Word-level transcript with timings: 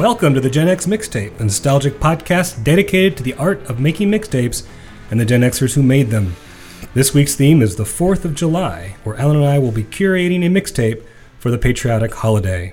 Welcome 0.00 0.32
to 0.32 0.40
the 0.40 0.48
Gen 0.48 0.66
X 0.66 0.86
Mixtape, 0.86 1.38
a 1.40 1.42
nostalgic 1.42 2.00
podcast 2.00 2.64
dedicated 2.64 3.18
to 3.18 3.22
the 3.22 3.34
art 3.34 3.62
of 3.68 3.80
making 3.80 4.10
mixtapes 4.10 4.66
and 5.10 5.20
the 5.20 5.26
Gen 5.26 5.42
Xers 5.42 5.74
who 5.74 5.82
made 5.82 6.08
them. 6.08 6.36
This 6.94 7.12
week's 7.12 7.34
theme 7.34 7.60
is 7.60 7.76
the 7.76 7.84
4th 7.84 8.24
of 8.24 8.34
July, 8.34 8.96
where 9.04 9.18
Alan 9.18 9.36
and 9.36 9.44
I 9.44 9.58
will 9.58 9.72
be 9.72 9.84
curating 9.84 10.42
a 10.42 10.48
mixtape 10.48 11.04
for 11.38 11.50
the 11.50 11.58
patriotic 11.58 12.14
holiday. 12.14 12.72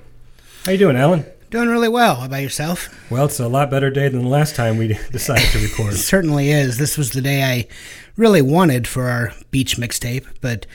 How 0.63 0.71
you 0.71 0.77
doing, 0.77 0.95
Alan? 0.95 1.25
Doing 1.49 1.67
really 1.67 1.89
well. 1.89 2.15
How 2.15 2.27
about 2.27 2.43
yourself? 2.43 2.87
Well, 3.11 3.25
it's 3.25 3.41
a 3.41 3.49
lot 3.49 3.69
better 3.69 3.89
day 3.89 4.07
than 4.07 4.21
the 4.21 4.29
last 4.29 4.55
time 4.55 4.77
we 4.77 4.87
decided 5.11 5.49
to 5.49 5.59
record. 5.59 5.95
It 5.95 5.97
certainly 6.13 6.49
is. 6.49 6.77
This 6.77 6.97
was 6.97 7.09
the 7.11 7.21
day 7.21 7.43
I 7.43 7.67
really 8.15 8.41
wanted 8.41 8.87
for 8.87 9.09
our 9.09 9.33
beach 9.51 9.75
mixtape, 9.75 10.25
but 10.39 10.65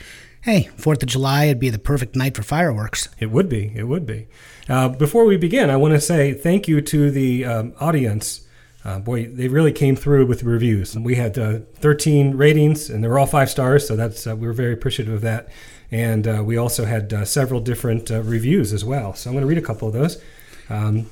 hey, 0.42 0.68
4th 0.76 1.02
of 1.02 1.08
July, 1.08 1.44
it'd 1.44 1.58
be 1.58 1.70
the 1.70 1.78
perfect 1.78 2.14
night 2.14 2.36
for 2.36 2.42
fireworks. 2.42 3.08
It 3.18 3.30
would 3.30 3.48
be. 3.48 3.72
It 3.74 3.84
would 3.84 4.04
be. 4.04 4.26
Uh, 4.68 4.88
before 4.88 5.24
we 5.24 5.36
begin, 5.36 5.70
I 5.70 5.76
want 5.76 5.94
to 5.94 6.00
say 6.00 6.32
thank 6.32 6.68
you 6.68 6.80
to 6.82 7.10
the 7.10 7.44
um, 7.44 7.74
audience. 7.80 8.46
Uh, 8.84 8.98
boy, 8.98 9.26
they 9.26 9.48
really 9.48 9.72
came 9.72 9.96
through 9.96 10.26
with 10.26 10.40
the 10.40 10.46
reviews. 10.46 10.96
We 10.96 11.16
had 11.16 11.38
uh, 11.38 11.60
13 11.76 12.36
ratings, 12.36 12.88
and 12.88 13.02
they 13.02 13.08
were 13.08 13.18
all 13.18 13.26
five 13.26 13.50
stars, 13.50 13.86
so 13.86 13.96
that's 13.96 14.26
uh, 14.26 14.36
we 14.36 14.46
were 14.46 14.52
very 14.52 14.72
appreciative 14.72 15.14
of 15.14 15.20
that. 15.22 15.48
And 15.90 16.26
uh, 16.26 16.42
we 16.44 16.56
also 16.56 16.84
had 16.84 17.12
uh, 17.12 17.24
several 17.24 17.60
different 17.60 18.10
reviews 18.10 18.72
as 18.72 18.84
well. 18.84 19.14
So 19.14 19.30
I'm 19.30 19.34
going 19.34 19.42
to 19.42 19.48
read 19.48 19.58
a 19.58 19.66
couple 19.66 19.88
of 19.88 19.94
those. 19.94 20.22
Um, 20.70 21.10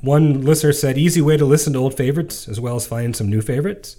one 0.00 0.42
listener 0.42 0.72
said, 0.72 0.96
"Easy 0.96 1.20
way 1.20 1.36
to 1.36 1.44
listen 1.44 1.74
to 1.74 1.78
old 1.78 1.96
favorites 1.96 2.48
as 2.48 2.58
well 2.58 2.76
as 2.76 2.86
find 2.86 3.14
some 3.14 3.28
new 3.28 3.42
favorites. 3.42 3.96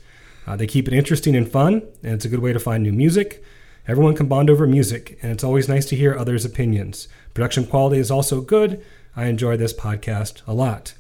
they 0.48 0.66
keep 0.66 0.88
it 0.88 0.94
interesting 0.94 1.36
and 1.36 1.50
fun, 1.50 1.84
and 2.04 2.14
it's 2.14 2.26
a 2.26 2.30
good 2.30 2.40
way 2.40 2.52
to 2.54 2.60
find 2.60 2.84
new 2.84 2.94
music." 2.94 3.44
Everyone 3.88 4.16
can 4.16 4.28
bond 4.28 4.50
over 4.50 4.68
music, 4.68 5.18
and 5.22 5.32
it's 5.32 5.44
always 5.44 5.68
nice 5.68 5.88
to 5.88 5.96
hear 5.96 6.16
others' 6.16 6.46
opinions. 6.46 7.08
Production 7.34 7.66
quality 7.66 7.98
is 7.98 8.12
also 8.12 8.42
good. 8.42 8.84
I 9.16 9.26
enjoy 9.26 9.58
this 9.58 9.74
podcast 9.74 10.42
a 10.48 10.54
lot. 10.54 10.94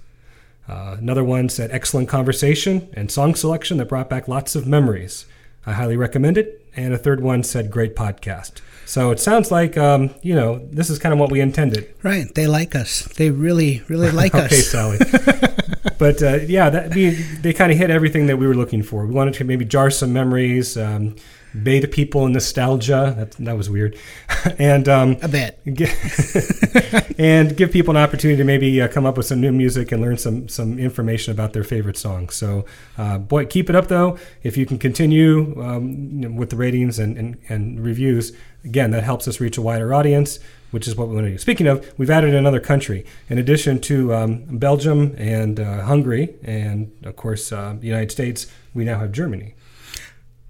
Uh, 0.68 0.96
another 0.98 1.24
one 1.24 1.50
said, 1.50 1.72
excellent 1.72 2.08
conversation 2.08 2.90
and 2.94 3.12
song 3.12 3.36
selection 3.36 3.78
that 3.78 3.90
brought 3.90 4.10
back 4.10 4.28
lots 4.28 4.56
of 4.56 4.66
memories. 4.68 5.26
I 5.66 5.74
highly 5.74 5.98
recommend 5.98 6.38
it. 6.38 6.66
And 6.76 6.94
a 6.94 6.98
third 6.98 7.22
one 7.22 7.44
said, 7.44 7.70
great 7.70 7.96
podcast. 7.96 8.62
So 8.86 9.12
it 9.12 9.20
sounds 9.20 9.52
like, 9.52 9.78
um, 9.78 10.14
you 10.22 10.34
know, 10.34 10.60
this 10.72 10.90
is 10.90 11.00
kind 11.00 11.14
of 11.14 11.20
what 11.20 11.32
we 11.32 11.42
intended. 11.42 11.94
Right. 12.04 12.34
They 12.34 12.48
like 12.48 12.76
us. 12.76 13.04
They 13.16 13.30
really, 13.30 13.84
really 13.88 14.12
like 14.12 14.34
okay, 14.34 14.46
us. 14.46 14.52
Okay, 14.52 14.62
Sally. 14.62 14.98
but 15.98 16.24
uh, 16.24 16.40
yeah, 16.48 16.70
that, 16.70 16.96
we, 16.96 17.10
they 17.12 17.54
kind 17.54 17.72
of 17.72 17.78
hit 17.78 17.90
everything 17.90 18.28
that 18.28 18.38
we 18.38 18.48
were 18.48 18.56
looking 18.56 18.84
for. 18.84 19.06
We 19.06 19.14
wanted 19.14 19.34
to 19.36 19.44
maybe 19.44 19.66
jar 19.66 19.90
some 19.90 20.14
memories. 20.14 20.78
Um, 20.78 21.16
bathe 21.64 21.92
people 21.92 22.26
in 22.26 22.34
nostalgia. 22.34 23.14
That, 23.18 23.32
that 23.46 23.58
was 23.58 23.70
weird. 23.70 23.98
and 24.58 24.88
um, 24.88 25.18
a 25.22 25.28
bit. 25.28 25.60
and 27.18 27.56
give 27.56 27.72
people 27.72 27.96
an 27.96 28.02
opportunity 28.02 28.38
to 28.38 28.44
maybe 28.44 28.82
uh, 28.82 28.88
come 28.88 29.06
up 29.06 29.18
with 29.18 29.26
some 29.26 29.42
new 29.42 29.52
music 29.52 29.92
and 29.92 30.02
learn 30.02 30.18
some 30.18 30.48
some 30.48 30.80
information 30.80 31.32
about 31.32 31.54
their 31.54 31.64
favorite 31.64 31.98
songs. 31.98 32.36
So, 32.36 32.66
uh, 32.98 33.18
boy, 33.18 33.46
keep 33.46 33.70
it 33.70 33.76
up 33.76 33.88
though. 33.88 34.18
If 34.44 34.58
you 34.58 34.66
can 34.66 34.78
continue 34.78 35.62
um, 35.62 36.36
with 36.36 36.50
the 36.50 36.56
ratings 36.56 37.00
and, 37.00 37.18
and, 37.18 37.38
and 37.50 37.84
reviews, 37.84 38.34
again, 38.64 38.92
that 38.92 39.04
helps 39.04 39.28
us 39.28 39.40
reach 39.40 39.58
a 39.58 39.62
wider 39.62 39.94
audience. 39.94 40.40
Which 40.72 40.88
is 40.88 40.96
what 40.96 41.10
we 41.10 41.16
want 41.16 41.26
to 41.26 41.32
do. 41.32 41.38
Speaking 41.38 41.68
of, 41.68 41.94
we've 41.98 42.10
added 42.10 42.34
another 42.34 42.62
country. 42.62 43.06
In 43.28 43.38
addition 43.38 43.82
to 43.82 44.14
um, 44.14 44.46
Belgium 44.58 45.14
and 45.18 45.60
uh, 45.60 45.82
Hungary, 45.82 46.34
and 46.44 46.94
of 47.04 47.18
course, 47.18 47.52
uh, 47.52 47.76
the 47.78 47.88
United 47.88 48.10
States, 48.10 48.48
we 48.74 48.86
now 48.86 48.98
have 48.98 49.12
Germany. 49.12 49.54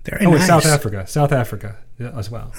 Very 0.03 0.25
oh, 0.25 0.31
nice. 0.31 0.47
South 0.47 0.65
Africa, 0.65 1.05
South 1.07 1.31
Africa 1.31 1.77
as 1.99 2.31
well. 2.31 2.51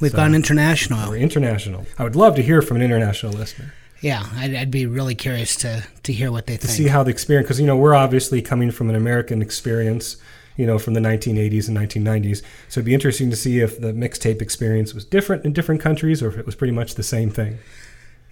We've 0.00 0.10
so 0.10 0.16
gone 0.16 0.34
international. 0.34 1.10
We're 1.10 1.16
international. 1.16 1.86
I 1.98 2.04
would 2.04 2.16
love 2.16 2.34
to 2.36 2.42
hear 2.42 2.62
from 2.62 2.78
an 2.78 2.82
international 2.82 3.32
listener. 3.32 3.72
Yeah, 4.00 4.26
I'd, 4.36 4.54
I'd 4.54 4.70
be 4.70 4.86
really 4.86 5.14
curious 5.14 5.54
to 5.56 5.84
to 6.02 6.12
hear 6.12 6.32
what 6.32 6.46
they 6.46 6.56
to 6.56 6.66
think. 6.66 6.76
see 6.76 6.88
how 6.88 7.02
the 7.02 7.10
experience, 7.10 7.46
because 7.46 7.60
you 7.60 7.66
know 7.66 7.76
we're 7.76 7.94
obviously 7.94 8.42
coming 8.42 8.70
from 8.70 8.88
an 8.88 8.96
American 8.96 9.42
experience, 9.42 10.16
you 10.56 10.66
know, 10.66 10.78
from 10.78 10.94
the 10.94 11.00
1980s 11.00 11.68
and 11.68 11.76
1990s. 11.76 12.42
So 12.68 12.80
it'd 12.80 12.86
be 12.86 12.94
interesting 12.94 13.30
to 13.30 13.36
see 13.36 13.60
if 13.60 13.80
the 13.80 13.92
mixtape 13.92 14.40
experience 14.40 14.94
was 14.94 15.04
different 15.04 15.44
in 15.44 15.52
different 15.52 15.80
countries, 15.80 16.22
or 16.22 16.28
if 16.28 16.38
it 16.38 16.46
was 16.46 16.54
pretty 16.54 16.72
much 16.72 16.94
the 16.94 17.02
same 17.02 17.30
thing. 17.30 17.58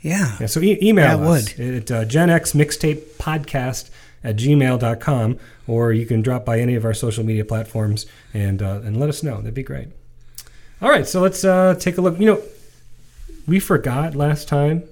Yeah. 0.00 0.37
yeah 0.41 0.47
so 0.47 0.61
e- 0.61 0.78
email 0.81 1.21
yeah, 1.21 1.28
us 1.28 1.59
would. 1.59 1.75
at 1.75 1.91
uh, 1.91 2.05
Gen 2.05 2.31
X 2.31 2.53
Mixtape 2.53 3.03
Podcast 3.19 3.91
at 4.28 4.37
gmail.com, 4.37 5.39
or 5.66 5.93
you 5.93 6.05
can 6.05 6.21
drop 6.21 6.44
by 6.44 6.61
any 6.61 6.75
of 6.75 6.84
our 6.84 6.93
social 6.93 7.25
media 7.25 7.44
platforms 7.44 8.05
and, 8.34 8.61
uh, 8.61 8.81
and 8.84 9.00
let 9.00 9.09
us 9.09 9.22
know. 9.22 9.37
That'd 9.37 9.55
be 9.55 9.62
great. 9.62 9.89
All 10.83 10.91
right, 10.91 11.06
so 11.06 11.21
let's 11.21 11.44
uh, 11.44 11.75
take 11.81 11.97
a 11.97 12.03
look. 12.03 12.21
You 12.21 12.27
know, 12.27 12.43
we 13.47 13.59
forgot 13.59 14.15
last 14.15 14.47
time 14.49 14.84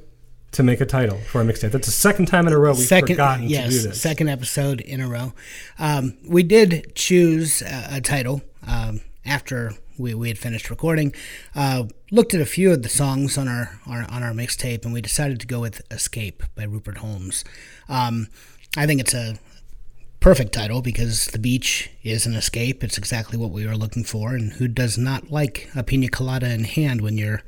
to 0.52 0.62
make 0.62 0.80
a 0.80 0.86
title 0.86 1.18
for 1.18 1.40
our 1.40 1.44
mixtape. 1.44 1.70
That's 1.70 1.86
the 1.86 1.92
second 1.92 2.26
time 2.26 2.46
in 2.46 2.54
a 2.54 2.58
row 2.58 2.72
we've 2.72 2.86
second, 2.86 3.16
forgotten 3.16 3.48
yes, 3.48 3.64
to 3.64 3.70
do 3.70 3.88
this. 3.88 4.00
Second 4.00 4.28
episode 4.28 4.80
in 4.80 5.02
a 5.02 5.08
row. 5.08 5.34
Um, 5.78 6.16
we 6.26 6.42
did 6.42 6.94
choose 6.94 7.60
a, 7.60 7.96
a 7.96 8.00
title 8.00 8.40
um, 8.66 9.02
after 9.26 9.72
we, 9.98 10.14
we 10.14 10.28
had 10.28 10.38
finished 10.38 10.70
recording. 10.70 11.14
Uh, 11.54 11.84
looked 12.10 12.32
at 12.34 12.40
a 12.40 12.46
few 12.46 12.72
of 12.72 12.82
the 12.82 12.88
songs 12.88 13.36
on 13.36 13.48
our, 13.48 13.80
our 13.86 14.10
on 14.10 14.22
our 14.22 14.32
mixtape, 14.32 14.84
and 14.84 14.92
we 14.92 15.00
decided 15.00 15.40
to 15.40 15.46
go 15.46 15.60
with 15.60 15.82
"Escape" 15.90 16.42
by 16.54 16.64
Rupert 16.64 16.98
Holmes. 16.98 17.44
Um, 17.88 18.28
I 18.76 18.86
think 18.86 19.00
it's 19.00 19.14
a 19.14 19.38
perfect 20.20 20.52
title 20.52 20.82
because 20.82 21.26
the 21.26 21.38
beach 21.38 21.90
is 22.02 22.26
an 22.26 22.34
escape. 22.34 22.82
It's 22.82 22.98
exactly 22.98 23.38
what 23.38 23.50
we 23.50 23.66
were 23.66 23.76
looking 23.76 24.04
for. 24.04 24.34
And 24.34 24.52
who 24.54 24.68
does 24.68 24.98
not 24.98 25.30
like 25.30 25.70
a 25.74 25.82
pina 25.82 26.08
colada 26.08 26.52
in 26.52 26.64
hand 26.64 27.00
when 27.00 27.16
you're, 27.16 27.42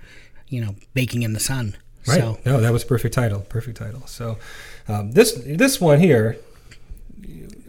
you 0.49 0.65
know, 0.65 0.77
baking 0.95 1.23
in 1.23 1.33
the 1.33 1.41
sun? 1.41 1.77
Right. 2.07 2.21
So, 2.21 2.39
no, 2.47 2.61
that 2.61 2.73
was 2.73 2.85
perfect 2.85 3.15
title. 3.15 3.41
Perfect 3.41 3.77
title. 3.79 4.07
So 4.07 4.39
um, 4.87 5.13
this 5.13 5.33
this 5.45 5.81
one 5.81 6.01
here, 6.01 6.39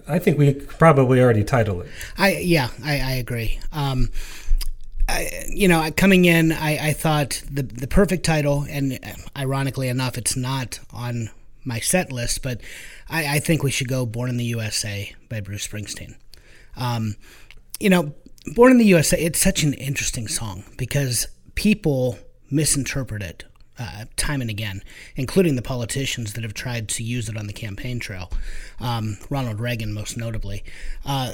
I 0.08 0.20
think 0.20 0.38
we 0.38 0.54
probably 0.54 1.20
already 1.22 1.44
titled 1.44 1.86
it. 1.86 1.92
I 2.18 2.38
yeah, 2.38 2.70
I, 2.84 3.00
I 3.00 3.12
agree. 3.14 3.60
Um, 3.74 4.10
I, 5.10 5.46
you 5.50 5.68
know, 5.68 5.90
coming 5.98 6.26
in, 6.26 6.52
I, 6.52 6.90
I 6.90 6.94
thought 6.94 7.42
the 7.52 7.64
the 7.64 7.88
perfect 7.88 8.24
title, 8.24 8.66
and 8.70 9.00
ironically 9.36 9.90
enough, 9.90 10.18
it's 10.18 10.36
not 10.36 10.80
on 10.94 11.32
my 11.66 11.80
set 11.80 12.12
list, 12.12 12.42
but 12.42 12.62
I, 13.10 13.36
I, 13.36 13.40
think 13.40 13.64
we 13.64 13.72
should 13.72 13.88
go 13.88 14.06
Born 14.06 14.30
in 14.30 14.38
the 14.38 14.46
USA 14.46 15.14
by 15.30 15.42
Bruce 15.42 15.68
Springsteen. 15.68 16.16
Um, 16.78 17.16
you 17.80 17.90
know, 17.90 18.14
Born 18.56 18.72
in 18.72 18.78
the 18.78 18.86
USA, 18.86 19.18
it's 19.18 19.40
such 19.40 19.64
an 19.64 19.74
interesting 19.74 20.28
song 20.28 20.64
because 20.78 21.28
people 21.56 22.18
misinterpret 22.50 23.22
it 23.22 23.46
uh, 23.80 24.06
time 24.18 24.42
and 24.42 24.50
again, 24.50 24.84
including 25.16 25.56
the 25.56 25.62
politicians 25.62 26.34
that 26.34 26.44
have 26.44 26.54
tried 26.54 26.90
to 26.90 27.04
use 27.04 27.30
it 27.30 27.38
on 27.38 27.48
the 27.48 27.54
campaign 27.54 28.00
trail. 28.00 28.32
Um, 28.80 29.18
Ronald 29.30 29.60
Reagan, 29.60 29.94
most 29.94 30.18
notably. 30.18 30.64
Uh, 31.06 31.34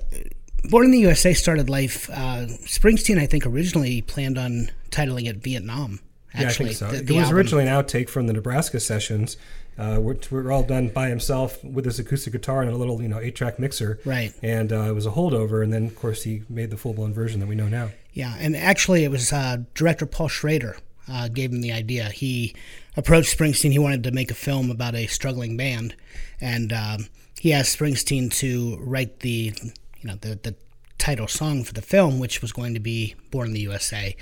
Born 0.69 0.85
in 0.85 0.91
the 0.91 0.99
USA 0.99 1.33
started 1.33 1.69
life. 1.69 2.09
Uh, 2.09 2.47
Springsteen, 2.65 3.19
I 3.19 3.27
think, 3.27 3.45
originally 3.45 4.01
planned 4.01 4.37
on 4.37 4.71
titling 4.89 5.27
it 5.27 5.37
Vietnam. 5.37 5.99
Actually, 6.33 6.43
yeah, 6.43 6.49
I 6.49 6.53
think 6.53 6.71
so. 6.73 6.87
The, 6.87 7.03
the 7.03 7.13
it 7.13 7.17
was 7.17 7.25
album. 7.25 7.37
originally 7.37 7.67
an 7.67 7.69
outtake 7.69 8.09
from 8.09 8.27
the 8.27 8.33
Nebraska 8.33 8.79
sessions, 8.79 9.37
uh, 9.77 9.97
we're, 9.99 10.17
we're, 10.31 10.51
all 10.51 10.63
done 10.63 10.87
by 10.87 11.09
himself 11.09 11.61
with 11.63 11.85
his 11.85 11.99
acoustic 11.99 12.31
guitar 12.31 12.61
and 12.61 12.71
a 12.71 12.77
little, 12.77 13.01
you 13.01 13.09
know, 13.09 13.19
eight-track 13.19 13.59
mixer. 13.59 13.99
Right. 14.05 14.33
And 14.41 14.71
uh, 14.71 14.83
it 14.83 14.93
was 14.93 15.05
a 15.05 15.11
holdover, 15.11 15.61
and 15.61 15.73
then 15.73 15.87
of 15.87 15.95
course 15.95 16.23
he 16.23 16.43
made 16.49 16.69
the 16.69 16.77
full-blown 16.77 17.13
version 17.13 17.41
that 17.41 17.47
we 17.47 17.55
know 17.55 17.67
now. 17.67 17.89
Yeah, 18.13 18.35
and 18.39 18.55
actually 18.55 19.03
it 19.03 19.11
was 19.11 19.33
uh, 19.33 19.57
director 19.73 20.05
Paul 20.05 20.29
Schrader 20.29 20.77
uh, 21.11 21.27
gave 21.27 21.51
him 21.51 21.61
the 21.61 21.73
idea. 21.73 22.05
He 22.05 22.55
approached 22.95 23.37
Springsteen. 23.37 23.71
He 23.71 23.79
wanted 23.79 24.03
to 24.03 24.11
make 24.11 24.31
a 24.31 24.35
film 24.35 24.71
about 24.71 24.95
a 24.95 25.07
struggling 25.07 25.57
band, 25.57 25.95
and 26.39 26.71
um, 26.71 27.07
he 27.39 27.51
asked 27.51 27.77
Springsteen 27.77 28.31
to 28.35 28.77
write 28.79 29.19
the, 29.19 29.53
you 29.61 30.03
know, 30.03 30.15
the 30.15 30.39
the 30.41 30.55
title 30.97 31.27
song 31.27 31.63
for 31.65 31.73
the 31.73 31.81
film, 31.81 32.19
which 32.19 32.41
was 32.41 32.51
going 32.51 32.73
to 32.73 32.79
be 32.79 33.15
"Born 33.29 33.47
in 33.47 33.53
the 33.53 33.59
USA." 33.59 34.15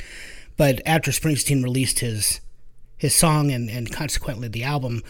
But 0.57 0.81
after 0.85 1.11
Springsteen 1.11 1.63
released 1.63 1.99
his 1.99 2.41
his 2.97 3.13
song 3.13 3.51
and, 3.51 3.69
and 3.69 3.91
consequently 3.91 4.47
the 4.47 4.63
album, 4.63 5.03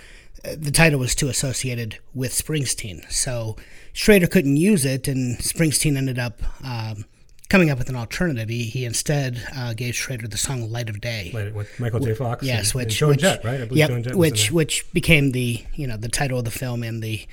the 0.44 0.72
title 0.72 1.00
was 1.00 1.16
too 1.16 1.30
associated 1.30 2.00
with 2.14 2.32
Springsteen. 2.32 3.10
So 3.12 3.56
Schrader 3.94 4.28
couldn't 4.28 4.58
use 4.58 4.86
it, 4.86 5.08
and 5.08 5.38
Springsteen 5.40 5.96
ended 5.96 6.20
up 6.20 6.42
um, 6.66 7.06
coming 7.50 7.70
up 7.70 7.78
with 7.78 7.90
an 7.90 7.96
alternative. 7.96 8.50
He, 8.50 8.64
he 8.64 8.84
instead 8.84 9.42
uh, 9.56 9.74
gave 9.74 9.96
Schrader 9.96 10.28
the 10.28 10.38
song 10.38 10.70
"Light 10.70 10.90
of 10.90 11.00
Day" 11.00 11.32
with 11.56 11.80
Michael 11.80 12.00
J. 12.02 12.14
Fox. 12.14 12.44
Yes, 12.44 12.72
and, 12.72 12.82
which 12.82 13.02
and 13.02 13.12
which, 13.12 13.20
Jett, 13.22 13.44
right? 13.46 13.72
yep, 13.72 14.16
which 14.16 14.52
which 14.52 14.92
became 14.92 15.32
the 15.32 15.64
you 15.76 15.88
know 15.88 15.96
the 15.96 16.10
title 16.10 16.40
of 16.40 16.46
the 16.46 16.52
film 16.52 16.84
and 16.84 17.02
the 17.02 17.26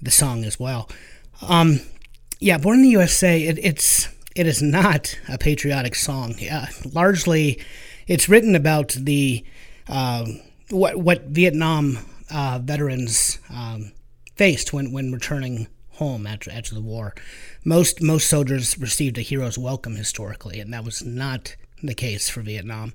the 0.00 0.10
song 0.10 0.44
as 0.44 0.58
well. 0.58 0.88
Um, 1.46 1.80
yeah, 2.40 2.56
"Born 2.56 2.76
in 2.76 2.82
the 2.82 2.90
USA." 2.90 3.42
It, 3.42 3.58
it's 3.58 4.08
it 4.34 4.46
is 4.46 4.62
not 4.62 5.18
a 5.28 5.36
patriotic 5.36 5.94
song. 5.94 6.34
Uh, 6.50 6.66
largely, 6.92 7.60
it's 8.06 8.28
written 8.28 8.54
about 8.54 8.90
the 8.90 9.44
uh, 9.88 10.26
what 10.70 10.96
what 10.96 11.24
Vietnam 11.24 11.98
uh, 12.30 12.58
veterans 12.62 13.38
um, 13.50 13.92
faced 14.36 14.72
when, 14.72 14.92
when 14.92 15.12
returning 15.12 15.68
home 15.92 16.26
after, 16.26 16.50
after 16.50 16.74
the 16.74 16.80
war. 16.80 17.14
Most 17.64 18.02
most 18.02 18.28
soldiers 18.28 18.78
received 18.78 19.16
a 19.18 19.20
hero's 19.20 19.56
welcome 19.56 19.96
historically, 19.96 20.60
and 20.60 20.72
that 20.72 20.84
was 20.84 21.04
not 21.04 21.56
the 21.82 21.94
case 21.94 22.28
for 22.28 22.40
Vietnam. 22.40 22.92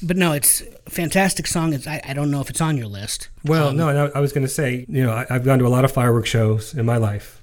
But 0.00 0.16
no, 0.16 0.32
it's 0.32 0.62
a 0.86 0.90
fantastic 0.90 1.48
song. 1.48 1.72
It's, 1.72 1.86
I, 1.86 2.00
I 2.04 2.12
don't 2.12 2.30
know 2.30 2.40
if 2.40 2.50
it's 2.50 2.60
on 2.60 2.76
your 2.76 2.86
list. 2.86 3.30
Well, 3.44 3.68
um, 3.68 3.76
no, 3.76 3.92
no, 3.92 4.12
I 4.14 4.20
was 4.20 4.32
going 4.32 4.46
to 4.46 4.52
say, 4.52 4.86
you 4.88 5.02
know, 5.02 5.12
I, 5.12 5.26
I've 5.28 5.44
gone 5.44 5.58
to 5.58 5.66
a 5.66 5.68
lot 5.68 5.84
of 5.84 5.90
fireworks 5.90 6.28
shows 6.28 6.72
in 6.72 6.86
my 6.86 6.98
life 6.98 7.37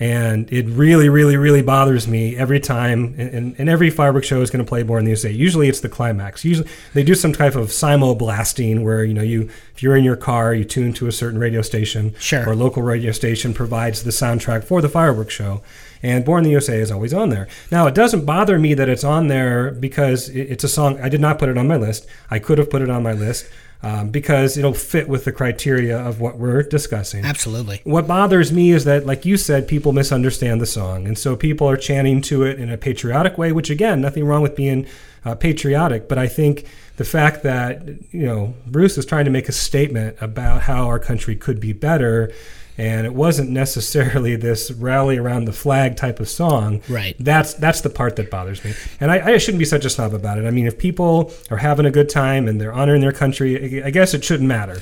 and 0.00 0.52
it 0.52 0.66
really, 0.66 1.08
really, 1.08 1.36
really 1.36 1.62
bothers 1.62 2.08
me 2.08 2.36
every 2.36 2.58
time. 2.58 3.14
And, 3.16 3.54
and 3.56 3.68
every 3.68 3.90
fireworks 3.90 4.26
show 4.26 4.42
is 4.42 4.50
going 4.50 4.64
to 4.64 4.68
play 4.68 4.82
Born 4.82 5.00
in 5.00 5.04
the 5.04 5.12
USA. 5.12 5.30
Usually, 5.30 5.68
it's 5.68 5.80
the 5.80 5.88
climax. 5.88 6.44
Usually, 6.44 6.68
they 6.94 7.04
do 7.04 7.14
some 7.14 7.32
type 7.32 7.54
of 7.54 7.70
simul 7.70 8.16
blasting 8.16 8.82
where 8.82 9.04
you 9.04 9.14
know 9.14 9.22
you 9.22 9.48
if 9.74 9.82
you're 9.82 9.96
in 9.96 10.04
your 10.04 10.16
car, 10.16 10.52
you 10.52 10.64
tune 10.64 10.92
to 10.94 11.06
a 11.06 11.12
certain 11.12 11.38
radio 11.38 11.62
station, 11.62 12.14
sure. 12.18 12.48
or 12.48 12.52
a 12.52 12.56
local 12.56 12.82
radio 12.82 13.12
station 13.12 13.54
provides 13.54 14.02
the 14.02 14.10
soundtrack 14.10 14.64
for 14.64 14.82
the 14.82 14.88
fireworks 14.88 15.34
show. 15.34 15.62
And 16.02 16.24
Born 16.24 16.40
in 16.40 16.44
the 16.44 16.50
USA 16.50 16.78
is 16.78 16.90
always 16.90 17.14
on 17.14 17.30
there. 17.30 17.48
Now, 17.70 17.86
it 17.86 17.94
doesn't 17.94 18.26
bother 18.26 18.58
me 18.58 18.74
that 18.74 18.90
it's 18.90 19.04
on 19.04 19.28
there 19.28 19.70
because 19.70 20.28
it's 20.28 20.62
a 20.64 20.68
song. 20.68 21.00
I 21.00 21.08
did 21.08 21.20
not 21.20 21.38
put 21.38 21.48
it 21.48 21.56
on 21.56 21.66
my 21.66 21.76
list. 21.76 22.06
I 22.30 22.40
could 22.40 22.58
have 22.58 22.68
put 22.68 22.82
it 22.82 22.90
on 22.90 23.02
my 23.02 23.12
list 23.12 23.46
um, 23.84 24.08
because 24.08 24.56
it'll 24.56 24.72
fit 24.72 25.08
with 25.08 25.24
the 25.24 25.32
criteria 25.32 25.98
of 25.98 26.18
what 26.18 26.38
we're 26.38 26.62
discussing. 26.62 27.22
Absolutely. 27.22 27.82
What 27.84 28.06
bothers 28.06 28.50
me 28.50 28.70
is 28.70 28.84
that, 28.84 29.04
like 29.04 29.26
you 29.26 29.36
said, 29.36 29.68
people 29.68 29.92
misunderstand 29.92 30.60
the 30.60 30.66
song. 30.66 31.06
And 31.06 31.18
so 31.18 31.36
people 31.36 31.68
are 31.68 31.76
chanting 31.76 32.22
to 32.22 32.44
it 32.44 32.58
in 32.58 32.70
a 32.70 32.78
patriotic 32.78 33.36
way, 33.36 33.52
which, 33.52 33.68
again, 33.68 34.00
nothing 34.00 34.24
wrong 34.24 34.40
with 34.40 34.56
being 34.56 34.86
uh, 35.26 35.34
patriotic. 35.34 36.08
But 36.08 36.16
I 36.16 36.28
think 36.28 36.64
the 36.96 37.04
fact 37.04 37.42
that, 37.42 37.86
you 38.10 38.24
know, 38.24 38.54
Bruce 38.66 38.96
is 38.96 39.04
trying 39.04 39.26
to 39.26 39.30
make 39.30 39.50
a 39.50 39.52
statement 39.52 40.16
about 40.18 40.62
how 40.62 40.86
our 40.86 40.98
country 40.98 41.36
could 41.36 41.60
be 41.60 41.74
better 41.74 42.32
and 42.76 43.06
it 43.06 43.14
wasn't 43.14 43.50
necessarily 43.50 44.36
this 44.36 44.70
rally 44.70 45.16
around 45.16 45.44
the 45.44 45.52
flag 45.52 45.96
type 45.96 46.20
of 46.20 46.28
song. 46.28 46.82
Right. 46.88 47.16
That's 47.18 47.54
that's 47.54 47.80
the 47.80 47.90
part 47.90 48.16
that 48.16 48.30
bothers 48.30 48.64
me, 48.64 48.74
and 49.00 49.10
I, 49.10 49.34
I, 49.34 49.38
shouldn't 49.38 49.60
be 49.60 49.64
such 49.64 49.84
a 49.84 49.90
snob 49.90 50.14
about 50.14 50.38
it. 50.38 50.46
I 50.46 50.50
mean, 50.50 50.66
if 50.66 50.78
people 50.78 51.32
are 51.50 51.58
having 51.58 51.86
a 51.86 51.90
good 51.90 52.08
time 52.08 52.48
and 52.48 52.60
they're 52.60 52.72
honoring 52.72 53.00
their 53.00 53.12
country, 53.12 53.82
I 53.84 53.90
guess 53.90 54.14
it 54.14 54.24
shouldn't 54.24 54.48
matter. 54.48 54.80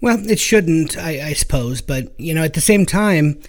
Well, 0.00 0.28
it 0.30 0.38
shouldn't, 0.38 0.96
I, 0.96 1.28
I 1.28 1.32
suppose, 1.32 1.80
but 1.80 2.18
you 2.20 2.32
know, 2.32 2.44
at 2.44 2.54
the 2.54 2.60
same 2.60 2.86
time, 2.86 3.40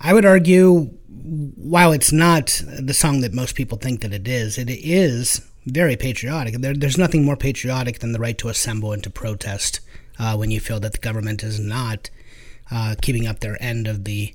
I 0.00 0.14
would 0.14 0.24
argue, 0.24 0.84
while 1.06 1.92
it's 1.92 2.12
not 2.12 2.62
the 2.66 2.94
song 2.94 3.20
that 3.20 3.34
most 3.34 3.54
people 3.54 3.76
think 3.76 4.00
that 4.00 4.14
it 4.14 4.26
is, 4.26 4.56
it 4.56 4.70
is 4.70 5.46
very 5.66 5.96
patriotic. 5.96 6.54
There, 6.54 6.72
there's 6.72 6.96
nothing 6.96 7.24
more 7.24 7.36
patriotic 7.36 7.98
than 7.98 8.12
the 8.12 8.18
right 8.18 8.38
to 8.38 8.48
assemble 8.48 8.92
and 8.92 9.02
to 9.02 9.10
protest 9.10 9.80
uh, 10.18 10.34
when 10.36 10.50
you 10.50 10.60
feel 10.60 10.80
that 10.80 10.92
the 10.92 10.98
government 10.98 11.42
is 11.42 11.60
not 11.60 12.08
uh, 12.70 12.94
keeping 13.00 13.26
up 13.26 13.40
their 13.40 13.60
end 13.62 13.86
of 13.86 14.04
the, 14.04 14.34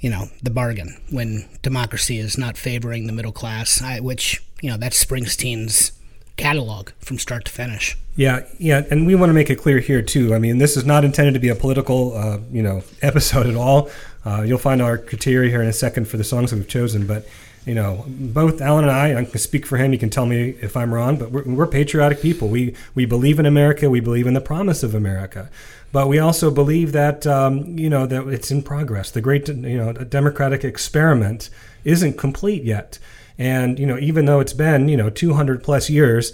you 0.00 0.10
know, 0.10 0.28
the 0.42 0.50
bargain 0.50 1.00
when 1.10 1.48
democracy 1.62 2.18
is 2.18 2.38
not 2.38 2.56
favoring 2.56 3.06
the 3.06 3.12
middle 3.12 3.32
class, 3.32 3.82
I, 3.82 4.00
which 4.00 4.42
you 4.60 4.70
know 4.70 4.76
that's 4.76 5.02
Springsteen's 5.02 5.92
catalog 6.36 6.90
from 6.98 7.18
start 7.18 7.44
to 7.44 7.52
finish. 7.52 7.96
Yeah, 8.16 8.44
yeah, 8.58 8.82
and 8.90 9.06
we 9.06 9.14
want 9.14 9.30
to 9.30 9.34
make 9.34 9.50
it 9.50 9.56
clear 9.56 9.80
here 9.80 10.02
too. 10.02 10.34
I 10.34 10.38
mean, 10.38 10.58
this 10.58 10.76
is 10.76 10.84
not 10.84 11.04
intended 11.04 11.34
to 11.34 11.40
be 11.40 11.48
a 11.48 11.54
political, 11.54 12.16
uh, 12.16 12.38
you 12.52 12.62
know, 12.62 12.82
episode 13.02 13.46
at 13.46 13.56
all. 13.56 13.90
Uh, 14.24 14.42
you'll 14.42 14.58
find 14.58 14.80
our 14.80 14.96
criteria 14.96 15.50
here 15.50 15.62
in 15.62 15.68
a 15.68 15.72
second 15.72 16.08
for 16.08 16.16
the 16.16 16.24
songs 16.24 16.50
that 16.50 16.56
we've 16.56 16.68
chosen, 16.68 17.06
but 17.06 17.26
you 17.66 17.74
know, 17.74 18.04
both 18.06 18.60
Alan 18.60 18.84
and 18.84 18.92
I, 18.92 19.18
I 19.18 19.24
can 19.24 19.38
speak 19.38 19.64
for 19.64 19.78
him. 19.78 19.92
You 19.92 19.98
can 19.98 20.10
tell 20.10 20.26
me 20.26 20.50
if 20.60 20.76
I'm 20.76 20.92
wrong, 20.92 21.16
but 21.16 21.30
we're, 21.30 21.44
we're 21.44 21.66
patriotic 21.66 22.20
people. 22.20 22.48
We 22.48 22.74
we 22.94 23.06
believe 23.06 23.38
in 23.38 23.46
America. 23.46 23.88
We 23.88 24.00
believe 24.00 24.26
in 24.26 24.34
the 24.34 24.40
promise 24.40 24.82
of 24.82 24.94
America 24.94 25.48
but 25.94 26.08
we 26.08 26.18
also 26.18 26.50
believe 26.50 26.90
that 26.90 27.24
um, 27.24 27.78
you 27.78 27.88
know 27.88 28.04
that 28.04 28.26
it's 28.26 28.50
in 28.50 28.64
progress. 28.64 29.12
The 29.12 29.20
great 29.20 29.46
you 29.48 29.78
know 29.78 29.92
democratic 29.92 30.64
experiment 30.64 31.50
isn't 31.84 32.18
complete 32.18 32.64
yet, 32.64 32.98
and 33.38 33.78
you 33.78 33.86
know 33.86 33.96
even 33.98 34.24
though 34.24 34.40
it's 34.40 34.52
been 34.52 34.88
you 34.88 34.96
know 34.96 35.08
200 35.08 35.62
plus 35.62 35.88
years, 35.88 36.32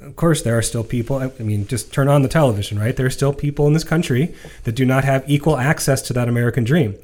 of 0.00 0.16
course 0.16 0.40
there 0.40 0.56
are 0.56 0.62
still 0.62 0.82
people. 0.82 1.18
I 1.18 1.28
mean, 1.42 1.66
just 1.66 1.92
turn 1.92 2.08
on 2.08 2.22
the 2.22 2.28
television, 2.28 2.78
right? 2.78 2.96
There 2.96 3.04
are 3.04 3.10
still 3.10 3.34
people 3.34 3.66
in 3.66 3.74
this 3.74 3.84
country 3.84 4.34
that 4.64 4.72
do 4.72 4.86
not 4.86 5.04
have 5.04 5.28
equal 5.28 5.58
access 5.58 6.00
to 6.02 6.14
that 6.14 6.26
American 6.26 6.64
dream. 6.64 6.94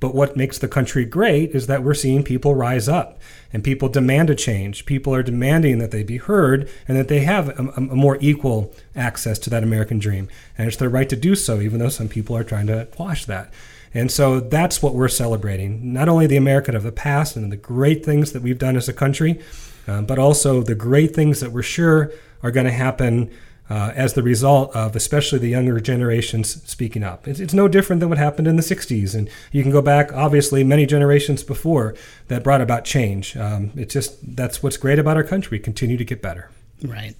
But 0.00 0.14
what 0.14 0.36
makes 0.36 0.58
the 0.58 0.66
country 0.66 1.04
great 1.04 1.50
is 1.50 1.66
that 1.66 1.84
we're 1.84 1.94
seeing 1.94 2.24
people 2.24 2.54
rise 2.54 2.88
up 2.88 3.20
and 3.52 3.62
people 3.62 3.88
demand 3.88 4.30
a 4.30 4.34
change. 4.34 4.86
People 4.86 5.14
are 5.14 5.22
demanding 5.22 5.78
that 5.78 5.90
they 5.90 6.02
be 6.02 6.16
heard 6.16 6.68
and 6.88 6.96
that 6.96 7.08
they 7.08 7.20
have 7.20 7.50
a, 7.50 7.72
a, 7.76 7.80
more 7.80 8.16
equal 8.20 8.72
access 8.96 9.38
to 9.40 9.50
that 9.50 9.62
American 9.62 9.98
dream. 9.98 10.28
And 10.56 10.66
it's 10.66 10.78
their 10.78 10.88
right 10.88 11.08
to 11.10 11.16
do 11.16 11.34
so, 11.34 11.60
even 11.60 11.78
though 11.78 11.90
some 11.90 12.08
people 12.08 12.36
are 12.36 12.44
trying 12.44 12.66
to 12.68 12.86
quash 12.86 13.26
that. 13.26 13.52
And 13.92 14.10
so 14.10 14.40
that's 14.40 14.82
what 14.82 14.94
we're 14.94 15.08
celebrating. 15.08 15.92
Not 15.92 16.08
only 16.08 16.26
the 16.26 16.36
American 16.36 16.74
of 16.74 16.82
the 16.82 16.92
past 16.92 17.36
and 17.36 17.52
the 17.52 17.56
great 17.56 18.04
things 18.04 18.32
that 18.32 18.42
we've 18.42 18.58
done 18.58 18.76
as 18.76 18.88
a 18.88 18.92
country, 18.92 19.40
uh, 19.86 20.02
but 20.02 20.18
also 20.18 20.62
the 20.62 20.74
great 20.74 21.14
things 21.14 21.40
that 21.40 21.52
we're 21.52 21.62
sure 21.62 22.12
are 22.42 22.50
going 22.50 22.66
to 22.66 22.72
happen 22.72 23.30
uh, 23.70 23.92
as 23.94 24.14
the 24.14 24.22
result 24.22 24.74
of 24.74 24.96
especially 24.96 25.38
the 25.38 25.48
younger 25.48 25.78
generations 25.78 26.62
speaking 26.68 27.04
up. 27.04 27.28
It's, 27.28 27.38
it's, 27.38 27.54
no 27.54 27.68
different 27.68 28.00
than 28.00 28.08
what 28.08 28.18
happened 28.18 28.48
in 28.48 28.56
the 28.56 28.62
60s. 28.62 29.14
And 29.14 29.30
you 29.52 29.62
can 29.62 29.70
go 29.70 29.80
back, 29.80 30.12
obviously, 30.12 30.64
many 30.64 30.86
generations 30.86 31.44
before 31.44 31.94
that 32.28 32.42
brought 32.42 32.60
about 32.60 32.84
change. 32.84 33.36
Um, 33.36 33.70
it's 33.76 33.94
just 33.94 34.36
that's 34.36 34.62
what's 34.62 34.76
great 34.76 34.98
about 34.98 35.16
our 35.16 35.22
country, 35.22 35.58
continue 35.60 35.96
to 35.96 36.04
get 36.04 36.20
better. 36.20 36.50
Right. 36.82 37.14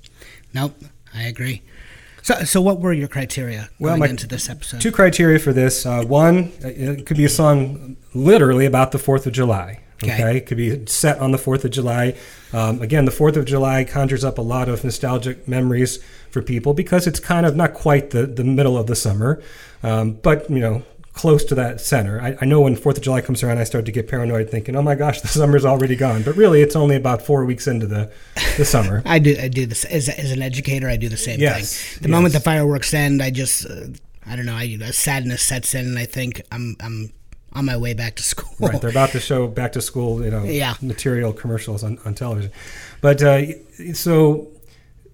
Nope, 0.52 0.74
I 1.14 1.22
agree. 1.22 1.62
So, 2.22 2.34
so 2.44 2.60
what 2.60 2.80
were 2.80 2.92
your 2.92 3.08
criteria 3.08 3.70
well, 3.78 3.96
going 3.96 4.10
into 4.10 4.26
this 4.26 4.50
episode? 4.50 4.80
Two 4.80 4.92
criteria 4.92 5.38
for 5.38 5.52
this. 5.52 5.86
Uh, 5.86 6.04
one, 6.04 6.52
it 6.60 7.06
could 7.06 7.16
be 7.16 7.24
a 7.24 7.30
song 7.30 7.96
literally 8.12 8.66
about 8.66 8.92
the 8.92 8.98
4th 8.98 9.26
of 9.26 9.32
July. 9.32 9.80
Okay. 10.02 10.14
okay. 10.14 10.36
It 10.38 10.46
could 10.46 10.56
be 10.56 10.86
set 10.86 11.18
on 11.18 11.30
the 11.30 11.38
4th 11.38 11.64
of 11.64 11.70
July. 11.70 12.14
Um, 12.52 12.80
again, 12.80 13.04
the 13.04 13.10
4th 13.10 13.36
of 13.36 13.44
July 13.44 13.84
conjures 13.84 14.24
up 14.24 14.38
a 14.38 14.42
lot 14.42 14.68
of 14.68 14.82
nostalgic 14.82 15.46
memories 15.46 16.02
for 16.30 16.42
people 16.42 16.74
because 16.74 17.06
it's 17.06 17.20
kind 17.20 17.44
of 17.44 17.54
not 17.56 17.74
quite 17.74 18.10
the, 18.10 18.26
the 18.26 18.44
middle 18.44 18.78
of 18.78 18.86
the 18.86 18.96
summer, 18.96 19.42
um, 19.82 20.12
but, 20.12 20.48
you 20.50 20.60
know, 20.60 20.82
close 21.12 21.44
to 21.44 21.54
that 21.54 21.80
center. 21.80 22.20
I, 22.20 22.36
I, 22.40 22.44
know 22.44 22.60
when 22.62 22.76
Fourth 22.76 22.96
of 22.96 23.02
July 23.02 23.20
comes 23.20 23.42
around, 23.42 23.58
I 23.58 23.64
start 23.64 23.84
to 23.86 23.92
get 23.92 24.08
paranoid, 24.08 24.48
thinking, 24.48 24.76
"Oh 24.76 24.82
my 24.82 24.94
gosh, 24.94 25.20
the 25.20 25.28
summer's 25.40 25.64
already 25.64 25.96
gone." 25.96 26.22
But 26.22 26.36
really, 26.36 26.62
it's 26.62 26.76
only 26.76 26.96
about 26.96 27.20
four 27.22 27.44
weeks 27.44 27.66
into 27.66 27.86
the 27.86 28.10
the 28.56 28.64
summer. 28.64 29.02
I 29.06 29.18
do 29.18 29.36
I 29.38 29.48
do 29.48 29.66
this 29.66 29.84
as, 29.84 30.08
as 30.08 30.30
an 30.30 30.40
educator. 30.40 30.88
I 30.88 30.96
do 30.96 31.08
the 31.08 31.16
same 31.16 31.40
yes, 31.40 31.76
thing. 31.76 32.02
The 32.02 32.08
yes. 32.08 32.12
moment 32.12 32.34
the 32.34 32.40
fireworks 32.40 32.94
end, 32.94 33.22
I 33.22 33.30
just 33.30 33.66
uh, 33.66 33.88
I 34.26 34.36
don't 34.36 34.46
know. 34.46 34.54
I, 34.54 34.78
a 34.80 34.92
sadness 34.92 35.42
sets 35.42 35.74
in, 35.74 35.86
and 35.86 35.98
I 35.98 36.06
think 36.06 36.42
I'm 36.52 36.76
I'm 36.80 37.12
on 37.52 37.64
my 37.64 37.76
way 37.76 37.94
back 37.94 38.14
to 38.16 38.22
school. 38.22 38.50
Right, 38.68 38.80
they're 38.80 38.90
about 38.90 39.10
to 39.10 39.20
show 39.20 39.46
back 39.48 39.72
to 39.72 39.80
school, 39.80 40.24
you 40.24 40.30
know, 40.30 40.44
yeah. 40.44 40.74
material 40.80 41.32
commercials 41.32 41.82
on, 41.82 41.98
on 42.04 42.14
television. 42.14 42.52
But 43.00 43.22
uh, 43.22 43.92
so 43.94 44.48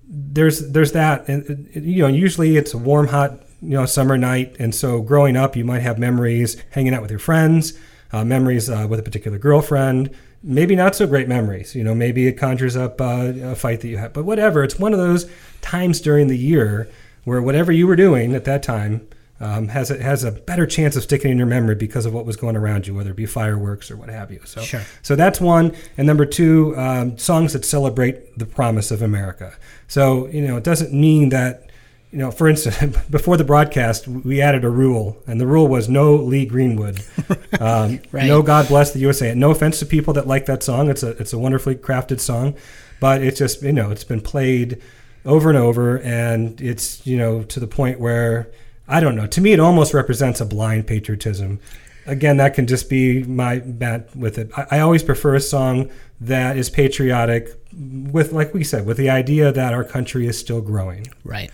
there's 0.09 0.71
there's 0.71 0.93
that, 0.93 1.28
and 1.28 1.69
you 1.75 2.02
know, 2.02 2.09
usually 2.09 2.57
it's 2.57 2.75
a 2.75 2.78
warm, 2.78 3.09
hot, 3.09 3.40
you 3.62 3.71
know, 3.71 3.87
summer 3.87 4.19
night, 4.19 4.57
and 4.59 4.75
so 4.75 5.00
growing 5.00 5.37
up, 5.37 5.57
you 5.57 5.64
might 5.64 5.83
have 5.83 5.99
memories 5.99 6.57
hanging 6.71 6.95
out 6.95 7.02
with 7.02 7.11
your 7.11 7.21
friends, 7.21 7.78
uh, 8.12 8.25
memories 8.25 8.69
uh, 8.69 8.87
with 8.88 9.00
a 9.00 9.02
particular 9.02 9.38
girlfriend. 9.38 10.11
Maybe 10.43 10.76
not 10.76 10.95
so 10.95 11.07
great 11.07 11.26
memories. 11.26 11.75
You 11.75 11.83
know, 11.83 11.95
maybe 11.95 12.28
it 12.28 12.35
conjures 12.35 12.76
up 12.76 13.00
uh, 13.00 13.33
a 13.43 13.57
fight 13.57 13.81
that 13.81 13.88
you 13.88 13.99
had, 13.99 14.12
but 14.12 14.25
whatever. 14.25 14.62
It's 14.62 14.78
one 14.78 14.93
of 14.93 14.99
those 14.99 15.28
times 15.61 16.00
during 16.00 16.28
the 16.28 16.38
year 16.38 16.88
where 17.25 17.43
whatever 17.43 17.73
you 17.73 17.87
were 17.88 17.97
doing 17.97 18.35
at 18.35 18.45
that 18.45 18.62
time 18.62 19.09
um, 19.40 19.69
has 19.69 19.90
a, 19.90 20.02
has 20.02 20.25
a 20.25 20.33
better 20.33 20.66
chance 20.66 20.97
of 20.97 21.02
sticking 21.02 21.31
in 21.31 21.38
your 21.38 21.47
memory 21.47 21.75
because 21.75 22.07
of 22.07 22.14
what 22.14 22.25
was 22.25 22.37
going 22.37 22.57
around 22.57 22.87
you, 22.87 22.95
whether 22.95 23.11
it 23.11 23.16
be 23.16 23.26
fireworks 23.26 23.90
or 23.90 23.97
what 23.97 24.09
have 24.09 24.31
you. 24.31 24.40
So, 24.45 24.62
sure. 24.62 24.83
so 25.02 25.14
that's 25.14 25.40
one. 25.40 25.75
And 25.99 26.07
number 26.07 26.25
two, 26.25 26.75
um, 26.76 27.19
songs 27.19 27.52
that 27.52 27.64
celebrate 27.64 28.38
the 28.38 28.47
promise 28.47 28.90
of 28.90 29.02
America. 29.02 29.55
So 29.88 30.28
you 30.28 30.43
know, 30.43 30.57
it 30.57 30.64
doesn't 30.64 30.93
mean 30.93 31.28
that 31.31 31.71
you 32.12 32.19
know, 32.19 32.31
for 32.31 32.49
instance, 32.49 32.97
before 33.11 33.37
the 33.37 33.45
broadcast, 33.45 34.09
we 34.09 34.40
added 34.40 34.64
a 34.64 34.71
rule, 34.71 35.23
and 35.26 35.40
the 35.40 35.47
rule 35.47 35.69
was 35.69 35.88
no 35.88 36.14
Lee 36.14 36.47
Greenwood, 36.47 37.02
um, 37.61 38.00
right. 38.12 38.26
no 38.26 38.43
God 38.43 38.69
bless 38.69 38.93
the 38.93 39.00
USA. 39.00 39.35
No 39.35 39.50
offense 39.50 39.78
to 39.81 39.87
people 39.87 40.14
that 40.14 40.26
like 40.26 40.47
that 40.47 40.62
song; 40.62 40.88
it's 40.88 41.02
a 41.02 41.11
it's 41.11 41.33
a 41.35 41.38
wonderfully 41.38 41.75
crafted 41.75 42.21
song, 42.21 42.55
but 43.00 43.23
it's 43.23 43.38
just 43.38 43.62
you 43.62 43.73
know 43.73 43.90
it's 43.90 44.05
been 44.05 44.23
played 44.23 44.81
over 45.26 45.50
and 45.50 45.59
over, 45.59 45.99
and 45.99 46.59
it's 46.61 47.07
you 47.07 47.19
know 47.19 47.43
to 47.43 47.61
the 47.61 47.66
point 47.66 48.00
where 48.00 48.50
I 48.88 49.00
don't 49.00 49.16
know. 49.16 49.26
To 49.26 49.40
me, 49.40 49.52
it 49.52 49.61
almost 49.61 49.95
represents 49.95 50.40
a 50.40 50.45
blind 50.45 50.87
patriotism. 50.87 51.61
Again, 52.07 52.37
that 52.37 52.55
can 52.55 52.66
just 52.66 52.88
be 52.88 53.25
my 53.25 53.59
bat 53.59 54.14
with 54.14 54.38
it. 54.38 54.50
I, 54.57 54.66
I 54.73 54.78
always 54.81 55.02
prefer 55.02 55.35
a 55.35 55.40
song 55.40 55.90
that 56.21 56.57
is 56.57 56.71
patriotic, 56.71 57.49
with 57.73 58.33
like 58.33 58.55
we 58.55 58.62
said, 58.62 58.87
with 58.87 58.97
the 58.97 59.11
idea 59.11 59.52
that 59.52 59.75
our 59.75 59.85
country 59.85 60.26
is 60.26 60.38
still 60.38 60.61
growing. 60.61 61.07
Right. 61.25 61.50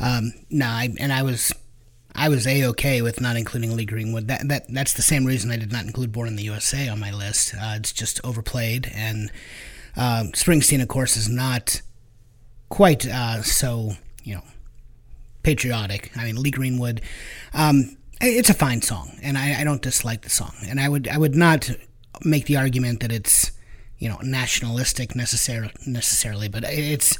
Um, 0.00 0.32
no, 0.50 0.66
I, 0.66 0.88
and 0.98 1.12
I 1.12 1.22
was 1.22 1.52
I 2.14 2.28
was 2.28 2.46
a 2.46 2.64
okay 2.66 3.02
with 3.02 3.20
not 3.20 3.36
including 3.36 3.76
Lee 3.76 3.84
Greenwood. 3.84 4.28
That 4.28 4.48
that 4.48 4.72
that's 4.72 4.94
the 4.94 5.02
same 5.02 5.24
reason 5.24 5.50
I 5.50 5.56
did 5.56 5.72
not 5.72 5.84
include 5.84 6.12
Born 6.12 6.28
in 6.28 6.36
the 6.36 6.42
USA 6.44 6.88
on 6.88 6.98
my 7.00 7.12
list. 7.12 7.54
Uh, 7.54 7.74
it's 7.76 7.92
just 7.92 8.20
overplayed, 8.24 8.90
and 8.94 9.30
uh, 9.96 10.24
Springsteen, 10.32 10.82
of 10.82 10.88
course, 10.88 11.16
is 11.16 11.28
not 11.28 11.80
quite 12.68 13.06
uh, 13.06 13.42
so 13.42 13.92
you 14.24 14.34
know 14.34 14.42
patriotic. 15.42 16.10
I 16.16 16.24
mean, 16.24 16.36
Lee 16.36 16.50
Greenwood. 16.50 17.00
Um, 17.54 17.96
it's 18.20 18.50
a 18.50 18.54
fine 18.54 18.82
song, 18.82 19.18
and 19.22 19.36
I, 19.36 19.60
I, 19.60 19.64
don't 19.64 19.82
dislike 19.82 20.22
the 20.22 20.30
song. 20.30 20.54
And 20.68 20.78
I 20.78 20.88
would 20.88 21.08
I 21.08 21.18
would 21.18 21.34
not 21.34 21.68
make 22.24 22.46
the 22.46 22.56
argument 22.56 23.00
that 23.00 23.10
it's 23.10 23.50
you 23.98 24.08
know 24.08 24.18
nationalistic 24.22 25.16
necessarily 25.16 25.72
necessarily, 25.86 26.48
but 26.48 26.62
it's 26.64 27.18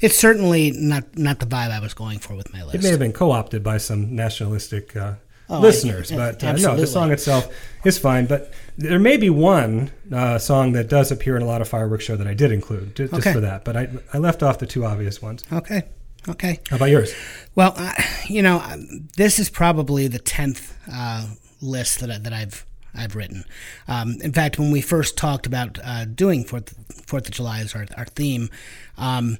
it's 0.00 0.16
certainly 0.16 0.72
not 0.72 1.16
not 1.16 1.38
the 1.38 1.46
vibe 1.46 1.70
I 1.70 1.78
was 1.80 1.94
going 1.94 2.18
for 2.18 2.34
with 2.34 2.52
my 2.52 2.62
list. 2.64 2.74
It 2.76 2.82
may 2.82 2.90
have 2.90 2.98
been 2.98 3.12
co-opted 3.12 3.62
by 3.62 3.78
some 3.78 4.14
nationalistic 4.16 4.96
uh, 4.96 5.14
Oh, 5.52 5.58
listeners, 5.60 6.12
I- 6.12 6.16
but 6.16 6.44
uh, 6.44 6.52
no, 6.52 6.76
the 6.76 6.86
song 6.86 7.10
itself 7.10 7.52
is 7.84 7.98
fine. 7.98 8.26
But 8.26 8.52
there 8.78 9.00
may 9.00 9.16
be 9.16 9.30
one 9.30 9.90
uh, 10.12 10.38
song 10.38 10.72
that 10.72 10.88
does 10.88 11.10
appear 11.10 11.36
in 11.36 11.42
a 11.42 11.46
lot 11.46 11.60
of 11.60 11.68
fireworks 11.68 12.04
show 12.04 12.16
that 12.16 12.26
I 12.28 12.34
did 12.34 12.52
include 12.52 12.94
ju- 12.94 13.08
just 13.08 13.20
Okay. 13.20 13.32
for 13.32 13.40
that. 13.40 13.64
But 13.64 13.76
I, 13.76 13.88
I 14.12 14.18
left 14.18 14.42
off 14.44 14.58
the 14.60 14.66
two 14.66 14.84
obvious 14.84 15.20
ones. 15.20 15.42
Okay, 15.52 15.82
okay. 16.28 16.60
How 16.68 16.76
about 16.76 16.90
yours? 16.90 17.14
Well, 17.54 17.74
I, 17.76 18.24
you 18.28 18.42
know, 18.42 18.58
um, 18.60 19.08
this 19.16 19.38
is 19.38 19.50
probably 19.50 20.06
the 20.08 20.18
tenth 20.18 20.76
uh, 20.92 21.26
list 21.60 22.00
that 22.00 22.10
I, 22.10 22.18
that 22.18 22.32
I've 22.32 22.66
I've 22.94 23.14
written. 23.16 23.44
Um, 23.88 24.16
in 24.22 24.32
fact, 24.32 24.58
when 24.58 24.70
we 24.70 24.80
first 24.80 25.16
talked 25.16 25.46
about 25.46 25.78
uh, 25.84 26.04
doing 26.04 26.44
Fourth 26.44 26.74
Fourth 27.06 27.26
of 27.26 27.32
July 27.32 27.60
as 27.60 27.74
our 27.74 27.86
our 27.96 28.04
theme, 28.06 28.50
um, 28.98 29.38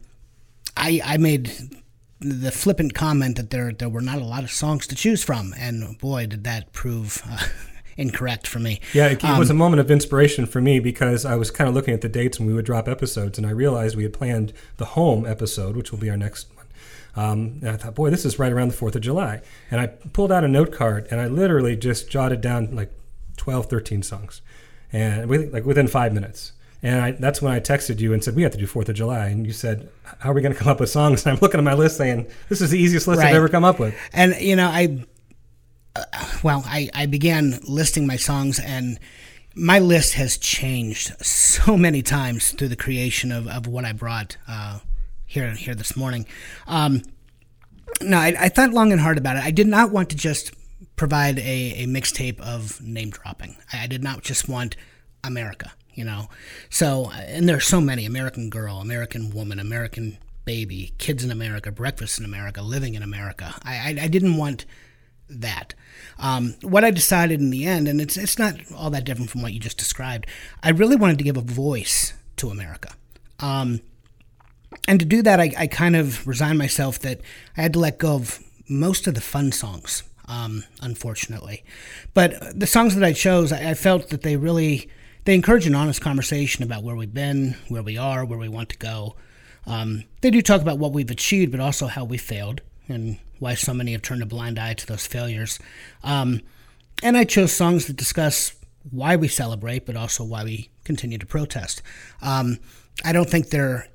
I 0.77 1.01
I 1.05 1.17
made 1.17 1.51
the 2.21 2.51
flippant 2.53 2.95
comment 2.95 3.37
that 3.37 3.51
there 3.51 3.73
there 3.73 3.89
were 3.89 4.01
not 4.03 4.19
a 4.19 4.25
lot 4.25 4.45
of 4.45 4.51
songs 4.51 4.87
to 4.89 4.95
choose 4.95 5.23
from, 5.25 5.55
and 5.59 5.99
boy, 5.99 6.27
did 6.27 6.45
that 6.45 6.73
prove. 6.73 7.23
Uh, 7.29 7.39
Incorrect 7.97 8.47
for 8.47 8.61
me. 8.61 8.81
Yeah, 8.95 9.09
it, 9.09 9.23
it 9.23 9.25
Um, 9.25 9.39
was 9.39 9.51
a 9.51 9.55
moment 9.55 9.81
of 9.81 9.91
inspiration 9.91 10.47
for 10.47 10.63
me 10.63 10.81
because 10.81 11.27
I 11.27 11.35
was 11.35 11.51
kind 11.51 11.69
of 11.69 11.75
looking 11.75 11.93
at 11.93 12.01
the 12.01 12.09
dates 12.09 12.39
when 12.39 12.49
we 12.49 12.55
would 12.55 12.65
drop 12.65 12.89
episodes, 12.89 13.37
and 13.37 13.47
I 13.47 13.51
realized 13.51 13.95
we 13.95 14.05
had 14.05 14.15
planned 14.15 14.55
the 14.79 14.87
home 14.87 15.27
episode, 15.27 15.77
which 15.77 15.91
will 15.93 15.99
be 15.99 16.09
our 16.09 16.17
next. 16.17 16.47
Um, 17.17 17.59
and 17.61 17.71
I 17.71 17.77
thought, 17.77 17.95
boy, 17.95 18.11
this 18.11 18.25
is 18.25 18.39
right 18.39 18.53
around 18.53 18.71
the 18.71 18.77
4th 18.77 18.95
of 18.95 19.03
July. 19.03 19.43
And 19.71 19.81
I 19.81 19.89
pulled 19.89 20.31
out 20.31 20.45
a 20.45 20.49
note 20.49 20.73
card 20.73 21.09
and 21.11 21.21
I 21.21 21.27
literally 21.27 21.77
just 21.77 22.11
jotted 22.11 22.41
down 22.41 22.75
like 22.75 22.93
12, 23.37 23.67
13 23.67 24.03
songs, 24.03 24.43
and 24.93 25.29
we, 25.29 25.47
like 25.47 25.65
within 25.65 25.89
five 25.89 26.13
minutes. 26.13 26.53
And 26.83 27.01
I, 27.01 27.11
that's 27.13 27.43
when 27.43 27.53
I 27.53 27.61
texted 27.61 28.01
you 28.01 28.13
and 28.15 28.25
said, 28.25 28.35
we 28.35 28.43
have 28.43 28.53
to 28.53 28.59
do 28.59 28.67
4th 28.67 28.89
of 28.89 28.95
July. 28.95 29.27
And 29.29 29.47
you 29.47 29.53
said, 29.53 29.91
how 30.21 30.31
are 30.31 30.33
we 30.33 30.41
going 30.41 30.55
to 30.55 30.59
come 30.59 30.69
up 30.69 30.81
with 30.81 30.89
songs? 30.89 31.23
And 31.27 31.37
I'm 31.37 31.41
looking 31.41 31.59
at 31.59 31.65
my 31.65 31.75
list 31.75 31.97
saying, 31.97 32.27
this 32.49 32.61
is 32.61 32.71
the 32.71 32.79
easiest 32.79 33.07
list 33.07 33.19
Right. 33.19 33.29
I've 33.29 33.37
ever 33.37 33.49
come 33.49 33.65
up 33.65 33.79
with. 33.79 33.95
And 34.13 34.35
you 34.41 34.57
know, 34.57 34.67
I 34.67 35.05
uh, 35.97 36.05
well, 36.43 36.63
I 36.67 36.89
I 36.95 37.07
began 37.07 37.59
listing 37.67 38.07
my 38.07 38.17
songs, 38.17 38.61
and 38.61 38.99
my 39.55 39.79
list 39.79 40.15
has 40.15 40.39
changed 40.39 41.13
so 41.25 41.77
many 41.77 42.03
times 42.03 42.53
through 42.53 42.69
the 42.69 42.77
creation 42.77 43.33
of, 43.33 43.49
of 43.49 43.67
what 43.67 43.85
I 43.85 43.93
brought 43.93 44.37
uh, 44.49 44.79
here 45.31 45.53
here 45.53 45.77
this 45.77 45.97
morning. 45.97 46.27
Um, 46.67 47.03
no, 48.03 48.19
I, 48.19 48.35
I 48.39 48.49
thought 48.49 48.71
long 48.73 48.91
and 48.91 49.01
hard 49.01 49.17
about 49.17 49.37
it. 49.37 49.45
I 49.45 49.53
did 49.53 49.69
not 49.69 49.93
want 49.93 50.11
to 50.11 50.17
just 50.17 50.53
provide 50.97 51.39
a, 51.39 51.85
a 51.85 51.87
mixtape 51.87 52.41
of 52.41 52.81
name 52.83 53.11
dropping. 53.11 53.57
I, 53.73 53.85
I 53.85 53.87
did 53.87 54.03
not 54.03 54.23
just 54.23 54.49
want 54.49 54.75
America, 55.23 55.71
you 55.95 56.05
know. 56.05 56.29
So, 56.69 57.13
and 57.15 57.49
there 57.49 57.57
are 57.57 57.61
so 57.61 57.81
many 57.81 58.05
American 58.05 58.51
Girl, 58.51 58.79
American 58.79 59.31
Woman, 59.31 59.61
American 59.61 60.19
Baby, 60.45 60.95
Kids 60.99 61.23
in 61.23 61.31
America, 61.31 61.71
Breakfast 61.71 62.19
in 62.19 62.25
America, 62.25 62.61
Living 62.61 62.95
in 62.95 63.03
America. 63.05 63.55
I, 63.63 63.75
I, 63.77 63.99
I 64.03 64.09
didn't 64.09 64.37
want 64.37 64.67
that. 65.29 65.75
Um, 66.19 66.57
what 66.63 66.85
I 66.85 66.91
decided 66.91 67.39
in 67.39 67.51
the 67.51 67.67
end, 67.67 67.87
and 67.87 68.01
it's 68.01 68.17
it's 68.17 68.37
not 68.37 68.55
all 68.77 68.91
that 68.91 69.05
different 69.05 69.31
from 69.31 69.43
what 69.43 69.53
you 69.53 69.61
just 69.61 69.79
described. 69.79 70.27
I 70.61 70.71
really 70.71 70.97
wanted 70.97 71.19
to 71.19 71.25
give 71.25 71.37
a 71.37 71.41
voice 71.41 72.15
to 72.39 72.51
America. 72.51 72.95
Um, 73.39 73.81
and 74.87 75.01
to 75.01 75.07
do 75.07 75.23
that, 75.23 75.41
I, 75.41 75.53
I 75.59 75.67
kind 75.67 75.97
of 75.97 76.27
resigned 76.27 76.59
myself 76.59 76.99
that 77.01 77.21
I 77.57 77.63
had 77.63 77.73
to 77.75 77.79
let 77.79 77.99
go 77.99 78.15
of 78.15 78.41
most 78.69 79.07
of 79.07 79.15
the 79.15 79.21
fun 79.21 79.53
songs, 79.53 80.05
um, 80.27 80.65
unfortunately. 80.81 81.65
But 82.15 82.59
the 82.59 82.67
songs 82.67 82.95
that 82.95 83.05
I 83.05 83.13
chose, 83.13 83.53
I, 83.53 83.71
I 83.71 83.75
felt 83.75 84.11
that 84.11 84.23
they 84.23 84.37
really 84.37 84.89
they 85.25 85.35
encourage 85.35 85.67
an 85.67 85.75
honest 85.75 86.01
conversation 86.01 86.65
about 86.65 86.83
where 86.83 86.97
we've 86.97 87.13
been, 87.13 87.57
where 87.69 87.83
we 87.83 87.99
are, 87.99 88.25
where 88.25 88.39
we 88.39 88.49
want 88.49 88.71
to 88.71 88.79
go. 88.79 89.17
Um, 89.67 90.05
they 90.23 90.31
do 90.31 90.41
talk 90.41 90.63
about 90.63 90.79
what 90.79 90.93
we've 90.93 91.11
achieved, 91.11 91.53
but 91.53 91.61
also 91.61 91.87
how 91.87 92.05
we 92.05 92.17
failed 92.17 92.63
and 92.89 93.19
why 93.39 93.55
so 93.55 93.75
many 93.75 93.93
have 93.93 94.03
turned 94.03 94.23
a 94.23 94.27
blind 94.27 94.59
eye 94.59 94.75
to 94.75 94.87
those 94.87 95.07
failures. 95.07 95.59
Um, 96.03 96.41
and 97.03 97.17
I 97.17 97.25
chose 97.25 97.53
songs 97.53 97.87
that 97.87 97.97
discuss 97.97 98.55
why 98.91 99.17
we 99.17 99.29
celebrate, 99.29 99.87
but 99.87 99.97
also 99.97 100.25
why 100.25 100.45
we 100.45 100.71
continue 100.85 101.19
to 101.19 101.27
protest. 101.27 101.83
Um, 102.23 102.59
I 103.05 103.13
don't 103.13 103.29
think 103.29 103.51
they're 103.51 103.89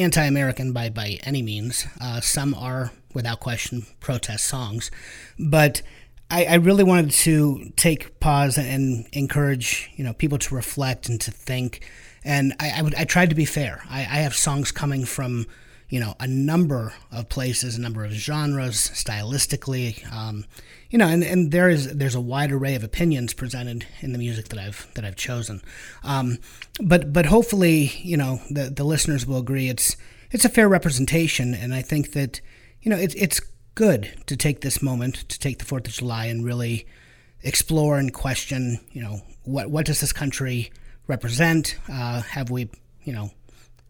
anti-American 0.00 0.72
by 0.72 0.88
by 0.88 1.18
any 1.24 1.42
means. 1.42 1.86
Uh, 2.00 2.20
some 2.20 2.54
are, 2.54 2.92
without 3.14 3.40
question, 3.40 3.86
protest 4.00 4.44
songs, 4.44 4.90
but 5.38 5.82
I, 6.30 6.44
I 6.44 6.54
really 6.54 6.84
wanted 6.84 7.10
to 7.10 7.72
take 7.76 8.20
pause 8.20 8.56
and 8.56 9.06
encourage 9.12 9.90
you 9.96 10.04
know 10.04 10.12
people 10.12 10.38
to 10.38 10.54
reflect 10.54 11.08
and 11.08 11.20
to 11.22 11.30
think. 11.30 11.88
And 12.24 12.54
I, 12.60 12.72
I 12.76 12.82
would 12.82 12.94
I 12.94 13.04
tried 13.04 13.30
to 13.30 13.36
be 13.36 13.44
fair. 13.44 13.82
I, 13.88 14.00
I 14.00 14.18
have 14.22 14.34
songs 14.34 14.70
coming 14.72 15.04
from 15.04 15.46
you 15.88 16.00
know 16.00 16.14
a 16.20 16.26
number 16.26 16.94
of 17.10 17.28
places, 17.28 17.76
a 17.76 17.80
number 17.80 18.04
of 18.04 18.12
genres, 18.12 18.76
stylistically, 18.76 20.10
um, 20.12 20.44
you 20.90 20.98
know, 20.98 21.06
and, 21.06 21.22
and 21.22 21.52
there 21.52 21.68
is 21.68 21.96
there's 21.96 22.14
a 22.14 22.20
wide 22.20 22.50
array 22.50 22.74
of 22.74 22.82
opinions 22.82 23.32
presented 23.32 23.86
in 24.00 24.12
the 24.12 24.18
music 24.18 24.48
that 24.48 24.58
I've 24.58 24.88
that 24.94 25.04
I've 25.04 25.16
chosen, 25.16 25.62
um, 26.02 26.38
but 26.80 27.12
but 27.12 27.26
hopefully 27.26 27.92
you 28.02 28.16
know 28.16 28.40
the 28.50 28.70
the 28.70 28.84
listeners 28.84 29.26
will 29.26 29.38
agree 29.38 29.68
it's 29.68 29.96
it's 30.30 30.44
a 30.44 30.48
fair 30.48 30.68
representation, 30.68 31.54
and 31.54 31.72
I 31.72 31.82
think 31.82 32.12
that 32.12 32.40
you 32.82 32.90
know 32.90 32.98
it's 32.98 33.14
it's 33.14 33.40
good 33.74 34.12
to 34.26 34.36
take 34.36 34.60
this 34.60 34.82
moment 34.82 35.28
to 35.28 35.38
take 35.38 35.58
the 35.58 35.64
Fourth 35.64 35.86
of 35.86 35.92
July 35.92 36.26
and 36.26 36.44
really 36.44 36.86
explore 37.42 37.98
and 37.98 38.12
question 38.12 38.80
you 38.92 39.00
know 39.00 39.22
what 39.44 39.70
what 39.70 39.86
does 39.86 40.00
this 40.00 40.12
country 40.12 40.72
represent? 41.06 41.76
Uh, 41.88 42.22
have 42.22 42.50
we 42.50 42.68
you 43.04 43.12
know 43.12 43.30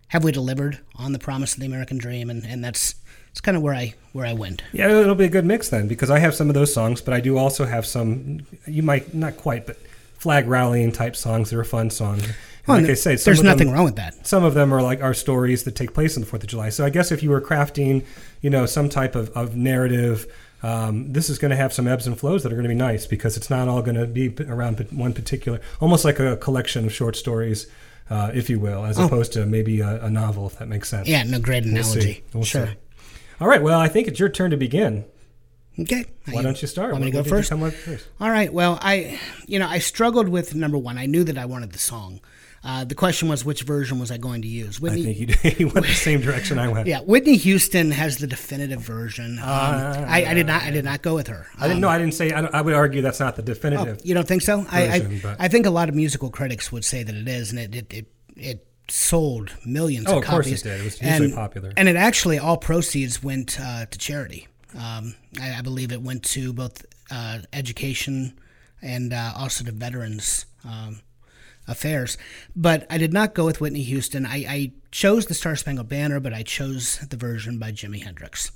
have 0.08 0.24
we 0.24 0.32
delivered 0.32 0.80
on 0.96 1.12
the 1.12 1.18
promise 1.18 1.54
of 1.54 1.60
the 1.60 1.66
American 1.66 1.98
dream? 1.98 2.30
And, 2.30 2.44
and 2.44 2.64
that's 2.64 2.96
it's 3.30 3.40
kind 3.40 3.56
of 3.56 3.62
where 3.62 3.74
I 3.74 3.94
where 4.12 4.26
I 4.26 4.32
went. 4.32 4.62
Yeah, 4.72 4.88
it'll 4.90 5.14
be 5.14 5.24
a 5.24 5.28
good 5.28 5.44
mix 5.44 5.68
then 5.68 5.88
because 5.88 6.10
I 6.10 6.18
have 6.18 6.34
some 6.34 6.48
of 6.48 6.54
those 6.54 6.72
songs, 6.72 7.00
but 7.00 7.14
I 7.14 7.20
do 7.20 7.36
also 7.38 7.64
have 7.64 7.86
some. 7.86 8.40
You 8.66 8.82
might 8.82 9.14
not 9.14 9.36
quite, 9.36 9.66
but 9.66 9.76
flag 10.18 10.46
rallying 10.46 10.92
type 10.92 11.16
songs 11.16 11.50
that 11.50 11.58
are 11.58 11.64
fun 11.64 11.90
songs. 11.90 12.26
Well, 12.66 12.80
like 12.80 12.90
I 12.90 12.94
say, 12.94 13.16
there's 13.16 13.26
of 13.26 13.36
them- 13.38 13.46
nothing 13.46 13.70
wrong 13.72 13.84
with 13.84 13.96
that. 13.96 14.26
Some 14.26 14.44
of 14.44 14.54
them 14.54 14.72
are 14.72 14.82
like 14.82 15.02
our 15.02 15.14
stories 15.14 15.64
that 15.64 15.74
take 15.74 15.94
place 15.94 16.16
on 16.16 16.20
the 16.20 16.26
Fourth 16.26 16.42
of 16.42 16.48
July. 16.48 16.68
So 16.68 16.84
I 16.84 16.90
guess 16.90 17.10
if 17.10 17.22
you 17.22 17.30
were 17.30 17.40
crafting, 17.40 18.04
you 18.42 18.50
know, 18.50 18.66
some 18.66 18.88
type 18.88 19.14
of, 19.14 19.30
of 19.30 19.56
narrative, 19.56 20.26
um, 20.62 21.10
this 21.12 21.30
is 21.30 21.38
going 21.38 21.50
to 21.50 21.56
have 21.56 21.72
some 21.72 21.88
ebbs 21.88 22.06
and 22.06 22.18
flows 22.18 22.42
that 22.42 22.52
are 22.52 22.56
going 22.56 22.64
to 22.64 22.68
be 22.68 22.74
nice 22.74 23.06
because 23.06 23.36
it's 23.38 23.48
not 23.48 23.66
all 23.66 23.80
going 23.80 23.96
to 23.96 24.06
be 24.06 24.34
around 24.46 24.78
one 24.90 25.14
particular, 25.14 25.60
almost 25.80 26.04
like 26.04 26.20
a 26.20 26.36
collection 26.36 26.84
of 26.84 26.92
short 26.92 27.16
stories, 27.16 27.66
uh, 28.10 28.30
if 28.34 28.50
you 28.50 28.60
will, 28.60 28.84
as 28.84 28.98
opposed 28.98 29.32
to 29.32 29.46
maybe 29.46 29.80
a, 29.80 30.04
a 30.04 30.10
novel, 30.10 30.46
if 30.46 30.58
that 30.58 30.68
makes 30.68 30.88
sense. 30.90 31.08
Oh. 31.08 31.10
Yeah, 31.10 31.22
no 31.22 31.40
great 31.40 31.64
We'll 31.64 31.76
analogy. 31.76 32.24
We'll 32.34 32.44
sure. 32.44 32.66
see. 32.66 32.72
All 33.40 33.48
right. 33.48 33.62
Well, 33.62 33.80
I 33.80 33.88
think 33.88 34.08
it's 34.08 34.20
your 34.20 34.28
turn 34.28 34.50
to 34.50 34.56
begin. 34.56 35.04
Okay. 35.78 36.04
Why 36.30 36.42
don't 36.42 36.60
you 36.60 36.68
start? 36.68 36.92
Want 36.92 37.04
me 37.04 37.10
to 37.10 37.16
go 37.16 37.24
first? 37.24 37.50
first? 37.50 38.08
All 38.20 38.30
right. 38.30 38.52
Well, 38.52 38.78
I, 38.82 39.18
you 39.46 39.58
know, 39.58 39.66
I 39.66 39.78
struggled 39.78 40.28
with 40.28 40.54
number 40.54 40.76
one. 40.76 40.98
I 40.98 41.06
knew 41.06 41.24
that 41.24 41.38
I 41.38 41.46
wanted 41.46 41.72
the 41.72 41.78
song. 41.78 42.20
Uh, 42.62 42.84
the 42.84 42.94
question 42.94 43.26
was, 43.28 43.42
which 43.42 43.62
version 43.62 43.98
was 43.98 44.10
I 44.10 44.18
going 44.18 44.42
to 44.42 44.48
use? 44.48 44.78
Whitney, 44.78 45.00
I 45.08 45.14
think 45.14 45.44
you, 45.44 45.50
you 45.68 45.72
went 45.72 45.86
the 45.86 45.92
same 45.94 46.20
direction 46.20 46.58
I 46.58 46.68
went. 46.68 46.86
yeah, 46.86 47.00
Whitney 47.00 47.36
Houston 47.38 47.90
has 47.90 48.18
the 48.18 48.26
definitive 48.26 48.82
version. 48.82 49.38
Um, 49.38 49.44
I, 49.46 50.26
I 50.28 50.34
did 50.34 50.46
not. 50.46 50.62
I 50.62 50.70
did 50.70 50.84
not 50.84 51.00
go 51.00 51.14
with 51.14 51.28
her. 51.28 51.46
I 51.58 51.68
didn't 51.68 51.80
know. 51.80 51.88
I 51.88 51.96
didn't 51.96 52.12
say. 52.12 52.32
I, 52.32 52.42
I 52.42 52.60
would 52.60 52.74
argue 52.74 53.00
that's 53.00 53.20
not 53.20 53.36
the 53.36 53.42
definitive. 53.42 54.02
You 54.04 54.12
don't 54.12 54.28
think 54.28 54.42
so? 54.42 54.66
I, 54.70 54.88
version, 54.88 55.12
I, 55.14 55.20
but- 55.22 55.36
I 55.40 55.48
think 55.48 55.64
a 55.64 55.70
lot 55.70 55.88
of 55.88 55.94
musical 55.94 56.28
critics 56.28 56.70
would 56.70 56.84
say 56.84 57.02
that 57.02 57.14
it 57.14 57.26
is, 57.28 57.50
and 57.50 57.58
it 57.58 57.74
it, 57.74 57.92
it, 57.94 58.06
it 58.36 58.66
sold 58.90 59.52
millions 59.64 60.06
Oh, 60.08 60.18
of 60.18 60.24
of 60.24 60.28
course 60.28 60.46
copies. 60.46 60.60
it 60.64 60.68
did. 60.68 60.80
It 60.80 60.84
was 60.84 60.98
hugely 60.98 61.26
and, 61.26 61.34
popular. 61.34 61.72
and 61.76 61.88
it 61.88 61.96
actually 61.96 62.38
all 62.38 62.56
proceeds 62.56 63.22
went 63.22 63.58
uh, 63.60 63.86
to 63.86 63.98
charity. 63.98 64.48
Um, 64.78 65.14
I, 65.40 65.58
I 65.58 65.62
believe 65.62 65.92
it 65.92 66.02
went 66.02 66.22
to 66.24 66.52
both 66.52 66.84
uh, 67.10 67.38
education 67.52 68.38
and 68.82 69.12
uh, 69.12 69.32
also 69.36 69.64
to 69.64 69.72
veterans. 69.72 70.46
Um, 70.64 71.00
affairs 71.68 72.18
but 72.56 72.84
i 72.90 72.98
did 72.98 73.12
not 73.12 73.32
go 73.32 73.44
with 73.44 73.60
whitney 73.60 73.82
houston 73.82 74.26
I, 74.26 74.36
I 74.48 74.72
chose 74.90 75.26
the 75.26 75.34
star 75.34 75.54
spangled 75.54 75.88
banner 75.88 76.18
but 76.18 76.32
i 76.32 76.42
chose 76.42 76.98
the 76.98 77.16
version 77.16 77.58
by 77.60 77.70
jimi 77.70 78.02
hendrix 78.02 78.50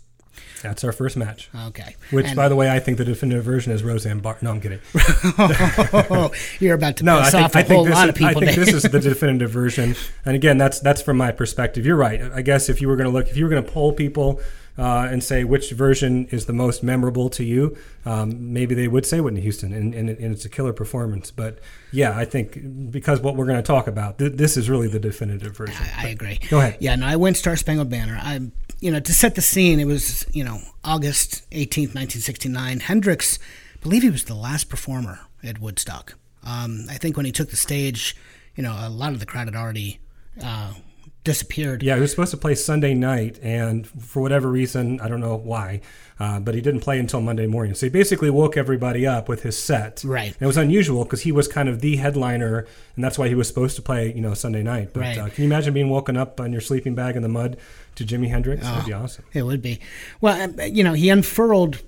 That's 0.62 0.82
our 0.84 0.92
first 0.92 1.16
match. 1.16 1.50
okay 1.68 1.96
Which, 2.10 2.26
And- 2.26 2.36
by 2.36 2.48
the 2.48 2.56
way, 2.56 2.70
I 2.70 2.78
think 2.80 2.98
the 2.98 3.04
definitive 3.04 3.44
version 3.44 3.72
is 3.72 3.82
Roseanne 3.82 4.20
Barr. 4.20 4.36
No, 4.42 4.50
I'm 4.50 4.60
kidding. 4.60 4.80
you're 6.60 6.74
about 6.74 6.96
to 6.98 7.04
No, 7.04 7.18
I 7.18 7.22
piss 7.24 7.32
think, 7.32 7.44
off 7.44 7.54
a 7.54 7.58
I 7.58 7.62
think, 7.62 7.74
whole 7.76 7.84
this, 7.84 7.94
lot 7.94 8.04
is, 8.04 8.08
of 8.10 8.14
people 8.16 8.42
I 8.42 8.46
think 8.52 8.56
this 8.56 8.74
is 8.74 8.82
the 8.84 9.00
definitive 9.00 9.50
version. 9.50 9.94
And 10.24 10.34
again, 10.36 10.58
that's 10.58 10.80
that's 10.80 11.02
from 11.02 11.16
my 11.16 11.32
perspective. 11.32 11.84
You're 11.86 11.96
right. 11.96 12.20
I 12.32 12.42
guess 12.42 12.68
if 12.68 12.80
you 12.80 12.88
were 12.88 12.96
going 12.96 13.06
to 13.08 13.12
look, 13.12 13.28
if 13.28 13.36
you 13.36 13.44
were 13.44 13.50
going 13.50 13.64
to 13.64 13.70
poll 13.70 13.92
people 13.92 14.40
uh, 14.76 15.06
and 15.10 15.22
say 15.22 15.44
which 15.44 15.70
version 15.70 16.26
is 16.32 16.46
the 16.46 16.52
most 16.52 16.82
memorable 16.82 17.28
to 17.30 17.44
you, 17.44 17.76
um, 18.04 18.52
maybe 18.52 18.74
they 18.74 18.88
would 18.88 19.06
say 19.06 19.20
Whitney 19.20 19.40
Houston, 19.42 19.72
and, 19.72 19.94
and, 19.94 20.08
and 20.08 20.34
it's 20.34 20.44
a 20.44 20.48
killer 20.48 20.72
performance. 20.72 21.30
But 21.30 21.58
yeah, 21.92 22.16
I 22.16 22.24
think 22.24 22.90
because 22.90 23.20
what 23.20 23.36
we're 23.36 23.46
going 23.46 23.58
to 23.58 23.62
talk 23.62 23.86
about, 23.86 24.18
th- 24.18 24.32
this 24.32 24.56
is 24.56 24.68
really 24.68 24.88
the 24.88 24.98
definitive 24.98 25.56
version. 25.56 25.76
I 25.96 26.08
agree. 26.08 26.40
Go 26.50 26.58
ahead. 26.58 26.78
Yeah, 26.80 26.96
no, 26.96 27.06
I 27.06 27.14
went 27.16 27.36
Star 27.36 27.54
Spangled 27.56 27.88
Banner. 27.88 28.18
I, 28.20 28.40
you 28.80 28.90
know, 28.90 29.00
to 29.00 29.12
set 29.12 29.34
the 29.34 29.42
scene, 29.42 29.80
it 29.80 29.86
was 29.86 30.26
you 30.32 30.44
know 30.44 30.60
August 30.82 31.44
eighteenth, 31.52 31.94
nineteen 31.94 32.20
sixty 32.22 32.48
nine. 32.48 32.80
Hendrix, 32.80 33.38
I 33.74 33.78
believe 33.82 34.02
he 34.02 34.10
was 34.10 34.24
the 34.24 34.34
last 34.34 34.68
performer 34.68 35.20
at 35.42 35.60
Woodstock. 35.60 36.14
Um, 36.44 36.86
I 36.90 36.94
think 36.94 37.16
when 37.16 37.26
he 37.26 37.32
took 37.32 37.50
the 37.50 37.56
stage, 37.56 38.14
you 38.56 38.62
know, 38.62 38.76
a 38.78 38.88
lot 38.90 39.12
of 39.12 39.20
the 39.20 39.26
crowd 39.26 39.46
had 39.46 39.56
already 39.56 39.98
uh, 40.42 40.74
disappeared. 41.22 41.82
Yeah, 41.82 41.94
he 41.94 42.00
was 42.02 42.10
supposed 42.10 42.32
to 42.32 42.36
play 42.36 42.54
Sunday 42.54 42.92
night, 42.94 43.38
and 43.42 43.86
for 43.86 44.20
whatever 44.20 44.50
reason, 44.50 45.00
I 45.00 45.08
don't 45.08 45.20
know 45.20 45.36
why, 45.36 45.80
uh, 46.20 46.40
but 46.40 46.54
he 46.54 46.60
didn't 46.60 46.80
play 46.80 46.98
until 46.98 47.22
Monday 47.22 47.46
morning. 47.46 47.74
So 47.74 47.86
he 47.86 47.90
basically 47.90 48.28
woke 48.28 48.58
everybody 48.58 49.06
up 49.06 49.26
with 49.26 49.42
his 49.42 49.56
set. 49.60 50.02
Right. 50.04 50.32
And 50.34 50.42
it 50.42 50.46
was 50.46 50.58
unusual 50.58 51.04
because 51.04 51.22
he 51.22 51.32
was 51.32 51.48
kind 51.48 51.66
of 51.68 51.80
the 51.80 51.96
headliner, 51.96 52.66
and 52.94 53.02
that's 53.02 53.18
why 53.18 53.28
he 53.28 53.34
was 53.34 53.48
supposed 53.48 53.74
to 53.76 53.82
play, 53.82 54.12
you 54.12 54.20
know, 54.20 54.34
Sunday 54.34 54.62
night. 54.62 54.90
But 54.92 55.00
Right. 55.00 55.18
uh, 55.18 55.28
can 55.30 55.44
you 55.44 55.48
imagine 55.48 55.72
being 55.72 55.88
woken 55.88 56.18
up 56.18 56.40
on 56.40 56.52
your 56.52 56.60
sleeping 56.60 56.94
bag 56.94 57.16
in 57.16 57.22
the 57.22 57.28
mud 57.30 57.56
to 57.96 58.04
Jimi 58.04 58.28
Hendrix? 58.28 58.62
That'd 58.62 58.86
be 58.86 58.92
awesome. 58.92 59.24
It 59.32 59.42
would 59.42 59.62
be. 59.62 59.80
Well, 60.20 60.40
um, 60.40 60.56
you 60.72 60.84
know, 60.84 60.92
he 60.92 61.10
unfurled 61.10 61.82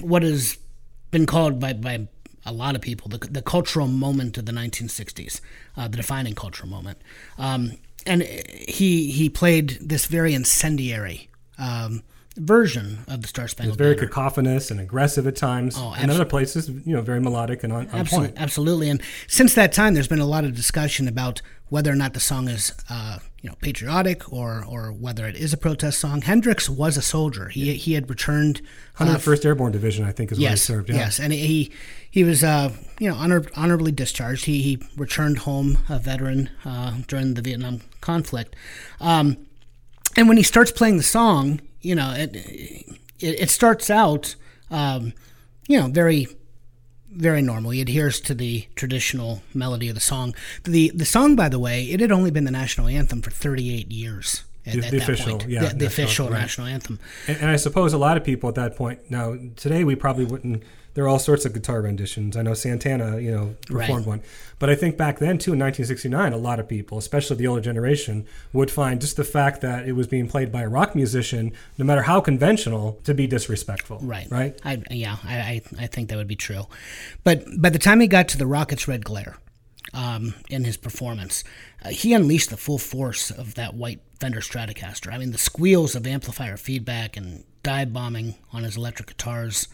what 0.00 0.22
has 0.22 0.58
been 1.10 1.26
called 1.26 1.60
by, 1.60 1.72
by 1.72 2.08
a 2.44 2.52
lot 2.52 2.74
of 2.74 2.82
people 2.82 3.08
the, 3.08 3.18
the 3.18 3.42
cultural 3.42 3.86
moment 3.86 4.36
of 4.38 4.46
the 4.46 4.52
1960s, 4.52 5.40
uh, 5.76 5.88
the 5.88 5.96
defining 5.96 6.34
cultural 6.34 6.68
moment. 6.68 6.98
Um, 7.38 7.78
and 8.06 8.22
he 8.22 9.10
he 9.10 9.30
played 9.30 9.78
this 9.80 10.06
very 10.06 10.34
incendiary 10.34 11.30
um, 11.58 12.02
version 12.36 12.98
of 13.08 13.22
the 13.22 13.28
Star 13.28 13.46
Spangled 13.48 13.78
banner. 13.78 13.90
It's 13.92 13.98
Very 14.00 14.08
Banner. 14.08 14.08
cacophonous 14.08 14.70
and 14.70 14.80
aggressive 14.80 15.26
at 15.26 15.36
times. 15.36 15.76
Oh, 15.78 15.94
and 15.96 16.10
other 16.10 16.24
places, 16.24 16.68
you 16.68 16.94
know, 16.94 17.00
very 17.02 17.20
melodic 17.20 17.62
and 17.64 17.72
on, 17.72 17.88
on 17.88 17.94
Absolutely, 18.00 18.28
point. 18.28 18.40
absolutely. 18.40 18.90
And 18.90 19.02
since 19.28 19.54
that 19.54 19.72
time, 19.72 19.94
there's 19.94 20.08
been 20.08 20.18
a 20.20 20.26
lot 20.26 20.44
of 20.44 20.54
discussion 20.54 21.06
about 21.08 21.42
whether 21.68 21.90
or 21.90 21.94
not 21.96 22.12
the 22.14 22.20
song 22.20 22.48
is, 22.48 22.72
uh, 22.90 23.18
you 23.40 23.48
know, 23.50 23.56
patriotic 23.60 24.32
or 24.32 24.64
or 24.66 24.92
whether 24.92 25.26
it 25.26 25.34
is 25.36 25.52
a 25.52 25.56
protest 25.56 25.98
song. 25.98 26.22
Hendrix 26.22 26.68
was 26.68 26.96
a 26.96 27.02
soldier. 27.02 27.48
He 27.48 27.74
he 27.74 27.94
had 27.94 28.08
returned. 28.08 28.60
uh, 28.98 29.04
101st 29.06 29.44
Airborne 29.44 29.72
Division, 29.72 30.04
I 30.04 30.12
think, 30.12 30.32
is 30.32 30.38
where 30.40 30.50
he 30.50 30.56
served. 30.56 30.88
Yeah. 30.90 30.96
yes, 30.96 31.18
and 31.20 31.32
he 31.32 31.70
he 32.10 32.24
was 32.24 32.42
uh, 32.44 32.70
you 32.98 33.08
know 33.08 33.16
honor, 33.16 33.44
honorably 33.56 33.92
discharged. 33.92 34.44
He 34.46 34.62
he 34.62 34.82
returned 34.96 35.38
home 35.38 35.78
a 35.88 35.98
veteran 35.98 36.50
uh, 36.64 36.98
during 37.08 37.34
the 37.34 37.42
Vietnam 37.42 37.80
conflict. 38.00 38.54
Um, 39.00 39.36
and 40.16 40.28
when 40.28 40.36
he 40.36 40.42
starts 40.44 40.70
playing 40.70 40.96
the 40.96 41.02
song, 41.02 41.60
you 41.84 41.94
know, 41.94 42.12
it 42.16 42.34
it, 43.20 43.40
it 43.42 43.50
starts 43.50 43.90
out, 43.90 44.34
um, 44.70 45.12
you 45.68 45.78
know, 45.80 45.88
very 45.88 46.28
very 47.10 47.42
normal. 47.42 47.70
He 47.70 47.80
adheres 47.80 48.20
to 48.22 48.34
the 48.34 48.66
traditional 48.74 49.42
melody 49.54 49.88
of 49.88 49.94
the 49.94 50.00
song. 50.00 50.34
The 50.64 50.90
the 50.94 51.04
song, 51.04 51.36
by 51.36 51.48
the 51.48 51.58
way, 51.58 51.84
it 51.84 52.00
had 52.00 52.10
only 52.10 52.30
been 52.30 52.44
the 52.44 52.50
national 52.50 52.88
anthem 52.88 53.22
for 53.22 53.30
38 53.30 53.90
years. 53.92 54.44
At, 54.66 54.72
The- 54.72 54.78
at 54.78 54.90
the 54.90 54.98
that 54.98 55.02
official, 55.08 55.38
point. 55.38 55.50
yeah, 55.50 55.60
the, 55.60 55.66
the 55.66 55.74
national 55.74 55.86
official 55.86 56.24
anthem, 56.26 56.32
right. 56.34 56.40
national 56.40 56.66
anthem. 56.68 56.98
And, 57.28 57.36
and 57.42 57.50
I 57.50 57.56
suppose 57.56 57.92
a 57.92 57.98
lot 57.98 58.16
of 58.16 58.24
people 58.24 58.48
at 58.48 58.54
that 58.56 58.76
point. 58.76 59.10
Now 59.10 59.36
today 59.56 59.84
we 59.84 59.94
probably 59.94 60.24
wouldn't. 60.24 60.62
There 60.94 61.04
are 61.04 61.08
all 61.08 61.18
sorts 61.18 61.44
of 61.44 61.52
guitar 61.52 61.82
renditions. 61.82 62.36
I 62.36 62.42
know 62.42 62.54
Santana, 62.54 63.18
you 63.18 63.30
know, 63.32 63.56
performed 63.66 64.06
Right. 64.06 64.06
one. 64.06 64.22
But 64.60 64.70
I 64.70 64.76
think 64.76 64.96
back 64.96 65.18
then 65.18 65.38
too, 65.38 65.52
in 65.52 65.58
1969, 65.58 66.32
a 66.32 66.36
lot 66.36 66.60
of 66.60 66.68
people, 66.68 66.98
especially 66.98 67.36
the 67.36 67.48
older 67.48 67.60
generation, 67.60 68.26
would 68.52 68.70
find 68.70 69.00
just 69.00 69.16
the 69.16 69.24
fact 69.24 69.60
that 69.62 69.88
it 69.88 69.92
was 69.92 70.06
being 70.06 70.28
played 70.28 70.52
by 70.52 70.62
a 70.62 70.68
rock 70.68 70.94
musician, 70.94 71.52
no 71.78 71.84
matter 71.84 72.02
how 72.02 72.20
conventional, 72.20 73.00
to 73.04 73.12
be 73.12 73.26
disrespectful. 73.26 73.98
Right. 74.02 74.28
Right. 74.30 74.58
I, 74.64 74.82
yeah, 74.90 75.16
I, 75.24 75.36
I, 75.36 75.62
I 75.80 75.86
think 75.88 76.08
that 76.10 76.16
would 76.16 76.28
be 76.28 76.36
true. 76.36 76.66
But 77.24 77.44
by 77.58 77.70
the 77.70 77.78
time 77.80 77.98
he 78.00 78.06
got 78.06 78.28
to 78.28 78.38
the 78.38 78.46
Rockets' 78.46 78.86
Red 78.86 79.04
Glare 79.04 79.36
um, 79.92 80.34
in 80.48 80.64
his 80.64 80.76
performance, 80.76 81.42
uh, 81.84 81.88
he 81.88 82.12
unleashed 82.12 82.50
the 82.50 82.56
full 82.56 82.78
force 82.78 83.30
of 83.32 83.54
that 83.54 83.74
white 83.74 84.00
Fender 84.20 84.40
Stratocaster. 84.40 85.12
I 85.12 85.18
mean, 85.18 85.32
the 85.32 85.38
squeals 85.38 85.96
of 85.96 86.06
amplifier 86.06 86.56
feedback 86.56 87.16
and 87.16 87.42
dive 87.64 87.92
bombing 87.92 88.36
on 88.52 88.62
his 88.62 88.76
electric 88.76 89.08
guitars. 89.08 89.66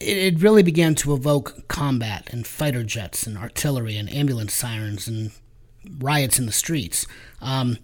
It, 0.00 0.16
it 0.34 0.40
really 0.42 0.62
began 0.62 0.94
to 0.96 1.14
evoke 1.14 1.68
combat 1.68 2.28
and 2.32 2.46
fighter 2.46 2.84
jets 2.84 3.26
and 3.26 3.36
artillery 3.38 3.96
and 3.96 4.12
ambulance 4.12 4.54
sirens 4.54 5.08
and 5.08 5.32
riots 5.98 6.38
in 6.38 6.46
the 6.46 6.52
streets. 6.52 7.06
Um, 7.40 7.78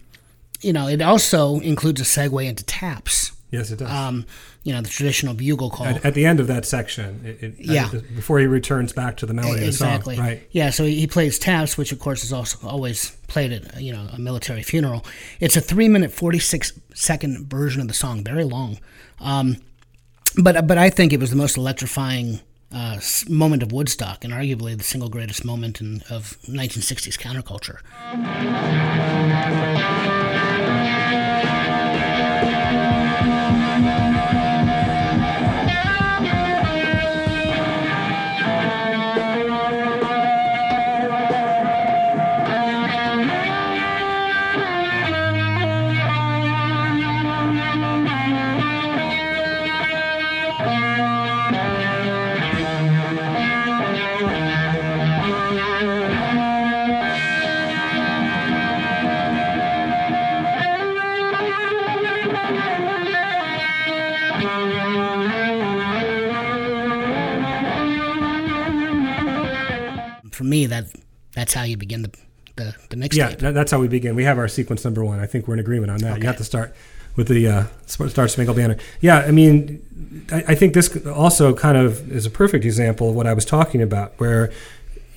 you 0.61 0.73
know, 0.73 0.89
it 0.89 1.03
also 1.03 1.61
includes 1.61 2.01
a 2.01 2.05
segue 2.05 2.45
into 2.47 2.65
taps. 2.65 3.33
Yes, 3.51 3.71
it 3.71 3.79
does. 3.79 3.91
Um, 3.91 4.27
you 4.65 4.73
know, 4.73 4.81
the 4.81 4.89
traditional 4.89 5.35
bugle 5.35 5.71
call. 5.71 5.87
at, 5.87 6.05
at 6.05 6.15
the 6.15 6.25
end 6.27 6.41
of 6.41 6.47
that 6.49 6.65
section, 6.65 7.21
it, 7.25 7.43
it, 7.43 7.55
Yeah. 7.59 7.89
before 8.17 8.41
he 8.41 8.47
returns 8.47 8.93
back 8.93 9.17
to 9.19 9.27
the 9.27 9.35
melody 9.35 9.65
exactly. 9.65 10.15
of 10.15 10.17
the 10.19 10.23
song, 10.23 10.31
right? 10.33 10.49
Yeah, 10.51 10.71
so 10.71 10.85
he 10.85 11.07
plays 11.07 11.39
taps, 11.39 11.77
which 11.79 11.93
of 11.93 12.01
course 12.01 12.25
is 12.25 12.33
also 12.33 12.67
always 12.67 13.11
played 13.29 13.53
at 13.53 13.81
you 13.81 13.93
know 13.93 14.09
a 14.13 14.19
military 14.19 14.63
funeral. 14.63 15.05
It's 15.39 15.55
a 15.57 15.61
three 15.61 15.89
minute 15.89 16.11
forty 16.11 16.39
six 16.41 16.73
second 16.95 17.49
version 17.49 17.81
of 17.83 17.89
the 17.89 17.95
song, 17.95 18.25
very 18.25 18.45
long. 18.45 18.79
Um, 19.21 19.59
but 20.43 20.67
but 20.67 20.79
I 20.79 20.91
think 20.91 21.13
it 21.13 21.21
was 21.21 21.31
the 21.31 21.37
most 21.37 21.57
electrifying 21.57 22.41
uh, 22.73 23.01
moment 23.29 23.63
of 23.63 23.73
Woodstock, 23.73 24.25
and 24.25 24.33
arguably 24.33 24.77
the 24.77 24.85
single 24.85 25.09
greatest 25.09 25.45
moment 25.45 25.81
in, 25.81 26.03
of 26.11 26.37
1960s 26.49 27.17
counterculture. 27.19 27.81
For 70.45 70.49
me, 70.49 70.67
that 70.67 70.89
that's 71.35 71.55
how 71.55 71.63
you 71.63 71.79
begin 71.79 72.03
the 72.03 72.11
the, 72.57 72.75
the 72.91 72.97
mixtape. 72.97 73.17
Yeah, 73.17 73.35
that, 73.37 73.55
that's 73.55 73.71
how 73.73 73.81
we 73.81 73.89
begin. 73.89 74.15
We 74.15 74.25
have 74.25 74.37
our 74.37 74.47
sequence 74.47 74.85
number 74.85 75.03
one. 75.03 75.19
I 75.19 75.25
think 75.25 75.49
we're 75.49 75.55
in 75.55 75.61
agreement 75.61 75.91
on 75.91 75.99
that. 76.01 76.21
You 76.21 76.27
have 76.27 76.37
to 76.37 76.45
start 76.45 76.77
with 77.17 77.29
the 77.29 77.49
uh, 77.49 77.65
Star 77.87 78.29
Spangled 78.29 78.57
Banner. 78.57 78.77
Yeah, 79.01 79.21
I 79.21 79.31
mean, 79.31 80.27
I, 80.31 80.45
I 80.49 80.55
think 80.55 80.75
this 80.75 81.07
also 81.07 81.55
kind 81.55 81.79
of 81.79 82.13
is 82.13 82.27
a 82.27 82.31
perfect 82.31 82.67
example 82.67 83.09
of 83.09 83.17
what 83.17 83.27
I 83.27 83.33
was 83.33 83.47
talking 83.47 83.81
about, 83.81 84.13
where 84.19 84.53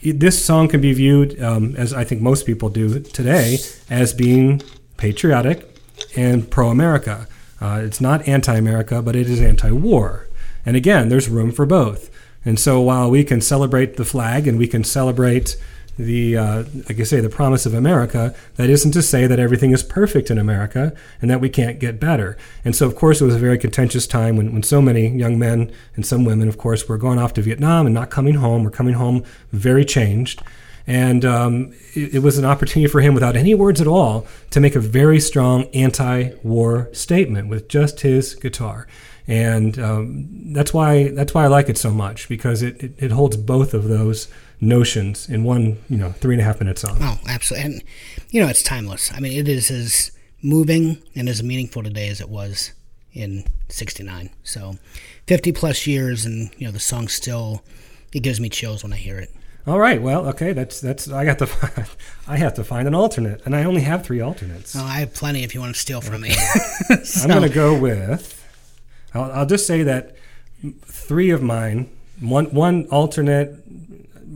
this 0.02 0.44
song 0.44 0.70
can 0.70 0.80
be 0.80 0.94
viewed, 0.94 1.42
um, 1.44 1.76
as 1.76 1.94
I 1.94 2.06
think 2.06 2.22
most 2.22 2.46
people 2.46 2.70
do 2.70 3.02
today, 3.02 3.58
as 3.90 4.14
being 4.14 4.62
patriotic 4.96 5.78
and 6.16 6.50
pro-America. 6.50 7.28
Uh, 7.60 7.82
it's 7.84 8.00
not 8.00 8.26
anti-America, 8.30 9.02
but 9.02 9.14
it 9.14 9.30
is 9.30 9.42
anti-war. 9.42 10.30
And 10.66 10.78
again, 10.78 11.10
there's 11.10 11.28
room 11.28 11.52
for 11.52 11.66
both. 11.66 12.10
And 12.46 12.60
so 12.60 12.80
while 12.82 13.10
we 13.10 13.24
can 13.24 13.42
celebrate 13.42 13.98
the 13.98 14.06
flag 14.06 14.48
and 14.48 14.58
we 14.58 14.68
can 14.68 14.84
celebrate 14.84 15.58
the, 15.98 16.38
uh, 16.38 16.64
like 16.88 17.04
say, 17.06 17.20
the 17.20 17.30
promise 17.30 17.66
of 17.66 17.74
America, 17.74 18.34
that 18.56 18.70
isn't 18.70 18.92
to 18.92 19.02
say 19.02 19.26
that 19.26 19.40
everything 19.40 19.72
is 19.72 19.84
perfect 19.84 20.30
in 20.30 20.38
America 20.38 20.94
and 21.22 21.30
that 21.30 21.42
we 21.42 21.50
can't 21.50 21.80
get 21.80 22.00
better. 22.00 22.38
And 22.64 22.76
so, 22.76 22.86
of 22.86 22.96
course, 22.96 23.20
it 23.20 23.26
was 23.26 23.36
a 23.36 23.40
very 23.40 23.58
contentious 23.58 24.06
time 24.06 24.38
when, 24.38 24.54
when 24.54 24.64
so 24.64 24.82
many 24.82 25.08
young 25.10 25.40
men 25.40 25.72
and 25.96 26.06
some 26.06 26.24
women, 26.24 26.48
of 26.48 26.58
course, 26.58 26.88
were 26.88 26.98
going 26.98 27.20
off 27.20 27.34
to 27.34 27.42
Vietnam 27.42 27.86
and 27.86 27.96
not 27.96 28.10
coming 28.10 28.36
home, 28.36 28.66
or 28.66 28.70
coming 28.70 28.94
home 28.94 29.24
very 29.52 29.84
changed. 29.84 30.42
And 30.86 31.26
um, 31.26 31.74
it, 31.96 32.16
it 32.16 32.20
was 32.20 32.38
an 32.38 32.46
opportunity 32.46 32.90
for 32.90 33.02
him, 33.02 33.14
without 33.14 33.36
any 33.36 33.56
words 33.56 33.82
at 33.82 33.88
all, 33.88 34.28
to 34.52 34.60
make 34.60 34.76
a 34.76 34.80
very 34.80 35.20
strong 35.20 35.64
anti 35.74 36.32
war 36.44 36.90
statement 36.94 37.50
with 37.50 37.68
just 37.68 38.02
his 38.02 38.36
guitar 38.36 38.88
and 39.28 39.78
um, 39.80 40.54
that's 40.54 40.74
why 40.74 41.10
that's 41.10 41.34
why 41.34 41.44
I 41.44 41.48
like 41.48 41.70
it 41.70 41.78
so 41.78 41.92
much 41.92 42.30
because 42.30 42.62
it, 42.62 42.82
it, 42.82 42.94
it 42.98 43.12
holds 43.12 43.38
both 43.38 43.74
of 43.74 43.88
those 43.88 44.28
notions 44.60 45.30
in 45.30 45.44
one 45.44 45.78
you 45.90 45.98
know 45.98 46.12
three 46.14 46.34
and 46.34 46.42
a 46.42 46.44
half 46.44 46.60
minute 46.60 46.80
song. 46.80 46.98
Oh, 47.02 47.20
absolutely. 47.28 47.66
And, 47.74 47.84
you 48.30 48.42
know, 48.42 48.48
it's 48.48 48.64
timeless. 48.64 49.12
I 49.14 49.20
mean, 49.20 49.38
it 49.38 49.48
is 49.48 49.70
as 49.70 50.12
moving 50.42 51.02
and 51.16 51.28
as 51.28 51.44
meaningful 51.44 51.84
today 51.84 52.10
as 52.10 52.22
it 52.22 52.30
was 52.30 52.72
in 53.14 53.46
69. 53.70 54.30
So 54.44 54.76
50 55.28 55.52
plus 55.52 55.88
years, 55.88 56.26
and, 56.26 56.50
you 56.58 56.68
know, 56.68 56.72
the 56.72 56.80
song 56.80 57.08
still, 57.08 57.64
it 58.14 58.22
gives 58.22 58.40
me 58.40 58.50
chills 58.50 58.84
when 58.84 58.94
I 58.94 58.98
hear 58.98 59.20
it. 59.20 59.34
All 59.66 59.80
right, 59.80 60.02
well, 60.02 60.28
okay, 60.30 60.54
that's 60.54 60.80
that's 60.80 61.10
I 61.10 61.26
got 61.26 61.40
to 61.40 61.46
find, 61.46 61.90
I 62.28 62.38
have 62.38 62.54
to 62.54 62.64
find 62.64 62.88
an 62.88 62.96
alternate, 62.96 63.42
and 63.46 63.54
I 63.54 63.66
only 63.66 63.82
have 63.82 64.06
three 64.06 64.22
alternates. 64.22 64.78
Oh, 64.78 64.84
I 64.84 65.00
have 65.00 65.14
plenty 65.14 65.44
if 65.44 65.54
you 65.54 65.60
want 65.60 65.76
to 65.76 65.80
steal 65.80 66.00
from 66.00 66.22
me. 66.22 66.34
I'm 66.90 67.28
going 67.28 67.42
to 67.42 67.50
go 67.50 67.78
with. 67.78 68.37
I'll, 69.18 69.32
I'll 69.32 69.46
just 69.46 69.68
say 69.68 69.84
that 69.84 70.16
three 70.86 71.30
of 71.30 71.42
mine. 71.42 71.90
One 72.20 72.46
one 72.46 72.86
alternate 72.86 73.64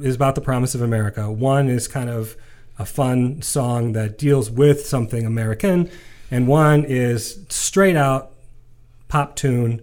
is 0.01 0.15
about 0.15 0.35
the 0.35 0.41
promise 0.41 0.75
of 0.75 0.81
America. 0.81 1.31
One 1.31 1.69
is 1.69 1.87
kind 1.87 2.09
of 2.09 2.35
a 2.77 2.85
fun 2.85 3.41
song 3.41 3.93
that 3.93 4.17
deals 4.17 4.49
with 4.49 4.85
something 4.85 5.25
American, 5.25 5.89
and 6.29 6.47
one 6.47 6.83
is 6.83 7.39
straight 7.49 7.95
out 7.95 8.31
pop 9.07 9.35
tune 9.35 9.81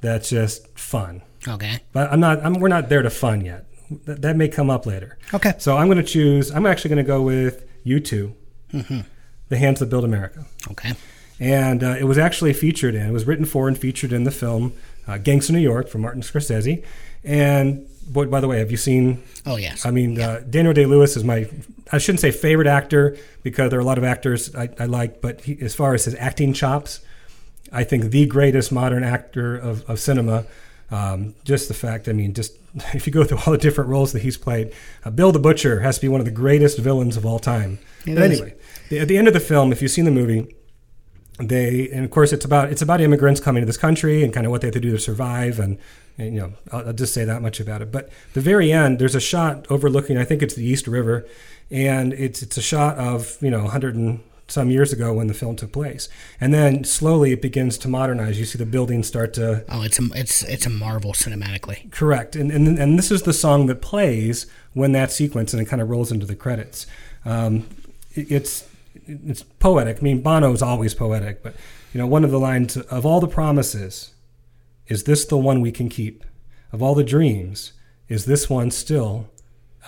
that's 0.00 0.30
just 0.30 0.66
fun. 0.78 1.22
okay. 1.46 1.80
But 1.92 2.12
I'm 2.12 2.20
not. 2.20 2.44
I'm, 2.44 2.54
we're 2.54 2.68
not 2.68 2.88
there 2.88 3.02
to 3.02 3.10
fun 3.10 3.44
yet. 3.44 3.66
That, 4.04 4.22
that 4.22 4.36
may 4.36 4.48
come 4.48 4.70
up 4.70 4.86
later. 4.86 5.18
Okay. 5.34 5.54
So 5.58 5.76
I'm 5.76 5.86
going 5.86 5.98
to 5.98 6.04
choose. 6.04 6.50
I'm 6.50 6.66
actually 6.66 6.90
going 6.90 7.04
to 7.04 7.08
go 7.08 7.22
with 7.22 7.66
U2 7.84 8.34
mm-hmm. 8.72 9.00
The 9.48 9.58
Hands 9.58 9.78
That 9.80 9.86
Built 9.86 10.04
America. 10.04 10.46
Okay. 10.70 10.92
And 11.40 11.82
uh, 11.82 11.96
it 11.98 12.04
was 12.04 12.18
actually 12.18 12.52
featured 12.52 12.94
in, 12.94 13.06
it 13.06 13.12
was 13.12 13.26
written 13.26 13.46
for 13.46 13.66
and 13.66 13.76
featured 13.76 14.12
in 14.12 14.24
the 14.24 14.30
film 14.30 14.74
uh, 15.08 15.16
Gangs 15.16 15.48
of 15.48 15.54
New 15.54 15.60
York 15.60 15.88
from 15.88 16.02
Martin 16.02 16.20
Scorsese. 16.20 16.84
And 17.24 17.88
boy, 18.06 18.26
by 18.26 18.40
the 18.40 18.48
way, 18.48 18.58
have 18.58 18.70
you 18.70 18.76
seen? 18.76 19.22
Oh 19.46 19.56
yes. 19.56 19.86
I 19.86 19.90
mean, 19.90 20.20
uh, 20.20 20.42
Daniel 20.48 20.74
Day 20.74 20.84
Lewis 20.84 21.16
is 21.16 21.24
my, 21.24 21.48
I 21.90 21.98
shouldn't 21.98 22.20
say 22.20 22.30
favorite 22.30 22.68
actor 22.68 23.16
because 23.42 23.70
there 23.70 23.78
are 23.78 23.82
a 23.82 23.86
lot 23.86 23.98
of 23.98 24.04
actors 24.04 24.54
I, 24.54 24.68
I 24.78 24.84
like, 24.84 25.22
but 25.22 25.40
he, 25.40 25.58
as 25.62 25.74
far 25.74 25.94
as 25.94 26.04
his 26.04 26.14
acting 26.16 26.52
chops, 26.52 27.00
I 27.72 27.84
think 27.84 28.04
the 28.04 28.26
greatest 28.26 28.70
modern 28.70 29.02
actor 29.02 29.56
of, 29.56 29.88
of 29.88 29.98
cinema. 29.98 30.44
Um, 30.90 31.36
just 31.44 31.68
the 31.68 31.74
fact, 31.74 32.08
I 32.08 32.12
mean, 32.12 32.34
just 32.34 32.54
if 32.94 33.06
you 33.06 33.12
go 33.12 33.24
through 33.24 33.38
all 33.46 33.52
the 33.52 33.58
different 33.58 33.88
roles 33.88 34.12
that 34.12 34.22
he's 34.22 34.36
played, 34.36 34.72
uh, 35.04 35.10
Bill 35.10 35.32
the 35.32 35.38
Butcher 35.38 35.80
has 35.80 35.96
to 35.96 36.02
be 36.02 36.08
one 36.08 36.20
of 36.20 36.26
the 36.26 36.32
greatest 36.32 36.78
villains 36.78 37.16
of 37.16 37.24
all 37.24 37.38
time. 37.38 37.78
It 38.04 38.16
but 38.16 38.30
is. 38.30 38.40
anyway, 38.40 38.56
the, 38.90 38.98
at 38.98 39.08
the 39.08 39.16
end 39.16 39.28
of 39.28 39.34
the 39.34 39.40
film, 39.40 39.72
if 39.72 39.80
you've 39.80 39.90
seen 39.90 40.04
the 40.04 40.10
movie, 40.10 40.54
they 41.48 41.88
and 41.90 42.04
of 42.04 42.10
course 42.10 42.32
it's 42.32 42.44
about 42.44 42.70
it's 42.70 42.82
about 42.82 43.00
immigrants 43.00 43.40
coming 43.40 43.62
to 43.62 43.66
this 43.66 43.76
country 43.76 44.22
and 44.22 44.32
kind 44.32 44.46
of 44.46 44.50
what 44.52 44.60
they 44.60 44.66
have 44.68 44.74
to 44.74 44.80
do 44.80 44.90
to 44.92 44.98
survive 44.98 45.58
and, 45.58 45.78
and 46.18 46.34
you 46.34 46.40
know 46.40 46.52
I'll, 46.72 46.88
I'll 46.88 46.92
just 46.92 47.14
say 47.14 47.24
that 47.24 47.40
much 47.42 47.60
about 47.60 47.82
it. 47.82 47.90
But 47.92 48.10
the 48.34 48.40
very 48.40 48.72
end, 48.72 48.98
there's 48.98 49.14
a 49.14 49.20
shot 49.20 49.66
overlooking 49.70 50.18
I 50.18 50.24
think 50.24 50.42
it's 50.42 50.54
the 50.54 50.64
East 50.64 50.86
River, 50.86 51.26
and 51.70 52.12
it's 52.12 52.42
it's 52.42 52.56
a 52.56 52.62
shot 52.62 52.98
of 52.98 53.36
you 53.40 53.50
know 53.50 53.62
100 53.64 53.94
and 53.94 54.20
some 54.48 54.68
years 54.68 54.92
ago 54.92 55.12
when 55.12 55.28
the 55.28 55.34
film 55.34 55.54
took 55.54 55.70
place, 55.70 56.08
and 56.40 56.52
then 56.52 56.82
slowly 56.82 57.30
it 57.30 57.40
begins 57.40 57.78
to 57.78 57.86
modernize. 57.88 58.36
You 58.36 58.44
see 58.44 58.58
the 58.58 58.66
buildings 58.66 59.06
start 59.06 59.32
to 59.34 59.64
Oh, 59.68 59.82
it's 59.82 59.98
a 60.00 60.02
it's 60.14 60.42
it's 60.42 60.66
a 60.66 60.70
marvel 60.70 61.12
cinematically. 61.12 61.90
Correct, 61.92 62.34
and 62.36 62.50
and 62.50 62.76
and 62.78 62.98
this 62.98 63.10
is 63.12 63.22
the 63.22 63.32
song 63.32 63.66
that 63.66 63.80
plays 63.80 64.46
when 64.74 64.90
that 64.92 65.12
sequence 65.12 65.52
and 65.52 65.62
it 65.62 65.66
kind 65.66 65.80
of 65.80 65.88
rolls 65.88 66.10
into 66.10 66.26
the 66.26 66.34
credits. 66.34 66.86
Um, 67.24 67.66
it- 68.14 68.30
it's 68.32 68.64
it's 69.26 69.42
poetic. 69.42 69.98
I 69.98 70.00
mean, 70.02 70.22
Bono 70.22 70.52
is 70.52 70.62
always 70.62 70.94
poetic, 70.94 71.42
but 71.42 71.54
you 71.92 71.98
know, 71.98 72.06
one 72.06 72.24
of 72.24 72.30
the 72.30 72.38
lines 72.38 72.76
of 72.76 73.04
all 73.04 73.20
the 73.20 73.28
promises, 73.28 74.14
is 74.86 75.04
this 75.04 75.24
the 75.24 75.38
one 75.38 75.60
we 75.60 75.72
can 75.72 75.88
keep? 75.88 76.24
Of 76.72 76.82
all 76.82 76.94
the 76.94 77.04
dreams, 77.04 77.72
is 78.08 78.26
this 78.26 78.48
one 78.48 78.70
still 78.70 79.28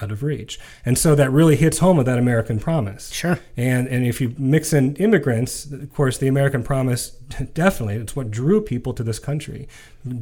out 0.00 0.10
of 0.10 0.22
reach? 0.22 0.58
And 0.84 0.98
so 0.98 1.14
that 1.14 1.30
really 1.30 1.54
hits 1.54 1.78
home 1.78 1.96
with 1.96 2.06
that 2.06 2.18
American 2.18 2.58
promise. 2.58 3.12
Sure. 3.12 3.38
And 3.56 3.86
and 3.86 4.04
if 4.04 4.20
you 4.20 4.34
mix 4.36 4.72
in 4.72 4.96
immigrants, 4.96 5.66
of 5.66 5.92
course, 5.92 6.18
the 6.18 6.28
American 6.28 6.64
promise 6.64 7.10
definitely 7.54 7.96
it's 7.96 8.16
what 8.16 8.30
drew 8.30 8.60
people 8.60 8.92
to 8.94 9.04
this 9.04 9.20
country, 9.20 9.68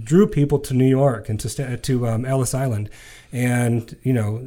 drew 0.02 0.26
people 0.26 0.58
to 0.58 0.74
New 0.74 0.88
York 0.88 1.28
and 1.28 1.40
to 1.40 1.76
to 1.76 2.06
um, 2.06 2.24
Ellis 2.26 2.54
Island, 2.54 2.90
and 3.32 3.96
you 4.02 4.12
know, 4.12 4.42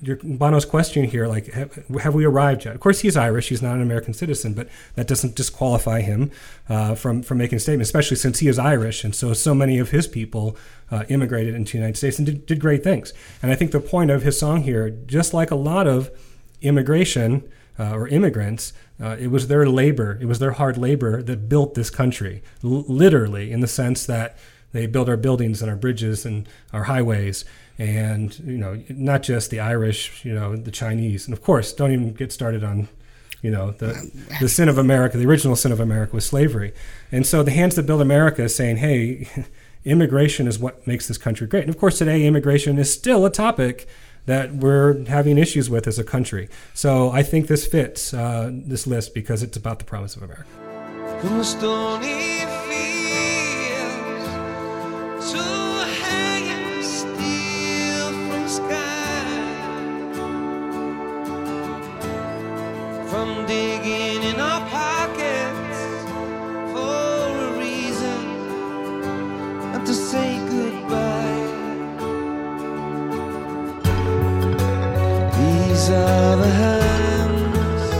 your 0.00 0.16
Bono's 0.16 0.64
question 0.64 1.04
here, 1.04 1.26
like, 1.26 1.46
have, 1.52 1.74
have 2.00 2.14
we 2.14 2.24
arrived 2.24 2.64
yet? 2.64 2.74
Of 2.74 2.80
course, 2.80 3.00
he's 3.00 3.16
Irish; 3.16 3.48
he's 3.48 3.62
not 3.62 3.76
an 3.76 3.82
American 3.82 4.12
citizen, 4.12 4.54
but 4.54 4.68
that 4.96 5.06
doesn't 5.06 5.34
disqualify 5.34 6.00
him 6.00 6.30
uh, 6.68 6.94
from 6.94 7.22
from 7.22 7.38
making 7.38 7.56
a 7.56 7.60
statement, 7.60 7.82
especially 7.82 8.16
since 8.16 8.40
he 8.40 8.48
is 8.48 8.58
Irish, 8.58 9.04
and 9.04 9.14
so 9.14 9.32
so 9.34 9.54
many 9.54 9.78
of 9.78 9.90
his 9.90 10.08
people 10.08 10.56
uh, 10.90 11.04
immigrated 11.08 11.54
into 11.54 11.72
the 11.72 11.78
United 11.78 11.96
States 11.96 12.18
and 12.18 12.26
did, 12.26 12.46
did 12.46 12.60
great 12.60 12.82
things. 12.82 13.12
And 13.42 13.52
I 13.52 13.54
think 13.54 13.70
the 13.70 13.80
point 13.80 14.10
of 14.10 14.22
his 14.22 14.38
song 14.38 14.62
here, 14.62 14.90
just 14.90 15.32
like 15.32 15.50
a 15.50 15.56
lot 15.56 15.86
of 15.86 16.10
immigration 16.60 17.48
uh, 17.78 17.92
or 17.92 18.08
immigrants, 18.08 18.72
uh, 19.00 19.16
it 19.18 19.28
was 19.28 19.46
their 19.46 19.68
labor, 19.68 20.18
it 20.20 20.26
was 20.26 20.40
their 20.40 20.52
hard 20.52 20.76
labor 20.76 21.22
that 21.22 21.48
built 21.48 21.74
this 21.74 21.90
country, 21.90 22.42
L- 22.64 22.84
literally, 22.88 23.52
in 23.52 23.60
the 23.60 23.68
sense 23.68 24.06
that 24.06 24.36
they 24.72 24.86
built 24.86 25.08
our 25.08 25.16
buildings 25.16 25.62
and 25.62 25.70
our 25.70 25.76
bridges 25.76 26.26
and 26.26 26.48
our 26.72 26.84
highways, 26.84 27.44
and 27.78 28.36
you 28.40 28.58
know, 28.58 28.82
not 28.88 29.22
just 29.22 29.50
the 29.50 29.60
Irish, 29.60 30.24
you 30.24 30.34
know, 30.34 30.56
the 30.56 30.70
Chinese, 30.70 31.26
and 31.26 31.32
of 31.32 31.42
course, 31.42 31.72
don't 31.72 31.92
even 31.92 32.12
get 32.12 32.32
started 32.32 32.64
on. 32.64 32.88
You 33.40 33.52
know 33.52 33.70
the 33.70 34.10
the 34.40 34.48
sin 34.48 34.68
of 34.68 34.78
America, 34.78 35.16
the 35.16 35.26
original 35.26 35.54
sin 35.54 35.70
of 35.70 35.78
America 35.78 36.12
was 36.12 36.26
slavery, 36.26 36.72
and 37.12 37.24
so 37.24 37.44
the 37.44 37.52
hands 37.52 37.76
that 37.76 37.84
build 37.84 38.00
America 38.00 38.42
is 38.42 38.52
saying, 38.52 38.78
"Hey, 38.78 39.28
immigration 39.84 40.48
is 40.48 40.58
what 40.58 40.84
makes 40.88 41.06
this 41.06 41.18
country 41.18 41.46
great." 41.46 41.60
And 41.62 41.70
of 41.70 41.78
course, 41.78 41.98
today 41.98 42.26
immigration 42.26 42.78
is 42.80 42.92
still 42.92 43.24
a 43.24 43.30
topic 43.30 43.86
that 44.26 44.54
we're 44.54 45.04
having 45.06 45.38
issues 45.38 45.70
with 45.70 45.86
as 45.86 46.00
a 46.00 46.04
country. 46.04 46.48
So 46.74 47.10
I 47.10 47.22
think 47.22 47.46
this 47.46 47.64
fits 47.64 48.12
uh, 48.12 48.50
this 48.52 48.88
list 48.88 49.14
because 49.14 49.42
it's 49.42 49.56
about 49.56 49.78
the 49.78 49.84
promise 49.84 50.16
of 50.16 50.22
America. 50.22 50.44
Digging 63.46 64.22
in 64.22 64.40
our 64.40 64.60
pockets 64.68 65.78
for 66.72 67.28
a 67.46 67.58
reason 67.58 68.22
and 69.74 69.86
to 69.86 69.94
say 69.94 70.38
goodbye. 70.54 71.46
These 75.38 75.90
are 75.90 76.36
the 76.44 76.52
hands 76.64 77.90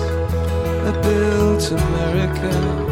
that 0.84 0.96
built 1.02 1.70
America. 1.70 2.87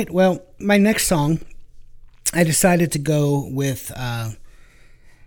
Right. 0.00 0.10
Well, 0.10 0.42
my 0.58 0.76
next 0.78 1.06
song, 1.06 1.40
I 2.32 2.44
decided 2.44 2.92
to 2.92 2.98
go 2.98 3.48
with 3.50 3.92
uh, 3.96 4.30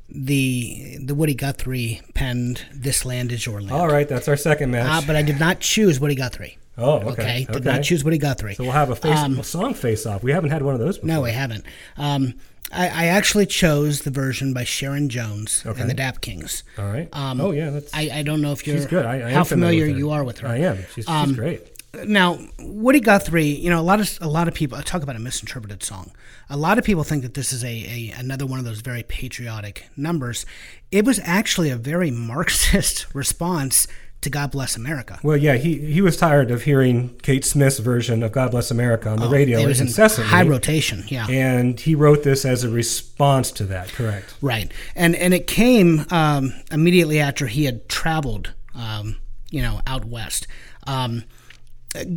the 0.09 0.97
the 1.03 1.15
Woody 1.15 1.33
Guthrie 1.33 2.01
penned 2.13 2.65
"This 2.73 3.05
Land 3.05 3.31
Is 3.31 3.45
Your 3.45 3.61
Land." 3.61 3.71
All 3.71 3.87
right, 3.87 4.07
that's 4.07 4.27
our 4.27 4.37
second 4.37 4.71
match. 4.71 5.03
Uh, 5.03 5.05
but 5.07 5.15
I 5.15 5.21
did 5.21 5.39
not 5.39 5.59
choose 5.59 5.99
Woody 5.99 6.15
Guthrie. 6.15 6.57
oh, 6.77 6.97
okay. 6.99 7.11
Okay, 7.11 7.45
did 7.45 7.55
okay. 7.57 7.65
not 7.65 7.83
choose 7.83 8.03
Woody 8.03 8.17
Guthrie. 8.17 8.55
So 8.55 8.63
we'll 8.63 8.73
have 8.73 8.89
a, 8.89 8.95
face, 8.95 9.19
a 9.19 9.43
song 9.43 9.73
face 9.73 10.05
off. 10.05 10.23
We 10.23 10.31
haven't 10.31 10.51
had 10.51 10.61
one 10.63 10.73
of 10.73 10.79
those 10.79 10.97
before. 10.97 11.07
No, 11.07 11.25
I 11.25 11.31
haven't. 11.31 11.65
Um, 11.97 12.33
I, 12.71 12.87
I 12.87 13.05
actually 13.05 13.45
chose 13.45 14.01
the 14.01 14.09
version 14.09 14.51
by 14.53 14.63
Sharon 14.63 15.07
Jones 15.07 15.61
Okay. 15.63 15.79
and 15.79 15.87
the 15.89 15.93
Dap 15.93 16.21
Kings. 16.21 16.63
All 16.79 16.85
right. 16.87 17.07
Um, 17.13 17.39
oh 17.39 17.51
yeah, 17.51 17.69
that's 17.69 17.93
I, 17.93 18.09
I 18.11 18.23
don't 18.23 18.41
know 18.41 18.51
if 18.51 18.65
you're 18.65 18.77
she's 18.77 18.87
good. 18.87 19.05
I, 19.05 19.27
I 19.29 19.31
how 19.31 19.43
familiar 19.43 19.85
with 19.85 19.93
her. 19.93 19.97
you 19.99 20.09
are 20.11 20.23
with 20.23 20.39
her. 20.39 20.47
I 20.47 20.57
am. 20.57 20.77
She's, 20.77 20.93
she's 20.95 21.07
Um, 21.07 21.33
great. 21.35 21.61
Now, 22.05 22.39
Woody 22.59 22.99
Guthrie, 22.99 23.45
you 23.45 23.69
know, 23.69 23.79
a 23.79 23.83
lot 23.83 23.99
of 23.99 24.17
a 24.19 24.27
lot 24.27 24.47
of 24.47 24.55
people 24.55 24.81
talk 24.81 25.03
about 25.03 25.15
a 25.15 25.19
misinterpreted 25.19 25.83
song. 25.83 26.11
A 26.49 26.57
lot 26.57 26.79
of 26.79 26.83
people 26.83 27.03
think 27.03 27.21
that 27.21 27.35
this 27.35 27.53
is 27.53 27.63
a, 27.63 27.67
a 27.67 28.13
another 28.17 28.47
one 28.47 28.57
of 28.57 28.65
those 28.65 28.81
very 28.81 29.03
patriotic 29.03 29.87
numbers. 29.95 30.45
It 30.91 31.05
was 31.05 31.19
actually 31.23 31.69
a 31.69 31.75
very 31.75 32.09
Marxist 32.09 33.05
response 33.13 33.87
to 34.21 34.31
"God 34.31 34.49
Bless 34.49 34.75
America." 34.75 35.19
Well, 35.21 35.37
yeah, 35.37 35.55
he 35.55 35.77
he 35.77 36.01
was 36.01 36.17
tired 36.17 36.49
of 36.49 36.63
hearing 36.63 37.15
Kate 37.21 37.45
Smith's 37.45 37.77
version 37.77 38.23
of 38.23 38.31
"God 38.31 38.49
Bless 38.49 38.71
America" 38.71 39.09
on 39.09 39.19
the 39.19 39.29
radio 39.29 39.59
Oh, 39.59 39.63
it 39.63 39.67
was 39.67 39.79
in 39.79 39.85
incessantly, 39.85 40.31
high 40.31 40.41
rotation. 40.47 41.03
Yeah, 41.09 41.27
and 41.29 41.79
he 41.79 41.93
wrote 41.93 42.23
this 42.23 42.43
as 42.43 42.63
a 42.63 42.69
response 42.69 43.51
to 43.51 43.65
that. 43.65 43.89
Correct. 43.89 44.33
Right, 44.41 44.71
and 44.95 45.15
and 45.15 45.31
it 45.31 45.45
came 45.45 46.07
um, 46.09 46.53
immediately 46.71 47.19
after 47.19 47.45
he 47.45 47.65
had 47.65 47.87
traveled, 47.87 48.53
um, 48.73 49.17
you 49.51 49.61
know, 49.61 49.81
out 49.85 50.05
west. 50.05 50.47
Um, 50.87 51.25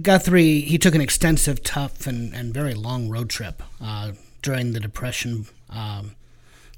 Guthrie 0.03 0.61
he 0.61 0.79
took 0.79 0.95
an 0.95 1.01
extensive, 1.01 1.63
tough, 1.63 2.07
and, 2.07 2.35
and 2.35 2.55
very 2.55 2.75
long 2.75 3.09
road 3.09 3.29
trip 3.29 3.63
uh, 3.81 4.13
during 4.43 4.73
the 4.73 4.81
depression 4.81 5.47
um, 5.71 6.13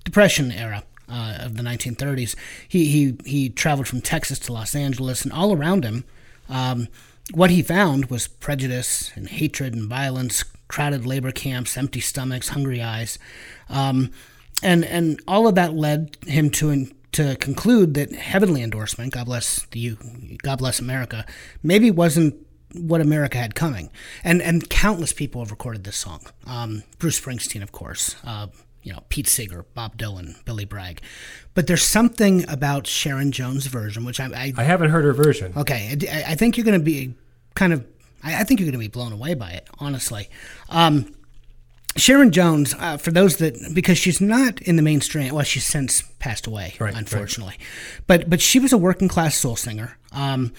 depression 0.05 0.51
era 0.51 0.83
uh, 1.09 1.39
of 1.41 1.57
the 1.57 1.63
1930s. 1.63 2.35
He 2.67 2.87
he 2.87 3.17
he 3.25 3.49
traveled 3.51 3.87
from 3.87 4.01
Texas 4.01 4.39
to 4.41 4.53
Los 4.53 4.75
Angeles, 4.75 5.23
and 5.23 5.33
all 5.33 5.55
around 5.55 5.85
him, 5.85 6.05
um, 6.49 6.89
what 7.33 7.51
he 7.51 7.63
found 7.63 8.07
was 8.07 8.27
prejudice 8.27 9.13
and 9.15 9.29
hatred 9.29 9.75
and 9.75 9.89
violence, 9.89 10.45
crowded 10.67 11.07
labor 11.07 11.31
camps, 11.31 11.77
empty 11.77 12.01
stomachs, 12.01 12.49
hungry 12.49 12.83
eyes, 12.83 13.19
um, 13.69 14.11
and 14.63 14.85
and 14.85 15.21
all 15.29 15.47
of 15.47 15.55
that 15.55 15.75
led 15.75 16.17
him 16.27 16.51
to. 16.51 16.89
to 17.13 17.37
conclude 17.37 17.95
that 17.95 18.13
heavenly 18.13 18.63
endorsement, 18.63 19.15
God 19.15 19.27
bless 19.27 19.65
the 19.71 19.97
God 20.43 20.59
bless 20.59 20.79
America, 20.79 21.25
maybe 21.63 21.91
wasn't 21.91 22.35
what 22.75 23.01
America 23.01 23.39
had 23.39 23.55
coming, 23.55 23.91
and 24.25 24.43
and 24.43 24.69
countless 24.69 25.13
people 25.13 25.41
have 25.43 25.51
recorded 25.51 25.85
this 25.85 25.97
song. 25.97 26.21
Um, 26.47 26.83
Bruce 26.99 27.21
Springsteen, 27.21 27.63
of 27.63 27.73
course, 27.73 28.17
uh, 28.25 28.49
you 28.83 28.93
know 28.93 29.01
Pete 29.09 29.27
Seeger, 29.29 29.65
Bob 29.75 29.97
Dylan, 29.97 30.45
Billy 30.45 30.65
Bragg, 30.65 31.01
but 31.55 31.67
there's 31.67 31.83
something 31.83 32.49
about 32.49 32.87
Sharon 32.87 33.33
Jones' 33.33 33.67
version, 33.67 34.05
which 34.05 34.21
I, 34.21 34.27
I 34.27 34.53
I 34.57 34.63
haven't 34.65 34.91
heard 34.91 35.05
her 35.05 35.13
version. 35.13 35.53
okay, 35.57 35.97
I, 36.11 36.33
I 36.33 36.35
think 36.35 36.57
you're 36.57 36.65
going 36.65 36.79
to 36.79 36.85
be 36.85 37.15
kind 37.55 37.73
of, 37.73 37.85
I, 38.23 38.41
I 38.41 38.45
think 38.45 38.61
you're 38.61 38.67
going 38.67 38.73
to 38.73 38.79
be 38.79 38.89
blown 38.89 39.13
away 39.13 39.35
by 39.35 39.51
it, 39.53 39.67
honestly. 39.79 40.29
Um, 40.69 41.15
Sharon 41.97 42.31
Jones, 42.31 42.75
uh, 42.79 42.97
for 42.97 43.11
those 43.11 43.39
that 43.39 43.73
because 43.75 43.99
she's 43.99 44.21
not 44.21 44.61
in 44.63 44.77
the 44.77 44.83
mainstream. 44.83 45.35
Well, 45.35 45.43
she's 45.43 45.67
since 45.67 46.03
passed 46.21 46.47
away, 46.47 46.75
Right, 46.79 46.95
unfortunately. 46.95 47.57
But 48.07 48.31
but 48.31 48.41
she 48.41 48.61
was 48.61 48.73
a 48.73 48.79
working 48.79 49.09
class 49.09 49.37
soul 49.37 49.57
singer. 49.57 49.97
Um, 50.13 50.53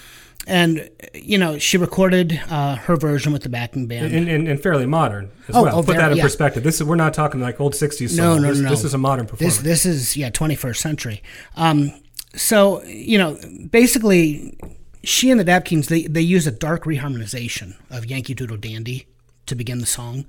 and 0.47 0.89
you 1.13 1.37
know 1.37 1.57
she 1.59 1.77
recorded 1.77 2.41
uh, 2.49 2.75
her 2.75 2.95
version 2.95 3.33
with 3.33 3.43
the 3.43 3.49
backing 3.49 3.87
band. 3.87 4.13
and, 4.13 4.27
and, 4.29 4.47
and 4.47 4.61
fairly 4.61 4.85
modern 4.85 5.31
as 5.47 5.55
Oh, 5.55 5.63
well. 5.63 5.79
oh, 5.79 5.83
Put 5.83 5.97
that 5.97 6.11
in 6.11 6.17
yeah. 6.17 6.23
perspective. 6.23 6.63
This 6.63 6.75
is 6.81 6.83
we're 6.87 6.95
not 6.95 7.13
talking 7.13 7.39
like 7.41 7.59
old 7.59 7.73
'60s. 7.73 8.15
No, 8.17 8.33
song. 8.35 8.41
no, 8.41 8.47
this, 8.49 8.57
no, 8.59 8.63
no. 8.65 8.69
This 8.69 8.83
is 8.83 8.93
a 8.93 8.97
modern 8.97 9.25
performance. 9.27 9.57
This 9.57 9.83
this 9.83 9.85
is 9.85 10.17
yeah, 10.17 10.29
21st 10.29 10.77
century. 10.77 11.21
Um, 11.55 11.91
so 12.35 12.83
you 12.83 13.17
know, 13.17 13.37
basically, 13.71 14.57
she 15.03 15.29
and 15.31 15.39
the 15.39 15.43
Dap 15.43 15.65
Kings 15.65 15.87
they 15.87 16.03
they 16.03 16.21
use 16.21 16.47
a 16.47 16.51
dark 16.51 16.83
reharmonization 16.85 17.75
of 17.89 18.05
Yankee 18.05 18.33
Doodle 18.33 18.57
Dandy 18.57 19.07
to 19.45 19.55
begin 19.55 19.79
the 19.79 19.85
song. 19.85 20.25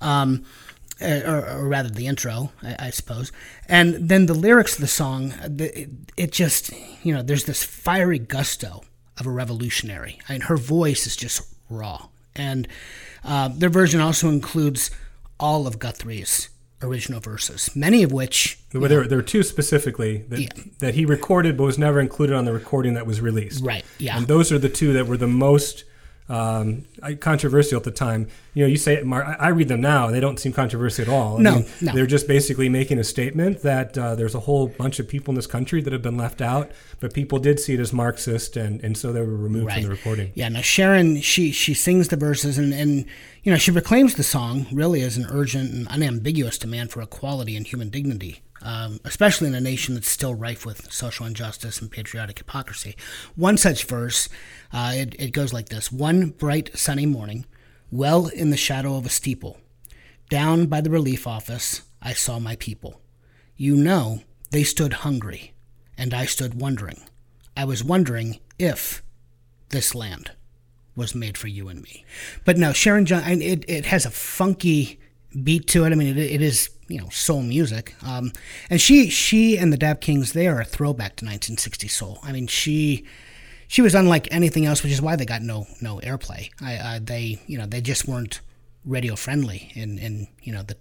Um, 0.00 0.44
uh, 1.00 1.20
or, 1.26 1.46
or 1.58 1.68
rather 1.68 1.90
the 1.90 2.06
intro, 2.06 2.52
I, 2.62 2.86
I 2.86 2.90
suppose, 2.90 3.30
and 3.68 4.08
then 4.08 4.24
the 4.26 4.32
lyrics 4.34 4.76
of 4.76 4.80
the 4.80 4.86
song, 4.86 5.34
the, 5.46 5.82
it, 5.82 5.90
it 6.16 6.32
just, 6.32 6.70
you 7.04 7.12
know, 7.14 7.20
there's 7.20 7.44
this 7.44 7.62
fiery 7.62 8.18
gusto 8.18 8.82
of 9.18 9.26
a 9.26 9.30
revolutionary. 9.30 10.18
I 10.28 10.32
mean, 10.32 10.40
her 10.42 10.56
voice 10.56 11.06
is 11.06 11.16
just 11.16 11.52
raw, 11.70 12.08
and 12.34 12.68
uh, 13.24 13.48
their 13.48 13.70
version 13.70 14.00
also 14.00 14.28
includes 14.28 14.90
all 15.38 15.66
of 15.66 15.78
Guthrie's 15.78 16.48
original 16.82 17.20
verses, 17.20 17.74
many 17.74 18.02
of 18.02 18.12
which 18.12 18.58
But 18.72 18.88
there, 18.88 19.06
there 19.08 19.18
are 19.18 19.22
two 19.22 19.42
specifically 19.42 20.18
that, 20.28 20.40
Yeah. 20.40 20.48
that 20.80 20.94
he 20.94 21.06
recorded 21.06 21.56
but 21.56 21.64
was 21.64 21.78
never 21.78 22.00
included 22.00 22.36
on 22.36 22.44
the 22.44 22.52
recording 22.52 22.94
that 22.94 23.06
was 23.06 23.20
released. 23.22 23.64
Right, 23.64 23.84
yeah. 23.98 24.18
And 24.18 24.26
those 24.26 24.52
are 24.52 24.58
the 24.58 24.68
two 24.68 24.92
that 24.92 25.06
were 25.06 25.16
the 25.16 25.26
most 25.26 25.84
um, 26.28 26.84
controversial 27.20 27.76
at 27.76 27.84
the 27.84 27.90
time. 27.90 28.28
You 28.54 28.64
know, 28.64 28.68
you 28.68 28.76
say 28.76 29.00
Mar- 29.02 29.24
I 29.24 29.46
I 29.46 29.48
read 29.50 29.68
them 29.68 29.80
now; 29.80 30.10
they 30.10 30.20
don't 30.20 30.38
seem 30.40 30.52
controversial 30.52 31.02
at 31.04 31.08
all. 31.08 31.38
I 31.38 31.42
No, 31.42 31.54
mean, 31.56 31.66
no. 31.80 31.92
they're 31.92 32.06
just 32.06 32.26
basically 32.26 32.68
making 32.68 32.98
a 32.98 33.04
statement 33.04 33.62
that 33.62 33.96
uh, 33.96 34.14
there's 34.14 34.34
a 34.34 34.40
whole 34.40 34.68
bunch 34.68 34.98
of 34.98 35.06
people 35.08 35.32
in 35.32 35.36
this 35.36 35.46
country 35.46 35.80
that 35.82 35.92
have 35.92 36.02
been 36.02 36.16
left 36.16 36.40
out, 36.40 36.70
but 37.00 37.12
people 37.14 37.38
did 37.38 37.60
see 37.60 37.74
it 37.74 37.80
as 37.80 37.92
Marxist, 37.92 38.56
and, 38.56 38.82
and 38.82 38.96
so 38.96 39.12
they 39.12 39.20
were 39.20 39.36
removed 39.36 39.72
from 39.72 39.82
the 39.82 39.88
recording. 39.90 40.32
Yeah, 40.34 40.48
now 40.48 40.62
Sharon, 40.62 41.20
she 41.20 41.52
she 41.52 41.74
sings 41.74 42.08
the 42.08 42.16
verses 42.16 42.58
and, 42.58 42.72
and 42.74 43.04
you 43.42 43.52
know 43.52 43.58
she 43.58 43.70
proclaims 43.70 44.14
the 44.14 44.22
song 44.24 44.66
really 44.72 45.02
as 45.02 45.16
an 45.16 45.26
urgent 45.30 45.72
and 45.72 45.86
unambiguous 45.88 46.58
demand 46.58 46.90
for 46.90 47.02
equality 47.02 47.56
and 47.56 47.66
human 47.66 47.88
dignity, 47.90 48.40
um, 48.66 48.98
especially 49.04 49.46
in 49.46 49.54
a 49.54 49.60
nation 49.60 49.94
that's 49.94 50.08
still 50.08 50.34
rife 50.34 50.66
with 50.66 50.92
social 50.92 51.24
injustice 51.24 51.80
and 51.80 51.88
patriotic 51.88 52.38
hypocrisy. 52.38 52.96
One 53.36 53.56
such 53.56 53.84
verse, 53.84 54.28
uh, 54.72 54.92
it, 54.92 55.14
it 55.20 55.30
goes 55.30 55.52
like 55.52 55.68
this: 55.68 55.92
One 55.92 56.30
bright 56.30 56.76
sunny 56.76 57.06
morning, 57.06 57.46
well 57.92 58.26
in 58.26 58.50
the 58.50 58.56
shadow 58.56 58.96
of 58.96 59.06
a 59.06 59.08
steeple, 59.08 59.58
down 60.28 60.66
by 60.66 60.80
the 60.80 60.90
relief 60.90 61.28
office, 61.28 61.82
I 62.02 62.12
saw 62.12 62.40
my 62.40 62.56
people. 62.56 63.00
You 63.56 63.76
know, 63.76 64.22
they 64.50 64.64
stood 64.64 64.94
hungry, 64.94 65.54
and 65.96 66.12
I 66.12 66.26
stood 66.26 66.60
wondering. 66.60 67.04
I 67.56 67.64
was 67.64 67.84
wondering 67.84 68.40
if 68.58 69.00
this 69.68 69.94
land 69.94 70.32
was 70.96 71.14
made 71.14 71.38
for 71.38 71.46
you 71.46 71.68
and 71.68 71.82
me. 71.82 72.04
But 72.44 72.58
no, 72.58 72.72
Sharon 72.72 73.06
Jones, 73.06 73.24
it, 73.42 73.64
it 73.68 73.86
has 73.86 74.04
a 74.04 74.10
funky 74.10 74.98
beat 75.44 75.68
to 75.68 75.84
it. 75.84 75.92
I 75.92 75.94
mean, 75.94 76.08
it, 76.08 76.18
it 76.18 76.42
is 76.42 76.70
you 76.88 76.98
know 77.00 77.08
soul 77.10 77.42
music. 77.42 77.94
Um, 78.04 78.32
and 78.70 78.80
she 78.80 79.08
she 79.10 79.56
and 79.58 79.72
the 79.72 79.76
Dap 79.76 80.00
Kings 80.00 80.32
they 80.32 80.46
are 80.46 80.60
a 80.60 80.64
throwback 80.64 81.16
to 81.16 81.24
1960 81.24 81.88
soul. 81.88 82.18
I 82.22 82.32
mean, 82.32 82.46
she 82.46 83.04
she 83.68 83.82
was 83.82 83.94
unlike 83.94 84.28
anything 84.30 84.66
else, 84.66 84.82
which 84.82 84.92
is 84.92 85.02
why 85.02 85.16
they 85.16 85.24
got 85.24 85.42
no 85.42 85.66
no 85.80 85.98
airplay. 86.00 86.50
I, 86.60 86.96
I 86.96 86.98
they 86.98 87.40
you 87.46 87.58
know 87.58 87.66
they 87.66 87.80
just 87.80 88.06
weren't 88.06 88.40
radio 88.84 89.16
friendly 89.16 89.72
in 89.74 89.98
in 89.98 90.28
you 90.42 90.52
know 90.52 90.62
the 90.62 90.76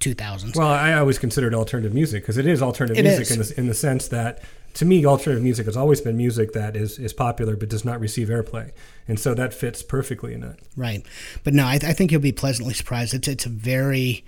2000s. 0.00 0.56
Well, 0.56 0.68
I 0.68 0.92
always 0.94 1.18
considered 1.18 1.54
alternative 1.54 1.92
music 1.92 2.22
because 2.22 2.38
it 2.38 2.46
is 2.46 2.62
alternative 2.62 3.04
It 3.04 3.08
music 3.08 3.30
is. 3.30 3.30
in 3.32 3.38
the 3.38 3.60
in 3.60 3.66
the 3.66 3.74
sense 3.74 4.08
that 4.08 4.42
to 4.74 4.84
me, 4.84 5.04
alternative 5.04 5.42
music 5.42 5.66
has 5.66 5.76
always 5.76 6.00
been 6.00 6.16
music 6.16 6.52
that 6.52 6.76
is 6.76 6.98
is 6.98 7.12
popular 7.12 7.56
but 7.56 7.68
does 7.68 7.84
not 7.84 7.98
receive 7.98 8.28
airplay, 8.28 8.70
and 9.08 9.18
so 9.18 9.34
that 9.34 9.52
fits 9.52 9.82
perfectly 9.82 10.34
in 10.34 10.44
it. 10.44 10.60
Right, 10.76 11.04
but 11.42 11.52
no, 11.54 11.64
I, 11.64 11.74
I 11.74 11.92
think 11.92 12.12
you'll 12.12 12.20
be 12.20 12.32
pleasantly 12.32 12.74
surprised. 12.74 13.12
It's 13.14 13.26
it's 13.26 13.46
a 13.46 13.48
very, 13.48 14.24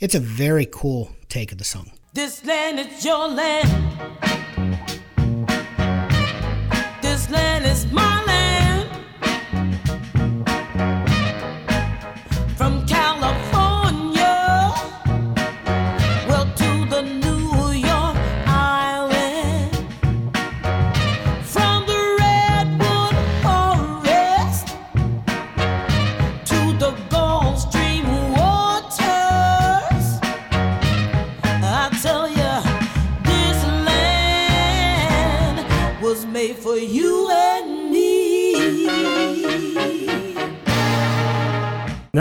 it's 0.00 0.14
a 0.14 0.20
very 0.20 0.66
cool 0.70 1.10
take 1.28 1.52
of 1.52 1.58
the 1.58 1.64
song. 1.64 1.90
This 2.12 2.44
land 2.44 2.78
is 2.78 3.04
your 3.04 3.28
land. 3.28 3.68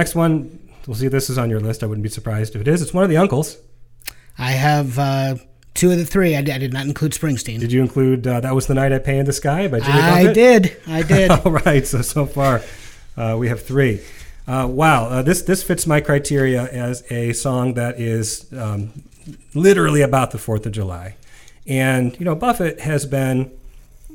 Next 0.08 0.16
one, 0.16 0.70
we'll 0.88 0.96
see 0.96 1.08
if 1.08 1.12
this 1.12 1.30
is 1.30 1.38
on 1.38 1.50
your 1.50 1.60
list. 1.60 1.84
I 1.84 1.86
wouldn't 1.86 2.02
be 2.02 2.08
surprised 2.08 2.56
if 2.56 2.62
it 2.62 2.68
is. 2.70 2.82
It's 2.82 2.94
one 2.94 3.04
of 3.04 3.10
the 3.10 3.18
uncles. 3.18 3.58
I 4.38 4.52
have 4.52 4.98
uh, 4.98 5.36
two 5.74 5.92
of 5.92 5.98
the 5.98 6.06
three. 6.06 6.34
I 6.34 6.42
did, 6.42 6.56
I 6.56 6.58
did 6.60 6.72
not 6.72 6.86
include 6.86 7.12
Springsteen. 7.12 7.60
Did 7.60 7.74
you 7.74 7.82
include 7.82 8.26
uh, 8.26 8.40
"That 8.40 8.56
Was 8.56 8.68
the 8.68 8.74
Night 8.74 8.94
I 8.94 9.00
Painted 9.00 9.26
the 9.26 9.34
Sky" 9.34 9.68
by 9.68 9.82
Jimmy 9.82 10.00
I 10.00 10.24
Buffett? 10.24 10.34
did. 10.34 10.78
I 10.88 11.02
did. 11.16 11.30
All 11.32 11.52
right. 11.52 11.86
So 11.86 12.02
so 12.04 12.26
far, 12.26 12.62
uh, 13.18 13.36
we 13.38 13.50
have 13.50 13.62
three. 13.62 14.00
Uh, 14.48 14.66
wow, 14.72 15.08
uh, 15.08 15.22
this 15.24 15.42
this 15.42 15.62
fits 15.62 15.86
my 15.86 16.00
criteria 16.00 16.64
as 16.68 17.04
a 17.12 17.34
song 17.34 17.74
that 17.74 18.00
is 18.00 18.46
um, 18.54 19.04
literally 19.54 20.00
about 20.04 20.32
the 20.32 20.38
Fourth 20.38 20.66
of 20.66 20.72
July, 20.72 21.18
and 21.68 22.18
you 22.18 22.24
know 22.24 22.34
Buffett 22.34 22.80
has 22.80 23.06
been. 23.06 23.52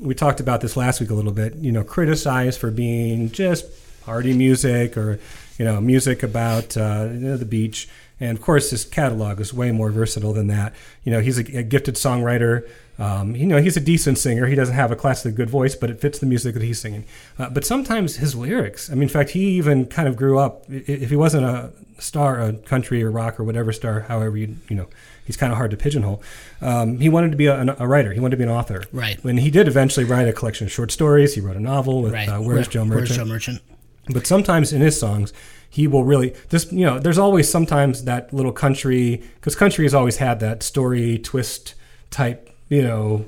We 0.00 0.14
talked 0.14 0.40
about 0.40 0.62
this 0.62 0.74
last 0.74 1.02
week 1.02 1.10
a 1.10 1.14
little 1.14 1.32
bit. 1.32 1.56
You 1.56 1.70
know, 1.70 1.84
criticized 1.84 2.58
for 2.58 2.70
being 2.70 3.30
just 3.30 3.66
party 4.04 4.32
music 4.32 4.96
or 4.96 5.20
you 5.58 5.64
know 5.64 5.80
music 5.80 6.22
about 6.22 6.76
uh, 6.76 7.08
you 7.12 7.20
know, 7.20 7.36
the 7.36 7.44
beach. 7.44 7.88
And 8.20 8.38
of 8.38 8.44
course, 8.44 8.70
his 8.70 8.84
catalog 8.84 9.40
is 9.40 9.52
way 9.52 9.72
more 9.72 9.90
versatile 9.90 10.32
than 10.32 10.46
that. 10.46 10.74
You 11.02 11.10
know, 11.10 11.20
he's 11.20 11.38
a, 11.40 11.58
a 11.58 11.62
gifted 11.64 11.96
songwriter. 11.96 12.68
Um, 12.98 13.34
you 13.34 13.46
know, 13.46 13.60
he's 13.60 13.76
a 13.76 13.80
decent 13.80 14.16
singer. 14.18 14.46
He 14.46 14.54
doesn't 14.54 14.76
have 14.76 14.92
a 14.92 14.96
classically 14.96 15.32
good 15.32 15.50
voice, 15.50 15.74
but 15.74 15.90
it 15.90 16.00
fits 16.00 16.20
the 16.20 16.26
music 16.26 16.54
that 16.54 16.62
he's 16.62 16.80
singing. 16.80 17.04
Uh, 17.36 17.50
but 17.50 17.64
sometimes 17.64 18.16
his 18.16 18.36
lyrics. 18.36 18.90
I 18.90 18.94
mean, 18.94 19.04
in 19.04 19.08
fact, 19.08 19.30
he 19.30 19.48
even 19.56 19.86
kind 19.86 20.06
of 20.06 20.14
grew 20.16 20.38
up. 20.38 20.64
If 20.68 21.10
he 21.10 21.16
wasn't 21.16 21.46
a 21.46 21.72
star, 21.98 22.40
a 22.40 22.52
country 22.52 23.02
or 23.02 23.10
rock 23.10 23.40
or 23.40 23.44
whatever 23.44 23.72
star, 23.72 24.00
however 24.02 24.36
you 24.36 24.56
you 24.68 24.76
know, 24.76 24.86
he's 25.24 25.36
kind 25.36 25.50
of 25.50 25.56
hard 25.56 25.72
to 25.72 25.76
pigeonhole. 25.76 26.22
Um, 26.60 27.00
he 27.00 27.08
wanted 27.08 27.32
to 27.32 27.36
be 27.36 27.46
a, 27.46 27.74
a 27.78 27.88
writer. 27.88 28.12
He 28.12 28.20
wanted 28.20 28.32
to 28.32 28.36
be 28.36 28.44
an 28.44 28.50
author. 28.50 28.84
Right. 28.92 29.22
When 29.24 29.38
he 29.38 29.50
did 29.50 29.66
eventually 29.66 30.04
write 30.06 30.28
a 30.28 30.32
collection 30.32 30.68
of 30.68 30.72
short 30.72 30.92
stories, 30.92 31.34
he 31.34 31.40
wrote 31.40 31.56
a 31.56 31.60
novel 31.60 32.02
with 32.02 32.12
right. 32.12 32.28
uh, 32.28 32.38
Where's 32.40 32.46
Where- 32.46 32.64
Joe 32.64 32.84
Merchant. 32.84 33.08
Where's 33.08 33.16
Joe 33.16 33.24
Merchant? 33.24 33.62
But 34.08 34.26
sometimes 34.26 34.72
in 34.72 34.80
his 34.80 34.98
songs, 34.98 35.32
he 35.72 35.86
will 35.86 36.04
really 36.04 36.34
this 36.50 36.70
you 36.70 36.84
know 36.84 36.98
there's 36.98 37.18
always 37.18 37.48
sometimes 37.48 38.04
that 38.04 38.32
little 38.32 38.52
country 38.52 39.22
because 39.36 39.54
country 39.54 39.86
has 39.86 39.94
always 39.94 40.18
had 40.18 40.38
that 40.40 40.62
story 40.62 41.18
twist 41.18 41.74
type 42.10 42.50
you 42.68 42.82
know 42.82 43.24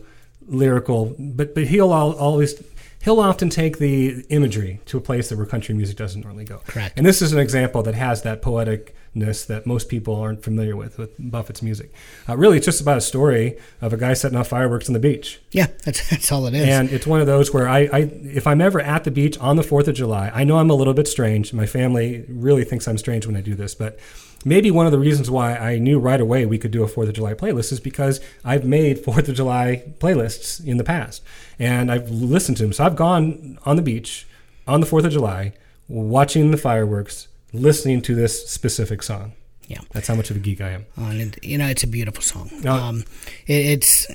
lyrical 0.46 1.16
but 1.18 1.54
but 1.54 1.64
he'll 1.68 1.94
al- 1.94 2.12
always 2.18 2.62
he'll 3.04 3.20
often 3.20 3.48
take 3.50 3.78
the 3.78 4.24
imagery 4.30 4.80
to 4.86 4.96
a 4.96 5.00
place 5.00 5.28
that 5.28 5.36
where 5.36 5.46
country 5.46 5.74
music 5.74 5.96
doesn't 5.96 6.22
normally 6.22 6.44
go 6.44 6.58
Correct. 6.66 6.94
and 6.96 7.04
this 7.06 7.20
is 7.22 7.32
an 7.32 7.38
example 7.38 7.82
that 7.82 7.94
has 7.94 8.22
that 8.22 8.42
poeticness 8.42 9.46
that 9.46 9.66
most 9.66 9.88
people 9.88 10.16
aren't 10.16 10.42
familiar 10.42 10.76
with 10.76 10.98
with 10.98 11.10
buffett's 11.18 11.62
music 11.62 11.92
uh, 12.28 12.36
really 12.36 12.56
it's 12.56 12.66
just 12.66 12.80
about 12.80 12.98
a 12.98 13.00
story 13.00 13.56
of 13.80 13.92
a 13.92 13.96
guy 13.96 14.12
setting 14.14 14.36
off 14.36 14.48
fireworks 14.48 14.88
on 14.88 14.92
the 14.92 14.98
beach 15.00 15.40
Yeah, 15.52 15.66
that's 15.84 16.08
that's 16.10 16.32
all 16.32 16.46
it 16.46 16.54
is. 16.54 16.66
and 16.68 16.90
it's 16.90 17.06
one 17.06 17.20
of 17.20 17.26
those 17.26 17.52
where 17.52 17.68
I, 17.68 17.80
I, 17.92 17.98
if 18.24 18.46
I'm 18.46 18.60
ever 18.60 18.80
at 18.80 19.04
the 19.04 19.10
beach 19.10 19.38
on 19.38 19.56
the 19.56 19.62
4th 19.62 19.86
of 19.88 19.94
July, 19.94 20.30
I 20.34 20.44
know 20.44 20.58
I'm 20.58 20.70
a 20.70 20.74
little 20.74 20.94
bit 20.94 21.06
strange. 21.06 21.52
My 21.52 21.66
family 21.66 22.24
really 22.28 22.64
thinks 22.64 22.88
I'm 22.88 22.98
strange 22.98 23.26
when 23.26 23.36
I 23.36 23.40
do 23.40 23.54
this, 23.54 23.74
but 23.74 23.98
maybe 24.44 24.70
one 24.70 24.86
of 24.86 24.92
the 24.92 24.98
reasons 24.98 25.30
why 25.30 25.56
I 25.56 25.78
knew 25.78 25.98
right 25.98 26.20
away 26.20 26.46
we 26.46 26.58
could 26.58 26.70
do 26.70 26.82
a 26.84 26.88
4th 26.88 27.08
of 27.08 27.14
July 27.14 27.34
playlist 27.34 27.72
is 27.72 27.80
because 27.80 28.20
I've 28.44 28.64
made 28.64 28.98
4th 29.04 29.28
of 29.28 29.34
July 29.34 29.82
playlists 29.98 30.64
in 30.64 30.76
the 30.76 30.84
past 30.84 31.22
and 31.58 31.90
I've 31.90 32.10
listened 32.10 32.56
to 32.58 32.64
them. 32.64 32.72
So 32.72 32.84
I've 32.84 32.96
gone 32.96 33.58
on 33.64 33.76
the 33.76 33.82
beach 33.82 34.26
on 34.66 34.80
the 34.80 34.86
4th 34.86 35.04
of 35.04 35.12
July, 35.12 35.52
watching 35.88 36.50
the 36.50 36.56
fireworks, 36.56 37.28
listening 37.52 38.00
to 38.02 38.14
this 38.14 38.48
specific 38.48 39.02
song. 39.02 39.32
yeah. 39.68 39.80
That's 39.92 40.08
how 40.08 40.14
much 40.14 40.30
of 40.30 40.36
a 40.36 40.40
geek 40.40 40.60
I 40.60 40.70
am. 40.70 40.86
Oh, 40.98 41.06
and 41.06 41.38
you 41.42 41.58
know, 41.58 41.66
it's 41.66 41.82
a 41.82 41.86
beautiful 41.86 42.22
song. 42.22 42.50
No. 42.62 42.72
Um, 42.72 43.04
it, 43.46 43.66
it's 43.66 44.06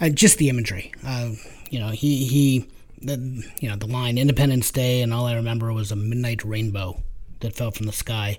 uh, 0.00 0.08
just 0.10 0.38
the 0.38 0.48
imagery. 0.48 0.92
Uh, 1.04 1.30
you 1.70 1.78
know, 1.80 1.88
he 1.88 2.24
he, 2.26 2.68
the, 3.02 3.44
you 3.60 3.68
know, 3.68 3.76
the 3.76 3.86
line 3.86 4.16
"Independence 4.18 4.70
Day," 4.70 5.02
and 5.02 5.12
all 5.12 5.26
I 5.26 5.34
remember 5.34 5.72
was 5.72 5.90
a 5.92 5.96
midnight 5.96 6.44
rainbow 6.44 7.02
that 7.40 7.54
fell 7.54 7.70
from 7.70 7.86
the 7.86 7.92
sky. 7.92 8.38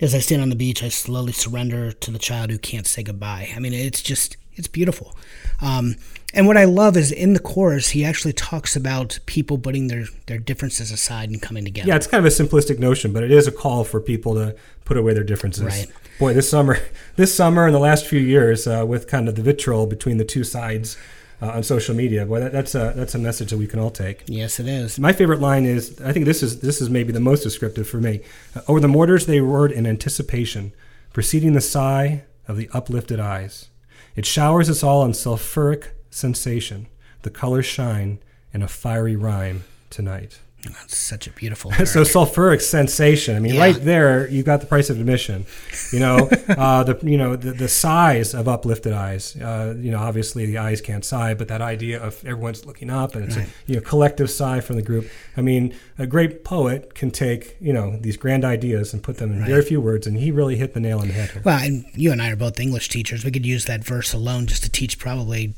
As 0.00 0.14
I 0.14 0.18
stand 0.20 0.42
on 0.42 0.48
the 0.48 0.56
beach, 0.56 0.82
I 0.82 0.88
slowly 0.88 1.32
surrender 1.32 1.92
to 1.92 2.10
the 2.10 2.18
child 2.18 2.50
who 2.50 2.58
can't 2.58 2.86
say 2.86 3.02
goodbye. 3.02 3.50
I 3.54 3.58
mean, 3.58 3.72
it's 3.72 4.02
just, 4.02 4.36
it's 4.54 4.68
beautiful. 4.68 5.16
Um, 5.60 5.96
and 6.34 6.46
what 6.46 6.56
I 6.56 6.64
love 6.64 6.96
is 6.96 7.10
in 7.10 7.32
the 7.32 7.40
chorus, 7.40 7.90
he 7.90 8.04
actually 8.04 8.34
talks 8.34 8.76
about 8.76 9.18
people 9.26 9.58
putting 9.58 9.88
their, 9.88 10.04
their 10.26 10.38
differences 10.38 10.90
aside 10.90 11.30
and 11.30 11.40
coming 11.40 11.64
together. 11.64 11.88
Yeah, 11.88 11.96
it's 11.96 12.06
kind 12.06 12.24
of 12.24 12.30
a 12.30 12.34
simplistic 12.34 12.78
notion, 12.78 13.12
but 13.12 13.22
it 13.22 13.30
is 13.30 13.46
a 13.46 13.52
call 13.52 13.82
for 13.82 14.00
people 14.00 14.34
to 14.34 14.54
put 14.84 14.96
away 14.96 15.14
their 15.14 15.24
differences. 15.24 15.64
Right. 15.64 15.86
Boy, 16.18 16.34
this 16.34 16.48
summer, 16.48 16.78
this 17.16 17.34
summer 17.34 17.66
and 17.66 17.74
the 17.74 17.80
last 17.80 18.06
few 18.06 18.20
years, 18.20 18.66
uh, 18.66 18.84
with 18.86 19.08
kind 19.08 19.28
of 19.28 19.36
the 19.36 19.42
vitriol 19.42 19.86
between 19.86 20.18
the 20.18 20.24
two 20.24 20.44
sides 20.44 20.96
uh, 21.40 21.50
on 21.50 21.62
social 21.62 21.94
media, 21.94 22.26
boy, 22.26 22.40
that, 22.40 22.52
that's 22.52 22.74
a 22.74 22.92
that's 22.96 23.14
a 23.14 23.18
message 23.18 23.50
that 23.50 23.58
we 23.58 23.66
can 23.66 23.78
all 23.78 23.90
take. 23.90 24.24
Yes, 24.26 24.58
it 24.58 24.66
is. 24.66 24.98
My 24.98 25.12
favorite 25.12 25.40
line 25.40 25.64
is 25.64 26.00
I 26.00 26.12
think 26.12 26.24
this 26.24 26.42
is 26.42 26.60
this 26.60 26.80
is 26.80 26.90
maybe 26.90 27.12
the 27.12 27.20
most 27.20 27.42
descriptive 27.42 27.88
for 27.88 27.98
me. 27.98 28.20
Uh, 28.54 28.60
Over 28.68 28.80
the 28.80 28.88
mortars 28.88 29.26
they 29.26 29.40
roared 29.40 29.72
in 29.72 29.86
anticipation, 29.86 30.72
preceding 31.12 31.52
the 31.52 31.60
sigh 31.60 32.24
of 32.48 32.56
the 32.56 32.68
uplifted 32.72 33.20
eyes. 33.20 33.68
It 34.16 34.26
showers 34.26 34.68
us 34.68 34.82
all 34.82 35.02
on 35.02 35.12
sulfuric 35.12 35.88
sensation. 36.10 36.88
The 37.22 37.30
colors 37.30 37.66
shine 37.66 38.18
in 38.52 38.62
a 38.62 38.68
fiery 38.68 39.14
rhyme 39.14 39.64
tonight. 39.90 40.40
That's 40.64 40.96
such 40.96 41.26
a 41.28 41.30
beautiful. 41.30 41.70
So 41.86 42.02
sulfuric 42.02 42.60
sensation. 42.60 43.36
I 43.36 43.38
mean, 43.40 43.54
Yeah. 43.54 43.60
right 43.60 43.76
there, 43.84 44.28
you 44.28 44.42
got 44.42 44.60
the 44.60 44.66
price 44.66 44.90
of 44.90 44.98
admission. 44.98 45.46
You 45.92 46.00
know, 46.00 46.16
uh, 46.48 46.82
the 46.82 46.98
you 47.04 47.16
know 47.16 47.36
the, 47.36 47.52
the 47.52 47.68
size 47.68 48.34
of 48.34 48.48
uplifted 48.48 48.92
eyes. 48.92 49.36
Uh, 49.36 49.74
you 49.78 49.90
know, 49.92 49.98
obviously 49.98 50.46
the 50.46 50.58
eyes 50.58 50.80
can't 50.80 51.04
sigh, 51.04 51.34
but 51.34 51.46
that 51.48 51.62
idea 51.62 52.02
of 52.02 52.18
everyone's 52.26 52.66
looking 52.66 52.90
up 52.90 53.14
and 53.14 53.24
it's 53.26 53.36
Right. 53.36 53.46
a 53.46 53.50
you 53.70 53.74
know 53.76 53.80
collective 53.82 54.30
sigh 54.30 54.60
from 54.60 54.76
the 54.76 54.82
group. 54.82 55.08
I 55.36 55.42
mean, 55.42 55.74
a 55.98 56.06
great 56.06 56.44
poet 56.44 56.94
can 56.94 57.10
take 57.12 57.56
you 57.60 57.72
know 57.72 57.96
these 57.96 58.16
grand 58.16 58.44
ideas 58.44 58.92
and 58.92 59.00
put 59.02 59.18
them 59.18 59.32
in 59.32 59.44
very 59.44 59.62
few 59.62 59.80
words, 59.80 60.06
and 60.08 60.18
he 60.18 60.32
really 60.32 60.56
hit 60.56 60.74
the 60.74 60.80
nail 60.80 60.98
on 60.98 61.06
the 61.06 61.14
head 61.14 61.30
here. 61.30 61.42
Well, 61.44 61.58
and 61.62 61.86
you 61.94 62.10
and 62.10 62.20
I 62.20 62.30
are 62.32 62.36
both 62.36 62.58
English 62.58 62.88
teachers. 62.88 63.24
We 63.24 63.30
could 63.30 63.46
use 63.46 63.66
that 63.66 63.84
verse 63.84 64.12
alone 64.12 64.46
just 64.48 64.64
to 64.64 64.70
teach 64.70 64.98
probably, 64.98 65.54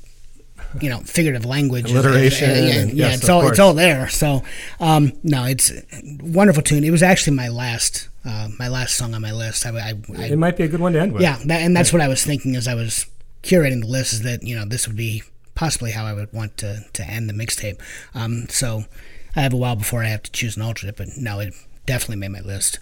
you 0.81 0.89
know, 0.91 1.01
figurative 1.01 1.45
language, 1.45 1.91
Alliteration 1.91 2.51
Yeah, 2.51 2.57
yeah, 2.57 2.75
and- 2.81 2.91
yeah, 2.93 3.07
yes, 3.09 3.19
it's 3.21 3.29
all 3.29 3.41
course. 3.41 3.51
it's 3.53 3.59
all 3.61 3.75
there. 3.75 4.09
So, 4.09 4.43
um, 4.79 5.13
no, 5.23 5.45
it's 5.45 5.71
a 5.71 5.83
wonderful 6.23 6.63
tune. 6.63 6.85
It 6.85 6.91
was 6.91 7.03
actually 7.03 7.37
my 7.37 7.49
last 7.49 8.09
uh, 8.25 8.49
my 8.59 8.69
last 8.69 8.97
song 8.97 9.15
on 9.15 9.23
my 9.23 9.33
list. 9.33 9.65
I, 9.67 9.71
I, 9.71 9.95
I 10.19 10.25
It 10.27 10.39
might 10.39 10.57
be 10.57 10.63
a 10.65 10.69
good 10.69 10.81
one 10.81 10.93
to 10.93 11.01
end 11.01 11.13
with. 11.13 11.23
yeah, 11.23 11.39
that, 11.47 11.63
and 11.63 11.75
that's 11.75 11.93
what 11.93 12.03
I 12.03 12.09
was 12.09 12.23
thinking 12.25 12.55
as 12.55 12.69
I 12.69 12.75
was 12.75 13.07
curating 13.43 13.81
the 13.81 13.87
list. 13.89 14.13
Is 14.13 14.21
that 14.23 14.43
you 14.43 14.55
know 14.55 14.65
this 14.67 14.87
would 14.87 14.97
be 14.97 15.23
possibly 15.55 15.91
how 15.93 16.05
I 16.07 16.13
would 16.13 16.33
want 16.33 16.57
to 16.59 16.85
to 16.93 17.03
end 17.05 17.29
the 17.29 17.35
mixtape. 17.35 17.81
Um, 18.15 18.47
so 18.49 18.85
I 19.35 19.41
have 19.41 19.53
a 19.53 19.57
while 19.57 19.77
before 19.77 20.03
I 20.05 20.09
have 20.09 20.23
to 20.25 20.31
choose 20.31 20.57
an 20.57 20.63
alternate, 20.63 20.97
but 20.97 21.09
no, 21.17 21.41
it 21.41 21.55
definitely 21.87 22.17
made 22.17 22.31
my 22.33 22.41
list. 22.41 22.79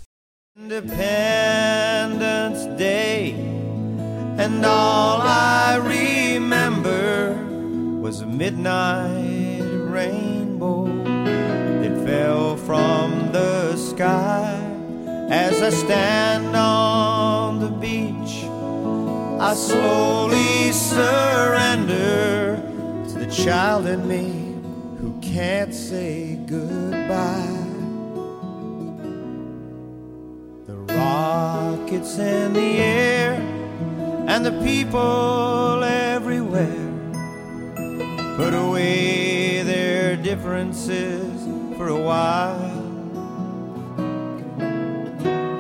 Independence 1.38 2.64
Day, 2.79 3.31
and 3.33 4.64
all 4.66 5.20
I 5.22 5.77
remember 5.77 6.17
was 8.09 8.23
a 8.23 8.27
midnight 8.27 9.61
rainbow 9.61 10.87
that 11.83 12.07
fell 12.07 12.57
from 12.57 13.31
the 13.33 13.77
sky 13.77 14.59
as 15.29 15.61
I 15.61 15.68
stand 15.68 16.57
on 16.57 17.61
the 17.61 17.68
beach. 17.68 18.44
I 19.38 19.53
slowly 19.53 20.73
surrender 20.73 22.57
to 23.09 23.18
the 23.18 23.31
child 23.31 23.87
in 23.87 24.09
me 24.09 24.57
who 24.99 25.21
can't 25.21 25.75
say 25.75 26.37
goodbye. 26.47 27.66
The 30.66 30.77
rockets 30.97 32.16
in 32.16 32.55
the 32.55 32.79
air 32.79 33.35
and 34.27 34.47
the 34.47 34.59
people 34.62 35.85
everywhere 35.85 36.97
put 38.38 38.55
away 38.55 39.64
their 39.64 40.14
differences 40.14 41.42
for 41.77 41.88
a 41.88 42.01
while. 42.01 42.70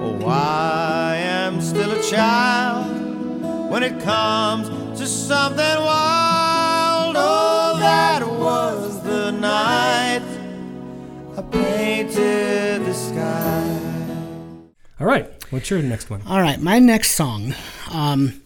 Oh, 0.00 0.24
I 0.24 1.16
am 1.16 1.60
still 1.60 1.90
a 1.90 2.00
child 2.04 3.68
when 3.68 3.82
it 3.82 4.00
comes 4.00 4.68
to 4.96 5.08
something 5.08 5.58
wild. 5.58 7.16
Oh, 7.18 7.78
that 7.80 8.24
was 8.24 9.02
the 9.02 9.32
night 9.32 10.22
I 11.36 11.42
painted 11.50 12.86
the 12.86 12.94
sky. 12.94 13.80
All 15.00 15.06
right. 15.08 15.28
What's 15.50 15.68
your 15.68 15.82
next 15.82 16.10
one? 16.10 16.22
All 16.28 16.40
right, 16.40 16.60
my 16.60 16.78
next 16.78 17.12
song 17.12 17.54
um, 17.90 18.40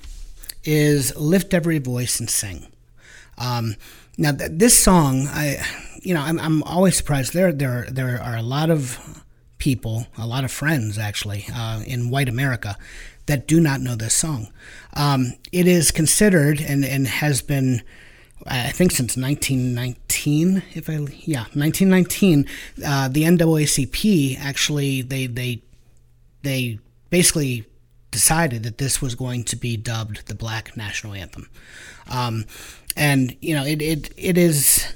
is 0.64 1.14
"Lift 1.16 1.52
Every 1.52 1.78
Voice 1.80 2.18
and 2.18 2.30
Sing." 2.30 2.68
Um, 3.36 3.76
now, 4.16 4.32
th- 4.32 4.50
this 4.52 4.78
song, 4.78 5.26
I, 5.28 5.64
you 6.00 6.14
know, 6.14 6.20
I'm, 6.20 6.38
I'm 6.38 6.62
always 6.64 6.96
surprised. 6.96 7.32
There, 7.32 7.52
there, 7.52 7.86
there 7.90 8.20
are 8.22 8.36
a 8.36 8.42
lot 8.42 8.70
of 8.70 9.24
people, 9.58 10.06
a 10.18 10.26
lot 10.26 10.44
of 10.44 10.50
friends, 10.50 10.98
actually, 10.98 11.46
uh, 11.54 11.82
in 11.86 12.10
white 12.10 12.28
America 12.28 12.76
that 13.26 13.46
do 13.46 13.60
not 13.60 13.80
know 13.80 13.94
this 13.94 14.14
song. 14.14 14.48
Um, 14.94 15.34
it 15.52 15.66
is 15.66 15.90
considered 15.90 16.60
and 16.60 16.84
and 16.84 17.06
has 17.06 17.42
been. 17.42 17.82
I 18.44 18.72
think 18.72 18.90
since 18.90 19.16
1919, 19.16 20.64
if 20.74 20.90
I 20.90 20.94
yeah 21.24 21.44
1919, 21.54 22.44
uh, 22.84 23.08
the 23.08 23.22
NAACP 23.22 24.36
actually 24.40 25.02
they 25.02 25.28
they 25.28 25.62
they 26.42 26.80
basically 27.08 27.64
decided 28.12 28.62
that 28.62 28.78
this 28.78 29.02
was 29.02 29.16
going 29.16 29.42
to 29.44 29.56
be 29.56 29.76
dubbed 29.76 30.28
the 30.28 30.34
Black 30.36 30.76
National 30.76 31.14
Anthem. 31.14 31.48
Um, 32.08 32.44
and 32.96 33.36
you 33.40 33.56
know, 33.56 33.64
it, 33.64 33.82
it 33.82 34.14
it 34.16 34.38
is 34.38 34.94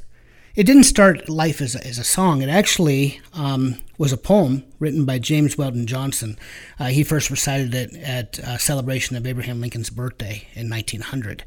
it 0.54 0.64
didn't 0.64 0.84
start 0.84 1.28
life 1.28 1.60
as 1.60 1.74
a, 1.74 1.84
as 1.84 1.98
a 1.98 2.04
song. 2.04 2.42
It 2.42 2.48
actually 2.48 3.20
um, 3.34 3.78
was 3.98 4.12
a 4.12 4.16
poem 4.16 4.64
written 4.78 5.04
by 5.04 5.18
James 5.18 5.58
Weldon 5.58 5.86
Johnson. 5.86 6.38
Uh, 6.78 6.86
he 6.86 7.04
first 7.04 7.30
recited 7.30 7.74
it 7.74 7.94
at 7.96 8.38
a 8.38 8.58
celebration 8.58 9.16
of 9.16 9.26
Abraham 9.26 9.60
Lincoln's 9.60 9.90
birthday 9.90 10.48
in 10.54 10.70
1900. 10.70 11.44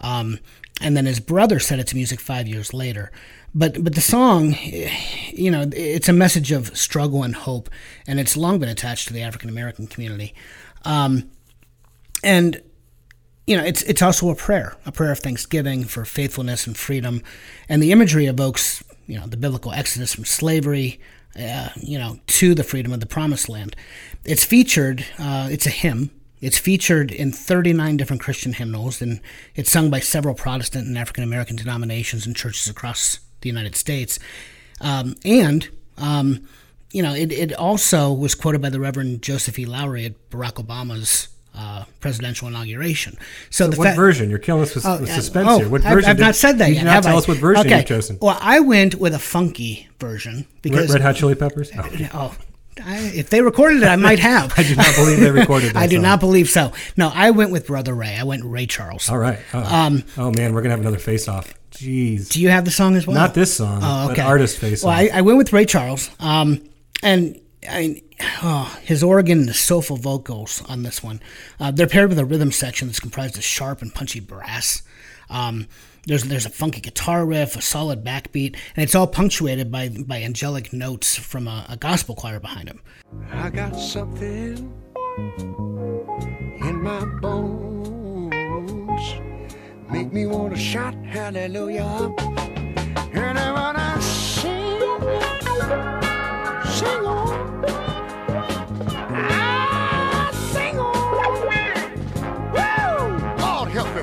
Um, 0.00 0.38
and 0.80 0.96
then 0.96 1.06
his 1.06 1.20
brother 1.20 1.58
set 1.58 1.78
it 1.78 1.86
to 1.88 1.96
music 1.96 2.20
five 2.20 2.48
years 2.48 2.72
later. 2.72 3.10
But 3.54 3.84
but 3.84 3.94
the 3.94 4.00
song, 4.00 4.56
you 4.62 5.50
know, 5.50 5.66
it's 5.72 6.08
a 6.08 6.12
message 6.12 6.52
of 6.52 6.76
struggle 6.76 7.22
and 7.22 7.34
hope, 7.34 7.68
and 8.06 8.18
it's 8.18 8.36
long 8.36 8.58
been 8.58 8.68
attached 8.68 9.08
to 9.08 9.14
the 9.14 9.22
African 9.22 9.50
American 9.50 9.86
community. 9.86 10.34
Um, 10.84 11.30
and 12.22 12.62
you 13.46 13.56
know, 13.56 13.64
it's 13.64 13.82
it's 13.82 14.02
also 14.02 14.30
a 14.30 14.34
prayer, 14.34 14.76
a 14.86 14.92
prayer 14.92 15.12
of 15.12 15.18
thanksgiving 15.18 15.84
for 15.84 16.04
faithfulness 16.04 16.66
and 16.66 16.76
freedom, 16.76 17.22
and 17.68 17.82
the 17.82 17.92
imagery 17.92 18.26
evokes 18.26 18.82
you 19.06 19.18
know 19.18 19.26
the 19.26 19.36
biblical 19.36 19.72
exodus 19.72 20.14
from 20.14 20.24
slavery, 20.24 21.00
uh, 21.38 21.70
you 21.76 21.98
know, 21.98 22.18
to 22.26 22.54
the 22.54 22.64
freedom 22.64 22.92
of 22.92 23.00
the 23.00 23.06
promised 23.06 23.48
land. 23.48 23.74
It's 24.24 24.44
featured. 24.44 25.04
Uh, 25.18 25.48
it's 25.50 25.66
a 25.66 25.70
hymn. 25.70 26.10
It's 26.40 26.58
featured 26.58 27.12
in 27.12 27.30
39 27.30 27.96
different 27.96 28.22
Christian 28.22 28.52
hymnals, 28.52 29.00
and 29.00 29.20
it's 29.54 29.70
sung 29.70 29.90
by 29.90 30.00
several 30.00 30.34
Protestant 30.34 30.86
and 30.86 30.98
African 30.98 31.24
American 31.24 31.56
denominations 31.56 32.26
and 32.26 32.36
churches 32.36 32.68
across 32.68 33.20
the 33.40 33.48
United 33.48 33.76
States. 33.76 34.18
Um, 34.80 35.14
and 35.24 35.68
um, 35.98 36.48
you 36.92 37.02
know, 37.02 37.14
it, 37.14 37.32
it 37.32 37.52
also 37.54 38.12
was 38.12 38.34
quoted 38.34 38.60
by 38.62 38.70
the 38.70 38.78
Reverend 38.80 39.22
Joseph 39.22 39.58
E. 39.58 39.64
Lowery 39.66 40.04
at 40.06 40.30
Barack 40.30 40.54
Obama's 40.64 41.28
uh, 41.54 41.84
presidential 42.00 42.48
inauguration. 42.48 43.16
So, 43.50 43.68
the 43.68 43.76
what 43.76 43.90
fa- 43.90 43.94
version? 43.96 44.30
You're 44.30 44.38
killing 44.38 44.62
us 44.62 44.74
with, 44.74 44.86
Oh, 44.86 45.00
with 45.00 45.10
uh, 45.10 45.14
suspense 45.14 45.48
oh, 45.50 45.58
here. 45.58 45.68
What 45.68 45.84
I've- 45.84 45.94
version? 45.94 46.10
I've, 46.10 46.16
did- 46.16 46.22
not 46.22 46.34
said 46.34 46.58
that 46.58 46.68
you 46.68 46.74
yet. 46.76 46.80
did 46.80 46.86
not 46.86 47.02
tell 47.02 47.14
I? 47.14 47.18
us 47.18 47.28
what 47.28 47.36
version 47.38 47.66
okay. 47.66 47.78
you've 47.78 47.86
chosen. 47.86 48.18
Well, 48.22 48.38
I 48.40 48.60
went 48.60 48.94
with 48.96 49.14
a 49.14 49.18
funky 49.18 49.88
version 49.98 50.46
because 50.62 50.88
Red, 50.88 50.90
Red 50.90 51.02
Hot 51.02 51.16
Chili 51.16 51.34
Peppers? 51.34 51.70
Oh. 51.76 51.90
oh, 52.14 52.36
I, 52.82 52.98
if 53.14 53.28
they 53.28 53.42
recorded 53.42 53.82
it, 53.82 53.86
I 53.86 53.96
might 53.96 54.18
have. 54.20 54.54
I 54.58 54.62
do 54.62 54.74
not 54.74 54.94
believe 54.94 55.20
they 55.20 55.30
recorded 55.30 55.76
I 55.76 55.86
do 55.86 55.96
song. 55.96 56.02
not 56.02 56.20
believe 56.20 56.48
so. 56.48 56.72
No, 56.96 57.10
I 57.14 57.30
went 57.32 57.50
with 57.50 57.66
Brother 57.66 57.94
Ray. 57.94 58.16
I 58.16 58.22
went 58.24 58.44
Ray 58.44 58.64
Charles. 58.66 59.10
All 59.10 59.18
right. 59.18 59.38
Oh, 59.52 59.58
Um, 59.62 60.04
oh 60.16 60.30
man, 60.30 60.54
we're 60.54 60.62
gonna 60.62 60.70
have 60.72 60.80
another 60.80 60.98
face 60.98 61.28
off. 61.28 61.52
Jeez. 61.72 62.30
Do 62.30 62.40
you 62.40 62.48
have 62.48 62.64
the 62.64 62.70
song 62.70 62.96
as 62.96 63.06
well? 63.06 63.14
Not 63.16 63.34
this 63.34 63.54
song, 63.56 63.80
Oh, 63.82 64.08
but 64.08 64.12
okay. 64.12 64.22
artist 64.22 64.58
face 64.58 64.82
Well, 64.84 64.92
off. 64.94 65.00
I, 65.00 65.18
I 65.18 65.20
went 65.20 65.36
with 65.38 65.52
Ray 65.52 65.66
Charles, 65.66 66.10
um, 66.20 66.62
and 67.02 67.40
I, 67.68 68.02
oh, 68.42 68.78
his 68.82 69.02
organ 69.02 69.40
and 69.40 69.48
the 69.48 69.54
soulful 69.54 69.96
vocals 69.96 70.62
on 70.68 70.82
this 70.82 71.02
one. 71.02 71.20
Uh, 71.60 71.70
they're 71.70 71.86
paired 71.86 72.08
with 72.08 72.18
a 72.18 72.24
rhythm 72.24 72.50
section 72.50 72.88
that's 72.88 73.00
comprised 73.00 73.36
of 73.36 73.44
sharp 73.44 73.82
and 73.82 73.94
punchy 73.94 74.20
brass. 74.20 74.82
Um, 75.30 75.66
there's 76.06 76.24
there's 76.24 76.46
a 76.46 76.50
funky 76.50 76.80
guitar 76.80 77.24
riff, 77.24 77.54
a 77.54 77.62
solid 77.62 78.04
backbeat, 78.04 78.56
and 78.74 78.82
it's 78.82 78.94
all 78.94 79.06
punctuated 79.06 79.70
by 79.70 79.88
by 79.88 80.22
angelic 80.22 80.72
notes 80.72 81.16
from 81.16 81.46
a, 81.46 81.64
a 81.68 81.76
gospel 81.76 82.16
choir 82.16 82.40
behind 82.40 82.68
him. 82.68 82.80
I 83.30 83.50
got 83.50 83.76
something 83.76 84.72
in 86.60 86.82
my 86.82 87.04
bones. 87.20 88.32
Make 89.90 90.12
me 90.12 90.26
wanna 90.26 90.56
shout 90.56 90.94
hallelujah. 91.04 92.12
And 93.12 93.38
I 93.38 93.52
wanna 93.52 94.02
sing, 94.02 94.80
sing 96.82 97.04
on. 97.06 97.64
Ah, 99.14 100.30
sing 100.52 100.78
on. 100.78 100.92
Woo! 102.54 103.00
Help 103.70 103.90
me. 103.96 104.02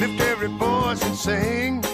Lift 0.00 0.20
every 0.22 0.48
voice 0.48 1.02
and 1.02 1.16
sing. 1.16 1.89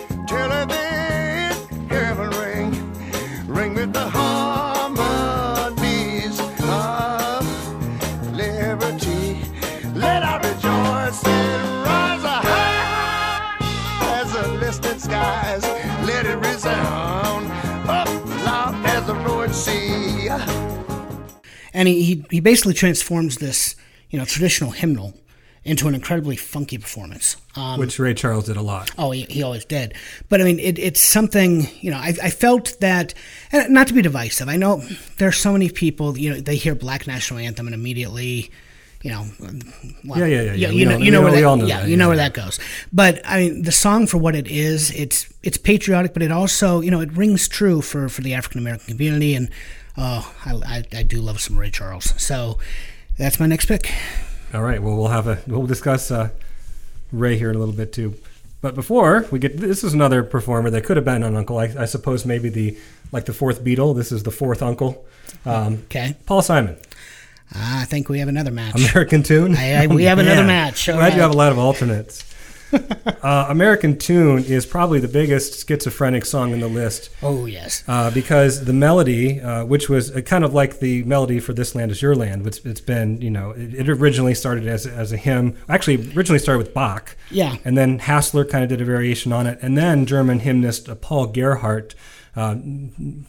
He, 21.85 22.03
he 22.03 22.25
he 22.31 22.41
basically 22.41 22.75
transforms 22.75 23.37
this 23.37 23.77
you 24.09 24.19
know 24.19 24.25
traditional 24.25 24.71
hymnal 24.71 25.15
into 25.67 25.89
an 25.89 25.95
incredibly 25.95 26.37
funky 26.37 26.79
performance. 26.79 27.37
Um, 27.57 27.81
Which 27.81 27.99
Ray 27.99 28.15
Charles 28.15 28.47
did 28.47 28.57
a 28.57 28.63
lot. 28.63 28.93
Oh, 28.97 29.11
he, 29.11 29.23
he 29.23 29.43
always 29.43 29.65
did. 29.65 29.95
But 30.29 30.41
I 30.41 30.45
mean, 30.45 30.61
it, 30.61 30.79
it's 30.79 31.03
something, 31.03 31.67
you 31.81 31.91
know, 31.91 31.97
I, 31.97 32.15
I 32.23 32.31
felt 32.31 32.77
that, 32.81 33.15
and 33.51 33.75
not 33.75 33.89
to 33.89 33.95
be 33.95 34.01
divisive, 34.01 34.49
I 34.49 34.57
know 34.57 34.83
there 35.17 35.29
are 35.29 35.33
so 35.33 35.53
many 35.53 35.69
people, 35.69 36.17
you 36.17 36.31
know, 36.31 36.41
they 36.41 36.55
hear 36.55 36.77
Black 36.77 37.09
National 37.09 37.41
Anthem 37.41 37.67
and 37.67 37.75
immediately, 37.75 38.51
you 39.03 39.11
know, 39.11 39.27
well, 40.05 40.21
Yeah, 40.21 40.27
yeah, 40.27 40.43
yeah, 40.43 40.53
yeah. 40.53 40.69
You, 40.69 40.87
know, 40.87 40.99
you 40.99 41.11
know 41.11 41.23
where 41.23 41.33
that, 41.33 41.45
all 41.45 41.57
know 41.57 41.67
yeah, 41.67 41.81
that, 41.81 41.89
you 41.89 41.97
know 41.97 42.09
where 42.09 42.17
that 42.17 42.33
goes. 42.33 42.61
But 42.93 43.21
I 43.25 43.41
mean, 43.41 43.63
the 43.63 43.73
song 43.73 44.07
for 44.07 44.19
what 44.19 44.37
it 44.37 44.47
is, 44.47 44.93
it's 44.93 45.33
it's 45.43 45.57
patriotic, 45.57 46.13
but 46.13 46.23
it 46.23 46.31
also, 46.31 46.81
you 46.81 46.93
know, 46.93 47.01
it 47.01 47.13
rings 47.13 47.49
true 47.49 47.83
for 47.83 48.09
for 48.09 48.23
the 48.23 48.35
African 48.35 48.61
American 48.61 48.95
community, 48.95 49.35
and 49.35 49.51
oh, 49.99 50.35
I, 50.45 50.53
I 50.55 50.85
I 50.99 51.03
do 51.03 51.21
love 51.21 51.41
some 51.41 51.57
Ray 51.59 51.71
Charles. 51.71 52.15
So 52.21 52.59
that's 53.19 53.39
my 53.41 53.47
next 53.47 53.67
pick. 53.67 53.93
All 54.55 54.63
right. 54.63 54.83
Well, 54.83 54.97
we'll 54.97 55.09
have 55.09 55.27
a 55.27 55.39
we'll 55.47 55.67
discuss 55.67 56.11
uh, 56.11 56.31
Ray 57.13 57.37
here 57.39 57.51
in 57.51 57.57
a 57.57 57.59
little 57.59 57.75
bit 57.75 57.93
too. 57.93 58.15
But 58.63 58.75
before 58.75 59.27
we 59.31 59.39
get, 59.39 59.59
this 59.59 59.85
is 59.85 59.93
another 59.95 60.23
performer 60.23 60.71
that 60.71 60.85
could 60.85 60.97
have 60.97 61.05
been 61.05 61.23
an 61.23 61.37
uncle. 61.37 61.59
I, 61.59 61.73
I 61.79 61.85
suppose 61.85 62.25
maybe 62.25 62.49
the 62.49 62.77
like 63.13 63.27
the 63.27 63.33
fourth 63.33 63.63
Beatle. 63.63 63.95
This 63.95 64.11
is 64.13 64.23
the 64.23 64.31
fourth 64.31 64.63
uncle. 64.63 65.05
Um, 65.45 65.83
Okay, 65.85 66.17
Paul 66.27 66.43
Simon, 66.43 66.77
Ah, 67.55 67.83
I 67.83 67.85
think 67.85 68.09
we 68.09 68.19
have 68.21 68.29
another 68.29 68.51
match. 68.51 68.75
American 68.91 69.23
Tune. 69.23 69.55
I- 69.57 69.85
I- 69.85 69.87
we 69.87 70.05
have 70.05 70.19
another 70.27 70.45
match. 70.45 70.87
Glad 70.87 71.15
you 71.15 71.21
have 71.21 71.31
a 71.33 71.37
lot 71.37 71.53
of 71.53 71.59
alternates. 71.59 72.25
uh, 73.23 73.47
American 73.49 73.99
Tune 73.99 74.45
is 74.45 74.67
probably 74.67 74.99
the 75.01 75.09
biggest 75.09 75.67
schizophrenic 75.67 76.25
song 76.25 76.53
in 76.53 76.61
the 76.61 76.69
list. 76.69 77.11
Oh 77.23 77.47
yes. 77.47 77.85
uh, 77.89 78.11
because 78.11 78.65
the 78.65 78.73
melody, 78.73 79.41
uh, 79.41 79.65
which 79.65 79.89
was 79.89 80.15
uh, 80.15 80.21
kind 80.21 80.45
of 80.45 80.55
like 80.55 80.81
the 80.81 81.03
melody 81.05 81.41
for 81.41 81.53
"This 81.53 81.75
Land 81.75 81.91
Is 81.91 82.03
Your 82.03 82.15
Land," 82.15 82.45
which 82.45 82.65
it's 82.65 82.81
been, 82.81 83.21
you 83.21 83.31
know, 83.31 83.51
it, 83.53 83.75
it 83.75 83.89
originally 83.89 84.35
started 84.35 84.67
as, 84.67 84.87
as 84.87 85.13
a 85.13 85.17
hymn. 85.17 85.57
Actually, 85.69 86.13
originally 86.15 86.39
started 86.39 86.59
with 86.59 86.75
Bach. 86.75 87.17
Yeah. 87.31 87.57
And 87.65 87.77
then 87.77 87.99
Hassler 88.01 88.45
kind 88.45 88.63
of 88.65 88.71
did 88.71 88.81
a 88.81 88.85
variation 88.85 89.33
on 89.33 89.47
it, 89.47 89.59
and 89.63 89.77
then 89.77 90.07
German 90.07 90.41
hymnist 90.41 90.89
uh, 90.89 90.95
Paul 90.95 91.27
Gerhardt. 91.27 91.95
Uh, 92.37 92.57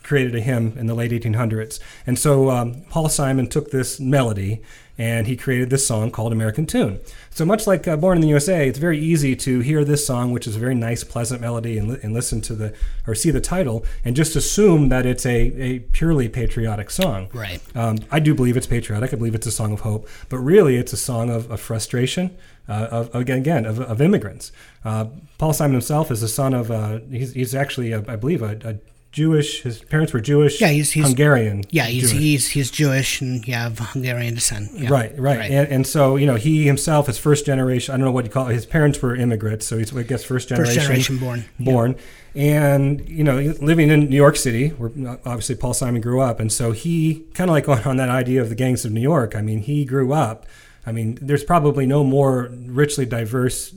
created 0.03 0.35
a 0.35 0.41
hymn 0.41 0.77
in 0.77 0.85
the 0.85 0.93
late 0.93 1.11
1800s. 1.11 1.79
And 2.05 2.19
so 2.19 2.49
um, 2.49 2.81
Paul 2.89 3.07
Simon 3.07 3.47
took 3.47 3.71
this 3.71 4.01
melody 4.01 4.61
and 4.97 5.27
he 5.27 5.37
created 5.37 5.69
this 5.69 5.85
song 5.85 6.09
called 6.09 6.31
American 6.31 6.65
Tune. 6.65 6.99
So 7.29 7.45
much 7.45 7.67
like 7.67 7.87
uh, 7.87 7.95
Born 7.97 8.17
in 8.17 8.21
the 8.21 8.27
USA, 8.29 8.67
it's 8.67 8.79
very 8.79 8.97
easy 8.97 9.35
to 9.35 9.59
hear 9.59 9.85
this 9.85 10.05
song, 10.05 10.31
which 10.31 10.47
is 10.47 10.55
a 10.55 10.59
very 10.59 10.73
nice, 10.73 11.03
pleasant 11.03 11.39
melody, 11.39 11.77
and, 11.77 11.89
li- 11.89 11.99
and 12.01 12.13
listen 12.13 12.41
to 12.41 12.55
the 12.55 12.73
or 13.05 13.13
see 13.13 13.29
the 13.29 13.41
title 13.41 13.85
and 14.03 14.15
just 14.15 14.35
assume 14.35 14.89
that 14.89 15.05
it's 15.05 15.25
a, 15.25 15.39
a 15.61 15.79
purely 15.79 16.27
patriotic 16.27 16.89
song. 16.89 17.29
Right. 17.31 17.61
Um, 17.75 17.99
I 18.09 18.19
do 18.19 18.33
believe 18.33 18.57
it's 18.57 18.67
patriotic. 18.67 19.13
I 19.13 19.17
believe 19.17 19.35
it's 19.35 19.47
a 19.47 19.51
song 19.51 19.71
of 19.71 19.81
hope, 19.81 20.09
but 20.29 20.39
really 20.39 20.77
it's 20.77 20.93
a 20.93 20.97
song 20.97 21.29
of, 21.29 21.51
of 21.51 21.59
frustration. 21.59 22.35
Uh, 22.69 22.87
of 22.91 23.15
again, 23.15 23.37
again 23.37 23.65
of, 23.65 23.79
of 23.79 24.01
immigrants. 24.01 24.51
Uh, 24.83 25.05
Paul 25.37 25.53
Simon 25.53 25.71
himself 25.71 26.11
is 26.11 26.19
the 26.19 26.27
son 26.27 26.53
of. 26.53 26.69
Uh, 26.69 26.99
he's, 27.09 27.31
he's 27.31 27.55
actually, 27.55 27.93
a, 27.93 28.03
I 28.09 28.17
believe, 28.17 28.41
a, 28.41 28.59
a 28.65 28.75
Jewish. 29.11 29.63
His 29.63 29.79
parents 29.79 30.13
were 30.13 30.19
Jewish. 30.19 30.61
Yeah, 30.61 30.67
he's- 30.69 30.91
he's- 30.91 31.05
Hungarian. 31.07 31.63
Yeah, 31.71 31.85
he's 31.85 32.11
Jewish. 32.11 32.21
he's 32.21 32.47
he's 32.49 32.71
Jewish 32.71 33.21
and 33.21 33.47
yeah, 33.47 33.67
of 33.67 33.79
Hungarian 33.79 34.35
descent. 34.35 34.69
Yeah. 34.75 34.89
Right, 34.89 35.17
right, 35.17 35.39
Right. 35.39 35.51
And, 35.51 35.67
and 35.69 35.87
so 35.87 36.15
you 36.17 36.25
know 36.25 36.35
he 36.35 36.65
himself 36.65 37.09
is 37.09 37.17
first 37.17 37.45
generation. 37.45 37.93
I 37.93 37.97
don't 37.97 38.05
know 38.05 38.11
what 38.11 38.25
you 38.25 38.31
call 38.31 38.47
it. 38.49 38.53
His 38.53 38.65
parents 38.65 39.01
were 39.01 39.15
immigrants, 39.15 39.65
so 39.65 39.77
he's 39.77 39.95
I 39.95 40.03
guess 40.03 40.23
first 40.23 40.49
generation. 40.49 40.75
First 40.75 40.85
generation 40.87 41.17
born. 41.17 41.45
Born, 41.59 41.95
and 42.35 43.07
you 43.09 43.23
know 43.23 43.37
living 43.61 43.89
in 43.89 44.09
New 44.09 44.15
York 44.15 44.35
City, 44.35 44.69
where 44.69 44.91
obviously 45.25 45.55
Paul 45.55 45.73
Simon 45.73 46.01
grew 46.01 46.21
up, 46.21 46.39
and 46.39 46.51
so 46.51 46.71
he 46.71 47.25
kind 47.33 47.49
of 47.49 47.53
like 47.53 47.67
on, 47.75 47.81
on 47.83 47.97
that 47.97 48.09
idea 48.09 48.41
of 48.41 48.49
the 48.49 48.55
gangs 48.55 48.85
of 48.85 48.91
New 48.91 49.01
York. 49.01 49.35
I 49.35 49.41
mean, 49.41 49.59
he 49.61 49.85
grew 49.85 50.13
up. 50.13 50.45
I 50.85 50.91
mean, 50.91 51.17
there's 51.21 51.43
probably 51.43 51.85
no 51.85 52.03
more 52.03 52.49
richly 52.65 53.05
diverse 53.05 53.73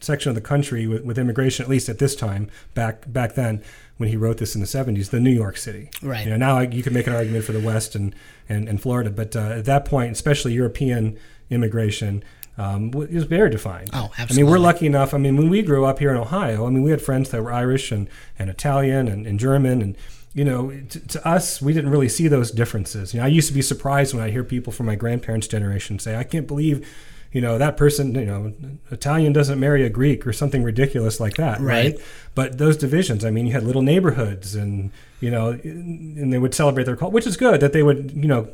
section 0.00 0.30
of 0.30 0.34
the 0.34 0.40
country 0.40 0.86
with, 0.86 1.04
with 1.04 1.18
immigration, 1.18 1.62
at 1.64 1.68
least 1.68 1.88
at 1.88 1.98
this 1.98 2.16
time 2.16 2.48
back 2.74 3.10
back 3.12 3.34
then 3.34 3.62
when 3.96 4.08
he 4.08 4.16
wrote 4.16 4.38
this 4.38 4.54
in 4.54 4.60
the 4.60 4.66
70s, 4.66 5.10
than 5.10 5.24
New 5.24 5.30
York 5.30 5.56
City. 5.56 5.90
Right. 6.02 6.24
You 6.24 6.30
know, 6.30 6.36
now 6.36 6.60
you 6.60 6.82
can 6.82 6.92
make 6.92 7.06
an 7.06 7.14
argument 7.14 7.44
for 7.44 7.52
the 7.52 7.60
West 7.60 7.94
and, 7.94 8.14
and, 8.48 8.68
and 8.68 8.80
Florida, 8.80 9.10
but 9.10 9.34
uh, 9.34 9.40
at 9.40 9.64
that 9.64 9.84
point, 9.84 10.12
especially 10.12 10.52
European 10.52 11.18
immigration, 11.50 12.22
um, 12.58 12.90
w- 12.90 13.08
is 13.10 13.24
very 13.24 13.50
defined. 13.50 13.90
Oh, 13.92 14.10
absolutely. 14.18 14.34
I 14.34 14.36
mean, 14.42 14.50
we're 14.50 14.58
lucky 14.58 14.86
enough. 14.86 15.14
I 15.14 15.18
mean, 15.18 15.36
when 15.36 15.48
we 15.48 15.62
grew 15.62 15.84
up 15.84 15.98
here 15.98 16.10
in 16.10 16.16
Ohio, 16.16 16.66
I 16.66 16.70
mean, 16.70 16.82
we 16.82 16.90
had 16.90 17.02
friends 17.02 17.30
that 17.30 17.42
were 17.42 17.52
Irish 17.52 17.92
and, 17.92 18.08
and 18.38 18.50
Italian 18.50 19.08
and, 19.08 19.26
and 19.26 19.38
German. 19.38 19.82
And, 19.82 19.96
you 20.32 20.44
know, 20.44 20.70
to, 20.70 21.08
to 21.08 21.26
us, 21.26 21.60
we 21.60 21.72
didn't 21.72 21.90
really 21.90 22.08
see 22.08 22.28
those 22.28 22.50
differences. 22.50 23.12
You 23.12 23.20
know, 23.20 23.26
I 23.26 23.28
used 23.28 23.48
to 23.48 23.54
be 23.54 23.62
surprised 23.62 24.14
when 24.14 24.22
I 24.22 24.30
hear 24.30 24.44
people 24.44 24.72
from 24.72 24.86
my 24.86 24.94
grandparents' 24.94 25.48
generation 25.48 25.98
say, 25.98 26.16
I 26.16 26.24
can't 26.24 26.46
believe, 26.46 26.86
you 27.32 27.40
know, 27.40 27.58
that 27.58 27.76
person, 27.76 28.14
you 28.14 28.24
know, 28.24 28.52
Italian 28.90 29.32
doesn't 29.32 29.60
marry 29.60 29.84
a 29.84 29.90
Greek 29.90 30.26
or 30.26 30.32
something 30.32 30.62
ridiculous 30.62 31.20
like 31.20 31.34
that. 31.34 31.60
Right. 31.60 31.94
right? 31.94 32.00
But 32.34 32.58
those 32.58 32.76
divisions, 32.76 33.24
I 33.24 33.30
mean, 33.30 33.46
you 33.46 33.52
had 33.52 33.62
little 33.64 33.82
neighborhoods, 33.82 34.54
and 34.54 34.90
you 35.20 35.30
know, 35.30 35.50
and 35.50 36.32
they 36.32 36.38
would 36.38 36.54
celebrate 36.54 36.84
their 36.84 36.96
culture, 36.96 37.12
which 37.12 37.26
is 37.26 37.36
good 37.36 37.60
that 37.60 37.72
they 37.72 37.82
would, 37.82 38.12
you 38.12 38.28
know, 38.28 38.48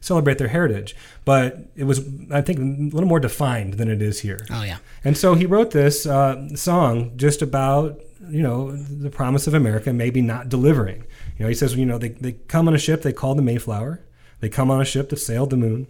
celebrate 0.00 0.38
their 0.38 0.48
heritage. 0.48 0.94
But 1.24 1.58
it 1.76 1.84
was, 1.84 2.00
I 2.30 2.40
think, 2.40 2.58
a 2.58 2.94
little 2.94 3.08
more 3.08 3.20
defined 3.20 3.74
than 3.74 3.90
it 3.90 4.00
is 4.00 4.20
here. 4.20 4.46
Oh 4.50 4.62
yeah. 4.62 4.78
And 5.04 5.16
so 5.16 5.34
he 5.34 5.46
wrote 5.46 5.72
this 5.72 6.06
uh, 6.06 6.54
song 6.56 7.12
just 7.16 7.42
about, 7.42 8.00
you 8.28 8.42
know, 8.42 8.72
the 8.72 9.10
promise 9.10 9.46
of 9.46 9.54
America 9.54 9.92
maybe 9.92 10.22
not 10.22 10.48
delivering. 10.48 11.04
You 11.38 11.44
know, 11.44 11.48
he 11.48 11.54
says, 11.54 11.74
you 11.74 11.86
know, 11.86 11.98
they, 11.98 12.10
they 12.10 12.32
come 12.32 12.68
on 12.68 12.74
a 12.74 12.78
ship 12.78 13.02
they 13.02 13.12
call 13.12 13.34
the 13.34 13.42
Mayflower. 13.42 14.02
They 14.40 14.48
come 14.48 14.70
on 14.70 14.80
a 14.80 14.84
ship 14.84 15.08
that 15.10 15.16
sailed 15.16 15.50
the 15.50 15.56
moon. 15.56 15.86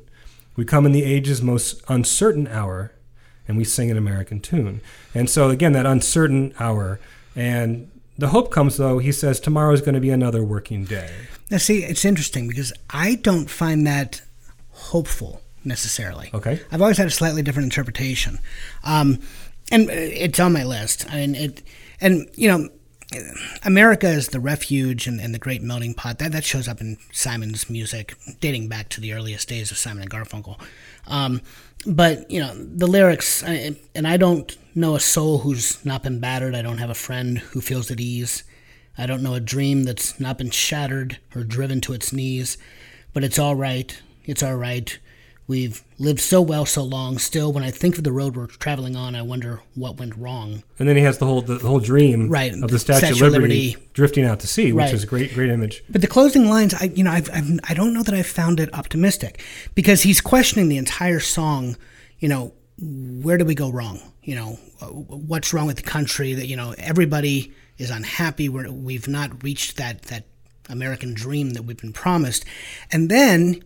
We 0.56 0.64
come 0.64 0.86
in 0.86 0.92
the 0.92 1.04
age's 1.04 1.42
most 1.42 1.82
uncertain 1.88 2.48
hour, 2.48 2.92
and 3.46 3.56
we 3.56 3.64
sing 3.64 3.90
an 3.90 3.96
American 3.96 4.40
tune. 4.40 4.80
And 5.14 5.30
so, 5.30 5.50
again, 5.50 5.72
that 5.72 5.86
uncertain 5.86 6.54
hour. 6.58 6.98
And 7.34 7.90
the 8.18 8.28
hope 8.28 8.50
comes, 8.50 8.76
though, 8.76 8.98
he 8.98 9.12
says, 9.12 9.38
tomorrow 9.38 9.72
is 9.72 9.80
going 9.80 9.94
to 9.94 10.00
be 10.00 10.10
another 10.10 10.42
working 10.42 10.84
day. 10.84 11.10
Now 11.50 11.58
see, 11.58 11.84
it's 11.84 12.04
interesting 12.04 12.48
because 12.48 12.72
I 12.90 13.16
don't 13.16 13.48
find 13.48 13.86
that 13.86 14.22
hopeful 14.70 15.42
necessarily. 15.64 16.30
Okay. 16.34 16.60
I've 16.72 16.82
always 16.82 16.98
had 16.98 17.06
a 17.06 17.10
slightly 17.10 17.42
different 17.42 17.66
interpretation, 17.66 18.38
um, 18.84 19.20
and 19.70 19.88
it's 19.90 20.40
on 20.40 20.52
my 20.52 20.64
list. 20.64 21.06
I 21.10 21.16
mean, 21.16 21.34
it, 21.34 21.62
and 22.00 22.28
you 22.34 22.48
know, 22.48 22.68
America 23.62 24.08
is 24.08 24.28
the 24.28 24.40
refuge 24.40 25.06
and, 25.06 25.20
and 25.20 25.32
the 25.32 25.38
great 25.38 25.62
melting 25.62 25.94
pot. 25.94 26.18
That 26.18 26.32
that 26.32 26.44
shows 26.44 26.66
up 26.66 26.80
in 26.80 26.98
Simon's 27.12 27.70
music, 27.70 28.14
dating 28.40 28.68
back 28.68 28.88
to 28.90 29.00
the 29.00 29.12
earliest 29.12 29.48
days 29.48 29.70
of 29.70 29.78
Simon 29.78 30.02
and 30.02 30.10
Garfunkel. 30.10 30.60
Um, 31.06 31.40
but 31.86 32.30
you 32.30 32.40
know, 32.40 32.52
the 32.54 32.86
lyrics, 32.86 33.42
and 33.44 34.06
I 34.06 34.16
don't 34.16 34.56
know 34.74 34.96
a 34.96 35.00
soul 35.00 35.38
who's 35.38 35.84
not 35.84 36.02
been 36.02 36.20
battered. 36.20 36.54
I 36.54 36.62
don't 36.62 36.78
have 36.78 36.90
a 36.90 36.94
friend 36.94 37.38
who 37.38 37.60
feels 37.60 37.90
at 37.90 38.00
ease. 38.00 38.42
I 38.98 39.06
don't 39.06 39.22
know 39.22 39.34
a 39.34 39.40
dream 39.40 39.84
that's 39.84 40.18
not 40.18 40.38
been 40.38 40.50
shattered 40.50 41.18
or 41.34 41.44
driven 41.44 41.80
to 41.82 41.92
its 41.92 42.12
knees. 42.12 42.58
But 43.12 43.24
it's 43.24 43.38
all 43.38 43.54
right. 43.54 43.98
It's 44.24 44.42
all 44.42 44.56
right. 44.56 44.98
We've 45.48 45.84
lived 45.98 46.18
so 46.20 46.42
well 46.42 46.66
so 46.66 46.82
long. 46.82 47.18
Still, 47.18 47.52
when 47.52 47.62
I 47.62 47.70
think 47.70 47.96
of 47.98 48.04
the 48.04 48.10
road 48.10 48.36
we're 48.36 48.46
traveling 48.48 48.96
on, 48.96 49.14
I 49.14 49.22
wonder 49.22 49.60
what 49.76 49.96
went 49.96 50.16
wrong. 50.16 50.64
And 50.78 50.88
then 50.88 50.96
he 50.96 51.02
has 51.02 51.18
the 51.18 51.26
whole 51.26 51.40
the, 51.40 51.58
whole 51.58 51.78
dream 51.78 52.28
Right. 52.28 52.52
of 52.52 52.68
the 52.70 52.78
Statue, 52.80 53.06
Statue 53.06 53.26
of 53.26 53.32
Liberty, 53.32 53.66
Liberty. 53.68 53.88
drifting 53.92 54.24
out 54.24 54.40
to 54.40 54.48
sea, 54.48 54.72
which 54.72 54.86
Right. 54.86 54.94
is 54.94 55.04
a 55.04 55.06
great, 55.06 55.32
great 55.34 55.50
image. 55.50 55.84
But 55.88 56.00
the 56.00 56.08
closing 56.08 56.46
lines, 56.48 56.74
I 56.74 56.90
you 56.94 57.04
know, 57.04 57.12
I've, 57.12 57.30
I've, 57.32 57.60
I 57.64 57.74
don't 57.74 57.94
know 57.94 58.02
that 58.02 58.14
I've 58.14 58.26
found 58.26 58.58
it 58.58 58.74
optimistic 58.74 59.40
because 59.76 60.02
he's 60.02 60.20
questioning 60.20 60.68
the 60.68 60.78
entire 60.78 61.20
song. 61.20 61.76
You 62.18 62.28
know, 62.28 62.52
where 62.80 63.36
did 63.38 63.46
we 63.46 63.54
go 63.54 63.70
wrong? 63.70 64.00
You 64.24 64.34
know, 64.34 64.58
what's 64.80 65.52
wrong 65.54 65.66
with 65.68 65.76
the 65.76 65.82
country? 65.82 66.34
That 66.34 66.46
you 66.48 66.56
know, 66.56 66.74
everybody 66.78 67.52
is 67.78 67.90
unhappy. 67.90 68.48
We're, 68.48 68.68
we've 68.70 69.06
not 69.06 69.44
reached 69.44 69.76
that 69.76 70.02
that 70.04 70.24
American 70.68 71.14
dream 71.14 71.50
that 71.50 71.62
we've 71.62 71.76
been 71.76 71.92
promised. 71.92 72.44
And 72.90 73.08
then, 73.08 73.62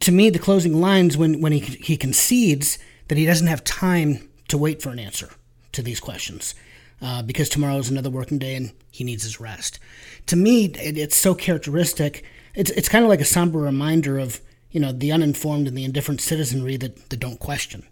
to 0.00 0.12
me, 0.12 0.30
the 0.30 0.38
closing 0.38 0.80
lines 0.80 1.16
when 1.16 1.40
when 1.40 1.52
he 1.52 1.60
he 1.60 1.96
concedes 1.96 2.78
that 3.08 3.18
he 3.18 3.26
doesn't 3.26 3.46
have 3.46 3.64
time 3.64 4.28
to 4.48 4.58
wait 4.58 4.82
for 4.82 4.90
an 4.90 4.98
answer 4.98 5.30
to 5.72 5.82
these 5.82 6.00
questions 6.00 6.54
uh, 7.02 7.22
because 7.22 7.48
tomorrow 7.48 7.76
is 7.76 7.88
another 7.88 8.10
working 8.10 8.38
day 8.38 8.54
and 8.54 8.72
he 8.90 9.04
needs 9.04 9.22
his 9.22 9.40
rest. 9.40 9.78
To 10.26 10.36
me, 10.36 10.66
it, 10.66 10.98
it's 10.98 11.16
so 11.16 11.34
characteristic. 11.34 12.24
It's 12.54 12.70
it's 12.70 12.88
kind 12.88 13.04
of 13.04 13.08
like 13.08 13.20
a 13.20 13.24
somber 13.24 13.58
reminder 13.58 14.18
of 14.18 14.40
you 14.70 14.80
know 14.80 14.92
the 14.92 15.12
uninformed 15.12 15.66
and 15.66 15.76
the 15.76 15.84
indifferent 15.84 16.20
citizenry 16.20 16.76
that, 16.76 17.10
that 17.10 17.20
don't 17.20 17.40
question 17.40 17.86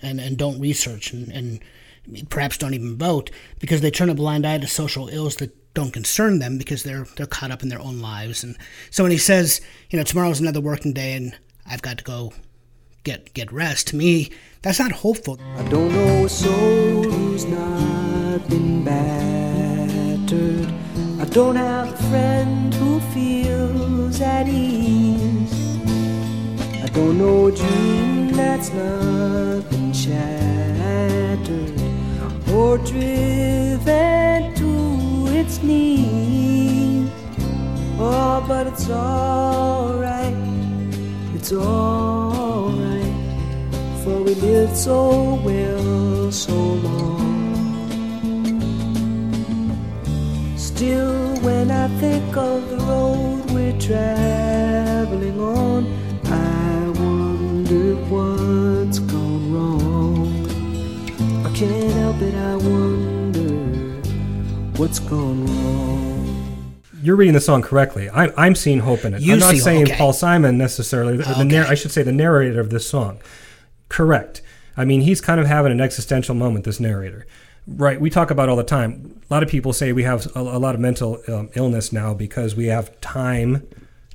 and, 0.00 0.20
and 0.20 0.36
don't 0.36 0.60
research 0.60 1.12
and, 1.12 1.28
and 1.28 1.60
perhaps 2.28 2.58
don't 2.58 2.74
even 2.74 2.96
vote 2.96 3.30
because 3.60 3.80
they 3.80 3.90
turn 3.90 4.10
a 4.10 4.14
blind 4.14 4.46
eye 4.46 4.58
to 4.58 4.66
social 4.66 5.08
ills 5.08 5.36
that 5.36 5.56
don't 5.74 5.92
concern 5.92 6.38
them 6.38 6.58
because 6.58 6.82
they're 6.82 7.06
they're 7.16 7.26
caught 7.26 7.50
up 7.50 7.62
in 7.62 7.68
their 7.68 7.80
own 7.80 8.00
lives. 8.00 8.44
And 8.44 8.56
so 8.90 9.04
when 9.04 9.12
he 9.12 9.18
says, 9.18 9.60
you 9.90 9.98
know, 9.98 10.04
tomorrow's 10.04 10.40
another 10.40 10.60
working 10.60 10.92
day 10.92 11.14
and 11.14 11.36
I've 11.66 11.82
got 11.82 11.98
to 11.98 12.04
go 12.04 12.32
get 13.04 13.32
get 13.34 13.52
rest, 13.52 13.88
to 13.88 13.96
me, 13.96 14.30
that's 14.62 14.78
not 14.78 14.92
hopeful. 14.92 15.40
I 15.56 15.62
don't 15.68 15.92
know 15.92 16.24
a 16.26 16.28
soul 16.28 17.04
who's 17.04 17.44
not 17.44 18.48
been 18.48 18.84
battered. 18.84 20.72
I 21.20 21.24
don't 21.26 21.56
have 21.56 21.92
a 21.92 21.96
friend 22.08 22.74
who 22.74 23.00
feels 23.12 24.20
at 24.20 24.48
ease. 24.48 25.52
I 26.82 26.86
don't 26.92 27.16
know 27.18 27.46
a 27.46 27.52
dream 27.52 28.32
that's 28.32 28.70
not 28.72 29.70
been 29.70 29.92
shattered 29.92 31.72
or 32.50 32.76
driven 32.78 34.54
to 34.54 34.91
its 35.42 35.60
knees. 35.60 37.10
Oh, 37.98 38.44
but 38.46 38.68
it's 38.68 38.88
alright, 38.88 40.36
it's 41.34 41.52
alright, 41.52 43.14
for 44.02 44.16
we 44.22 44.34
lived 44.34 44.76
so 44.76 44.98
well 45.46 46.30
so 46.30 46.58
long. 46.86 47.32
Still, 50.56 51.36
when 51.46 51.70
I 51.72 51.88
think 52.02 52.36
of 52.36 52.58
the 52.70 52.78
road 52.90 53.50
we're 53.50 53.78
traveling 53.80 55.38
on, 55.40 55.80
I 56.26 56.88
wonder 57.00 57.96
what's 58.12 59.00
gone 59.12 59.44
wrong. 59.52 60.30
I 61.46 61.50
can't 61.58 61.92
help 62.00 62.20
it, 62.28 62.34
I 62.34 62.56
wonder 62.56 62.81
what's 64.82 64.98
gone 64.98 65.46
wrong. 65.46 66.82
You're 67.00 67.14
reading 67.14 67.34
the 67.34 67.40
song 67.40 67.62
correctly. 67.62 68.10
I'm, 68.10 68.32
I'm 68.36 68.56
seeing 68.56 68.80
hope 68.80 69.04
in 69.04 69.14
it. 69.14 69.22
You 69.22 69.34
I'm 69.34 69.38
not 69.38 69.54
saying 69.54 69.84
okay. 69.84 69.96
Paul 69.96 70.12
Simon 70.12 70.58
necessarily. 70.58 71.16
The, 71.16 71.22
the 71.34 71.44
narr- 71.44 71.66
I 71.66 71.74
should 71.74 71.92
say 71.92 72.02
the 72.02 72.10
narrator 72.10 72.58
of 72.58 72.70
this 72.70 72.84
song. 72.84 73.20
Correct. 73.88 74.42
I 74.76 74.84
mean, 74.84 75.02
he's 75.02 75.20
kind 75.20 75.40
of 75.40 75.46
having 75.46 75.70
an 75.70 75.80
existential 75.80 76.34
moment. 76.34 76.64
This 76.64 76.80
narrator, 76.80 77.26
right? 77.68 78.00
We 78.00 78.10
talk 78.10 78.32
about 78.32 78.48
all 78.48 78.56
the 78.56 78.64
time. 78.64 79.20
A 79.30 79.32
lot 79.32 79.44
of 79.44 79.48
people 79.48 79.72
say 79.72 79.92
we 79.92 80.02
have 80.02 80.26
a, 80.34 80.40
a 80.40 80.58
lot 80.58 80.74
of 80.74 80.80
mental 80.80 81.22
um, 81.28 81.50
illness 81.54 81.92
now 81.92 82.12
because 82.12 82.56
we 82.56 82.66
have 82.66 83.00
time 83.00 83.68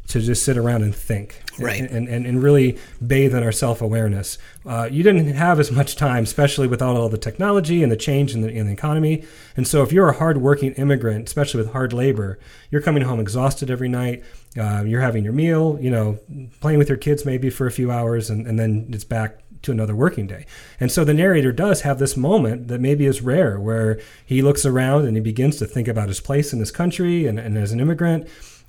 to 0.07 0.21
just 0.21 0.43
sit 0.43 0.57
around 0.57 0.83
and 0.83 0.95
think, 0.95 1.41
Right. 1.59 1.89
And 1.89 2.07
and, 2.07 2.25
and 2.25 2.41
really 2.41 2.77
bathe 3.05 3.33
in 3.33 3.43
our 3.43 3.51
self 3.51 3.81
awareness. 3.81 4.37
Uh, 4.65 4.87
you 4.91 5.03
didn't 5.03 5.33
have 5.33 5.59
as 5.59 5.71
much 5.71 5.95
time, 5.95 6.23
especially 6.23 6.67
without 6.67 6.95
all 6.95 7.09
the 7.09 7.17
technology 7.17 7.83
and 7.83 7.91
the 7.91 7.97
change 7.97 8.33
in 8.33 8.41
the, 8.41 8.49
in 8.49 8.67
the 8.67 8.73
economy. 8.73 9.23
And 9.55 9.67
so, 9.67 9.81
if 9.81 9.91
you're 9.91 10.09
a 10.09 10.17
hardworking 10.17 10.73
immigrant, 10.73 11.27
especially 11.27 11.61
with 11.61 11.71
hard 11.71 11.93
labor, 11.93 12.39
you're 12.69 12.81
coming 12.81 13.03
home 13.03 13.19
exhausted 13.19 13.71
every 13.71 13.89
night. 13.89 14.23
Uh, 14.57 14.83
you're 14.83 15.01
having 15.01 15.23
your 15.23 15.33
meal, 15.33 15.77
you 15.81 15.89
know, 15.89 16.19
playing 16.61 16.79
with 16.79 16.89
your 16.89 16.97
kids 16.97 17.25
maybe 17.25 17.49
for 17.49 17.67
a 17.67 17.71
few 17.71 17.91
hours, 17.91 18.29
and, 18.29 18.47
and 18.47 18.59
then 18.59 18.89
it's 18.91 19.03
back 19.03 19.43
to 19.63 19.71
another 19.71 19.95
working 19.95 20.27
day. 20.27 20.45
And 20.79 20.91
so 20.91 21.03
the 21.03 21.13
narrator 21.13 21.51
does 21.51 21.81
have 21.81 21.97
this 21.97 22.15
moment 22.15 22.67
that 22.67 22.79
maybe 22.79 23.05
is 23.05 23.21
rare 23.21 23.59
where 23.59 23.99
he 24.25 24.41
looks 24.41 24.65
around 24.65 25.05
and 25.05 25.17
he 25.17 25.21
begins 25.21 25.57
to 25.57 25.65
think 25.65 25.87
about 25.87 26.07
his 26.07 26.19
place 26.19 26.53
in 26.53 26.59
this 26.59 26.71
country 26.71 27.25
and, 27.25 27.39
and 27.39 27.57
as 27.57 27.71
an 27.71 27.79
immigrant 27.79 28.27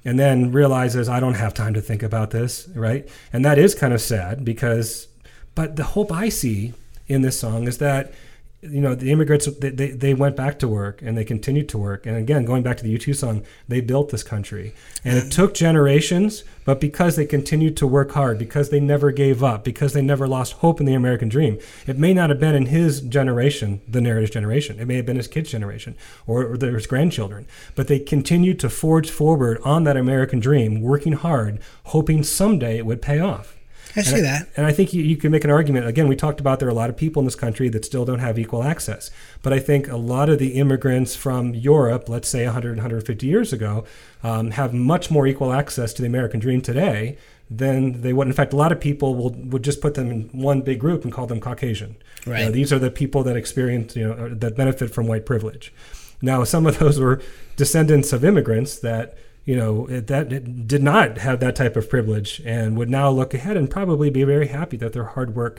and 0.08 0.18
then 0.18 0.50
realizes 0.52 1.06
I 1.06 1.20
don't 1.20 1.34
have 1.34 1.52
time 1.52 1.74
to 1.74 1.82
think 1.82 2.02
about 2.02 2.30
this, 2.30 2.66
right? 2.68 3.06
And 3.30 3.44
that 3.44 3.58
is 3.58 3.74
kind 3.74 3.92
of 3.92 4.00
sad 4.00 4.42
because 4.42 5.06
but 5.54 5.76
the 5.76 5.84
hope 5.84 6.10
I 6.10 6.30
see 6.30 6.72
in 7.08 7.20
this 7.20 7.38
song 7.38 7.68
is 7.68 7.76
that 7.76 8.14
you 8.60 8.80
know 8.80 8.94
the 8.94 9.12
immigrants 9.12 9.46
they, 9.46 9.70
they, 9.70 9.90
they 9.90 10.14
went 10.14 10.34
back 10.34 10.58
to 10.58 10.66
work 10.66 11.00
and 11.00 11.16
they 11.16 11.24
continued 11.24 11.68
to 11.68 11.78
work. 11.78 12.06
And 12.06 12.16
again 12.16 12.44
going 12.44 12.64
back 12.64 12.76
to 12.78 12.82
the 12.82 12.96
u2 12.96 13.14
song 13.14 13.44
they 13.68 13.80
built 13.80 14.10
this 14.10 14.24
country. 14.24 14.74
And 15.04 15.16
it 15.16 15.30
took 15.30 15.54
generations 15.54 16.42
but 16.64 16.80
because 16.80 17.14
they 17.14 17.24
continued 17.24 17.76
to 17.76 17.86
work 17.86 18.12
hard 18.12 18.36
because 18.38 18.70
they 18.70 18.80
never 18.80 19.12
gave 19.12 19.44
up 19.44 19.62
because 19.62 19.92
they 19.92 20.02
never 20.02 20.26
lost 20.26 20.54
hope 20.54 20.80
in 20.80 20.86
the 20.86 20.94
american 20.94 21.28
dream 21.28 21.58
it 21.86 21.98
may 21.98 22.12
not 22.12 22.30
have 22.30 22.40
been 22.40 22.56
in 22.56 22.66
his 22.66 23.00
generation 23.00 23.80
the 23.86 24.00
narrator's 24.00 24.30
generation. 24.30 24.80
It 24.80 24.86
may 24.86 24.96
have 24.96 25.06
been 25.06 25.16
his 25.16 25.28
kids 25.28 25.50
generation 25.50 25.94
or, 26.26 26.44
or 26.44 26.56
their 26.56 26.78
grandchildren. 26.80 27.46
But 27.74 27.88
they 27.88 27.98
continued 27.98 28.58
to 28.60 28.70
forge 28.70 29.10
forward 29.10 29.60
on 29.64 29.84
that 29.84 29.96
american 29.96 30.40
dream 30.40 30.80
working 30.82 31.12
hard 31.12 31.60
hoping 31.84 32.24
someday 32.24 32.78
it 32.78 32.86
would 32.86 33.02
pay 33.02 33.20
off 33.20 33.57
I 33.96 34.02
see 34.02 34.16
and 34.16 34.24
that. 34.24 34.48
and 34.56 34.66
I 34.66 34.72
think 34.72 34.92
you, 34.92 35.02
you 35.02 35.16
can 35.16 35.30
make 35.30 35.44
an 35.44 35.50
argument. 35.50 35.86
Again, 35.86 36.08
we 36.08 36.16
talked 36.16 36.40
about 36.40 36.58
there 36.58 36.68
are 36.68 36.70
a 36.70 36.74
lot 36.74 36.90
of 36.90 36.96
people 36.96 37.20
in 37.20 37.24
this 37.24 37.34
country 37.34 37.68
that 37.70 37.84
still 37.84 38.04
don't 38.04 38.18
have 38.18 38.38
equal 38.38 38.62
access. 38.62 39.10
But 39.42 39.52
I 39.52 39.58
think 39.58 39.88
a 39.88 39.96
lot 39.96 40.28
of 40.28 40.38
the 40.38 40.54
immigrants 40.54 41.16
from 41.16 41.54
Europe, 41.54 42.08
let's 42.08 42.28
say 42.28 42.44
100, 42.44 42.76
150 42.76 43.26
years 43.26 43.52
ago, 43.52 43.84
um, 44.22 44.52
have 44.52 44.74
much 44.74 45.10
more 45.10 45.26
equal 45.26 45.52
access 45.52 45.92
to 45.94 46.02
the 46.02 46.08
American 46.08 46.38
dream 46.40 46.60
today 46.60 47.16
than 47.50 48.02
they 48.02 48.12
would. 48.12 48.26
In 48.26 48.32
fact, 48.34 48.52
a 48.52 48.56
lot 48.56 48.72
of 48.72 48.80
people 48.80 49.14
will, 49.14 49.30
would 49.30 49.64
just 49.64 49.80
put 49.80 49.94
them 49.94 50.10
in 50.10 50.28
one 50.32 50.60
big 50.60 50.78
group 50.78 51.02
and 51.04 51.12
call 51.12 51.26
them 51.26 51.40
Caucasian. 51.40 51.96
You 52.26 52.32
know, 52.32 52.38
Right. 52.40 52.52
these 52.52 52.72
are 52.74 52.78
the 52.78 52.90
people 52.90 53.22
that 53.22 53.36
experience, 53.36 53.96
you 53.96 54.06
know, 54.06 54.28
that 54.34 54.54
benefit 54.56 54.90
from 54.92 55.06
white 55.06 55.24
privilege. 55.24 55.72
Now, 56.20 56.44
some 56.44 56.66
of 56.66 56.78
those 56.78 56.98
were 57.00 57.22
descendants 57.56 58.12
of 58.12 58.24
immigrants 58.24 58.78
that 58.80 59.16
you 59.48 59.56
know 59.60 59.86
it- 59.86 60.06
that 60.12 60.30
it 60.38 60.44
did 60.74 60.82
not 60.82 61.08
have 61.26 61.40
that 61.40 61.56
type 61.56 61.74
of 61.80 61.88
privilege 61.94 62.30
and 62.44 62.76
would 62.78 62.90
now 62.90 63.08
look 63.20 63.32
ahead 63.38 63.56
and 63.56 63.70
probably 63.78 64.10
be 64.10 64.22
very 64.34 64.48
happy 64.58 64.76
that 64.82 64.92
their 64.92 65.08
hard 65.14 65.34
work 65.34 65.56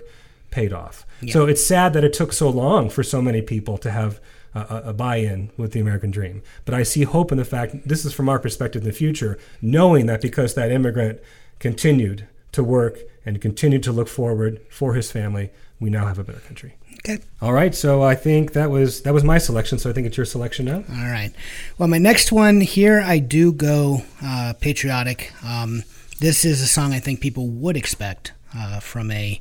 paid 0.52 0.72
off. 0.82 1.06
So 1.34 1.40
it's 1.52 1.64
sad 1.74 1.94
that 1.94 2.04
it 2.04 2.14
took 2.20 2.32
so 2.34 2.50
long 2.50 2.90
for 2.96 3.04
so 3.04 3.20
many 3.22 3.42
people 3.54 3.78
to 3.86 3.90
have 4.00 4.12
a, 4.54 4.60
a- 4.60 4.84
a 4.92 4.94
buy-in 4.94 5.50
with 5.58 5.72
the 5.74 5.80
American 5.86 6.12
dream. 6.12 6.42
But 6.66 6.74
I 6.76 6.84
see 6.84 7.04
hope 7.04 7.32
in 7.32 7.38
the 7.40 7.46
fact 7.56 7.88
this 7.92 8.06
is 8.06 8.14
from 8.14 8.30
our 8.30 8.40
perspective 8.40 8.82
in 8.84 8.88
the 8.88 8.94
future, 9.04 9.34
knowing 9.62 10.06
that 10.08 10.22
because 10.22 10.54
that 10.54 10.72
immigrant 10.72 11.20
continued 11.60 12.28
to 12.52 12.64
work 12.64 12.96
and 13.26 13.42
continued 13.42 13.84
to 13.84 13.92
look 13.92 14.08
forward 14.08 14.60
for 14.70 14.94
his 14.94 15.12
family, 15.12 15.50
we 15.80 15.90
now 15.90 16.06
have 16.08 16.20
a 16.20 16.24
better 16.24 16.40
country. 16.50 16.74
Okay. 17.00 17.20
All 17.42 17.54
right, 17.54 17.74
so 17.74 18.04
I 18.04 18.16
think 18.16 18.54
that 18.54 18.70
was 18.70 19.02
that 19.04 19.14
was 19.14 19.24
my 19.24 19.38
selection. 19.38 19.80
So 19.80 19.90
I 19.90 19.94
think 19.94 20.06
it's 20.06 20.18
your 20.18 20.26
selection 20.26 20.66
now. 20.66 20.84
All 20.90 21.10
right. 21.10 21.32
Well, 21.78 21.88
my 21.88 21.98
next 21.98 22.32
one 22.32 22.62
here, 22.62 23.02
I 23.02 23.20
do 23.20 23.52
go 23.54 24.04
uh, 24.22 24.54
patriotic. 24.60 25.32
Um, 25.44 25.84
this 26.20 26.44
is 26.44 26.62
a 26.62 26.68
song 26.68 26.94
I 26.94 27.00
think 27.00 27.22
people 27.22 27.48
would 27.48 27.78
expect 27.78 28.34
uh, 28.56 28.80
from 28.80 29.12
a 29.12 29.40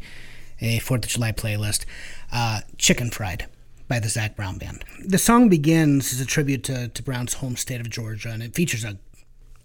a 0.60 0.78
Fourth 0.80 1.04
of 1.04 1.10
July 1.10 1.32
playlist. 1.32 1.84
Uh, 2.32 2.60
Chicken 2.76 3.10
Fried 3.10 3.46
by 3.88 3.98
the 3.98 4.08
Zac 4.08 4.36
Brown 4.36 4.58
Band. 4.58 4.84
The 5.04 5.18
song 5.18 5.48
begins 5.48 6.12
as 6.12 6.20
a 6.20 6.26
tribute 6.26 6.62
to, 6.64 6.88
to 6.88 7.02
Brown's 7.02 7.34
home 7.34 7.56
state 7.56 7.80
of 7.80 7.88
Georgia, 7.90 8.28
and 8.28 8.42
it 8.42 8.54
features 8.54 8.84
a 8.84 8.98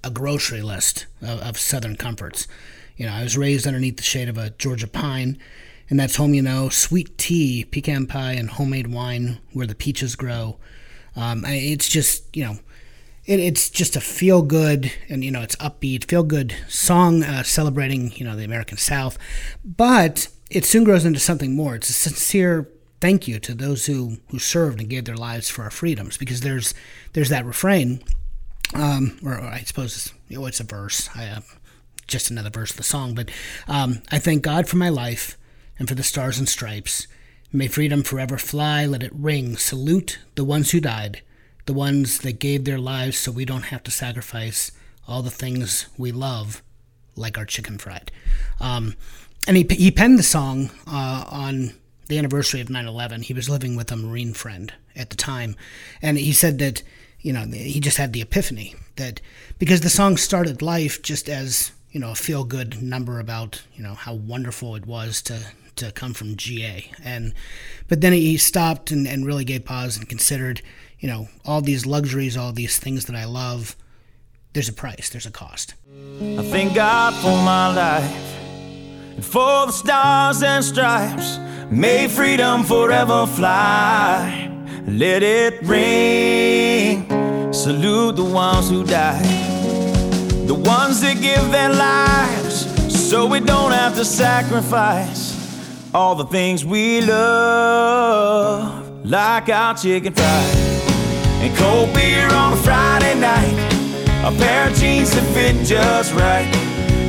a 0.04 0.10
grocery 0.10 0.62
list 0.62 1.06
of, 1.22 1.39
of 1.39 1.58
Southern 1.58 1.96
comforts. 1.96 2.48
You 2.98 3.06
know, 3.06 3.14
I 3.14 3.24
was 3.24 3.38
raised 3.38 3.66
underneath 3.66 3.98
the 3.98 4.04
shade 4.04 4.30
of 4.30 4.38
a 4.38 4.50
Georgia 4.52 4.88
pine, 4.88 5.39
and 5.94 6.00
that's 6.00 6.16
home, 6.16 6.34
you 6.34 6.41
know, 6.41 6.70
sweet 6.70 7.20
tea, 7.20 7.66
pecan 7.66 8.08
pie, 8.08 8.32
and 8.32 8.50
homemade 8.50 8.88
wine 8.88 9.38
where 9.52 9.68
the 9.68 9.76
peaches 9.76 10.16
grow. 10.16 10.58
Um, 11.16 11.44
it's 11.46 11.88
just, 11.88 12.36
you 12.36 12.44
know, 12.44 12.58
it, 13.28 13.39
it's 13.39 13.70
just 13.70 13.96
a 13.96 14.02
feel 14.02 14.41
good 14.41 14.91
and, 15.08 15.24
you 15.24 15.30
know, 15.30 15.44
it's 15.44 15.56
upbeat, 15.58 16.06
feel 16.06 16.24
good 16.24 16.56
song 16.68 17.22
uh, 17.22 17.44
celebrating, 17.44 18.12
you 18.14 18.26
know, 18.26 18.36
the 18.36 18.44
American 18.44 18.78
South. 18.78 19.20
But 19.64 20.30
it 20.50 20.66
soon 20.66 20.84
grows 20.84 21.06
into 21.06 21.20
something 21.20 21.56
more. 21.56 21.76
It's 21.76 21.91
a 21.91 21.94
sincere 21.94 22.68
thank 23.00 23.28
you 23.28 23.38
to 23.41 23.54
those 23.54 23.86
who, 23.86 24.18
who 24.32 24.39
served 24.39 24.80
and 24.80 24.89
gave 24.89 25.06
their 25.06 25.16
lives 25.16 25.52
for 25.52 25.62
our 25.62 25.70
freedoms 25.70 26.18
because 26.18 26.41
there's 26.41 26.74
there's 27.12 27.30
that 27.30 27.46
refrain 27.46 28.02
um, 28.74 29.20
or, 29.24 29.39
I 29.39 29.60
suppose 29.60 29.96
it's, 29.96 30.14
you 30.28 30.39
know, 30.39 30.48
it's 30.48 30.60
a 30.60 30.64
verse, 30.64 31.08
I, 31.16 31.28
uh, 31.28 31.41
just 32.08 32.32
another 32.32 32.50
verse 32.50 32.72
of 32.72 32.78
the 32.78 32.84
song. 32.84 33.14
But 33.14 33.30
um, 33.68 34.02
I 34.12 34.18
thank 34.18 34.41
God 34.41 34.68
for 34.68 34.78
my 34.78 34.89
life 34.89 35.38
and 35.80 35.88
for 35.88 35.95
the 35.95 36.03
stars 36.03 36.39
and 36.39 36.47
stripes. 36.47 37.07
May 37.51 37.67
freedom 37.67 38.03
forever 38.03 38.38
fly, 38.38 38.86
let 38.86 39.03
it 39.03 39.13
ring. 39.13 39.57
Salute 39.57 40.19
the 40.36 40.43
ones 40.43 40.71
who 40.71 40.80
died, 40.80 41.21
the 41.65 41.74
ones 41.74 42.19
that 42.19 42.39
gave 42.39 42.65
their 42.65 42.80
lives 42.80 43.17
so 43.17 43.32
we 43.32 43.45
don't 43.45 43.65
have 43.65 43.84
to 43.84 43.91
sacrifice 43.91 44.71
all 45.07 45.21
the 45.21 45.30
things 45.30 45.88
we 45.97 46.11
love, 46.11 46.63
like 47.15 47.38
our 47.38 47.45
chicken 47.45 47.78
fried. 47.78 48.11
Um, 48.59 48.95
and 49.47 49.57
he, 49.57 49.67
he 49.69 49.91
penned 49.91 50.17
the 50.17 50.24
song 50.24 50.71
uh, 50.88 51.26
on 51.30 51.74
the 52.07 52.17
anniversary 52.17 52.61
of 52.61 52.67
9-11 52.67 53.24
he 53.24 53.34
was 53.34 53.49
living 53.49 53.76
with 53.76 53.91
a 53.91 53.95
marine 53.95 54.34
friend 54.34 54.74
at 54.95 55.09
the 55.09 55.15
time 55.15 55.55
and 56.01 56.17
he 56.17 56.34
said 56.34 56.59
that 56.59 56.84
you 57.21 57.32
know 57.32 57.45
he 57.45 57.80
just 57.80 57.97
had 57.97 58.13
the 58.13 58.21
epiphany 58.21 58.76
that 58.97 59.21
because 59.57 59.82
the 59.82 59.89
song 59.89 60.17
started 60.17 60.61
life 60.61 61.01
just 61.01 61.30
as 61.30 61.71
you 61.91 61.99
know 61.99 62.11
a 62.11 62.15
feel 62.15 62.43
good 62.43 62.84
number 62.84 63.19
about 63.19 63.63
you 63.74 63.82
know 63.82 63.93
how 63.93 64.13
wonderful 64.13 64.76
it 64.76 64.86
was 64.86 65.21
to 65.21 65.39
to 65.76 65.91
come 65.91 66.13
from 66.13 66.36
GA 66.36 66.91
and 67.03 67.34
but 67.88 68.01
then 68.01 68.13
he 68.13 68.38
stopped 68.38 68.91
and, 68.91 69.07
and 69.07 69.26
really 69.26 69.45
gave 69.45 69.65
pause 69.65 69.97
and 69.97 70.07
considered 70.07 70.61
you 70.99 71.07
know 71.07 71.28
all 71.45 71.61
these 71.61 71.86
luxuries 71.86 72.38
all 72.38 72.51
these 72.51 72.80
things 72.80 73.05
that 73.05 73.15
I 73.15 73.26
love 73.26 73.76
there's 74.53 74.69
a 74.69 74.74
price 74.74 75.09
there's 75.09 75.26
a 75.26 75.32
cost 75.32 75.76
I 76.21 76.43
thank 76.43 76.74
God 76.76 77.13
for 77.15 77.36
my 77.43 77.74
life 77.74 78.34
and 79.15 79.24
for 79.24 79.67
the 79.67 79.71
stars 79.71 80.41
and 80.41 80.63
stripes. 80.63 81.38
May 81.69 82.07
freedom 82.07 82.63
forever 82.63 83.28
fly. 83.28 84.49
Let 84.88 85.24
it 85.24 85.61
ring. 85.63 87.07
Salute 87.53 88.15
the 88.15 88.24
ones 88.24 88.69
who 88.69 88.84
died, 88.84 89.24
the 90.47 90.55
ones 90.55 91.01
that 91.01 91.21
give 91.21 91.51
their 91.51 91.69
lives 91.69 92.65
so 93.09 93.28
we 93.28 93.39
don't 93.39 93.71
have 93.71 93.95
to 93.95 94.05
sacrifice 94.05 95.32
all 95.94 96.16
the 96.16 96.26
things 96.26 96.66
we 96.66 97.02
love, 97.02 99.06
like 99.06 99.50
our 99.50 99.76
chicken 99.76 100.14
fried. 100.14 100.56
And 101.44 101.56
cold 101.58 101.94
beer 101.94 102.28
on 102.34 102.54
a 102.54 102.58
Friday 102.58 103.20
night, 103.20 103.54
a 104.26 104.32
pair 104.38 104.70
of 104.70 104.76
jeans 104.76 105.14
that 105.14 105.24
fit 105.34 105.66
just 105.66 106.14
right, 106.14 106.48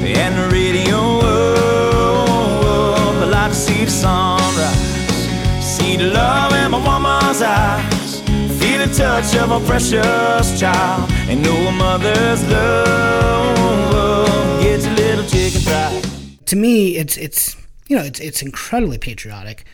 and 0.04 0.36
the 0.36 0.48
radio. 0.54 0.96
Oh, 0.96 3.20
I 3.22 3.24
like 3.24 3.52
to 3.52 3.56
see 3.56 3.84
the 3.84 3.90
sunrise, 3.90 5.64
see 5.64 5.96
the 5.96 6.08
love 6.08 6.52
in 6.52 6.70
my 6.70 6.78
eyes, 6.80 8.20
feel 8.60 8.86
the 8.86 8.92
touch 8.94 9.34
of 9.36 9.50
a 9.50 9.60
precious 9.66 10.60
child, 10.60 11.10
and 11.28 11.42
know 11.42 11.68
a 11.68 11.72
mother's 11.72 12.46
love 12.50 14.62
gets 14.62 14.86
a 14.86 14.90
little 14.90 15.24
chicken 15.24 15.60
fried. 15.62 16.04
To 16.46 16.56
me, 16.56 16.96
it's 16.96 17.16
it's 17.16 17.56
you 17.88 17.96
know 17.96 18.02
it's 18.02 18.20
it's 18.20 18.42
incredibly 18.42 18.98
patriotic, 18.98 19.64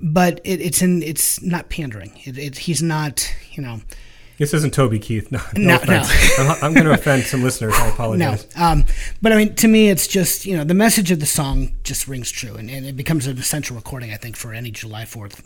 but 0.00 0.40
it, 0.44 0.60
it's 0.60 0.82
in 0.82 1.02
it's 1.02 1.42
not 1.42 1.68
pandering. 1.68 2.20
It, 2.24 2.38
it, 2.38 2.58
he's 2.58 2.82
not 2.82 3.32
you 3.52 3.62
know 3.62 3.80
This 4.38 4.52
isn't 4.54 4.74
Toby 4.74 4.98
Keith. 4.98 5.30
No, 5.32 5.40
no, 5.56 5.76
No, 5.76 5.76
offense. 5.76 6.38
I'm, 6.38 6.50
I'm 6.62 6.74
going 6.74 6.86
to 6.86 6.92
offend 6.92 7.24
some 7.24 7.42
listeners. 7.42 7.74
I 7.76 7.86
no. 7.86 7.92
apologize. 7.94 8.46
Um, 8.56 8.84
but 9.22 9.32
I 9.32 9.36
mean, 9.36 9.54
to 9.56 9.68
me, 9.68 9.88
it's 9.88 10.06
just 10.06 10.46
you 10.46 10.56
know 10.56 10.64
the 10.64 10.74
message 10.74 11.10
of 11.10 11.20
the 11.20 11.26
song 11.26 11.72
just 11.84 12.08
rings 12.08 12.30
true, 12.30 12.54
and, 12.54 12.70
and 12.70 12.86
it 12.86 12.96
becomes 12.96 13.26
an 13.26 13.38
essential 13.38 13.76
recording. 13.76 14.12
I 14.12 14.16
think 14.16 14.36
for 14.36 14.52
any 14.52 14.70
July 14.70 15.04
Fourth 15.04 15.42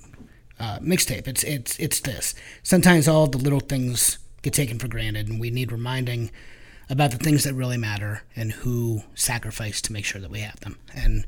uh, 0.58 0.78
mixtape, 0.80 1.28
it's 1.28 1.44
it's 1.44 1.78
it's 1.78 2.00
this. 2.00 2.34
Sometimes 2.62 3.06
all 3.06 3.26
the 3.26 3.38
little 3.38 3.60
things 3.60 4.18
get 4.42 4.54
taken 4.54 4.78
for 4.78 4.88
granted, 4.88 5.28
and 5.28 5.40
we 5.40 5.50
need 5.50 5.72
reminding 5.72 6.30
about 6.90 7.10
the 7.10 7.18
things 7.18 7.44
that 7.44 7.54
really 7.54 7.76
matter 7.76 8.22
and 8.34 8.52
who 8.52 9.02
sacrificed 9.14 9.84
to 9.84 9.92
make 9.92 10.04
sure 10.04 10.20
that 10.20 10.30
we 10.30 10.40
have 10.40 10.58
them. 10.60 10.78
And 10.94 11.26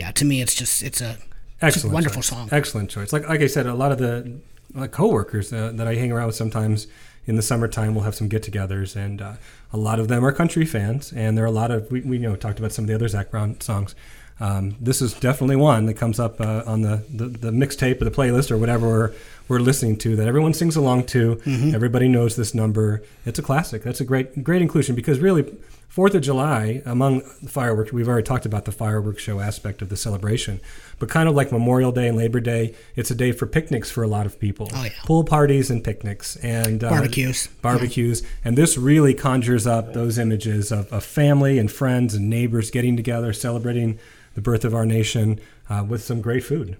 yeah, 0.00 0.10
to 0.12 0.24
me, 0.24 0.40
it's 0.44 0.54
just 0.54 0.82
it's 0.82 1.00
a 1.00 1.12
it's 1.12 1.62
a 1.62 1.66
Excellent, 1.66 1.94
wonderful 1.94 2.22
choice. 2.22 2.28
song. 2.28 2.48
Excellent 2.50 2.88
choice. 2.90 3.12
Like 3.12 3.28
like 3.28 3.42
I 3.42 3.46
said, 3.48 3.66
a 3.66 3.74
lot 3.74 3.92
of 3.92 3.98
the 3.98 4.40
like 4.74 4.92
coworkers 4.92 5.52
uh, 5.52 5.72
that 5.74 5.86
I 5.86 5.94
hang 5.94 6.10
around 6.12 6.28
with 6.28 6.36
sometimes 6.36 6.86
in 7.26 7.36
the 7.36 7.42
summertime, 7.42 7.94
we'll 7.94 8.04
have 8.04 8.14
some 8.14 8.28
get-togethers, 8.28 8.96
and 8.96 9.20
uh, 9.20 9.34
a 9.72 9.76
lot 9.76 10.00
of 10.00 10.08
them 10.08 10.24
are 10.24 10.32
country 10.32 10.64
fans, 10.64 11.12
and 11.12 11.36
there 11.36 11.44
are 11.44 11.48
a 11.48 11.58
lot 11.62 11.70
of 11.70 11.90
we, 11.92 12.00
we 12.00 12.16
you 12.16 12.28
know 12.28 12.34
talked 12.36 12.58
about 12.58 12.72
some 12.72 12.84
of 12.84 12.88
the 12.88 12.94
other 12.94 13.08
Zac 13.08 13.30
Brown 13.30 13.60
songs. 13.60 13.94
Um, 14.40 14.76
this 14.80 15.02
is 15.02 15.12
definitely 15.12 15.56
one 15.56 15.84
that 15.84 15.94
comes 15.94 16.18
up 16.18 16.40
uh, 16.40 16.62
on 16.66 16.80
the, 16.80 17.04
the, 17.10 17.26
the 17.26 17.50
mixtape 17.50 18.00
or 18.00 18.06
the 18.06 18.10
playlist 18.10 18.50
or 18.50 18.56
whatever 18.56 19.14
we're, 19.50 19.60
listening 19.60 19.96
to 19.98 20.16
that 20.16 20.26
everyone 20.26 20.54
sings 20.54 20.76
along 20.76 21.04
to. 21.04 21.36
Mm-hmm. 21.36 21.74
Everybody 21.74 22.08
knows 22.08 22.36
this 22.36 22.54
number. 22.54 23.02
It's 23.26 23.38
a 23.38 23.42
classic. 23.42 23.82
That's 23.82 24.00
a 24.00 24.04
great 24.04 24.42
great 24.42 24.62
inclusion 24.62 24.94
because 24.94 25.20
really, 25.20 25.44
Fourth 25.90 26.14
of 26.14 26.22
July 26.22 26.82
among 26.86 27.22
the 27.42 27.48
fireworks, 27.48 27.92
we've 27.92 28.06
already 28.06 28.24
talked 28.24 28.46
about 28.46 28.64
the 28.64 28.70
fireworks 28.70 29.20
show 29.24 29.40
aspect 29.40 29.82
of 29.82 29.88
the 29.88 29.96
celebration, 29.96 30.60
but 31.00 31.08
kind 31.08 31.28
of 31.28 31.34
like 31.34 31.50
Memorial 31.50 31.90
Day 31.90 32.06
and 32.06 32.16
Labor 32.16 32.38
Day, 32.38 32.76
it's 32.94 33.10
a 33.10 33.14
day 33.14 33.32
for 33.32 33.44
picnics 33.44 33.90
for 33.90 34.04
a 34.04 34.06
lot 34.06 34.24
of 34.24 34.38
people. 34.38 34.70
Oh, 34.72 34.84
yeah. 34.84 34.90
Pool 35.04 35.24
parties 35.24 35.68
and 35.68 35.82
picnics 35.82 36.36
and 36.36 36.84
uh, 36.84 36.90
Barbecues. 36.90 37.48
barbecues, 37.60 38.22
and 38.44 38.56
this 38.56 38.78
really 38.78 39.14
conjures 39.14 39.66
up 39.66 39.92
those 39.92 40.16
images 40.16 40.70
of, 40.70 40.92
of 40.92 41.02
family 41.02 41.58
and 41.58 41.72
friends 41.72 42.14
and 42.14 42.30
neighbors 42.30 42.70
getting 42.70 42.96
together, 42.96 43.32
celebrating 43.32 43.98
the 44.36 44.40
birth 44.40 44.64
of 44.64 44.72
our 44.72 44.86
nation 44.86 45.40
uh, 45.68 45.84
with 45.86 46.04
some 46.04 46.20
great 46.20 46.44
food. 46.44 46.76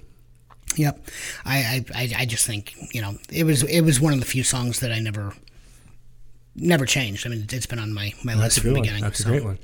Yep, 0.76 1.08
I, 1.44 1.84
I, 1.94 2.12
I, 2.18 2.24
just 2.26 2.46
think 2.46 2.74
you 2.92 3.00
know 3.00 3.18
it 3.30 3.44
was 3.44 3.64
it 3.64 3.80
was 3.80 4.00
one 4.00 4.12
of 4.12 4.20
the 4.20 4.26
few 4.26 4.44
songs 4.44 4.80
that 4.80 4.92
I 4.92 5.00
never, 5.00 5.34
never 6.54 6.86
changed. 6.86 7.26
I 7.26 7.30
mean, 7.30 7.46
it's 7.50 7.66
been 7.66 7.80
on 7.80 7.92
my, 7.92 8.12
my 8.22 8.34
That's 8.34 8.44
list 8.44 8.60
from 8.60 8.68
the 8.68 8.74
one. 8.74 8.82
beginning. 8.82 9.02
That's 9.02 9.20
a 9.20 9.24
great 9.24 9.44
one. 9.44 9.58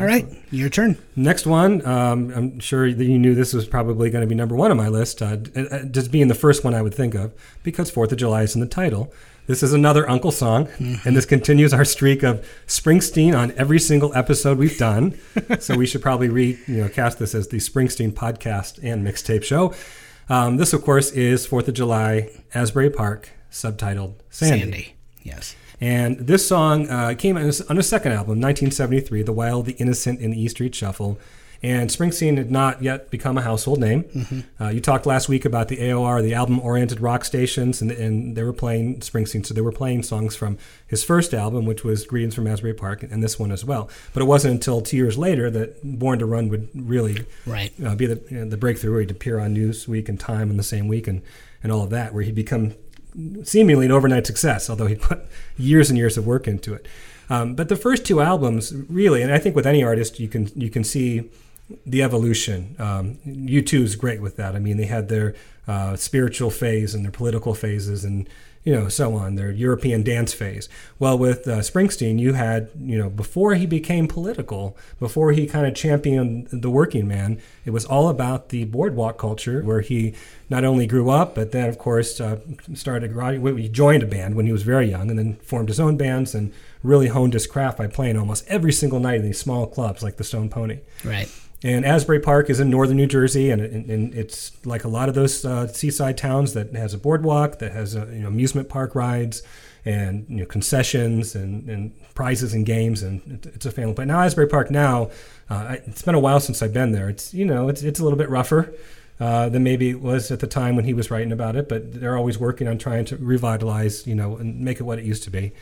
All 0.00 0.06
right, 0.06 0.28
your 0.52 0.68
turn. 0.68 0.96
Next 1.16 1.44
one, 1.44 1.84
um, 1.84 2.32
I'm 2.34 2.60
sure 2.60 2.92
that 2.92 3.04
you 3.04 3.18
knew 3.18 3.34
this 3.34 3.52
was 3.52 3.66
probably 3.66 4.10
going 4.10 4.22
to 4.22 4.28
be 4.28 4.34
number 4.36 4.54
one 4.54 4.70
on 4.70 4.76
my 4.76 4.88
list, 4.88 5.20
uh, 5.22 5.38
uh, 5.56 5.84
just 5.84 6.12
being 6.12 6.28
the 6.28 6.36
first 6.36 6.62
one 6.62 6.72
I 6.72 6.82
would 6.82 6.94
think 6.94 7.14
of, 7.14 7.32
because 7.64 7.90
Fourth 7.90 8.12
of 8.12 8.18
July 8.18 8.42
is 8.42 8.54
in 8.54 8.60
the 8.60 8.66
title. 8.68 9.12
This 9.48 9.62
is 9.62 9.72
another 9.72 10.08
Uncle 10.08 10.30
song, 10.30 10.68
and 10.78 11.16
this 11.16 11.24
continues 11.24 11.72
our 11.72 11.84
streak 11.84 12.22
of 12.22 12.46
Springsteen 12.66 13.34
on 13.34 13.50
every 13.52 13.80
single 13.80 14.14
episode 14.14 14.58
we've 14.58 14.76
done. 14.76 15.18
so 15.58 15.74
we 15.74 15.86
should 15.86 16.02
probably 16.02 16.28
re, 16.28 16.58
you 16.66 16.82
know, 16.82 16.88
cast 16.90 17.18
this 17.18 17.34
as 17.34 17.48
the 17.48 17.56
Springsteen 17.56 18.12
podcast 18.12 18.78
and 18.82 19.04
mixtape 19.06 19.42
show. 19.42 19.74
Um, 20.28 20.56
this, 20.56 20.72
of 20.72 20.82
course, 20.82 21.10
is 21.12 21.46
Fourth 21.46 21.68
of 21.68 21.74
July, 21.74 22.30
Asbury 22.54 22.90
Park, 22.90 23.30
subtitled 23.50 24.14
Sandy. 24.30 24.60
Sandy. 24.60 24.94
Yes. 25.22 25.56
And 25.80 26.18
this 26.18 26.46
song 26.46 26.88
uh, 26.88 27.14
came 27.16 27.36
on 27.36 27.44
his 27.44 27.58
second 27.58 28.12
album, 28.12 28.40
1973, 28.40 29.22
The 29.22 29.32
Wild, 29.32 29.66
the 29.66 29.72
Innocent, 29.74 30.20
and 30.20 30.32
the 30.32 30.42
E 30.42 30.48
Street 30.48 30.74
Shuffle. 30.74 31.18
And 31.60 31.90
Springsteen 31.90 32.36
had 32.36 32.52
not 32.52 32.82
yet 32.82 33.10
become 33.10 33.36
a 33.36 33.42
household 33.42 33.80
name. 33.80 34.44
Uh, 34.60 34.68
you 34.68 34.80
talked 34.80 35.06
last 35.06 35.28
week 35.28 35.44
about 35.44 35.66
the 35.66 35.78
AOR, 35.78 36.22
the 36.22 36.32
album 36.32 36.60
oriented 36.60 37.00
rock 37.00 37.24
stations, 37.24 37.82
and, 37.82 37.90
and 37.90 38.36
they 38.36 38.44
were 38.44 38.52
playing 38.52 39.00
Springsteen. 39.00 39.44
So 39.44 39.54
they 39.54 39.60
were 39.60 39.72
playing 39.72 40.04
songs 40.04 40.36
from 40.36 40.56
his 40.86 41.02
first 41.02 41.34
album, 41.34 41.64
which 41.64 41.82
was 41.82 42.06
Greetings 42.06 42.36
from 42.36 42.46
Asbury 42.46 42.74
Park, 42.74 43.02
and 43.02 43.24
this 43.24 43.40
one 43.40 43.50
as 43.50 43.64
well. 43.64 43.90
But 44.14 44.22
it 44.22 44.26
wasn't 44.26 44.54
until 44.54 44.80
two 44.80 44.96
years 44.96 45.18
later 45.18 45.50
that 45.50 45.98
Born 45.98 46.20
to 46.20 46.26
Run 46.26 46.48
would 46.48 46.68
really 46.74 47.26
Right. 47.44 47.72
uh, 47.84 47.96
be 47.96 48.06
the, 48.06 48.22
you 48.30 48.36
know, 48.38 48.48
the 48.48 48.56
breakthrough 48.56 48.92
where 48.92 49.00
he'd 49.00 49.10
appear 49.10 49.40
on 49.40 49.54
Newsweek 49.56 50.08
and 50.08 50.20
Time 50.20 50.50
in 50.50 50.58
the 50.58 50.62
same 50.62 50.86
week 50.86 51.08
and, 51.08 51.22
and 51.62 51.72
all 51.72 51.82
of 51.82 51.90
that, 51.90 52.14
where 52.14 52.22
he'd 52.22 52.36
become 52.36 52.74
seemingly 53.42 53.86
an 53.86 53.92
overnight 53.92 54.26
success, 54.26 54.70
although 54.70 54.86
he 54.86 54.94
put 54.94 55.20
years 55.56 55.90
and 55.90 55.98
years 55.98 56.16
of 56.16 56.24
work 56.26 56.46
into 56.46 56.72
it. 56.74 56.86
Um, 57.30 57.54
but 57.54 57.68
the 57.68 57.76
first 57.76 58.06
two 58.06 58.20
albums, 58.20 58.72
really, 58.88 59.22
and 59.22 59.32
I 59.32 59.38
think 59.38 59.56
with 59.56 59.66
any 59.66 59.82
artist, 59.82 60.18
you 60.20 60.28
can 60.28 60.50
you 60.54 60.70
can 60.70 60.82
see 60.84 61.28
the 61.84 62.02
evolution. 62.02 62.76
Um, 62.78 63.18
U2 63.26 63.82
is 63.82 63.96
great 63.96 64.20
with 64.20 64.36
that. 64.36 64.54
I 64.54 64.58
mean, 64.58 64.76
they 64.76 64.86
had 64.86 65.08
their 65.08 65.34
uh, 65.66 65.96
spiritual 65.96 66.50
phase 66.50 66.94
and 66.94 67.04
their 67.04 67.12
political 67.12 67.54
phases, 67.54 68.04
and 68.04 68.28
you 68.64 68.74
know 68.74 68.88
so 68.88 69.14
on. 69.14 69.34
Their 69.34 69.50
European 69.50 70.02
dance 70.02 70.32
phase. 70.32 70.68
Well, 70.98 71.18
with 71.18 71.46
uh, 71.46 71.58
Springsteen, 71.58 72.18
you 72.18 72.32
had 72.32 72.70
you 72.80 72.96
know 72.96 73.10
before 73.10 73.54
he 73.54 73.66
became 73.66 74.08
political, 74.08 74.78
before 74.98 75.32
he 75.32 75.46
kind 75.46 75.66
of 75.66 75.74
championed 75.74 76.48
the 76.50 76.70
working 76.70 77.06
man, 77.06 77.38
it 77.66 77.70
was 77.70 77.84
all 77.84 78.08
about 78.08 78.48
the 78.48 78.64
boardwalk 78.64 79.18
culture 79.18 79.62
where 79.62 79.82
he 79.82 80.14
not 80.48 80.64
only 80.64 80.86
grew 80.86 81.10
up, 81.10 81.34
but 81.34 81.52
then 81.52 81.68
of 81.68 81.78
course 81.78 82.18
uh, 82.18 82.40
started. 82.72 83.10
A 83.10 83.12
garage 83.12 83.38
he 83.58 83.68
joined 83.68 84.02
a 84.02 84.06
band 84.06 84.34
when 84.36 84.46
he 84.46 84.52
was 84.52 84.62
very 84.62 84.88
young, 84.88 85.10
and 85.10 85.18
then 85.18 85.36
formed 85.36 85.68
his 85.68 85.78
own 85.78 85.98
bands 85.98 86.34
and 86.34 86.50
really 86.82 87.08
honed 87.08 87.34
his 87.34 87.46
craft 87.46 87.76
by 87.76 87.86
playing 87.86 88.16
almost 88.16 88.46
every 88.48 88.72
single 88.72 89.00
night 89.00 89.16
in 89.16 89.22
these 89.22 89.38
small 89.38 89.66
clubs 89.66 90.02
like 90.02 90.16
the 90.16 90.24
Stone 90.24 90.48
Pony. 90.48 90.78
Right. 91.04 91.28
And 91.64 91.84
Asbury 91.84 92.20
Park 92.20 92.50
is 92.50 92.60
in 92.60 92.70
northern 92.70 92.96
New 92.96 93.08
Jersey, 93.08 93.50
and, 93.50 93.60
and, 93.60 93.90
and 93.90 94.14
it's 94.14 94.52
like 94.64 94.84
a 94.84 94.88
lot 94.88 95.08
of 95.08 95.16
those 95.16 95.44
uh, 95.44 95.66
seaside 95.66 96.16
towns 96.16 96.54
that 96.54 96.72
has 96.74 96.94
a 96.94 96.98
boardwalk, 96.98 97.58
that 97.58 97.72
has 97.72 97.96
a, 97.96 98.06
you 98.12 98.20
know, 98.20 98.28
amusement 98.28 98.68
park 98.68 98.94
rides, 98.94 99.42
and 99.84 100.26
you 100.28 100.36
know, 100.36 100.46
concessions 100.46 101.34
and, 101.34 101.68
and 101.68 102.14
prizes 102.14 102.54
and 102.54 102.64
games, 102.64 103.02
and 103.02 103.44
it's 103.54 103.66
a 103.66 103.72
family. 103.72 103.94
But 103.94 104.06
now 104.06 104.20
Asbury 104.20 104.46
Park 104.46 104.70
now, 104.70 105.10
uh, 105.50 105.76
it's 105.86 106.02
been 106.02 106.14
a 106.14 106.20
while 106.20 106.40
since 106.40 106.62
I've 106.62 106.72
been 106.72 106.92
there. 106.92 107.08
It's 107.08 107.34
you 107.34 107.44
know 107.44 107.68
it's 107.68 107.82
it's 107.82 107.98
a 107.98 108.02
little 108.04 108.18
bit 108.18 108.28
rougher 108.28 108.72
uh, 109.18 109.48
than 109.48 109.62
maybe 109.64 109.90
it 109.90 110.00
was 110.00 110.30
at 110.30 110.40
the 110.40 110.46
time 110.46 110.76
when 110.76 110.84
he 110.84 110.94
was 110.94 111.10
writing 111.10 111.32
about 111.32 111.56
it, 111.56 111.68
but 111.68 112.00
they're 112.00 112.16
always 112.16 112.38
working 112.38 112.68
on 112.68 112.78
trying 112.78 113.04
to 113.06 113.16
revitalize 113.16 114.06
you 114.06 114.14
know 114.14 114.36
and 114.36 114.60
make 114.60 114.78
it 114.78 114.84
what 114.84 114.98
it 114.98 115.04
used 115.04 115.22
to 115.24 115.30
be. 115.30 115.52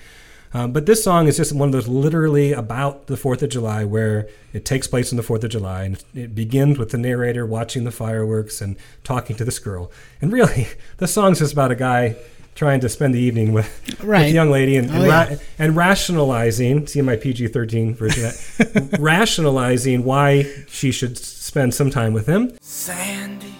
Um, 0.55 0.73
but 0.73 0.87
this 0.87 1.03
song 1.05 1.27
is 1.29 1.37
just 1.37 1.53
one 1.53 1.69
of 1.69 1.73
those 1.73 1.89
literally 1.89 2.53
about 2.53 3.07
the 3.09 3.17
Fourth 3.17 3.43
of 3.43 3.51
July, 3.51 3.85
where 3.85 4.29
it 4.53 4.65
takes 4.65 4.87
place 4.87 5.13
on 5.13 5.17
the 5.17 5.23
Fourth 5.23 5.45
of 5.45 5.51
July, 5.51 5.85
and 5.85 6.03
it 6.15 6.35
begins 6.35 6.79
with 6.79 6.91
the 6.91 6.99
narrator 6.99 7.45
watching 7.45 7.85
the 7.85 7.91
fireworks 7.91 8.61
and 8.61 8.77
talking 9.05 9.37
to 9.37 9.45
this 9.45 9.59
girl. 9.59 9.91
And 10.21 10.33
really, 10.33 10.69
the 10.97 11.07
song's 11.07 11.41
just 11.41 11.53
about 11.53 11.71
a 11.73 11.77
guy 11.77 12.17
trying 12.55 12.81
to 12.81 12.89
spend 12.89 13.15
the 13.15 13.19
evening 13.21 13.53
with, 13.53 13.67
with 13.87 14.03
Right. 14.03 14.27
a 14.27 14.31
young 14.31 14.51
lady 14.51 14.77
and, 14.79 14.89
and, 14.89 15.05
Oh, 15.05 15.09
ra- 15.09 15.27
yeah. 15.31 15.37
and 15.59 15.77
rationalizing. 15.77 16.87
See 16.87 17.03
my 17.03 17.17
PG 17.17 17.49
thirteen 17.49 17.95
version 17.95 18.25
of 18.25 18.57
that, 18.57 18.97
rationalizing 19.01 20.05
why 20.05 20.47
she 20.67 20.91
should 20.91 21.19
spend 21.19 21.75
some 21.75 21.91
time 21.91 22.15
with 22.15 22.27
him. 22.27 22.57
Sandy, 22.63 23.53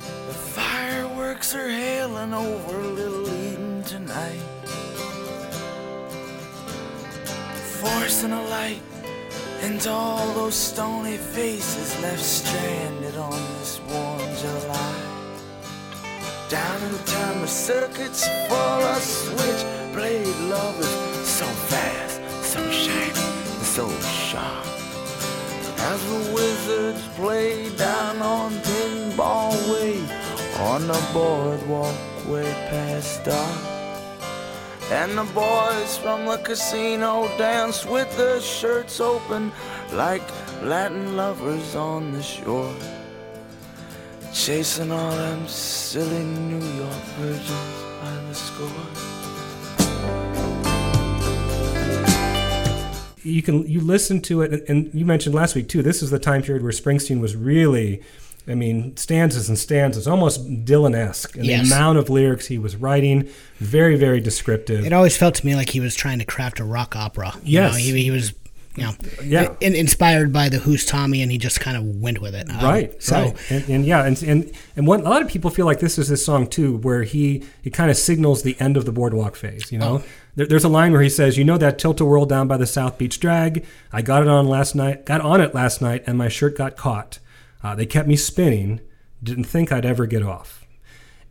the 0.00 0.34
fireworks 0.34 1.54
are 1.54 1.68
hailing 1.68 2.34
over 2.34 2.78
Little 2.82 3.28
Eden 3.28 3.84
tonight. 3.84 4.40
Forcing 7.80 8.32
a 8.32 8.42
light 8.48 8.80
into 9.62 9.90
all 9.90 10.32
those 10.32 10.54
stony 10.54 11.18
faces 11.18 12.00
left 12.00 12.22
stranded 12.22 13.16
on 13.16 13.38
this 13.58 13.80
warm 13.90 14.18
July. 14.40 14.96
Down 16.48 16.82
in 16.84 16.92
the 16.92 16.98
town, 17.04 17.42
the 17.42 17.46
circuits 17.46 18.26
full 18.48 18.56
of 18.56 19.02
switchblade 19.02 20.26
lovers, 20.48 20.88
so 21.28 21.44
fast, 21.44 22.20
so 22.42 22.70
shiny, 22.70 23.10
and 23.10 23.66
so 23.66 23.90
sharp. 24.00 24.66
As 25.78 26.00
the 26.08 26.32
wizards 26.32 27.02
play 27.14 27.68
down 27.76 28.22
on 28.22 28.52
Pinball 28.52 29.52
Way 29.70 30.00
on 30.60 30.86
the 30.86 31.10
boardwalk 31.12 31.94
way 32.26 32.50
past 32.70 33.24
dark. 33.24 33.75
And 34.90 35.18
the 35.18 35.24
boys 35.34 35.98
from 35.98 36.26
the 36.26 36.36
casino 36.38 37.28
dance 37.36 37.84
with 37.84 38.16
their 38.16 38.40
shirts 38.40 39.00
open 39.00 39.50
like 39.92 40.22
Latin 40.62 41.16
lovers 41.16 41.74
on 41.74 42.12
the 42.12 42.22
shore. 42.22 42.74
Chasing 44.32 44.92
all 44.92 45.10
them 45.10 45.48
silly 45.48 46.24
New 46.24 46.64
York 46.76 47.02
virgins 47.18 47.82
by 48.00 48.14
the 48.28 48.34
score. 48.34 49.16
you 53.26 53.42
can 53.42 53.66
you 53.66 53.80
listen 53.80 54.20
to 54.20 54.42
it 54.42 54.68
and 54.68 54.88
you 54.94 55.04
mentioned 55.04 55.34
last 55.34 55.56
week 55.56 55.68
too 55.68 55.82
this 55.82 56.00
is 56.00 56.10
the 56.10 56.18
time 56.18 56.42
period 56.42 56.62
where 56.62 56.72
springsteen 56.72 57.20
was 57.20 57.34
really 57.34 58.00
I 58.48 58.54
mean, 58.54 58.96
stanzas 58.96 59.48
and 59.48 59.58
stanzas, 59.58 60.06
almost 60.06 60.64
Dylan-esque. 60.64 61.36
And 61.36 61.46
Yes. 61.46 61.68
the 61.68 61.74
amount 61.74 61.98
of 61.98 62.08
lyrics 62.08 62.46
he 62.46 62.58
was 62.58 62.76
writing, 62.76 63.28
very, 63.58 63.96
very 63.96 64.20
descriptive. 64.20 64.84
It 64.86 64.92
always 64.92 65.16
felt 65.16 65.34
to 65.36 65.46
me 65.46 65.54
like 65.56 65.70
he 65.70 65.80
was 65.80 65.94
trying 65.94 66.18
to 66.20 66.24
craft 66.24 66.60
a 66.60 66.64
rock 66.64 66.94
opera. 66.94 67.34
You 67.42 67.54
Yes. 67.60 67.72
know, 67.72 67.78
he, 67.78 68.02
he 68.04 68.10
was, 68.12 68.34
you 68.76 68.84
know, 68.84 68.92
Yeah. 69.24 69.48
in, 69.60 69.74
inspired 69.74 70.32
by 70.32 70.48
the 70.48 70.58
Who's 70.58 70.84
Tommy, 70.84 71.22
and 71.22 71.32
he 71.32 71.38
just 71.38 71.58
kind 71.58 71.76
of 71.76 71.82
went 72.00 72.20
with 72.20 72.34
it. 72.36 72.48
Um, 72.48 72.60
right 72.64 73.02
So 73.02 73.16
right 73.16 73.36
and, 73.50 73.68
and 73.68 73.84
yeah 73.86 74.04
and 74.04 74.22
and 74.22 74.52
and 74.76 74.86
what 74.86 75.00
a 75.00 75.04
lot 75.04 75.22
of 75.22 75.28
people 75.28 75.50
feel 75.50 75.66
like 75.66 75.80
this 75.80 75.98
is 75.98 76.08
this 76.08 76.24
song 76.24 76.46
too 76.46 76.76
where 76.76 77.02
he 77.02 77.42
he 77.62 77.70
kind 77.70 77.90
of 77.90 77.96
signals 77.96 78.42
the 78.42 78.54
end 78.60 78.76
of 78.76 78.84
the 78.84 78.92
boardwalk 78.92 79.34
phase 79.34 79.72
you 79.72 79.78
know 79.78 80.02
there, 80.36 80.46
there's 80.46 80.64
a 80.64 80.68
line 80.68 80.92
where 80.92 81.00
he 81.02 81.08
says 81.08 81.36
you 81.38 81.44
know 81.44 81.56
that 81.58 81.78
tilt-a-whirl 81.78 82.26
down 82.26 82.46
by 82.46 82.56
the 82.58 82.66
south 82.66 82.98
beach 82.98 83.18
drag 83.18 83.64
i 83.92 84.02
got 84.02 84.22
it 84.22 84.28
on 84.28 84.46
last 84.46 84.74
night 84.74 85.04
got 85.06 85.20
on 85.22 85.40
it 85.40 85.54
last 85.54 85.80
night 85.80 86.04
and 86.06 86.18
my 86.18 86.28
shirt 86.28 86.56
got 86.56 86.76
caught 86.76 87.18
uh, 87.66 87.74
they 87.74 87.86
kept 87.86 88.06
me 88.08 88.16
spinning 88.16 88.80
didn't 89.22 89.44
think 89.44 89.72
i'd 89.72 89.84
ever 89.84 90.06
get 90.06 90.22
off. 90.22 90.64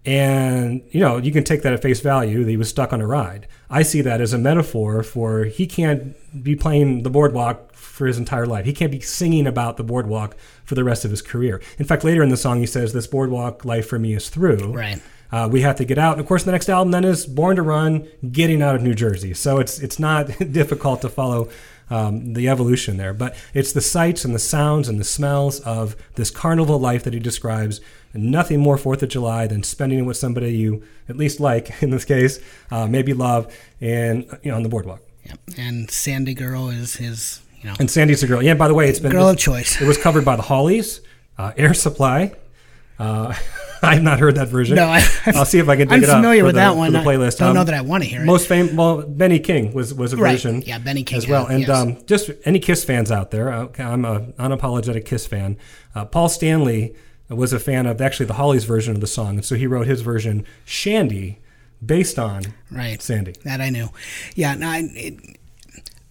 And 0.06 0.84
you 0.92 1.00
know 1.00 1.18
you 1.18 1.32
can 1.32 1.44
take 1.44 1.62
that 1.64 1.74
at 1.74 1.82
face 1.82 2.02
value 2.02 2.44
that 2.44 2.50
he 2.50 2.58
was 2.58 2.70
stuck 2.70 2.94
on 2.94 3.02
a 3.02 3.08
ride. 3.08 3.48
I 3.70 3.82
see 3.84 4.02
that 4.02 4.22
as 4.22 4.34
a 4.34 4.38
metaphor 4.38 5.02
for 5.02 5.46
he 5.46 5.66
can't 5.66 6.16
be 6.44 6.56
playing 6.56 7.04
the 7.04 7.10
boardwalk 7.10 7.74
for 7.74 8.06
his 8.06 8.18
entire 8.18 8.46
life. 8.46 8.66
He 8.66 8.74
can't 8.74 8.92
be 8.92 9.00
singing 9.00 9.48
about 9.48 9.78
the 9.78 9.84
boardwalk 9.84 10.36
for 10.64 10.76
the 10.76 10.84
rest 10.84 11.06
of 11.06 11.12
his 11.12 11.22
career. 11.22 11.62
In 11.80 11.86
fact 11.86 12.04
later 12.04 12.22
in 12.22 12.30
the 12.30 12.38
song 12.38 12.60
he 12.60 12.68
says 12.68 12.94
this 12.94 13.08
boardwalk 13.08 13.66
life 13.66 13.88
for 13.88 13.98
me 13.98 14.14
is 14.14 14.30
through. 14.30 14.74
Right. 14.74 15.02
uh, 15.32 15.50
we 15.52 15.62
have 15.62 15.78
to 15.78 15.86
get 15.86 15.98
out. 15.98 16.14
And 16.14 16.22
of 16.22 16.28
course 16.28 16.44
the 16.44 16.52
next 16.52 16.70
album 16.70 16.92
then 16.92 17.04
is 17.04 17.26
born 17.26 17.56
to 17.56 17.64
run 17.64 18.08
getting 18.32 18.62
out 18.62 18.76
of 18.76 18.84
new 18.84 18.94
jersey. 18.94 19.34
So 19.34 19.58
it's 19.58 19.80
it's 19.80 19.98
not 19.98 20.28
difficult 20.52 21.02
to 21.02 21.10
follow 21.10 21.50
um, 21.90 22.34
the 22.34 22.50
evolution 22.50 22.98
there. 22.98 23.14
But 23.14 23.36
it's 23.54 23.74
the 23.74 23.82
sights 23.82 24.26
and 24.26 24.34
the 24.34 24.40
sounds 24.40 24.88
and 24.88 25.00
the 25.00 25.04
smells 25.04 25.60
of 25.62 25.96
this 26.16 26.32
carnival 26.32 26.80
life 26.80 27.04
that 27.04 27.14
he 27.14 27.20
describes. 27.20 27.82
And 28.14 28.32
nothing 28.32 28.60
more 28.62 28.78
fourth 28.78 29.04
of 29.04 29.10
july 29.10 29.46
than 29.48 29.62
spending 29.64 30.00
it 30.00 30.04
with 30.04 30.16
somebody 30.18 30.54
you 30.56 30.84
at 31.10 31.18
least 31.18 31.40
like 31.42 31.70
in 31.84 31.90
this 31.90 32.06
case 32.06 32.40
uh, 32.72 32.88
maybe 32.88 33.14
love 33.14 33.54
and 33.82 34.26
you 34.42 34.52
know 34.52 34.56
on 34.58 34.64
the 34.64 34.70
boardwalk. 34.70 35.02
Yeah. 35.26 35.34
and 35.58 35.90
Sandy 35.92 36.34
Girl 36.34 36.70
is 36.70 36.96
his, 36.96 37.42
you 37.62 37.70
know, 37.70 37.76
and 37.80 37.90
sandy's 37.92 38.22
a 38.24 38.28
girl. 38.28 38.42
Yeah 38.42 38.54
by 38.54 38.68
the 38.70 38.74
way 38.74 38.88
it's 38.88 39.00
been 39.00 39.12
girl 39.12 39.28
of 39.28 39.38
choice. 39.38 39.82
it 39.82 39.86
was 39.88 39.98
covered 39.98 40.24
by 40.24 40.36
the 40.38 40.44
hollies 40.44 41.02
uh, 41.38 41.52
air 41.58 41.74
supply 41.74 42.32
uh, 43.00 43.34
I've 43.84 44.02
not 44.04 44.20
heard 44.20 44.36
that 44.36 44.48
version. 44.50 44.76
No, 44.76 44.86
I- 44.88 45.04
will 45.34 45.46
see 45.46 45.60
if 45.60 45.70
I 45.70 45.76
can 45.76 45.88
dig 45.88 45.98
I'm 45.98 46.04
it 46.04 46.10
up. 46.10 46.16
I'm 46.18 46.22
familiar 46.24 46.44
with 46.44 46.56
the, 46.56 46.62
that 46.62 46.76
one. 46.76 46.94
The 46.94 47.00
playlist. 47.00 47.42
I 47.42 47.46
don't 47.46 47.56
know 47.56 47.64
that 47.64 47.74
I 47.76 47.82
wanna 47.82 48.06
hear 48.06 48.22
it. 48.22 48.26
Most 48.26 48.48
famous. 48.48 48.74
Well, 48.74 49.02
Benny 49.04 49.40
King 49.40 49.74
was 49.74 49.94
was 49.94 50.14
a 50.14 50.18
Right. 50.18 50.32
version. 50.34 50.62
Yeah, 50.64 50.80
Benny 50.80 51.04
King 51.04 51.18
as 51.18 51.28
well. 51.28 51.46
had- 51.46 51.56
And 51.56 51.68
yes. 51.68 51.70
um, 51.78 51.98
just 52.06 52.32
any 52.46 52.60
Kiss 52.60 52.84
fans 52.84 53.12
out 53.12 53.32
there, 53.32 53.52
uh, 53.52 53.68
I'm 53.80 54.06
a 54.06 54.22
unapologetic 54.40 55.06
Kiss 55.06 55.26
fan. 55.28 55.58
Uh, 55.94 56.06
Paul 56.06 56.30
Stanley 56.30 56.96
was 57.30 57.54
a 57.54 57.60
fan 57.60 57.86
of 57.86 58.00
actually 58.02 58.28
the 58.28 58.34
Hollies 58.36 58.66
version 58.66 58.94
of 58.96 59.02
the 59.02 59.08
song, 59.08 59.36
and 59.36 59.46
so 59.46 59.56
he 59.56 59.66
wrote 59.68 59.88
his 59.88 60.02
version, 60.02 60.46
Shandy, 60.64 61.40
based 61.84 62.20
on 62.20 62.44
Right. 62.72 63.02
Sandy. 63.02 63.34
That 63.44 63.62
I 63.62 63.70
knew. 63.70 63.90
Yeah, 64.36 64.54
no, 64.56 64.68
I, 64.68 64.84
it, 64.94 65.38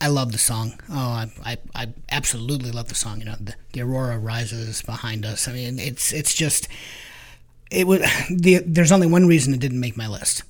I 0.00 0.08
love 0.08 0.32
the 0.32 0.38
song. 0.38 0.74
Oh, 0.90 0.94
I, 0.96 1.30
I, 1.44 1.56
I 1.74 1.86
absolutely 2.10 2.70
love 2.72 2.88
the 2.88 2.94
song. 2.94 3.20
You 3.20 3.26
know, 3.26 3.36
the, 3.40 3.54
the 3.72 3.80
aurora 3.82 4.18
rises 4.18 4.82
behind 4.82 5.24
us. 5.24 5.46
I 5.48 5.52
mean, 5.52 5.78
it's 5.78 6.12
it's 6.12 6.34
just 6.34 6.68
it 7.74 7.86
was 7.86 8.00
the. 8.30 8.58
There's 8.64 8.92
only 8.92 9.06
one 9.06 9.26
reason 9.26 9.54
it 9.54 9.60
didn't 9.60 9.80
make 9.80 9.96
my 9.96 10.08
list, 10.08 10.42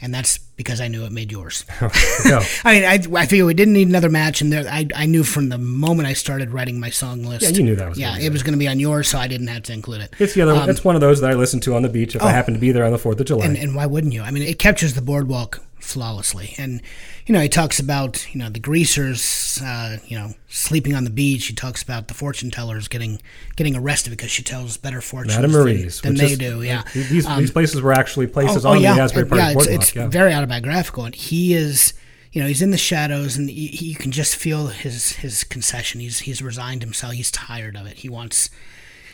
and 0.00 0.12
that's 0.14 0.38
because 0.38 0.80
I 0.80 0.88
knew 0.88 1.04
it 1.04 1.12
made 1.12 1.32
yours. 1.32 1.64
No. 2.26 2.42
I 2.64 2.74
mean, 2.74 2.84
I, 2.84 3.20
I 3.22 3.26
figure 3.26 3.46
we 3.46 3.54
didn't 3.54 3.72
need 3.72 3.88
another 3.88 4.10
match, 4.10 4.42
and 4.42 4.52
there, 4.52 4.68
I, 4.70 4.86
I 4.94 5.06
knew 5.06 5.24
from 5.24 5.48
the 5.48 5.56
moment 5.56 6.06
I 6.06 6.12
started 6.12 6.50
writing 6.50 6.78
my 6.78 6.90
song 6.90 7.24
list. 7.24 7.42
Yeah, 7.42 7.48
you 7.50 7.62
knew 7.62 7.76
that 7.76 7.88
was 7.88 7.98
Yeah, 7.98 8.18
it 8.18 8.30
was 8.30 8.42
going 8.42 8.52
to 8.52 8.58
be 8.58 8.68
on 8.68 8.78
yours, 8.78 9.08
so 9.08 9.18
I 9.18 9.26
didn't 9.26 9.46
have 9.46 9.62
to 9.64 9.72
include 9.72 10.02
it. 10.02 10.14
It's 10.18 10.34
the 10.34 10.42
other. 10.42 10.52
Um, 10.52 10.68
it's 10.68 10.84
one 10.84 10.94
of 10.94 11.00
those 11.00 11.20
that 11.22 11.30
I 11.30 11.34
listen 11.34 11.60
to 11.60 11.74
on 11.74 11.82
the 11.82 11.88
beach 11.88 12.14
if 12.14 12.22
I 12.22 12.26
oh. 12.26 12.28
happen 12.28 12.54
to 12.54 12.60
be 12.60 12.72
there 12.72 12.84
on 12.84 12.92
the 12.92 12.98
Fourth 12.98 13.18
of 13.18 13.26
July. 13.26 13.46
Oh. 13.46 13.48
and, 13.48 13.56
and 13.56 13.74
why 13.74 13.86
wouldn't 13.86 14.12
you? 14.12 14.22
I 14.22 14.30
mean, 14.30 14.42
it 14.42 14.58
captures 14.58 14.94
the 14.94 15.02
boardwalk 15.02 15.62
flawlessly. 15.80 16.54
And 16.58 16.80
you 17.26 17.32
know, 17.32 17.40
he 17.40 17.48
talks 17.48 17.78
about 17.80 18.26
you 18.32 18.38
know 18.38 18.48
the 18.48 18.60
greasers, 18.60 19.60
uh, 19.64 19.98
you 20.06 20.18
know, 20.18 20.34
sleeping 20.48 20.94
on 20.94 21.04
the 21.04 21.10
beach. 21.10 21.46
He 21.46 21.54
talks 21.54 21.82
about 21.82 22.08
the 22.08 22.14
fortune 22.14 22.50
tellers 22.50 22.88
getting 22.88 23.20
getting 23.56 23.76
arrested 23.76 24.10
because 24.10 24.30
she 24.30 24.42
tells 24.42 24.76
better 24.76 25.00
fortunes 25.00 25.36
Madame 25.36 25.52
than- 25.52 25.60
Marie's, 25.62 26.00
than, 26.00 26.14
they 26.14 26.32
is- 26.32 26.38
do. 26.38 26.62
Yeah, 26.62 26.82
These, 26.94 27.26
Um, 27.26 27.40
these 27.40 27.50
places 27.50 27.80
were 27.80 27.92
actually 27.92 28.26
places 28.26 28.64
oh, 28.64 28.70
on 28.70 28.80
yeah, 28.80 28.94
the 28.94 29.02
Asbury 29.02 29.26
uh, 29.26 29.28
Park 29.28 29.40
yeah, 29.40 29.50
it's, 29.52 29.66
it's 29.66 29.94
yeah. 29.94 30.08
very 30.08 30.32
autobiographical, 30.34 31.04
and 31.04 31.14
he 31.14 31.54
is. 31.54 31.94
You 32.32 32.40
know, 32.40 32.46
he's 32.46 32.62
in 32.62 32.70
the 32.70 32.78
shadows, 32.78 33.36
and 33.36 33.50
you 33.50 33.96
can 33.96 34.12
just 34.12 34.36
feel 34.36 34.68
his 34.68 35.14
his 35.14 35.42
concession. 35.42 36.00
He's 36.00 36.20
he's 36.20 36.40
resigned 36.40 36.80
himself. 36.80 37.14
He's 37.14 37.28
tired 37.32 37.74
of 37.74 37.86
it. 37.86 37.98
He 37.98 38.08
wants 38.08 38.50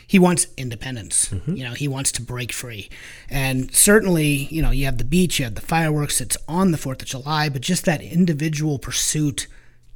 he 0.07 0.17
wants 0.19 0.47
independence. 0.55 1.33
You 1.45 1.63
know, 1.65 1.73
he 1.73 1.87
wants 1.87 2.11
to 2.13 2.21
break 2.21 2.53
free. 2.53 2.89
And 3.29 3.73
certainly, 3.75 4.47
you 4.49 4.61
know, 4.61 4.71
you 4.71 4.85
have 4.85 4.97
the 4.97 5.03
beach, 5.03 5.37
you 5.39 5.45
have 5.45 5.55
the 5.55 5.61
fireworks, 5.61 6.21
it's 6.21 6.37
on 6.47 6.71
the 6.71 6.77
4th 6.77 7.01
of 7.01 7.07
July, 7.09 7.49
but 7.49 7.61
just 7.61 7.83
that 7.85 8.01
individual 8.01 8.79
pursuit 8.79 9.47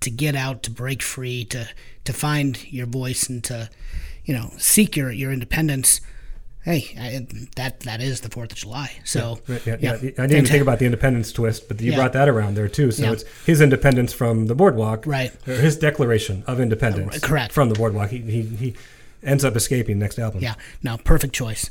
to 0.01 0.09
get 0.09 0.36
out, 0.36 0.64
to 0.64 0.72
break 0.72 1.01
free, 1.01 1.45
to 1.45 1.68
to 2.03 2.14
find 2.14 2.72
your 2.74 2.88
voice 2.88 3.30
and 3.30 3.43
to, 3.45 3.70
you 4.26 4.34
know, 4.34 4.51
seek 4.57 4.97
your 4.97 5.12
your 5.12 5.32
independence. 5.32 6.01
Hey, 6.64 6.93
I, 6.99 7.28
that 7.55 7.80
that 7.82 8.01
is 8.01 8.22
the 8.22 8.30
4th 8.30 8.51
of 8.51 8.57
July. 8.57 8.91
So, 9.03 9.39
Right, 9.47 9.66
yeah, 9.66 9.78
yeah. 9.80 9.93
I 9.93 9.97
didn't 9.97 10.32
even 10.32 10.45
think 10.45 10.62
about 10.62 10.80
the 10.80 10.86
independence 10.86 11.32
twist, 11.32 11.68
but 11.68 11.80
you 11.82 11.91
Yeah. 11.91 11.97
brought 11.97 12.14
that 12.14 12.28
around 12.30 12.55
there 12.55 12.68
too. 12.68 12.91
So 12.91 13.03
Yeah. 13.03 13.12
it's 13.14 13.24
his 13.45 13.62
independence 13.62 14.12
from 14.14 14.47
the 14.47 14.55
boardwalk, 14.55 15.05
Right. 15.07 15.32
Or 15.47 15.53
his 15.55 15.78
declaration 15.78 16.43
of 16.47 16.59
independence, 16.59 17.16
Uh, 17.24 17.28
correct. 17.28 17.51
from 17.53 17.70
the 17.70 17.76
boardwalk. 17.76 18.09
He, 18.12 18.18
he 18.20 18.41
he 18.41 18.74
ends 19.24 19.44
up 19.46 19.56
escaping 19.56 20.00
next 20.00 20.20
album. 20.20 20.42
Yeah, 20.42 20.56
no, 20.84 20.98
perfect 20.98 21.34
choice. 21.34 21.70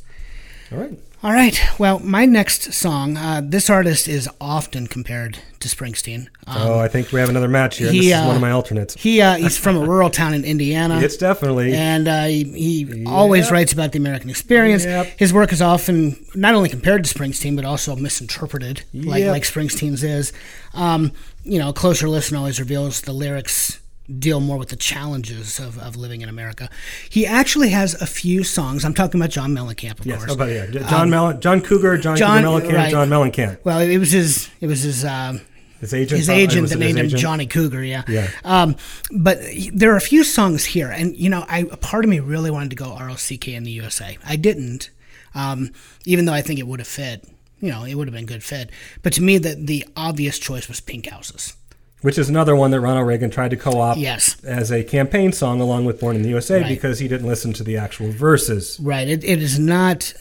All 0.73 0.79
right. 0.79 0.99
All 1.23 1.33
right. 1.33 1.61
Well, 1.79 1.99
my 1.99 2.25
next 2.25 2.73
song, 2.73 3.19
uh, 3.19 3.43
this 3.45 3.69
artist 3.69 4.09
is 4.09 4.27
often 4.41 4.87
compared 4.87 5.39
to 5.59 5.69
Springsteen. 5.69 6.29
Um, 6.47 6.57
oh, 6.57 6.79
I 6.79 6.89
think 6.89 7.13
we 7.13 7.21
have 7.21 7.29
another 7.29 7.49
match 7.49 7.77
here. 7.77 7.91
he, 7.91 7.99
this 7.99 8.07
is 8.07 8.13
uh, 8.15 8.25
one 8.25 8.37
of 8.37 8.41
my 8.41 8.53
alternates. 8.53 8.95
He 8.95 9.21
uh, 9.21 9.35
he's 9.35 9.59
from 9.59 9.77
a 9.77 9.81
rural 9.81 10.09
town 10.09 10.33
in 10.33 10.45
Indiana. 10.45 10.99
it's 11.01 11.19
definitely 11.19 11.75
and 11.75 12.09
uh, 12.09 12.25
he, 12.25 12.45
he 12.45 13.05
always 13.05 13.51
writes 13.51 13.73
about 13.73 13.93
the 13.93 13.99
American 13.99 14.31
experience. 14.31 14.85
Yep. 14.85 15.19
His 15.19 15.35
work 15.35 15.53
is 15.53 15.61
often 15.61 16.25
not 16.35 16.55
only 16.55 16.71
compared 16.71 17.05
to 17.05 17.13
Springsteen, 17.13 17.55
but 17.55 17.67
also 17.67 17.95
misinterpreted, 17.97 18.85
like 18.95 19.25
like 19.27 19.43
Springsteen's 19.43 20.03
is. 20.03 20.33
Um, 20.73 21.13
you 21.43 21.59
know, 21.59 21.71
a 21.71 21.73
closer 21.75 22.09
listen 22.09 22.37
always 22.37 22.59
reveals 22.59 23.03
the 23.03 23.13
lyrics 23.13 23.80
deal 24.19 24.41
more 24.41 24.59
with 24.59 24.69
the 24.71 24.77
challenges 24.77 25.59
of, 25.59 25.79
of 25.79 25.97
living 25.97 26.21
in 26.21 26.29
America. 26.29 26.69
He 27.09 27.27
actually 27.27 27.71
has 27.71 27.95
a 28.03 28.07
few 28.07 28.45
songs. 28.45 28.85
I'm 28.85 28.95
talking 28.95 29.21
about 29.21 29.31
John 29.31 29.53
Mellencamp, 29.53 30.01
of 30.01 30.07
yes. 30.07 30.25
course. 30.25 30.37
Oh, 30.41 30.47
yeah, 30.47 30.67
John 30.89 31.11
Mellon, 31.11 31.41
John 31.41 31.61
Cougar, 31.61 31.99
John, 31.99 32.13
Um, 32.15 32.19
John- 32.19 32.43
Cougar 32.43 32.67
Mellencamp, 32.69 32.77
right. 32.77 32.91
John 32.91 33.09
Mellencamp. 33.09 33.59
Well, 33.65 33.81
it 33.81 33.99
was 33.99 34.11
his. 34.13 34.49
It 34.61 34.67
was 34.67 34.83
his. 34.83 35.05
Um, 35.05 35.41
His 35.81 35.95
agent. 35.95 36.19
his 36.19 36.29
agent 36.29 36.69
that 36.69 36.79
named 36.79 36.99
him 36.99 37.07
agent? 37.07 37.21
Johnny 37.23 37.47
Cougar. 37.47 37.83
Yeah. 37.83 38.03
Yeah. 38.07 38.29
Um, 38.45 38.77
but 39.11 39.39
there 39.73 39.91
are 39.93 39.97
a 39.97 40.01
few 40.03 40.25
songs 40.25 40.65
here, 40.67 40.91
and 40.91 41.17
you 41.17 41.31
know, 41.31 41.45
I 41.49 41.61
a 41.71 41.77
part 41.79 42.05
of 42.05 42.11
me 42.11 42.21
really 42.21 42.51
wanted 42.51 42.69
to 42.71 42.77
go 42.77 42.91
ROCK 42.95 43.49
in 43.49 43.65
the 43.65 43.71
USA. 43.71 44.19
I 44.27 44.37
didn't, 44.37 44.91
um, 45.35 45.71
even 46.05 46.27
though 46.27 46.35
I 46.35 46.43
think 46.43 46.59
it 46.59 46.67
would 46.67 46.81
have 46.81 46.89
fit. 46.89 47.27
You 47.63 47.71
know, 47.71 47.85
it 47.85 47.95
would 47.95 48.09
have 48.09 48.15
been 48.15 48.25
good 48.27 48.43
fit. 48.43 48.71
But 49.03 49.13
to 49.15 49.23
me, 49.23 49.39
the 49.39 49.55
the 49.55 49.87
obvious 49.97 50.39
choice 50.39 50.67
was 50.69 50.81
Pink 50.81 51.07
Houses. 51.09 51.55
Which 52.03 52.17
is 52.17 52.29
another 52.31 52.57
one 52.57 52.71
that 52.71 52.81
Ronald 52.81 53.07
Reagan 53.07 53.31
tried 53.31 53.51
to 53.51 53.57
co-opt 53.57 53.99
Yes. 53.99 54.37
as 54.43 54.73
a 54.73 54.83
campaign 54.83 55.33
song 55.33 55.61
along 55.61 55.85
with 55.85 56.01
Born 56.01 56.17
in 56.17 56.23
the 56.23 56.31
USA 56.31 56.61
Right. 56.63 56.69
because 56.69 56.99
he 56.99 57.09
didn't 57.09 57.27
listen 57.27 57.53
to 57.55 57.63
the 57.63 57.77
actual 57.77 58.11
verses. 58.11 58.79
Right. 58.83 59.07
It, 59.09 59.23
it 59.23 59.43
is 59.43 59.59
not. 59.59 60.15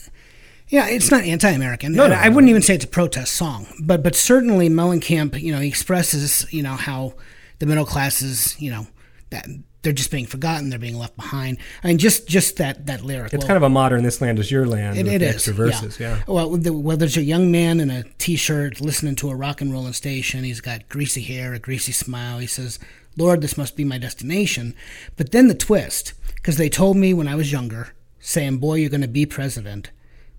Yeah, 0.68 0.86
it's 0.88 1.10
not 1.10 1.24
anti-American. 1.24 1.92
No, 1.94 2.06
no, 2.06 2.14
I, 2.14 2.28
wouldn't 2.28 2.48
even 2.48 2.62
say 2.62 2.74
it's 2.76 2.84
a 2.84 2.88
protest 2.88 3.32
song, 3.32 3.66
but 3.82 4.04
but 4.04 4.14
certainly 4.14 4.68
Mellencamp, 4.68 5.40
you 5.40 5.52
know, 5.52 5.58
he 5.58 5.66
expresses, 5.66 6.46
you 6.52 6.62
know, 6.62 6.74
how 6.74 7.14
the 7.58 7.66
middle 7.66 7.84
classes, 7.84 8.54
you 8.60 8.70
know, 8.70 8.86
that 9.30 9.46
they're 9.82 9.92
just 9.92 10.10
being 10.10 10.26
forgotten, 10.26 10.70
they're 10.70 10.78
being 10.78 10.98
left 10.98 11.16
behind. 11.16 11.58
I 11.82 11.88
mean, 11.88 11.98
just 11.98 12.28
just 12.28 12.56
that 12.58 12.86
that 12.86 13.02
lyric. 13.02 13.32
It's 13.32 13.44
kind 13.44 13.56
of 13.56 13.62
a 13.62 13.68
modern 13.68 14.02
"This 14.02 14.20
Land 14.20 14.38
Is 14.38 14.50
Your 14.50 14.66
Land" 14.66 14.98
It, 14.98 15.04
with 15.04 15.14
it 15.14 15.18
the 15.20 15.28
is. 15.28 15.34
extra 15.36 15.54
verses. 15.54 15.98
Yeah. 15.98 16.22
Well, 16.26 16.50
the, 16.56 16.72
well, 16.72 16.96
there's 16.96 17.16
a 17.16 17.22
young 17.22 17.50
man 17.50 17.80
in 17.80 17.90
a 17.90 18.04
t-shirt 18.18 18.80
listening 18.80 19.16
to 19.16 19.30
a 19.30 19.34
rock 19.34 19.60
and 19.60 19.72
rollin' 19.72 19.92
station. 19.92 20.44
He's 20.44 20.60
got 20.60 20.88
greasy 20.88 21.22
hair, 21.22 21.54
a 21.54 21.58
greasy 21.58 21.92
smile. 21.92 22.38
He 22.38 22.46
says, 22.46 22.78
"Lord, 23.16 23.40
this 23.40 23.56
must 23.56 23.76
be 23.76 23.84
my 23.84 23.98
destination." 23.98 24.74
But 25.16 25.32
then 25.32 25.48
the 25.48 25.54
twist, 25.54 26.12
because 26.36 26.56
they 26.56 26.68
told 26.68 26.96
me 26.96 27.14
when 27.14 27.28
I 27.28 27.34
was 27.34 27.52
younger, 27.52 27.94
saying, 28.18 28.58
"Boy, 28.58 28.76
you're 28.76 28.90
going 28.90 29.00
to 29.00 29.08
be 29.08 29.24
president," 29.26 29.90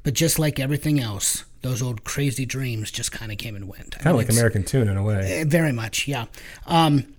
but 0.04 0.14
just 0.14 0.38
like 0.38 0.60
everything 0.60 1.00
else, 1.00 1.46
those 1.62 1.82
old 1.82 2.04
crazy 2.04 2.46
dreams 2.46 2.92
just 2.92 3.12
kind 3.12 3.32
of 3.32 3.38
came 3.38 3.56
and 3.56 3.68
went. 3.68 3.98
Kind 3.98 4.08
of 4.08 4.16
like 4.18 4.30
American 4.30 4.64
Tune 4.64 4.88
in 4.88 4.98
a 4.98 5.04
way. 5.04 5.42
Uh, 5.42 5.46
Very 5.48 5.72
much, 5.72 6.08
yeah. 6.08 6.26
Um, 6.66 7.14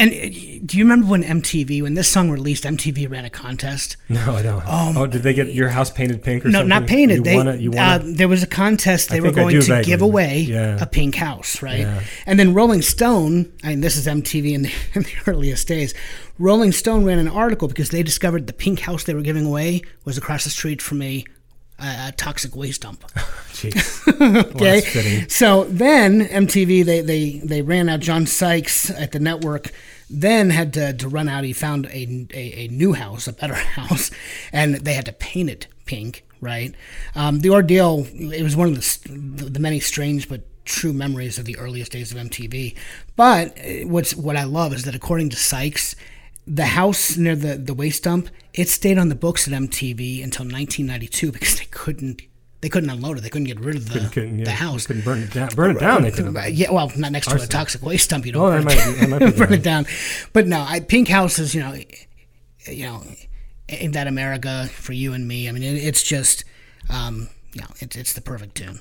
And 0.00 0.10
uh, 0.12 0.16
do 0.64 0.78
you 0.78 0.84
remember 0.84 1.06
when 1.08 1.24
MTV, 1.24 1.82
when 1.82 1.94
this 1.94 2.08
song 2.08 2.30
released, 2.30 2.62
MTV 2.64 3.10
ran 3.10 3.24
a 3.24 3.30
contest? 3.30 3.96
No, 4.08 4.36
I 4.36 4.42
don't. 4.42 4.62
oh, 4.66 5.06
did 5.08 5.22
they 5.24 5.34
get 5.34 5.52
your 5.52 5.68
house 5.70 5.90
painted 5.90 6.22
pink 6.22 6.44
or 6.44 6.48
No, 6.50 6.60
something? 6.60 6.68
No, 6.68 6.78
not 6.78 6.88
painted. 6.88 7.16
You 7.16 7.22
they 7.24 7.36
it. 7.36 7.60
You 7.60 7.70
won 7.72 7.78
uh, 7.84 8.00
there 8.04 8.28
was 8.28 8.42
a 8.42 8.46
contest. 8.46 9.08
They 9.08 9.16
I 9.16 9.20
were 9.20 9.32
going 9.32 9.60
to 9.60 9.82
give 9.82 10.00
away 10.02 10.40
Yeah. 10.40 10.78
a 10.80 10.86
pink 10.86 11.16
house, 11.16 11.62
right? 11.62 11.80
Yeah. 11.80 12.02
And 12.26 12.38
then 12.38 12.54
Rolling 12.54 12.82
Stone. 12.82 13.52
I 13.64 13.70
mean, 13.70 13.80
this 13.80 13.96
is 13.96 14.06
MTV 14.06 14.52
in 14.52 14.62
the, 14.62 14.72
in 14.94 15.02
the 15.02 15.14
earliest 15.26 15.66
days. 15.66 15.94
Rolling 16.38 16.70
Stone 16.70 17.04
ran 17.04 17.18
an 17.18 17.26
article 17.28 17.66
because 17.66 17.88
they 17.90 18.04
discovered 18.04 18.46
the 18.46 18.52
pink 18.52 18.78
house 18.80 19.02
they 19.02 19.14
were 19.14 19.22
giving 19.22 19.46
away 19.46 19.82
was 20.04 20.16
across 20.16 20.44
the 20.44 20.50
street 20.50 20.80
from 20.80 21.02
a, 21.02 21.24
toxic 22.16 22.54
waste 22.56 22.82
dump. 22.82 23.02
Jeez. 23.52 23.96
Well, 24.20 24.38
Okay. 24.54 24.80
that's. 24.80 25.34
So 25.34 25.64
then 25.64 26.26
MTV 26.26 26.84
they, 26.84 27.00
they 27.02 27.40
they 27.44 27.62
ran 27.62 27.88
out 27.88 28.00
John 28.00 28.26
Sykes 28.26 28.90
at 28.90 29.12
the 29.12 29.20
network. 29.20 29.70
Then 30.10 30.50
had 30.50 30.72
to, 30.74 30.92
to 30.92 31.08
run 31.08 31.28
out. 31.28 31.44
He 31.44 31.52
found 31.52 31.86
a, 31.86 32.26
a, 32.32 32.64
a 32.64 32.68
new 32.68 32.94
house, 32.94 33.26
a 33.26 33.32
better 33.32 33.54
house, 33.78 34.10
and 34.52 34.76
they 34.76 34.94
had 34.94 35.06
to 35.06 35.12
paint 35.12 35.50
it 35.50 35.66
pink. 35.84 36.24
Right. 36.40 36.74
Um, 37.16 37.40
the 37.40 37.50
ordeal. 37.50 38.06
It 38.14 38.42
was 38.42 38.54
one 38.54 38.68
of 38.68 38.74
the, 38.74 39.50
the 39.50 39.60
many 39.60 39.80
strange 39.80 40.28
but 40.28 40.42
true 40.64 40.92
memories 40.92 41.38
of 41.38 41.46
the 41.46 41.58
earliest 41.58 41.92
days 41.92 42.12
of 42.12 42.18
MTV. 42.18 42.76
But 43.16 43.58
uh, 43.58 43.88
what's 43.88 44.14
what 44.14 44.36
I 44.36 44.44
love 44.44 44.72
is 44.72 44.84
that 44.84 44.94
according 44.94 45.30
to 45.30 45.36
Sykes, 45.36 45.96
the 46.46 46.66
house 46.66 47.16
near 47.16 47.34
the 47.34 47.56
the 47.56 47.74
waste 47.74 48.04
dump 48.04 48.28
it 48.54 48.68
stayed 48.68 48.98
on 48.98 49.08
the 49.08 49.14
books 49.14 49.46
at 49.46 49.54
MTV 49.54 50.22
until 50.22 50.44
1992 50.44 51.30
because 51.32 51.58
they 51.58 51.66
couldn't 51.66 52.22
they 52.60 52.68
couldn't 52.68 52.90
unload 52.90 53.18
it. 53.18 53.20
They 53.20 53.30
couldn't 53.30 53.46
get 53.46 53.60
rid 53.60 53.76
of 53.76 53.88
the, 53.92 54.00
Couldn't, 54.12 54.38
yeah, 54.40 54.44
the 54.44 54.50
house. 54.50 54.86
Couldn't 54.86 55.04
burn 55.04 55.18
it 55.22 55.32
down. 55.32 55.48
Burn 55.54 55.76
it 55.76 55.80
down. 55.80 56.02
They 56.02 56.10
could 56.10 56.24
have. 56.34 56.50
Yeah, 56.50 56.70
well, 56.72 56.90
not 56.96 57.12
next 57.12 57.28
to 57.28 57.36
a 57.36 57.46
toxic 57.46 57.82
waste 57.82 58.10
dump. 58.10 58.26
You 58.26 58.32
don't 58.32 58.42
Oh, 58.42 58.50
burn, 58.50 58.64
might 58.64 58.76
that 58.76 59.08
might 59.08 59.36
burn 59.36 59.52
it 59.52 59.62
down. 59.62 59.86
But 60.32 60.46
no, 60.46 60.60
I, 60.60 60.80
pink 60.80 61.08
houses. 61.08 61.54
You 61.54 61.60
know, 61.62 61.76
you 62.66 62.86
know, 62.86 63.04
ain't 63.68 63.92
that 63.92 64.06
America 64.08 64.66
for 64.72 64.92
you 64.92 65.12
and 65.12 65.26
me? 65.28 65.48
I 65.48 65.52
mean, 65.52 65.62
it, 65.62 65.74
it's 65.76 66.02
just, 66.02 66.44
um, 66.90 67.28
you 67.52 67.60
know, 67.60 67.68
it's 67.80 67.96
it's 67.96 68.12
the 68.12 68.20
perfect 68.20 68.56
tune. 68.56 68.80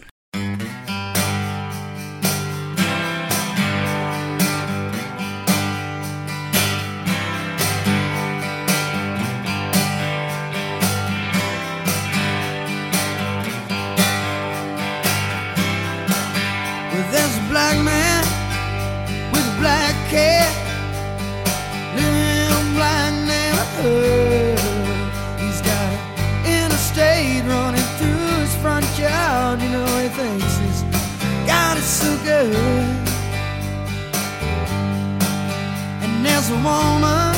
And 36.03 36.25
there's 36.25 36.49
a 36.49 36.55
woman 36.55 37.35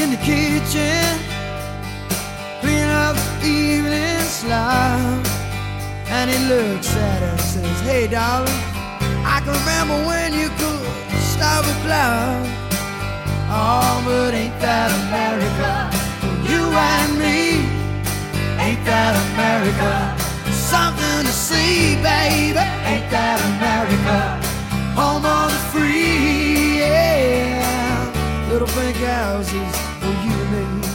in 0.00 0.10
the 0.10 0.20
kitchen 0.22 1.18
cleaning 2.60 2.90
up 2.90 3.16
the 3.16 3.46
evening 3.46 4.20
slime. 4.20 5.24
And 6.06 6.30
he 6.30 6.38
looks 6.48 6.94
at 6.96 7.20
her 7.20 7.28
and 7.30 7.40
says, 7.40 7.80
Hey, 7.80 8.06
darling, 8.06 8.48
I 9.24 9.40
can 9.44 9.54
remember 9.60 9.96
when 10.06 10.34
you 10.34 10.48
could 10.50 11.20
stop 11.20 11.64
a 11.64 11.74
cloud. 11.84 12.46
Oh, 13.52 14.02
but 14.04 14.34
ain't 14.34 14.58
that 14.60 14.90
America 15.06 15.90
you 16.50 16.62
and 16.72 17.18
me? 17.18 17.62
Ain't 18.58 18.84
that 18.84 19.14
America? 19.34 20.29
Something 20.70 21.26
to 21.26 21.32
see, 21.32 21.96
baby. 21.96 22.58
Ain't 22.90 23.10
that 23.10 23.38
America? 23.50 24.46
Home 25.00 25.24
of 25.24 25.50
the 25.50 25.58
free, 25.72 26.78
yeah. 26.78 28.48
Little 28.52 28.68
pink 28.68 28.96
houses 28.98 29.76
for 29.98 30.06
you 30.06 30.32
and 30.32 30.80
me. 30.82 30.88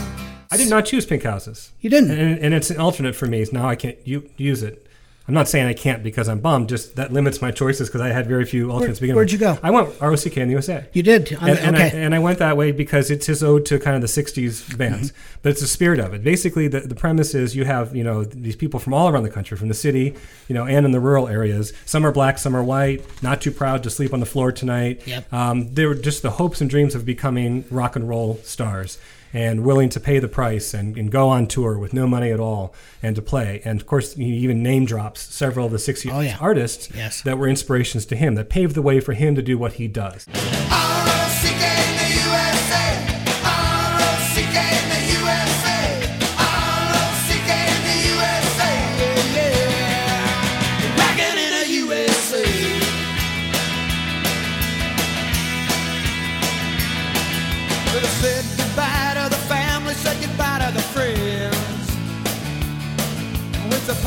I 0.50 0.56
did 0.56 0.70
not 0.70 0.86
choose 0.86 1.04
pink 1.04 1.24
houses. 1.24 1.72
You 1.80 1.90
didn't. 1.90 2.10
and, 2.12 2.38
and 2.38 2.54
it's 2.54 2.70
an 2.70 2.78
alternate 2.80 3.14
for 3.14 3.26
me. 3.26 3.44
Now 3.52 3.68
I 3.68 3.76
can't 3.76 3.98
u- 4.06 4.28
use 4.38 4.62
it. 4.62 4.86
I'm 5.28 5.34
not 5.34 5.48
saying 5.48 5.66
I 5.66 5.74
can't 5.74 6.04
because 6.04 6.28
I'm 6.28 6.38
bummed. 6.38 6.68
Just 6.68 6.94
that 6.96 7.12
limits 7.12 7.42
my 7.42 7.50
choices 7.50 7.88
because 7.88 8.00
I 8.00 8.08
had 8.10 8.28
very 8.28 8.44
few 8.44 8.70
alternates. 8.70 9.00
begin 9.00 9.16
where'd 9.16 9.32
you 9.32 9.38
go? 9.38 9.58
I 9.62 9.70
went 9.70 9.88
ROCK 10.00 10.36
in 10.36 10.46
the 10.48 10.52
USA. 10.52 10.86
You 10.92 11.02
did. 11.02 11.32
And, 11.32 11.40
the- 11.56 11.62
and 11.62 11.76
I, 11.76 11.86
okay. 11.88 12.02
and 12.04 12.14
I 12.14 12.20
went 12.20 12.38
that 12.38 12.56
way 12.56 12.70
because 12.70 13.10
it's 13.10 13.26
his 13.26 13.42
ode 13.42 13.66
to 13.66 13.80
kind 13.80 13.96
of 13.96 14.02
the 14.02 14.22
'60s 14.22 14.76
bands, 14.78 15.10
Mm-hmm. 15.10 15.38
but 15.42 15.50
it's 15.50 15.60
the 15.60 15.66
spirit 15.66 15.98
of 15.98 16.14
it. 16.14 16.22
Basically, 16.22 16.68
the, 16.68 16.80
the 16.80 16.94
premise 16.94 17.34
is 17.34 17.56
you 17.56 17.64
have 17.64 17.94
you 17.96 18.04
know 18.04 18.22
these 18.22 18.54
people 18.56 18.78
from 18.78 18.94
all 18.94 19.08
around 19.08 19.24
the 19.24 19.30
country, 19.30 19.56
from 19.56 19.66
the 19.68 19.74
city, 19.74 20.14
you 20.46 20.54
know, 20.54 20.64
and 20.64 20.86
in 20.86 20.92
the 20.92 21.00
rural 21.00 21.26
areas. 21.26 21.72
Some 21.86 22.06
are 22.06 22.12
black, 22.12 22.38
some 22.38 22.54
are 22.54 22.62
white. 22.62 23.02
Not 23.22 23.40
too 23.40 23.50
proud 23.50 23.82
to 23.82 23.90
sleep 23.90 24.14
on 24.14 24.20
the 24.20 24.26
floor 24.26 24.52
tonight. 24.52 25.06
Yep. 25.06 25.32
Um, 25.32 25.74
they 25.74 25.86
were 25.86 25.94
just 25.96 26.22
the 26.22 26.30
hopes 26.32 26.60
and 26.60 26.70
dreams 26.70 26.94
of 26.94 27.04
becoming 27.04 27.64
rock 27.70 27.96
and 27.96 28.08
roll 28.08 28.36
stars. 28.44 28.98
And 29.32 29.64
willing 29.64 29.88
to 29.90 30.00
pay 30.00 30.18
the 30.18 30.28
price 30.28 30.72
and, 30.72 30.96
and 30.96 31.10
go 31.10 31.28
on 31.28 31.46
tour 31.46 31.78
with 31.78 31.92
no 31.92 32.06
money 32.06 32.30
at 32.30 32.40
all 32.40 32.74
and 33.02 33.14
to 33.16 33.22
play. 33.22 33.60
And 33.64 33.80
of 33.80 33.86
course, 33.86 34.14
he 34.14 34.24
even 34.38 34.62
name 34.62 34.86
drops 34.86 35.20
several 35.20 35.66
of 35.66 35.72
the 35.72 35.78
60s 35.78 36.10
Oh, 36.12 36.20
yeah. 36.20 36.38
artists 36.40 36.88
Yes. 36.94 37.20
that 37.22 37.36
were 37.38 37.48
inspirations 37.48 38.06
to 38.06 38.16
him, 38.16 38.34
that 38.36 38.48
paved 38.48 38.74
the 38.74 38.82
way 38.82 39.00
for 39.00 39.12
him 39.12 39.34
to 39.34 39.42
do 39.42 39.58
what 39.58 39.74
he 39.74 39.88
does. 39.88 40.26
R-O-C-K 40.34 41.64
in 41.90 41.96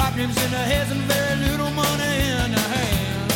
With 0.10 0.28
the 0.28 0.34
pop 0.34 0.34
dreams 0.34 0.44
in 0.44 0.52
their 0.52 0.66
heads 0.66 0.92
and 0.92 1.02
very 1.02 1.36
little 1.50 1.72
money 1.72 2.20
in 2.44 2.52
their 2.52 2.70
hands. 2.70 3.34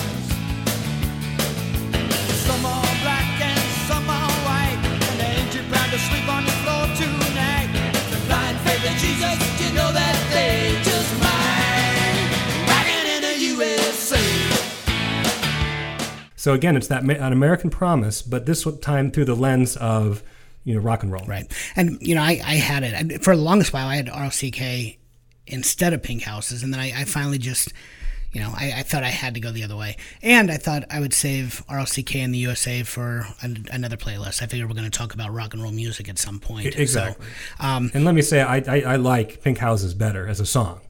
Some 2.46 2.66
are 2.66 2.82
black 3.02 3.42
and 3.42 3.60
some 3.88 4.10
are 4.10 4.32
white. 4.48 4.80
And 5.10 5.20
they 5.20 5.42
ain't 5.42 5.52
too 5.52 5.64
proud 5.70 5.90
to 5.92 6.00
sleep 6.00 6.28
on 6.28 6.46
the 6.46 6.52
floor 6.64 6.88
tonight. 6.98 7.70
The 8.10 8.18
blind 8.28 8.58
faith 8.60 8.86
in 8.86 8.98
Jesus, 8.98 9.38
you 9.62 9.74
know 9.76 9.92
that 9.94 10.16
they 10.34 10.82
just 10.84 11.14
might. 11.22 12.28
Rockin' 12.68 13.08
in 13.16 13.22
the 13.22 13.36
USA. 13.54 14.24
So 16.36 16.54
again, 16.54 16.76
it's 16.76 16.88
that 16.88 17.04
an 17.04 17.34
American 17.34 17.70
promise, 17.70 18.22
but 18.22 18.46
this 18.46 18.66
time 18.82 19.12
through 19.12 19.26
the 19.26 19.36
lens 19.36 19.78
of 19.78 20.24
you 20.64 20.74
know 20.76 20.82
rock 20.82 21.04
and 21.04 21.12
roll. 21.12 21.26
Right. 21.26 21.52
And, 21.76 21.98
you 22.02 22.16
know, 22.16 22.22
I, 22.22 22.42
I 22.44 22.56
had 22.56 22.84
it. 22.84 22.94
I- 22.94 23.18
For 23.20 23.36
the 23.36 23.42
longest 23.42 23.74
while, 23.74 23.88
I 23.88 23.96
had 23.96 24.10
ROCK 24.10 24.98
instead 25.48 25.94
of 25.94 26.04
Pink 26.04 26.24
Houses. 26.24 26.64
And 26.64 26.74
then 26.74 26.80
I, 26.80 27.02
I 27.02 27.04
finally 27.06 27.38
just, 27.38 27.74
you 28.32 28.42
know, 28.42 28.52
I, 28.56 28.74
I 28.78 28.84
thought 28.84 29.04
I 29.04 29.10
had 29.10 29.34
to 29.36 29.40
go 29.40 29.52
the 29.52 29.64
other 29.64 29.76
way. 29.76 29.98
And 30.22 30.50
I 30.50 30.58
thought 30.58 30.84
I 30.90 31.00
would 31.00 31.14
save 31.14 31.64
ROCK 31.70 32.16
in 32.16 32.32
the 32.32 32.40
USA 32.40 32.84
for 32.84 33.28
an, 33.42 33.68
another 33.72 33.98
playlist. 33.98 34.42
I 34.42 34.48
figured 34.48 34.68
we're 34.70 34.76
going 34.76 34.90
to 34.90 34.98
talk 34.98 35.14
about 35.14 35.34
rock 35.34 35.54
and 35.54 35.62
roll 35.62 35.72
music 35.72 36.10
at 36.10 36.18
some 36.18 36.40
point. 36.40 36.76
Exactly. 36.76 37.26
So, 37.60 37.66
um, 37.66 37.92
And 37.94 38.06
let 38.06 38.16
me 38.16 38.22
say, 38.22 38.42
I, 38.42 38.58
I, 38.68 38.82
I 38.82 38.96
like 38.96 39.42
Pink 39.42 39.60
Houses 39.60 39.94
better 39.94 40.28
as 40.28 40.40
a 40.40 40.46
song. 40.46 40.82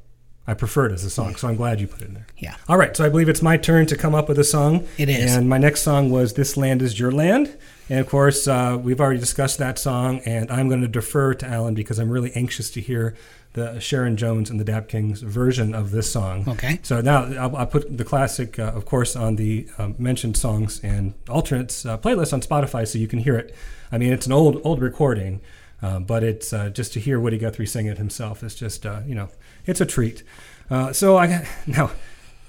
I 0.45 0.53
prefer 0.53 0.87
it 0.87 0.91
as 0.91 1.05
a 1.05 1.09
song, 1.09 1.37
so 1.37 1.47
I'm 1.47 1.55
glad 1.55 1.79
you 1.79 1.87
put 1.87 2.01
it 2.01 2.09
in 2.09 2.15
there. 2.15 2.27
Yeah. 2.37 2.55
All 2.67 2.75
right, 2.75 2.95
so 2.97 3.05
I 3.05 3.09
believe 3.09 3.29
it's 3.29 3.41
my 3.41 3.55
turn 3.55 3.85
to 3.85 3.95
come 3.95 4.13
up 4.13 4.27
with 4.27 4.37
a 4.37 4.43
song. 4.43 4.85
It 4.97 5.07
is. 5.07 5.33
And 5.33 5.47
my 5.47 5.57
next 5.57 5.83
song 5.83 6.09
was 6.11 6.33
"This 6.33 6.57
Land 6.57 6.81
Is 6.81 6.99
Your 6.99 7.13
Land," 7.13 7.57
and 7.89 7.99
of 8.01 8.09
course, 8.09 8.45
uh, 8.45 8.77
we've 8.81 8.99
already 8.99 9.21
discussed 9.21 9.57
that 9.59 9.79
song, 9.79 10.19
and 10.25 10.51
I'm 10.51 10.67
going 10.67 10.81
to 10.81 10.87
defer 10.89 11.33
to 11.35 11.47
Alan 11.47 11.75
because 11.75 11.97
I'm 11.97 12.09
really 12.09 12.33
anxious 12.35 12.69
to 12.71 12.81
hear 12.81 13.15
the 13.53 13.79
Sharon 13.79 14.17
Jones 14.17 14.49
and 14.49 14.59
the 14.59 14.63
Dap 14.63 14.87
Kings 14.87 15.21
version 15.21 15.73
of 15.75 15.91
this 15.91 16.11
song. 16.11 16.45
Okay. 16.47 16.79
So 16.81 17.01
now 17.01 17.25
I'll, 17.25 17.55
I'll 17.55 17.67
put 17.67 17.97
the 17.97 18.03
classic, 18.03 18.57
uh, 18.57 18.71
of 18.75 18.85
course, 18.85 19.15
on 19.15 19.35
the 19.35 19.67
um, 19.77 19.95
mentioned 19.99 20.37
songs 20.37 20.79
and 20.83 21.13
alternates 21.29 21.85
uh, 21.85 21.97
playlist 21.97 22.33
on 22.33 22.41
Spotify, 22.41 22.87
so 22.87 22.97
you 22.97 23.07
can 23.07 23.19
hear 23.19 23.35
it. 23.35 23.55
I 23.91 23.97
mean, 23.97 24.11
it's 24.11 24.25
an 24.25 24.33
old 24.33 24.59
old 24.63 24.81
recording, 24.81 25.39
uh, 25.81 25.99
but 25.99 26.23
it's 26.23 26.51
uh, 26.51 26.69
just 26.69 26.93
to 26.93 26.99
hear 26.99 27.19
Woody 27.19 27.37
Guthrie 27.37 27.67
sing 27.67 27.85
it 27.85 27.97
himself. 27.97 28.43
It's 28.43 28.55
just 28.55 28.85
uh, 28.85 29.01
you 29.05 29.13
know, 29.13 29.29
it's 29.65 29.81
a 29.81 29.85
treat. 29.85 30.23
Uh, 30.69 30.91
so 30.91 31.17
I 31.17 31.27
got 31.27 31.45
now. 31.67 31.91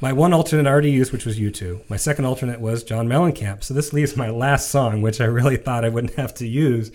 My 0.00 0.12
one 0.12 0.34
alternate 0.34 0.66
I 0.66 0.70
already 0.70 0.90
used, 0.90 1.12
which 1.12 1.24
was 1.24 1.38
U2. 1.38 1.88
My 1.88 1.96
second 1.96 2.26
alternate 2.26 2.60
was 2.60 2.82
John 2.82 3.08
Mellencamp. 3.08 3.62
So 3.64 3.72
this 3.72 3.92
leaves 3.92 4.18
my 4.18 4.28
last 4.28 4.68
song, 4.68 5.00
which 5.00 5.18
I 5.18 5.24
really 5.24 5.56
thought 5.56 5.84
I 5.84 5.88
wouldn't 5.88 6.16
have 6.16 6.34
to 6.34 6.46
use. 6.46 6.90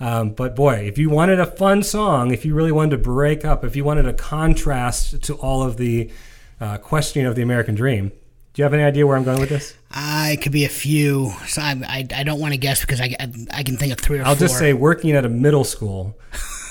Um, 0.00 0.30
but 0.30 0.56
boy, 0.56 0.74
if 0.86 0.98
you 0.98 1.10
wanted 1.10 1.38
a 1.40 1.46
fun 1.46 1.82
song, 1.82 2.32
if 2.32 2.44
you 2.44 2.54
really 2.54 2.72
wanted 2.72 2.90
to 2.92 2.98
break 2.98 3.44
up, 3.44 3.64
if 3.64 3.76
you 3.76 3.84
wanted 3.84 4.06
a 4.06 4.12
contrast 4.12 5.22
to 5.22 5.34
all 5.34 5.62
of 5.62 5.76
the 5.76 6.10
uh, 6.60 6.78
questioning 6.78 7.26
of 7.26 7.34
the 7.36 7.42
American 7.42 7.74
dream, 7.74 8.08
Do 8.54 8.60
you 8.60 8.64
have 8.64 8.74
any 8.74 8.82
idea 8.82 9.06
where 9.06 9.16
I'm 9.16 9.24
going 9.24 9.40
with 9.40 9.48
this? 9.48 9.74
I 9.90 10.38
could 10.42 10.52
be 10.52 10.64
a 10.64 10.68
few. 10.68 11.32
So 11.46 11.62
I, 11.62 11.76
I, 11.86 12.06
I 12.20 12.22
don't 12.24 12.40
want 12.40 12.52
to 12.54 12.58
guess 12.58 12.80
because 12.80 13.00
I, 13.00 13.14
I, 13.18 13.28
I 13.52 13.62
can 13.62 13.76
think 13.76 13.92
of 13.92 13.98
three 13.98 14.18
or 14.18 14.24
I'll 14.24 14.34
four. 14.34 14.46
just 14.48 14.58
say, 14.58 14.72
working 14.72 15.12
at 15.12 15.24
a 15.24 15.28
middle 15.28 15.64
school, 15.64 16.16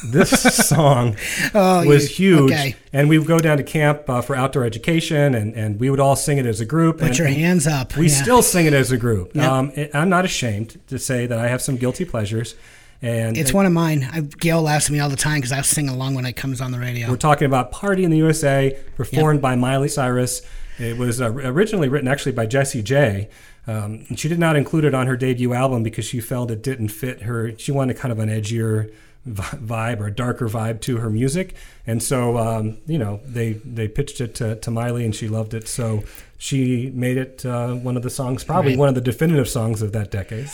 this 0.09 0.30
song 0.69 1.15
Oh, 1.55 1.86
was 1.88 2.19
you- 2.19 2.38
huge. 2.38 2.51
okay. 2.51 2.76
And 2.93 3.07
we 3.09 3.17
would 3.17 3.28
go 3.28 3.39
down 3.39 3.57
to 3.57 3.63
camp 3.63 4.09
uh, 4.09 4.22
for 4.22 4.36
outdoor 4.36 4.63
education, 4.65 5.34
and, 5.36 5.53
and 5.55 5.80
we 5.80 5.89
would 5.89 5.99
all 5.99 6.15
sing 6.15 6.38
it 6.38 6.45
as 6.45 6.59
a 6.59 6.65
group. 6.65 6.97
Put 6.99 7.17
your 7.17 7.28
hands 7.28 7.65
up. 7.67 7.95
We 7.95 8.07
Yeah. 8.09 8.22
still 8.22 8.41
sing 8.41 8.65
it 8.65 8.74
as 8.74 8.91
a 8.91 8.97
group. 8.97 9.34
Yep. 9.36 9.45
Um, 9.49 9.72
I'm 9.93 10.09
not 10.09 10.26
ashamed 10.26 10.80
to 10.88 10.99
say 10.99 11.26
that 11.28 11.39
I 11.39 11.47
have 11.47 11.61
some 11.61 11.78
guilty 11.78 12.05
pleasures. 12.05 12.55
And 13.01 13.35
It's 13.37 13.51
one 13.51 13.65
of 13.65 13.71
mine. 13.71 14.07
I, 14.11 14.21
Gail 14.21 14.61
laughs 14.61 14.85
at 14.85 14.91
me 14.91 14.99
all 14.99 15.09
the 15.09 15.15
time 15.15 15.37
because 15.37 15.51
I 15.51 15.61
sing 15.61 15.89
along 15.89 16.13
when 16.13 16.25
it 16.25 16.33
comes 16.33 16.61
on 16.61 16.71
the 16.71 16.79
radio. 16.79 17.09
We're 17.09 17.17
talking 17.17 17.45
about 17.47 17.71
Party 17.71 18.03
in 18.03 18.11
the 18.11 18.17
USA, 18.17 18.77
performed 18.95 19.41
by 19.41 19.55
Miley 19.55 19.87
Cyrus. 19.89 20.41
It 20.77 20.97
was 20.97 21.19
uh, 21.21 21.31
originally 21.33 21.89
written 21.89 22.07
actually 22.07 22.31
by 22.33 22.45
Jessie 22.45 22.83
J. 22.83 23.29
Um, 23.67 24.05
and 24.09 24.19
she 24.19 24.27
did 24.29 24.39
not 24.39 24.55
include 24.55 24.85
it 24.85 24.93
on 24.95 25.07
her 25.07 25.15
debut 25.17 25.53
album 25.53 25.83
because 25.83 26.05
she 26.05 26.19
felt 26.19 26.49
it 26.51 26.61
didn't 26.63 26.89
fit 26.89 27.23
her. 27.23 27.57
She 27.57 27.71
wanted 27.71 27.97
kind 27.97 28.11
of 28.11 28.19
an 28.19 28.29
edgier 28.29 28.91
vibe 29.27 29.99
or 29.99 30.07
a 30.07 30.11
darker 30.11 30.47
vibe 30.49 30.81
to 30.81 30.97
her 30.97 31.09
music. 31.09 31.55
And 31.85 32.01
so, 32.01 32.37
um, 32.39 32.77
you 32.87 32.97
know, 32.97 33.19
they, 33.23 33.53
they 33.53 33.87
pitched 33.87 34.19
it 34.19 34.33
to, 34.35 34.55
to 34.55 34.71
Miley 34.71 35.05
and 35.05 35.15
she 35.15 35.27
loved 35.27 35.53
it. 35.53 35.67
So 35.67 36.03
she 36.39 36.91
made 36.95 37.17
it 37.17 37.45
uh, 37.45 37.73
one 37.75 37.97
of 37.97 38.01
the 38.03 38.09
songs, 38.09 38.43
probably 38.43 38.71
Right. 38.71 38.79
one 38.79 38.89
of 38.89 38.95
the 38.95 39.01
definitive 39.01 39.47
songs 39.47 39.83
of 39.83 39.91
that 39.91 40.09
decade. 40.09 40.49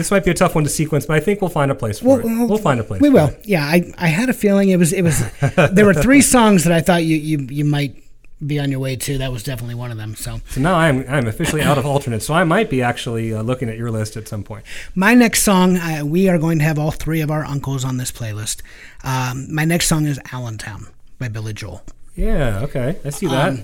This 0.00 0.10
might 0.10 0.24
be 0.24 0.30
a 0.30 0.34
tough 0.34 0.54
one 0.54 0.64
to 0.64 0.70
sequence, 0.70 1.04
but 1.06 1.16
I 1.16 1.20
think 1.20 1.40
we'll 1.40 1.50
find 1.50 1.70
a 1.70 1.74
place 1.74 1.98
for 2.00 2.06
Well, 2.06 2.18
it. 2.20 2.48
well, 2.48 2.58
find 2.58 2.80
a 2.80 2.84
place. 2.84 3.00
We 3.00 3.10
will. 3.10 3.28
it. 3.28 3.40
Yeah, 3.46 3.64
I, 3.64 3.92
I 3.98 4.08
had 4.08 4.28
a 4.28 4.32
feeling 4.32 4.70
it 4.70 4.78
was 4.78 4.92
it 4.92 5.02
was. 5.02 5.22
there 5.72 5.84
were 5.84 5.94
three 5.94 6.22
songs 6.22 6.64
that 6.64 6.72
I 6.72 6.80
thought 6.80 7.04
you, 7.04 7.16
you 7.16 7.38
you 7.50 7.64
might 7.64 8.02
be 8.46 8.58
on 8.58 8.70
your 8.70 8.80
way 8.80 8.96
to. 8.96 9.18
That 9.18 9.30
was 9.32 9.42
definitely 9.42 9.74
one 9.74 9.90
of 9.90 9.98
them. 9.98 10.14
So 10.16 10.40
So 10.48 10.60
now 10.62 10.74
I'm 10.74 11.04
I'm 11.08 11.26
officially 11.26 11.60
out 11.62 11.76
of 11.78 11.84
alternates. 11.84 12.24
So 12.24 12.32
I 12.34 12.44
might 12.44 12.70
be 12.70 12.80
actually 12.82 13.34
uh, 13.34 13.42
looking 13.42 13.68
at 13.68 13.76
your 13.76 13.90
list 13.90 14.16
at 14.16 14.26
some 14.28 14.42
point. 14.42 14.64
my 14.94 15.12
next 15.14 15.42
song, 15.42 15.76
uh, 15.76 16.02
we 16.04 16.28
are 16.30 16.38
going 16.38 16.58
to 16.60 16.64
have 16.64 16.78
all 16.78 16.90
three 16.90 17.20
of 17.20 17.30
our 17.30 17.44
uncles 17.44 17.84
on 17.84 17.98
this 17.98 18.10
playlist. 18.10 18.62
Um, 19.04 19.54
my 19.54 19.64
next 19.66 19.86
song 19.88 20.06
is 20.06 20.18
Allentown 20.32 20.86
by 21.18 21.28
Billy 21.28 21.52
Joel. 21.52 21.82
Yeah. 22.16 22.60
Okay. 22.64 22.96
I 23.04 23.10
see 23.10 23.26
that. 23.28 23.48
Um, 23.50 23.62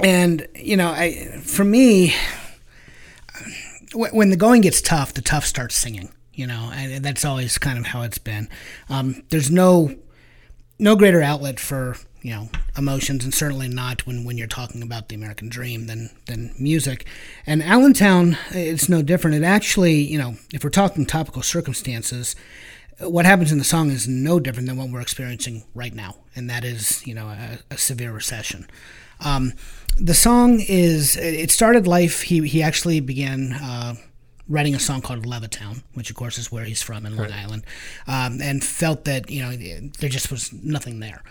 And 0.00 0.46
you 0.54 0.76
know, 0.76 0.90
I 0.90 1.38
for 1.42 1.64
me, 1.64 2.14
when 3.94 4.30
the 4.30 4.36
going 4.36 4.62
gets 4.62 4.80
tough, 4.80 5.14
the 5.14 5.22
tough 5.22 5.44
starts 5.44 5.74
singing. 5.76 6.12
You 6.32 6.46
know, 6.46 6.70
and 6.72 7.04
that's 7.04 7.24
always 7.24 7.58
kind 7.58 7.78
of 7.78 7.86
how 7.86 8.02
it's 8.02 8.18
been. 8.18 8.48
Um, 8.88 9.24
there's 9.30 9.50
no 9.50 9.96
no 10.78 10.94
greater 10.94 11.20
outlet 11.20 11.58
for 11.58 11.96
you 12.22 12.30
know 12.30 12.48
emotions, 12.76 13.24
and 13.24 13.34
certainly 13.34 13.68
not 13.68 14.06
when, 14.06 14.24
when 14.24 14.38
you're 14.38 14.46
talking 14.46 14.82
about 14.82 15.08
the 15.08 15.16
American 15.16 15.48
dream 15.48 15.86
than 15.86 16.10
than 16.26 16.54
music. 16.58 17.06
And 17.46 17.62
Allentown, 17.62 18.38
it's 18.50 18.88
no 18.88 19.02
different. 19.02 19.36
It 19.36 19.42
actually, 19.44 19.94
you 19.94 20.18
know, 20.18 20.36
if 20.52 20.62
we're 20.62 20.70
talking 20.70 21.06
topical 21.06 21.42
circumstances, 21.42 22.36
what 23.00 23.26
happens 23.26 23.52
in 23.52 23.58
the 23.58 23.64
song 23.64 23.90
is 23.90 24.08
no 24.08 24.40
different 24.40 24.68
than 24.68 24.76
what 24.76 24.90
we're 24.90 25.00
experiencing 25.00 25.64
right 25.74 25.94
now, 25.94 26.16
and 26.34 26.48
that 26.50 26.64
is, 26.64 27.06
you 27.06 27.14
know, 27.14 27.28
a, 27.28 27.58
a 27.70 27.78
severe 27.78 28.12
recession. 28.12 28.68
Um, 29.20 29.54
the 30.00 30.14
song 30.14 30.60
is 30.60 31.16
it 31.16 31.50
started 31.50 31.86
life. 31.86 32.22
He 32.22 32.46
he 32.46 32.62
actually 32.62 33.00
began. 33.00 33.52
Uh, 33.52 33.94
writing 34.50 34.74
a 34.74 34.78
song 34.78 35.02
called 35.02 35.26
Levittown, 35.26 35.82
which 35.92 36.08
of 36.08 36.16
course 36.16 36.38
is 36.38 36.50
where 36.50 36.64
he's 36.64 36.82
from 36.82 37.04
in 37.04 37.14
Long 37.16 37.30
Island, 37.30 37.64
um, 38.06 38.40
and 38.40 38.64
felt 38.64 39.04
that 39.04 39.30
you 39.30 39.42
know 39.42 39.54
there 39.54 40.08
just 40.08 40.30
was 40.30 40.52
nothing 40.52 41.00
there. 41.00 41.22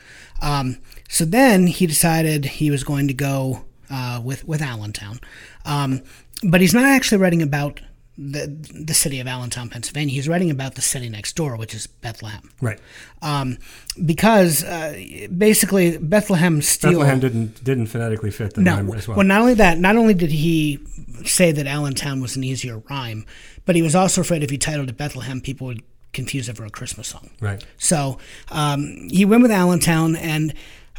Um, 0.42 0.78
so 1.10 1.26
then 1.26 1.68
he 1.68 1.88
decided 1.88 2.46
he 2.46 2.70
was 2.70 2.84
going 2.84 3.08
to 3.08 3.14
go 3.14 3.66
uh, 3.90 4.22
with 4.24 4.48
with 4.48 4.62
Allentown, 4.62 5.20
um, 5.66 6.02
but 6.44 6.62
he's 6.62 6.74
not 6.74 6.86
actually 6.86 7.18
writing 7.18 7.42
about 7.42 7.82
the 8.18 8.48
the 8.86 8.94
city 8.94 9.20
of 9.20 9.28
Allentown, 9.28 9.70
Pennsylvania. 9.70 10.14
He's 10.14 10.28
writing 10.28 10.50
about 10.50 10.76
the 10.76 10.82
city 10.82 11.08
next 11.10 11.36
door, 11.36 11.56
which 11.56 11.76
is 11.76 11.86
Bethlehem, 11.88 12.50
Right. 12.62 12.80
um, 13.22 13.58
because 14.06 14.64
uh, 14.64 15.00
basically 15.38 15.98
Bethlehem 15.98 16.62
Steel. 16.62 16.92
Bethlehem 16.92 17.20
didn't 17.20 17.64
didn't 17.64 17.88
phonetically 17.88 18.32
fit 18.32 18.54
the 18.56 18.62
No. 18.62 18.76
rhyme 18.78 18.92
as 18.94 19.08
well. 19.08 19.18
well, 19.18 19.26
not 19.28 19.42
only 19.42 19.54
that, 19.56 19.78
not 19.80 19.96
only 19.96 20.14
did 20.14 20.32
he 20.32 20.80
say 21.26 21.52
that 21.52 21.68
Allentown 21.68 22.20
was 22.22 22.36
an 22.36 22.44
easier 22.44 22.80
rhyme, 22.90 23.26
but 23.66 23.76
he 23.76 23.82
was 23.82 23.96
also 23.96 24.22
afraid 24.22 24.42
if 24.44 24.50
he 24.50 24.58
titled 24.58 24.90
it 24.90 24.98
Bethlehem, 24.98 25.40
people 25.42 25.68
would 25.68 25.84
confuse 26.14 26.50
it 26.50 26.58
for 26.58 26.66
a 26.66 26.70
Christmas 26.72 27.08
song. 27.08 27.30
right. 27.40 27.64
So 27.78 28.18
um, 28.50 29.08
he 29.10 29.26
went 29.26 29.44
with 29.44 29.52
Allentown, 29.52 30.16
and 30.16 30.54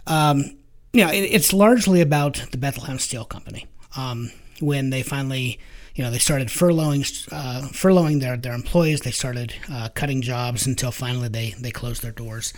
um, 0.06 0.56
you 0.92 1.04
know 1.04 1.10
it, 1.10 1.22
it's 1.22 1.52
largely 1.52 2.00
about 2.00 2.44
the 2.52 2.58
Bethlehem 2.58 2.98
Steel 3.00 3.24
Company. 3.24 3.66
Um, 3.96 4.30
when 4.60 4.90
they 4.90 5.02
finally, 5.02 5.58
you 5.98 6.04
know, 6.04 6.12
they 6.12 6.18
started 6.18 6.46
furloughing 6.46 7.02
uh, 7.32 7.62
furloughing 7.72 8.20
their, 8.20 8.36
their 8.36 8.54
employees, 8.54 9.00
they 9.00 9.10
started 9.10 9.52
uh, 9.68 9.88
cutting 9.96 10.22
jobs 10.22 10.64
until 10.64 10.92
finally 10.92 11.28
they 11.28 11.56
they 11.58 11.72
closed 11.72 12.04
their 12.04 12.12
doors, 12.12 12.54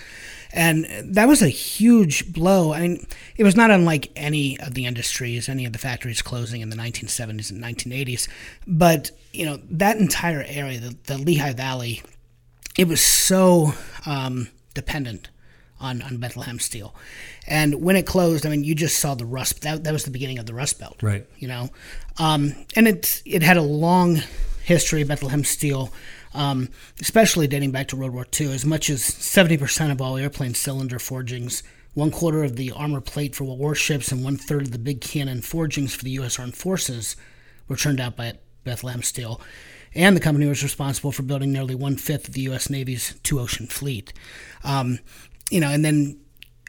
and 0.53 0.87
that 1.03 1.27
was 1.27 1.41
a 1.41 1.49
huge 1.49 2.35
blow. 2.35 2.75
I 2.75 2.83
mean, 2.83 3.07
it 3.39 3.45
was 3.45 3.57
not 3.57 3.71
unlike 3.71 4.13
any 4.15 4.61
of 4.61 4.75
the 4.75 4.85
industries, 4.85 5.49
any 5.49 5.65
of 5.65 5.73
the 5.73 5.79
factories 5.79 6.21
closing 6.21 6.61
in 6.61 6.69
the 6.69 6.77
1970s 6.77 7.51
and 7.51 7.65
1980s, 7.65 8.29
but 8.67 9.11
you 9.33 9.47
know 9.47 9.59
that 9.71 9.97
entire 9.97 10.45
area, 10.47 10.79
the, 10.79 10.97
the 11.05 11.17
Lehigh 11.17 11.55
Valley 11.55 12.03
it 12.77 12.89
was 12.89 13.03
so 13.03 13.73
um, 14.07 14.49
dependent 14.75 15.31
on, 15.81 16.03
on 16.03 16.19
Bethlehem 16.19 16.59
Steel. 16.59 16.95
And 17.47 17.83
when 17.83 17.97
it 17.97 18.07
closed, 18.07 18.47
I 18.47 18.51
mean, 18.51 18.65
you 18.65 18.75
just 18.75 18.99
saw 18.99 19.15
the 19.15 19.25
rust. 19.25 19.63
That, 19.63 19.85
that 19.85 19.93
was 19.93 20.05
the 20.05 20.11
beginning 20.11 20.39
of 20.39 20.47
the 20.47 20.55
Rust 20.55 20.79
Belt. 20.79 21.03
Right. 21.03 21.27
You 21.39 21.49
know, 21.49 21.71
um, 22.19 22.55
and 22.77 22.87
it 22.87 23.23
it 23.25 23.43
had 23.43 23.57
a 23.57 23.63
long 23.63 24.21
history. 24.63 25.03
Bethlehem 25.05 25.45
Steel, 25.45 25.93
um, 26.35 26.69
especially 27.01 27.47
dating 27.47 27.73
back 27.73 27.89
to 27.89 27.97
World 27.97 28.13
War 28.13 28.27
II, 28.39 28.53
as 28.53 28.65
much 28.65 28.91
as 28.91 29.03
seventy 29.05 29.57
percent 29.57 29.93
of 29.93 30.01
all 30.01 30.17
airplane 30.17 30.55
cylinder 30.55 30.99
forgings, 30.99 31.63
one 31.95 32.11
quarter 32.11 32.45
of 32.45 32.57
the 32.57 32.71
armor 32.71 33.01
plate 33.01 33.35
for 33.35 33.45
warships, 33.45 34.13
and 34.13 34.23
one 34.23 34.37
third 34.37 34.63
of 34.63 34.71
the 34.73 34.79
big 34.79 35.01
cannon 35.01 35.41
forgings 35.41 35.95
for 35.95 36.05
the 36.05 36.11
U.S. 36.13 36.39
Armed 36.39 36.57
Forces 36.57 37.17
were 37.69 37.77
turned 37.77 38.01
out 38.01 38.17
by 38.17 38.35
Bethlehem 38.65 39.03
Steel. 39.03 39.41
And 39.95 40.17
the 40.17 40.21
company 40.21 40.47
was 40.47 40.63
responsible 40.63 41.11
for 41.11 41.23
building 41.23 41.53
nearly 41.53 41.75
one 41.75 41.97
fifth 41.97 42.29
of 42.29 42.35
the 42.35 42.43
U.S. 42.43 42.71
Navy's 42.71 43.19
two 43.23 43.41
ocean 43.41 43.67
fleet. 43.67 44.13
Um, 44.63 45.01
you 45.51 45.61
know, 45.61 45.69
and 45.69 45.85
then 45.85 46.19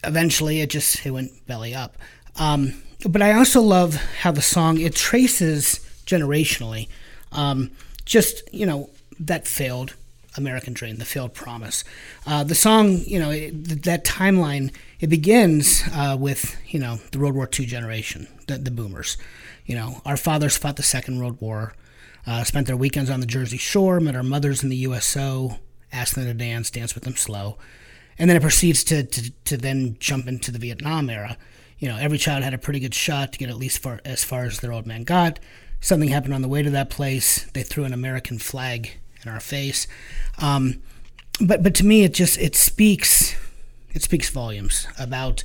eventually 0.04 0.62
it 0.62 0.70
just 0.70 1.06
it 1.06 1.12
went 1.12 1.46
belly 1.48 1.74
up. 1.74 1.98
Um, 2.38 2.82
but 3.08 3.22
I 3.22 3.34
also 3.34 3.62
love 3.62 3.96
how 3.96 4.32
the 4.32 4.42
song 4.42 4.80
it 4.80 4.96
traces 4.96 5.80
generationally, 6.06 6.88
um, 7.32 7.72
just 8.06 8.44
you 8.54 8.66
know 8.66 8.90
that 9.20 9.48
failed 9.48 9.96
American 10.38 10.74
dream, 10.74 10.98
the 10.98 11.06
failed 11.06 11.34
promise. 11.34 11.84
Uh, 12.26 12.44
the 12.44 12.56
song, 12.56 13.00
you 13.06 13.20
know, 13.20 13.32
it, 13.32 13.84
that 13.84 14.06
timeline 14.06 14.74
it 15.00 15.08
begins 15.08 15.84
uh, 15.94 16.16
with 16.20 16.58
you 16.68 16.80
know 16.80 17.00
the 17.12 17.20
World 17.20 17.36
War 17.36 17.50
II 17.58 17.66
generation, 17.66 18.28
the, 18.48 18.58
the 18.58 18.72
boomers. 18.72 19.18
You 19.66 19.76
know, 19.76 20.02
our 20.06 20.18
fathers 20.18 20.58
fought 20.58 20.76
the 20.76 20.84
Second 20.84 21.20
World 21.20 21.40
War, 21.40 21.74
uh, 22.26 22.44
spent 22.44 22.68
their 22.68 22.78
weekends 22.78 23.10
on 23.10 23.20
the 23.20 23.26
Jersey 23.26 23.58
Shore, 23.58 24.00
met 24.00 24.16
our 24.16 24.24
mothers 24.24 24.64
in 24.64 24.70
the 24.70 24.76
USO, 24.78 25.60
asked 25.94 26.16
them 26.16 26.26
to 26.26 26.34
dance, 26.34 26.70
dance 26.70 26.94
with 26.94 27.04
them 27.04 27.16
slow 27.16 27.58
and 28.22 28.30
then 28.30 28.38
it 28.38 28.42
proceeds 28.42 28.84
to, 28.84 29.02
to, 29.04 29.32
to 29.46 29.58
then 29.58 29.98
jump 30.00 30.28
into 30.28 30.52
the 30.52 30.60
Vietnam 30.60 31.10
era. 31.10 31.38
You 31.80 31.88
know, 31.88 31.98
every 31.98 32.20
child 32.20 32.44
had 32.44 32.54
a 32.54 32.60
pretty 32.60 32.80
good 32.80 32.94
shot 32.94 33.34
to 33.34 33.40
get 33.40 33.50
at 33.50 33.58
least 33.58 33.80
far, 33.80 34.00
as 34.06 34.24
far 34.24 34.44
as 34.44 34.60
their 34.60 34.72
old 34.72 34.86
man 34.86 35.06
got. 35.06 35.40
Something 35.80 36.10
happened 36.10 36.36
on 36.36 36.44
the 36.44 36.48
way 36.48 36.62
to 36.62 36.70
that 36.70 36.92
place. 36.92 37.46
They 37.54 37.64
threw 37.64 37.84
an 37.84 37.94
American 37.94 38.38
flag 38.38 38.92
in 39.26 39.32
our 39.32 39.40
face. 39.40 39.88
Um, 40.38 40.84
but 41.44 41.64
but 41.64 41.74
to 41.76 41.84
me, 41.84 42.04
it 42.04 42.14
just 42.14 42.38
it 42.38 42.56
speaks 42.56 43.36
it 43.90 44.04
speaks 44.04 44.30
volumes 44.30 44.86
about 45.00 45.44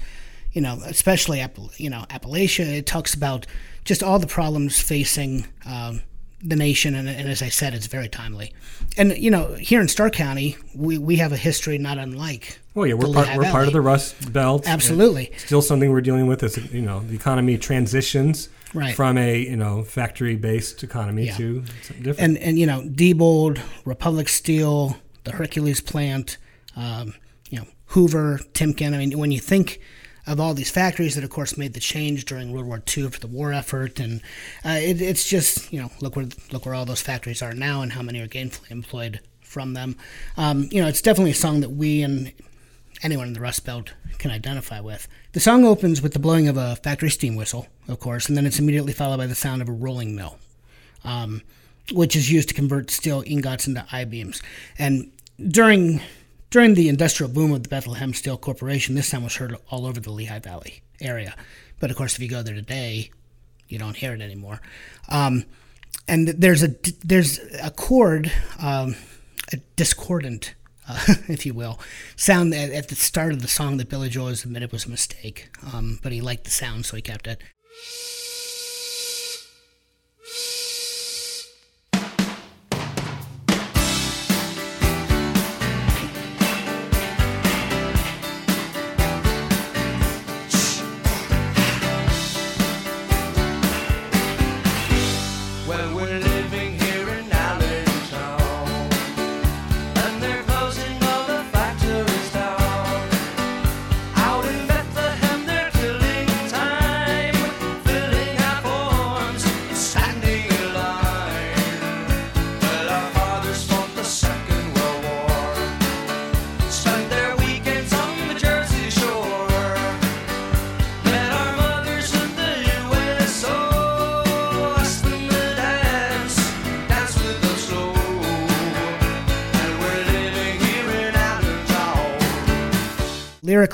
you 0.53 0.61
know 0.61 0.79
especially 0.85 1.43
you 1.79 1.89
know 1.89 2.05
Appalachia. 2.11 2.77
It 2.77 2.85
talks 2.85 3.15
about 3.15 3.47
just 3.87 4.03
all 4.03 4.19
the 4.19 4.27
problems 4.27 4.79
facing. 4.83 5.47
Um, 5.65 6.03
the 6.43 6.57
nation, 6.57 6.95
and, 6.95 7.09
and 7.09 7.29
as 7.29 7.43
I 7.43 7.49
said, 7.49 7.75
it's 7.75 7.87
very 7.87 8.09
timely. 8.09 8.53
And 8.97 9.17
you 9.17 9.31
know, 9.31 9.55
here 9.55 9.81
in 9.81 9.89
Stark 9.89 10.13
County, 10.13 10.57
we, 10.75 10.99
we 10.99 11.17
have 11.17 11.33
a 11.33 11.37
history 11.37 11.79
not 11.79 11.99
unlike. 11.99 12.61
Well, 12.75 12.87
yeah, 12.87 12.95
we're 12.95 13.13
part, 13.13 13.27
Lehigh 13.29 13.39
we're 13.39 13.51
part 13.51 13.67
of 13.67 13.73
the 13.73 13.81
Rust 13.81 14.33
Belt. 14.33 14.69
Absolutely. 14.69 15.33
Still 15.39 15.63
something 15.63 15.91
we're 15.91 16.03
dealing 16.03 16.27
with 16.27 16.43
as 16.43 16.57
you 16.73 16.83
know 16.83 17.01
the 17.01 17.15
economy 17.15 17.59
transitions. 17.59 18.49
Right. 18.75 18.95
from 18.95 19.17
a 19.17 19.39
you 19.39 19.57
know 19.57 19.85
factory 19.85 20.37
based 20.37 20.83
economy 20.83 21.27
Yeah. 21.27 21.37
to 21.37 21.65
something 21.83 22.03
different. 22.03 22.19
and 22.21 22.39
and 22.39 22.59
you 22.59 22.67
know 22.67 22.83
Diebold, 22.83 23.59
Republic 23.87 24.29
Steel, 24.29 24.99
the 25.25 25.31
Hercules 25.31 25.81
plant, 25.81 26.37
um, 26.75 27.15
you 27.49 27.61
know 27.61 27.67
Hoover, 27.87 28.41
Timken. 28.53 28.93
I 28.93 28.99
mean, 28.99 29.17
when 29.19 29.31
you 29.33 29.41
think 29.41 29.81
of 30.27 30.41
all 30.41 30.55
these 30.55 30.71
factories 30.71 31.15
that, 31.15 31.25
of 31.25 31.31
course, 31.31 31.57
made 31.57 31.75
the 31.75 31.81
change 31.81 32.25
during 32.25 32.53
World 32.53 32.67
War 32.67 32.83
II 32.97 33.11
for 33.11 33.21
the 33.21 33.27
war 33.27 33.53
effort, 33.53 34.01
and 34.01 34.21
uh, 34.65 34.79
it, 34.81 35.01
it's 35.01 35.29
just 35.29 35.73
you 35.73 35.81
know 35.81 35.91
look 36.01 36.17
where 36.17 36.27
look 36.53 36.67
where 36.67 36.75
all 36.75 36.85
those 36.85 37.03
factories 37.03 37.43
are 37.43 37.53
now 37.53 37.83
and 37.83 37.93
how 37.93 38.03
many 38.03 38.21
are 38.21 38.29
gainfully 38.29 38.71
employed 38.71 39.21
from 39.41 39.75
them. 39.75 39.97
Um, 40.37 40.69
you 40.71 40.83
know, 40.83 40.89
it's 40.89 41.03
definitely 41.03 41.31
a 41.33 41.35
song 41.35 41.61
that 41.61 41.71
we 41.71 42.03
and 42.03 42.33
anyone 43.03 43.29
in 43.29 43.33
the 43.33 43.41
Rust 43.41 43.65
Belt 43.65 43.93
can 44.19 44.31
identify 44.31 44.81
with. 44.81 45.07
The 45.33 45.41
song 45.41 45.65
opens 45.65 46.03
with 46.03 46.13
the 46.13 46.19
blowing 46.19 46.49
of 46.49 46.57
a 46.57 46.77
factory 46.77 47.11
steam 47.11 47.37
whistle, 47.37 47.67
of 47.89 48.01
course, 48.01 48.29
and 48.29 48.37
then 48.37 48.47
it's 48.47 48.59
immediately 48.59 48.93
followed 48.93 49.19
by 49.19 49.27
the 49.27 49.35
sound 49.35 49.63
of 49.63 49.69
a 49.69 49.73
rolling 49.73 50.17
mill 50.17 50.39
um, 51.07 51.43
which 51.93 52.17
is 52.17 52.31
used 52.31 52.49
to 52.49 52.55
convert 52.55 52.91
steel 52.91 53.23
ingots 53.27 53.67
into 53.67 53.87
I-beams. 53.91 54.43
And 54.79 55.11
during 55.49 56.03
during 56.51 56.75
the 56.75 56.89
industrial 56.89 57.33
boom 57.33 57.53
of 57.53 57.63
the 57.63 57.69
Bethlehem 57.69 58.15
Steel 58.15 58.37
Corporation, 58.37 58.95
this 58.95 59.09
sound 59.09 59.25
was 59.25 59.37
heard 59.37 59.57
all 59.71 59.87
over 59.87 60.01
the 60.01 60.11
Lehigh 60.11 60.39
Valley 60.39 60.83
area. 61.01 61.35
But 61.81 61.91
of 61.91 61.97
course, 61.97 62.15
if 62.15 62.23
you 62.23 62.29
go 62.29 62.43
there 62.43 62.55
today, 62.55 63.11
you 63.69 63.79
don't 63.79 63.97
hear 63.97 64.15
it 64.15 64.21
anymore. 64.21 64.61
Um, 65.09 65.45
and 66.09 66.29
there's 66.29 66.63
a 66.63 66.75
there's 67.05 67.41
a 67.63 67.71
chord, 67.71 68.31
um, 68.61 68.95
a 69.53 69.57
discordant, 69.75 70.55
uh, 70.89 71.05
if 71.29 71.45
you 71.45 71.53
will, 71.53 71.81
sound 72.15 72.55
at, 72.55 72.71
at 72.71 72.89
the 72.89 72.97
start 72.97 73.33
of 73.33 73.43
the 73.43 73.49
song 73.49 73.77
that 73.79 73.89
Billy 73.89 74.09
Joel 74.09 74.29
admitted 74.29 74.73
was 74.73 74.87
a 74.87 74.91
mistake. 74.91 75.51
Um, 75.73 75.99
but 76.03 76.13
he 76.13 76.21
liked 76.21 76.45
the 76.45 76.51
sound, 76.51 76.87
so 76.87 76.97
he 76.97 77.03
kept 77.03 77.27
it. 77.27 77.43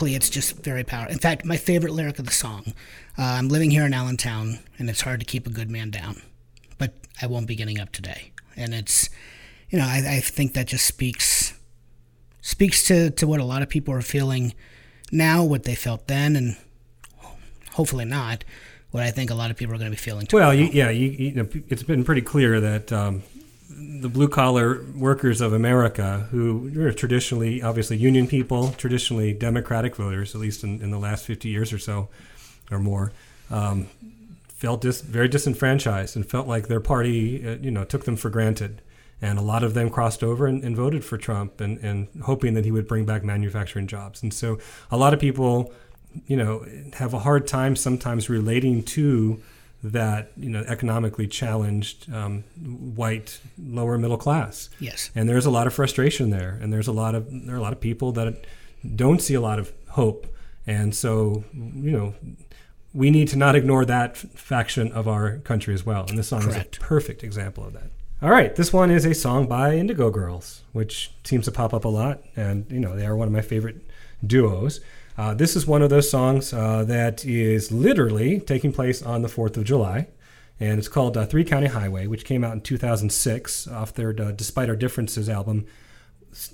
Lyrically 0.03 0.16
it's 0.16 0.30
just 0.30 0.57
very 0.64 0.84
powerful 0.84 1.12
in 1.12 1.18
fact 1.18 1.44
my 1.44 1.57
favorite 1.57 1.92
lyric 1.92 2.18
of 2.18 2.26
the 2.26 2.32
song 2.32 2.64
uh, 3.18 3.22
i'm 3.22 3.48
living 3.48 3.70
here 3.70 3.84
in 3.84 3.94
allentown 3.94 4.59
and 4.78 4.90
it's 4.90 5.03
hard 5.03 5.20
to 5.20 5.26
keep 5.26 5.46
a 5.46 5.50
good 5.50 5.70
man 5.70 5.90
down 5.90 6.20
but 6.78 6.92
i 7.20 7.26
won't 7.26 7.46
be 7.46 7.55
getting 7.55 7.80
up 7.80 7.90
today 7.92 8.32
and 8.57 8.74
it's 8.74 9.09
you 9.70 9.78
know 9.78 9.84
i, 9.84 10.16
I 10.16 10.20
think 10.20 10.55
that 10.55 10.66
just 10.66 10.86
speaks 10.86 11.55
speaks 12.40 12.82
to, 12.84 13.11
to 13.11 13.26
what 13.26 13.38
a 13.38 13.44
lot 13.44 13.62
of 13.62 13.68
people 13.68 13.94
are 13.94 14.03
feeling 14.03 14.55
now 15.12 15.44
what 15.44 15.62
they 15.62 15.76
felt 15.76 16.09
then 16.09 16.34
and 16.34 16.57
hopefully 17.72 18.05
not 18.05 18.44
what 18.90 19.05
i 19.05 19.11
think 19.11 19.30
a 19.30 19.34
lot 19.34 19.50
of 19.50 19.57
people 19.57 19.74
are 19.74 19.78
going 19.78 19.90
to 19.90 19.96
be 19.96 20.03
feeling 20.03 20.26
tomorrow. 20.26 20.48
Well, 20.48 20.55
you, 20.55 20.66
yeah, 20.66 20.90
you, 20.90 21.09
you 21.11 21.32
know, 21.32 21.48
it's 21.68 21.84
been 21.84 22.05
pretty 22.05 22.22
clear 22.22 22.61
that 22.61 22.92
um, 22.92 23.22
the 24.03 24.09
blue 24.09 24.29
collar 24.29 24.85
workers 24.95 25.41
of 25.41 25.53
America, 25.53 26.27
who 26.31 26.73
are 26.81 26.93
traditionally, 26.93 27.62
obviously, 27.62 27.97
union 27.97 28.27
people, 28.27 28.73
traditionally 28.73 29.33
Democratic 29.33 29.97
voters, 29.97 30.35
at 30.35 30.41
least 30.41 30.64
in, 30.64 30.83
in 30.83 30.91
the 30.91 30.99
last 30.99 31.25
50 31.25 31.49
years 31.49 31.73
or 31.73 31.79
so 31.79 32.09
or 32.70 32.79
more, 32.79 33.12
um, 33.51 33.89
felt 34.49 34.81
dis- 34.81 35.01
very 35.01 35.29
disenfranchised 35.29 36.16
and 36.16 36.29
felt 36.29 36.47
like 36.47 36.68
their 36.68 36.81
party, 36.81 37.47
uh, 37.47 37.57
you 37.57 37.70
know, 37.70 37.85
took 37.85 38.05
them 38.05 38.16
for 38.16 38.31
granted. 38.31 38.83
And 39.20 39.39
a 39.39 39.43
lot 39.43 39.62
of 39.62 39.75
them 39.75 39.89
crossed 39.89 40.25
over 40.25 40.47
and, 40.47 40.64
and 40.64 40.77
voted 40.77 41.05
for 41.05 41.16
Trump 41.16 41.61
and, 41.61 41.79
and 41.79 42.09
hoping 42.25 42.55
that 42.55 42.64
he 42.64 42.73
would 42.73 42.89
bring 42.89 43.05
back 43.05 43.23
manufacturing 43.23 43.87
jobs. 43.87 44.23
And 44.23 44.35
so 44.35 44.59
a 44.91 44.97
lot 44.97 45.14
of 45.14 45.20
people, 45.20 45.73
you 46.27 46.37
know, 46.37 46.66
have 46.95 47.14
a 47.14 47.20
hard 47.20 47.47
time 47.47 47.77
sometimes 47.77 48.29
relating 48.29 48.83
to 48.83 49.41
that, 49.83 50.33
you 50.37 50.49
know, 50.49 50.62
economically 50.68 51.26
challenged 51.26 52.12
um, 52.12 52.45
white 52.95 53.41
lower 53.59 53.99
middle 53.99 54.16
class. 54.16 54.70
yes 54.78 55.11
And 55.14 55.28
there's 55.28 55.47
a 55.47 55.51
lot 55.51 55.66
of 55.66 55.74
frustration 55.74 56.30
there, 56.30 56.59
and 56.61 56.72
there's 56.72 56.89
a 56.89 56.93
lot 56.93 57.14
of 57.14 57.26
there 57.47 57.55
are 57.55 57.59
a 57.59 57.62
lot 57.62 57.72
of 57.72 57.80
people 57.80 58.12
that 58.12 58.45
don't 58.97 59.20
see 59.20 59.35
a 59.35 59.41
lot 59.41 59.59
of 59.59 59.72
hope, 59.91 60.26
and 60.66 60.95
so 60.95 61.45
you 61.53 61.91
know 61.91 62.14
we 62.95 63.11
need 63.11 63.28
to 63.28 63.37
not 63.37 63.57
ignore 63.57 63.85
that 63.87 64.11
f- 64.11 64.26
faction 64.35 64.93
of 64.93 65.09
our 65.09 65.39
country 65.39 65.74
as 65.74 65.85
well. 65.87 66.05
And 66.09 66.18
this 66.18 66.28
song 66.28 66.43
Correct. 66.43 66.76
is 66.76 66.83
a 66.83 66.87
perfect 66.87 67.24
example 67.24 67.64
of 67.64 67.72
that. 67.72 67.91
All 68.20 68.30
right, 68.30 68.55
this 68.55 68.72
one 68.72 68.91
is 68.91 69.05
a 69.05 69.14
song 69.14 69.47
by 69.47 69.74
Indigo 69.76 70.11
Girls, 70.11 70.62
which 70.72 71.11
seems 71.24 71.47
to 71.47 71.53
pop 71.53 71.74
up 71.74 71.85
a 71.85 71.89
lot, 71.89 72.22
and 72.37 72.66
you 72.70 72.78
know 72.78 72.95
they 72.95 73.07
are 73.07 73.16
one 73.16 73.26
of 73.26 73.33
my 73.33 73.41
favorite 73.41 73.76
duos. 74.24 74.80
Uh, 75.16 75.34
this 75.34 75.56
is 75.56 75.66
one 75.66 75.82
of 75.82 75.90
those 75.90 76.10
songs 76.10 76.52
uh, 76.52 76.84
that 76.84 77.24
is 77.24 77.70
literally 77.70 78.40
taking 78.40 78.72
place 78.72 79.02
on 79.02 79.22
the 79.22 79.28
Fourth 79.28 79.56
of 79.56 79.64
July 79.64 80.08
and 80.62 80.78
it's 80.78 80.88
called 80.88 81.16
uh, 81.16 81.26
Three 81.26 81.42
County 81.44 81.66
Highway, 81.66 82.06
which 82.06 82.24
came 82.24 82.44
out 82.44 82.52
in 82.52 82.60
2006 82.60 83.66
off 83.66 83.92
their 83.94 84.10
uh, 84.10 84.30
Despite 84.30 84.68
Our 84.68 84.76
Differences 84.76 85.28
album. 85.28 85.66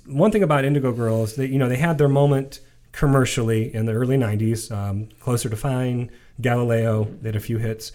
One 0.07 0.31
thing 0.31 0.41
about 0.41 0.65
Indigo 0.65 0.91
Girls, 0.91 1.35
they 1.35 1.45
you 1.45 1.59
know 1.59 1.69
they 1.69 1.77
had 1.77 1.99
their 1.99 2.09
moment 2.09 2.59
commercially 2.91 3.73
in 3.73 3.85
the 3.85 3.91
early 3.91 4.17
90s, 4.17 4.71
um, 4.75 5.09
Closer 5.19 5.47
to 5.47 5.55
Fine, 5.55 6.09
Galileo, 6.41 7.03
they 7.21 7.29
had 7.29 7.35
a 7.35 7.39
few 7.39 7.59
hits, 7.59 7.91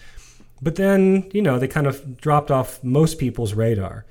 but 0.61 0.77
then 0.77 1.29
you 1.33 1.41
know 1.41 1.59
they 1.59 1.67
kind 1.67 1.85
of 1.85 2.17
dropped 2.17 2.49
off 2.49 2.81
most 2.81 3.19
people's 3.19 3.53
radar. 3.53 4.05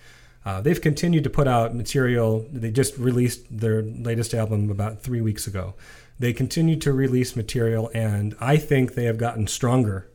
Uh, 0.44 0.60
they've 0.60 0.82
continued 0.82 1.24
to 1.24 1.30
put 1.30 1.48
out 1.48 1.74
material. 1.74 2.46
They 2.52 2.70
just 2.70 2.98
released 2.98 3.46
their 3.50 3.80
latest 3.80 4.34
album 4.34 4.70
about 4.70 5.00
three 5.02 5.22
weeks 5.22 5.46
ago. 5.46 5.72
They 6.18 6.32
continue 6.32 6.76
to 6.76 6.92
release 6.92 7.36
material, 7.36 7.90
and 7.94 8.36
I 8.40 8.56
think 8.56 8.94
they 8.94 9.04
have 9.04 9.18
gotten 9.18 9.46
stronger 9.46 10.08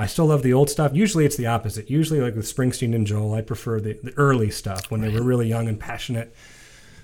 I 0.00 0.06
still 0.06 0.26
love 0.26 0.42
the 0.42 0.54
old 0.54 0.70
stuff. 0.70 0.92
Usually 0.94 1.26
it's 1.26 1.36
the 1.36 1.46
opposite. 1.46 1.90
Usually, 1.90 2.22
like 2.22 2.34
with 2.34 2.46
Springsteen 2.46 2.94
and 2.94 3.06
Joel, 3.06 3.34
I 3.34 3.42
prefer 3.42 3.80
the, 3.80 3.98
the 4.02 4.16
early 4.16 4.50
stuff 4.50 4.90
when 4.90 5.02
they 5.02 5.10
were 5.10 5.22
really 5.22 5.46
young 5.46 5.68
and 5.68 5.78
passionate 5.78 6.34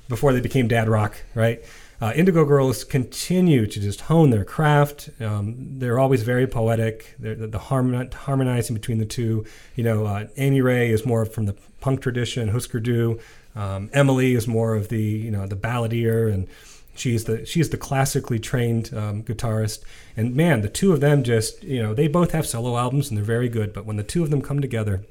before 0.09 0.33
they 0.33 0.41
became 0.41 0.67
dad 0.67 0.89
rock, 0.89 1.15
right? 1.35 1.63
Uh, 2.01 2.13
Indigo 2.17 2.47
Girls 2.47 2.85
continue 2.85 3.67
to 3.67 3.81
just 3.81 4.03
hone 4.03 4.31
their 4.31 4.47
craft. 4.47 5.11
Um, 5.21 5.79
they're 5.79 5.99
always 5.99 6.23
very 6.23 6.47
poetic. 6.47 7.15
They're, 7.19 7.35
the, 7.35 7.47
the 7.49 7.59
harmon- 7.59 8.11
harmonizing 8.13 8.73
between 8.73 8.97
the 8.97 9.05
two. 9.05 9.45
You 9.75 9.85
know, 9.85 10.07
uh, 10.07 10.29
Amy 10.39 10.63
Ray 10.63 10.91
is 10.91 11.05
more 11.05 11.27
from 11.27 11.45
the 11.45 11.55
punk 11.81 12.01
tradition. 12.01 12.49
Husker 12.49 12.81
Du. 12.81 13.21
Um, 13.55 13.91
Emily 13.93 14.33
is 14.35 14.49
more 14.49 14.75
of 14.75 14.89
the 14.89 15.03
you 15.03 15.31
know 15.31 15.47
the 15.47 15.57
balladeer, 15.57 16.33
and 16.33 16.49
she's 16.97 17.25
the 17.25 17.45
she's 17.47 17.71
the 17.71 17.77
classically 17.77 18.39
trained 18.39 18.93
um, 18.95 19.23
guitarist. 19.23 19.83
And 20.17 20.35
man, 20.35 20.63
the 20.63 20.69
two 20.69 20.93
of 20.93 21.01
them 21.01 21.23
just 21.23 21.63
you 21.63 21.83
know 21.83 21.95
they 21.95 22.09
both 22.09 22.33
have 22.33 22.47
solo 22.47 22.77
albums 22.77 23.09
and 23.11 23.17
they're 23.17 23.25
very 23.25 23.49
good. 23.49 23.73
But 23.73 23.87
when 23.87 23.97
the 23.97 24.03
two 24.03 24.23
of 24.23 24.31
them 24.31 24.43
come 24.43 24.61
together, 24.61 25.05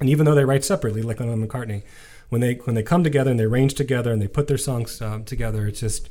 and 0.00 0.10
even 0.10 0.26
though 0.26 0.34
they 0.34 0.44
write 0.44 0.64
separately, 0.64 1.02
like 1.02 1.20
Lennon 1.20 1.40
and 1.42 1.48
McCartney, 1.50 1.82
when 2.28 2.40
they 2.40 2.54
when 2.54 2.74
they 2.74 2.82
come 2.82 3.04
together 3.04 3.30
and 3.30 3.38
they 3.38 3.44
arrange 3.44 3.74
together 3.74 4.12
and 4.12 4.20
they 4.20 4.28
put 4.28 4.48
their 4.48 4.58
songs 4.58 5.00
um, 5.00 5.24
together, 5.24 5.66
it's 5.66 5.80
just, 5.80 6.08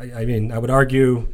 I, 0.00 0.22
I 0.22 0.24
mean, 0.24 0.50
I 0.52 0.58
would 0.58 0.70
argue, 0.70 1.28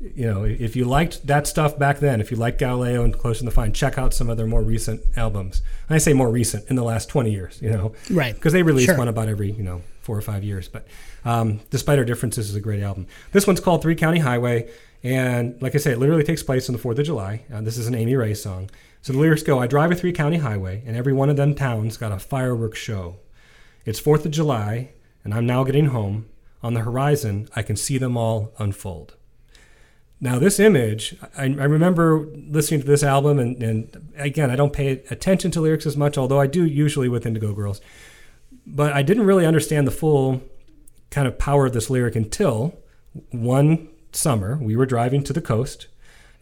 you 0.00 0.26
know, 0.26 0.44
if 0.44 0.74
you 0.76 0.84
liked 0.84 1.26
that 1.26 1.46
stuff 1.46 1.78
back 1.78 2.00
then, 2.00 2.20
if 2.20 2.30
you 2.30 2.36
liked 2.36 2.58
Galileo 2.58 3.04
and 3.04 3.16
Closer 3.16 3.44
to 3.44 3.50
Fine, 3.50 3.72
check 3.74 3.96
out 3.96 4.12
some 4.12 4.28
of 4.28 4.36
their 4.36 4.46
more 4.46 4.62
recent 4.62 5.00
albums. 5.16 5.62
And 5.88 5.94
I 5.94 5.98
say 5.98 6.12
more 6.12 6.30
recent 6.30 6.68
in 6.68 6.76
the 6.76 6.84
last 6.84 7.08
twenty 7.08 7.30
years, 7.30 7.60
you 7.62 7.70
know, 7.70 7.92
Right. 8.10 8.34
Because 8.34 8.52
they 8.52 8.62
release 8.62 8.86
Sure. 8.86 8.98
one 8.98 9.08
about 9.08 9.28
every 9.28 9.52
you 9.52 9.62
know 9.62 9.82
four 10.06 10.16
or 10.16 10.22
five 10.22 10.44
years. 10.44 10.68
But 10.68 10.86
um, 11.24 11.60
despite 11.70 11.98
our 11.98 12.04
differences, 12.04 12.48
is 12.48 12.56
a 12.56 12.60
great 12.60 12.82
album. 12.82 13.06
This 13.32 13.46
one's 13.46 13.60
called 13.60 13.82
Three 13.82 13.96
County 13.96 14.20
Highway, 14.20 14.70
and 15.02 15.60
like 15.60 15.74
I 15.74 15.78
say, 15.78 15.92
it 15.92 15.98
literally 15.98 16.24
takes 16.24 16.42
place 16.42 16.68
on 16.68 16.72
the 16.72 16.78
Fourth 16.78 16.98
of 16.98 17.04
July. 17.04 17.42
Uh, 17.52 17.60
this 17.60 17.76
is 17.76 17.86
an 17.86 17.94
Amy 17.94 18.14
Ray 18.14 18.32
song. 18.32 18.70
So 19.02 19.12
the 19.12 19.18
lyrics 19.18 19.42
go: 19.42 19.58
I 19.58 19.66
drive 19.66 19.92
a 19.92 19.96
three 19.96 20.12
county 20.12 20.38
highway, 20.38 20.82
and 20.86 20.96
every 20.96 21.12
one 21.12 21.28
of 21.28 21.36
them 21.36 21.54
towns 21.54 21.96
got 21.96 22.12
a 22.12 22.18
fireworks 22.18 22.78
show. 22.78 23.16
It's 23.84 23.98
Fourth 23.98 24.24
of 24.24 24.32
July, 24.32 24.90
and 25.24 25.34
I'm 25.34 25.46
now 25.46 25.64
getting 25.64 25.86
home. 25.86 26.26
On 26.62 26.74
the 26.74 26.80
horizon, 26.80 27.48
I 27.54 27.62
can 27.62 27.76
see 27.76 27.98
them 27.98 28.16
all 28.16 28.52
unfold. 28.58 29.14
Now, 30.20 30.38
this 30.38 30.58
image, 30.58 31.14
I, 31.36 31.44
I 31.44 31.64
remember 31.64 32.26
listening 32.34 32.80
to 32.80 32.86
this 32.86 33.02
album, 33.02 33.38
and, 33.38 33.62
and 33.62 34.12
again, 34.16 34.50
I 34.50 34.56
don't 34.56 34.72
pay 34.72 35.02
attention 35.10 35.50
to 35.52 35.60
lyrics 35.60 35.86
as 35.86 35.96
much, 35.96 36.16
although 36.16 36.40
I 36.40 36.46
do 36.46 36.64
usually 36.64 37.08
with 37.08 37.26
Indigo 37.26 37.52
Girls. 37.52 37.80
But 38.66 38.92
I 38.92 39.02
didn't 39.02 39.26
really 39.26 39.46
understand 39.46 39.86
the 39.86 39.92
full 39.92 40.42
kind 41.10 41.28
of 41.28 41.38
power 41.38 41.66
of 41.66 41.72
this 41.72 41.88
lyric 41.88 42.16
until 42.16 42.76
one 43.30 43.88
summer 44.12 44.56
we 44.56 44.76
were 44.76 44.86
driving 44.86 45.22
to 45.24 45.32
the 45.32 45.40
coast. 45.40 45.86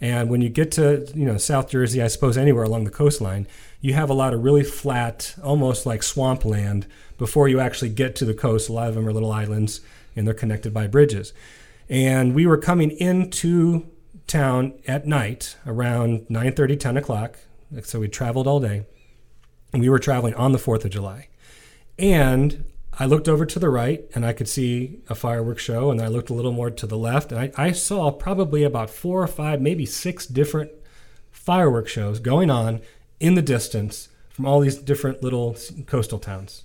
And 0.00 0.28
when 0.28 0.40
you 0.40 0.48
get 0.48 0.72
to 0.72 1.06
you 1.14 1.24
know 1.24 1.38
South 1.38 1.68
Jersey, 1.68 2.02
I 2.02 2.08
suppose 2.08 2.36
anywhere 2.36 2.64
along 2.64 2.84
the 2.84 2.90
coastline, 2.90 3.46
you 3.80 3.94
have 3.94 4.10
a 4.10 4.14
lot 4.14 4.34
of 4.34 4.42
really 4.42 4.64
flat, 4.64 5.34
almost 5.42 5.86
like 5.86 6.02
swampland 6.02 6.86
before 7.18 7.48
you 7.48 7.60
actually 7.60 7.90
get 7.90 8.16
to 8.16 8.24
the 8.24 8.34
coast. 8.34 8.68
A 8.68 8.72
lot 8.72 8.88
of 8.88 8.94
them 8.94 9.06
are 9.06 9.12
little 9.12 9.32
islands, 9.32 9.80
and 10.16 10.26
they're 10.26 10.34
connected 10.34 10.74
by 10.74 10.86
bridges. 10.86 11.32
And 11.88 12.34
we 12.34 12.46
were 12.46 12.58
coming 12.58 12.90
into 12.92 13.86
town 14.26 14.74
at 14.86 15.06
night 15.06 15.56
around 15.66 16.26
9:30, 16.28 16.76
10 16.78 16.96
o'clock. 16.96 17.38
So 17.82 18.00
we 18.00 18.08
traveled 18.08 18.46
all 18.46 18.60
day. 18.60 18.86
And 19.72 19.82
we 19.82 19.88
were 19.88 19.98
traveling 19.98 20.34
on 20.34 20.52
the 20.52 20.58
4th 20.58 20.84
of 20.84 20.90
July. 20.90 21.28
And 21.98 22.64
I 22.98 23.06
looked 23.06 23.28
over 23.28 23.44
to 23.44 23.58
the 23.58 23.68
right 23.68 24.04
and 24.14 24.24
I 24.24 24.32
could 24.32 24.48
see 24.48 25.00
a 25.08 25.14
fireworks 25.14 25.62
show, 25.62 25.90
and 25.90 26.00
I 26.00 26.08
looked 26.08 26.30
a 26.30 26.34
little 26.34 26.52
more 26.52 26.70
to 26.70 26.86
the 26.86 26.98
left, 26.98 27.32
and 27.32 27.40
I, 27.40 27.52
I 27.56 27.72
saw 27.72 28.10
probably 28.10 28.62
about 28.62 28.90
four 28.90 29.22
or 29.22 29.26
five, 29.26 29.60
maybe 29.60 29.86
six 29.86 30.26
different 30.26 30.70
fireworks 31.30 31.92
shows 31.92 32.20
going 32.20 32.50
on 32.50 32.80
in 33.20 33.34
the 33.34 33.42
distance 33.42 34.08
from 34.30 34.46
all 34.46 34.60
these 34.60 34.76
different 34.76 35.22
little 35.22 35.56
coastal 35.86 36.18
towns. 36.18 36.64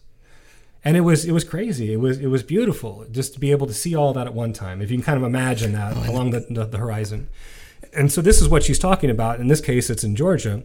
And 0.84 0.95
it 0.95 1.01
was 1.01 1.26
it 1.26 1.34
was 1.34 1.43
crazy. 1.43 1.91
It 1.91 1.97
was 1.97 2.19
it 2.19 2.27
was 2.27 2.41
beautiful 2.41 3.06
just 3.11 3.34
to 3.34 3.39
be 3.39 3.51
able 3.51 3.68
to 3.68 3.73
see 3.73 3.95
all 3.95 4.14
that 4.14 4.27
at 4.27 4.34
one 4.34 4.53
time. 4.53 4.81
If 4.81 4.89
you 4.89 4.97
can 4.97 5.03
kind 5.03 5.18
of 5.18 5.23
imagine 5.23 5.73
that 5.73 5.97
oh, 5.97 6.10
along 6.10 6.31
the, 6.31 6.45
the, 6.49 6.65
the 6.65 6.77
horizon. 6.77 7.27
And 7.93 8.11
so 8.11 8.22
this 8.22 8.41
is 8.41 8.47
what 8.47 8.64
she's 8.64 8.80
talking 8.80 9.10
about. 9.10 9.39
In 9.39 9.47
this 9.47 9.61
case, 9.61 9.89
it's 9.89 10.03
in 10.03 10.15
Georgia. 10.15 10.64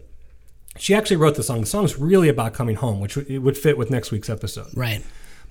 She 0.78 0.94
actually 0.94 1.16
wrote 1.16 1.36
the 1.36 1.42
song. 1.42 1.60
The 1.60 1.66
song's 1.66 1.98
really 1.98 2.28
about 2.28 2.52
coming 2.54 2.76
home, 2.76 3.00
which 3.00 3.16
would- 3.16 3.30
it 3.30 3.38
would 3.38 3.56
fit 3.56 3.78
with 3.78 3.90
next 3.90 4.10
week's 4.10 4.28
episode 4.30 4.66
Right. 4.74 5.02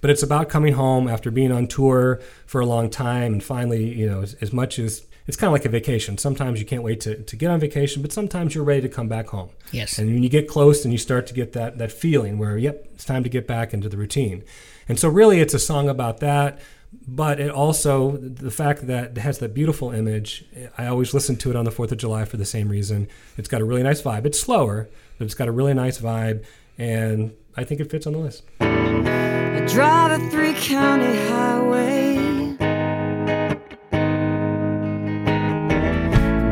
but 0.02 0.10
it's 0.10 0.22
about 0.24 0.50
coming 0.50 0.74
home 0.74 1.08
after 1.08 1.32
being 1.32 1.52
on 1.52 1.66
tour 1.68 2.20
for 2.46 2.60
a 2.60 2.66
long 2.66 2.90
time 2.90 3.32
and 3.34 3.42
finally 3.44 3.86
you 3.86 4.06
know 4.06 4.22
as, 4.22 4.34
as 4.42 4.52
much 4.52 4.78
as 4.78 5.04
it's 5.28 5.38
kind 5.38 5.48
of 5.48 5.54
like 5.54 5.64
a 5.64 5.70
vacation 5.70 6.18
sometimes 6.18 6.60
you 6.60 6.66
can't 6.66 6.84
wait 6.84 7.00
to, 7.00 7.16
to 7.24 7.36
get 7.38 7.50
on 7.50 7.58
vacation 7.58 8.02
but 8.02 8.12
sometimes 8.12 8.54
you're 8.54 8.66
ready 8.66 8.82
to 8.82 8.90
come 8.90 9.08
back 9.08 9.28
home 9.28 9.50
Yes. 9.72 9.98
and 9.98 10.14
when 10.14 10.22
you 10.22 10.28
get 10.28 10.46
close 10.50 10.84
and 10.84 10.92
you 10.92 10.98
start 10.98 11.26
to 11.28 11.34
get 11.34 11.54
that 11.54 11.78
that 11.78 11.92
feeling 11.94 12.38
where 12.38 12.58
yep 12.58 12.86
it's 12.94 13.06
time 13.06 13.24
to 13.24 13.30
get 13.30 13.48
back 13.48 13.74
into 13.74 13.88
the 13.88 13.96
routine 13.96 14.44
and 14.90 15.00
so 15.00 15.08
really 15.08 15.40
it's 15.40 15.54
a 15.54 15.60
song 15.60 15.88
about 15.88 16.20
that 16.20 16.60
but 17.08 17.40
it 17.40 17.50
also 17.50 18.18
the 18.18 18.52
fact 18.52 18.86
that 18.88 19.12
it 19.12 19.22
has 19.22 19.38
that 19.40 19.54
beautiful 19.54 19.92
image 19.92 20.44
i 20.78 20.86
always 20.86 21.14
listen 21.14 21.38
to 21.38 21.50
it 21.50 21.56
on 21.56 21.64
the 21.64 21.72
4th 21.72 21.94
of 21.94 21.98
july 21.98 22.26
for 22.26 22.36
the 22.36 22.46
same 22.46 22.68
reason 22.68 23.08
it's 23.38 23.48
got 23.48 23.62
a 23.62 23.66
really 23.66 23.84
nice 23.84 24.02
vibe 24.02 24.26
it's 24.26 24.40
slower 24.40 24.90
but 25.18 25.26
it's 25.26 25.36
got 25.36 25.48
a 25.48 25.52
really 25.52 25.74
nice 25.74 26.00
vibe 26.00 26.44
and 26.78 27.34
i 27.56 27.64
think 27.64 27.80
it 27.80 27.90
fits 27.90 28.08
on 28.08 28.14
the 28.14 28.20
list 28.20 28.44
I 29.56 29.60
drive 29.68 30.20
a 30.20 30.30
three 30.32 30.54
county 30.54 31.16
highway. 31.28 32.18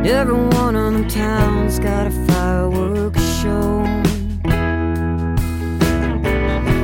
And 0.02 0.08
every 0.08 0.36
one 0.36 0.76
of 0.76 0.94
them 0.94 1.08
towns 1.08 1.80
got 1.80 2.06
a 2.08 2.12
fireworks 2.28 3.24
show. 3.42 3.84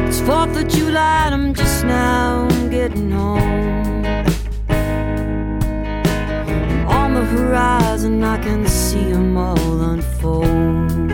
It's 0.08 0.20
4th 0.22 0.60
of 0.60 0.68
July, 0.68 1.26
and 1.28 1.36
I'm 1.36 1.54
just 1.54 1.86
now 1.86 2.48
getting 2.70 3.12
home. 3.12 4.04
And 4.68 5.28
on 6.88 7.14
the 7.14 7.26
horizon, 7.26 8.24
I 8.24 8.40
can 8.40 8.66
see 8.66 9.12
them 9.12 9.38
all 9.38 9.82
unfold. 9.82 11.07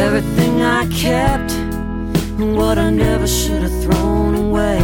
Everything 0.00 0.62
I 0.62 0.86
kept 0.90 1.50
and 1.52 2.56
what 2.56 2.78
I 2.78 2.88
never 2.90 3.26
should 3.26 3.62
have 3.62 3.82
thrown 3.82 4.34
away. 4.34 4.78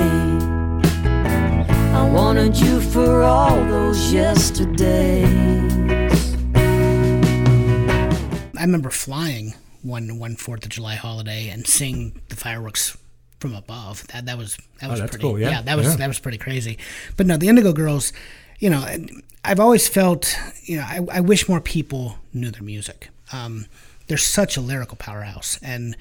I 1.94 2.10
wanted 2.10 2.56
you 2.56 2.80
for 2.80 3.22
all 3.22 3.56
those 3.64 4.12
yesterdays. 4.12 5.32
I 8.56 8.60
remember 8.66 8.90
flying 8.90 9.54
one 9.82 10.18
one 10.18 10.34
Fourth 10.36 10.64
of 10.64 10.70
July 10.70 10.96
holiday 10.96 11.48
and 11.48 11.66
seeing 11.66 12.20
the 12.28 12.36
fireworks 12.36 12.96
from 13.38 13.54
above. 13.54 14.06
That 14.08 14.26
that 14.26 14.36
was 14.36 14.58
that 14.80 14.90
was 14.90 15.00
Oh, 15.00 15.06
pretty. 15.06 15.22
cool, 15.22 15.38
yeah. 15.38 15.62
that 15.62 15.76
was 15.76 15.86
Yeah. 15.86 15.96
that 15.96 16.08
was 16.08 16.18
pretty 16.18 16.38
crazy. 16.38 16.76
But 17.16 17.26
no, 17.26 17.36
the 17.36 17.48
Indigo 17.48 17.72
Girls, 17.72 18.12
you 18.58 18.68
know, 18.68 18.84
I've 19.44 19.60
always 19.60 19.86
felt, 19.88 20.36
you 20.64 20.78
know, 20.78 20.82
I, 20.84 21.00
I 21.12 21.20
wish 21.20 21.48
more 21.48 21.60
people 21.60 22.18
knew 22.32 22.50
their 22.50 22.62
music. 22.62 23.10
Um, 23.32 23.66
they're 24.06 24.18
such 24.18 24.56
a 24.56 24.60
lyrical 24.60 24.96
powerhouse, 24.96 25.58
and 25.62 25.96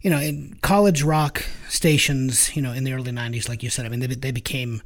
you 0.00 0.10
know, 0.10 0.18
in 0.18 0.58
college 0.62 1.02
rock 1.02 1.44
stations, 1.68 2.54
you 2.54 2.62
know, 2.62 2.72
in 2.72 2.84
the 2.84 2.92
early 2.92 3.12
'90s, 3.12 3.48
like 3.48 3.62
you 3.62 3.70
said, 3.70 3.86
I 3.86 3.88
mean, 3.88 4.00
they 4.00 4.06
they 4.06 4.32
became 4.32 4.82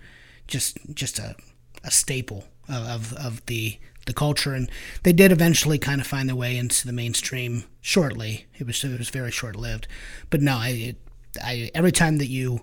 just 0.47 0.79
just 0.95 1.19
a 1.19 1.37
a 1.85 1.91
staple 1.91 2.45
of, 2.69 3.13
of, 3.15 3.45
the 3.47 3.79
the 4.07 4.13
culture, 4.13 4.55
and 4.55 4.71
they 5.03 5.13
did 5.13 5.31
eventually 5.31 5.79
kind 5.79 6.01
of 6.01 6.07
find 6.07 6.29
their 6.29 6.37
way 6.37 6.57
into 6.57 6.87
the 6.87 6.93
mainstream. 6.93 7.65
Shortly, 7.81 8.47
it 8.59 8.67
was 8.67 8.83
it 8.83 8.99
was 8.99 9.11
very 9.11 9.31
short 9.31 9.57
lived, 9.57 9.87
but 10.31 10.41
no, 10.41 10.57
I, 10.57 10.69
it, 10.69 10.97
I 11.43 11.71
every 11.75 11.93
time 11.93 12.19
that 12.19 12.27
you 12.27 12.63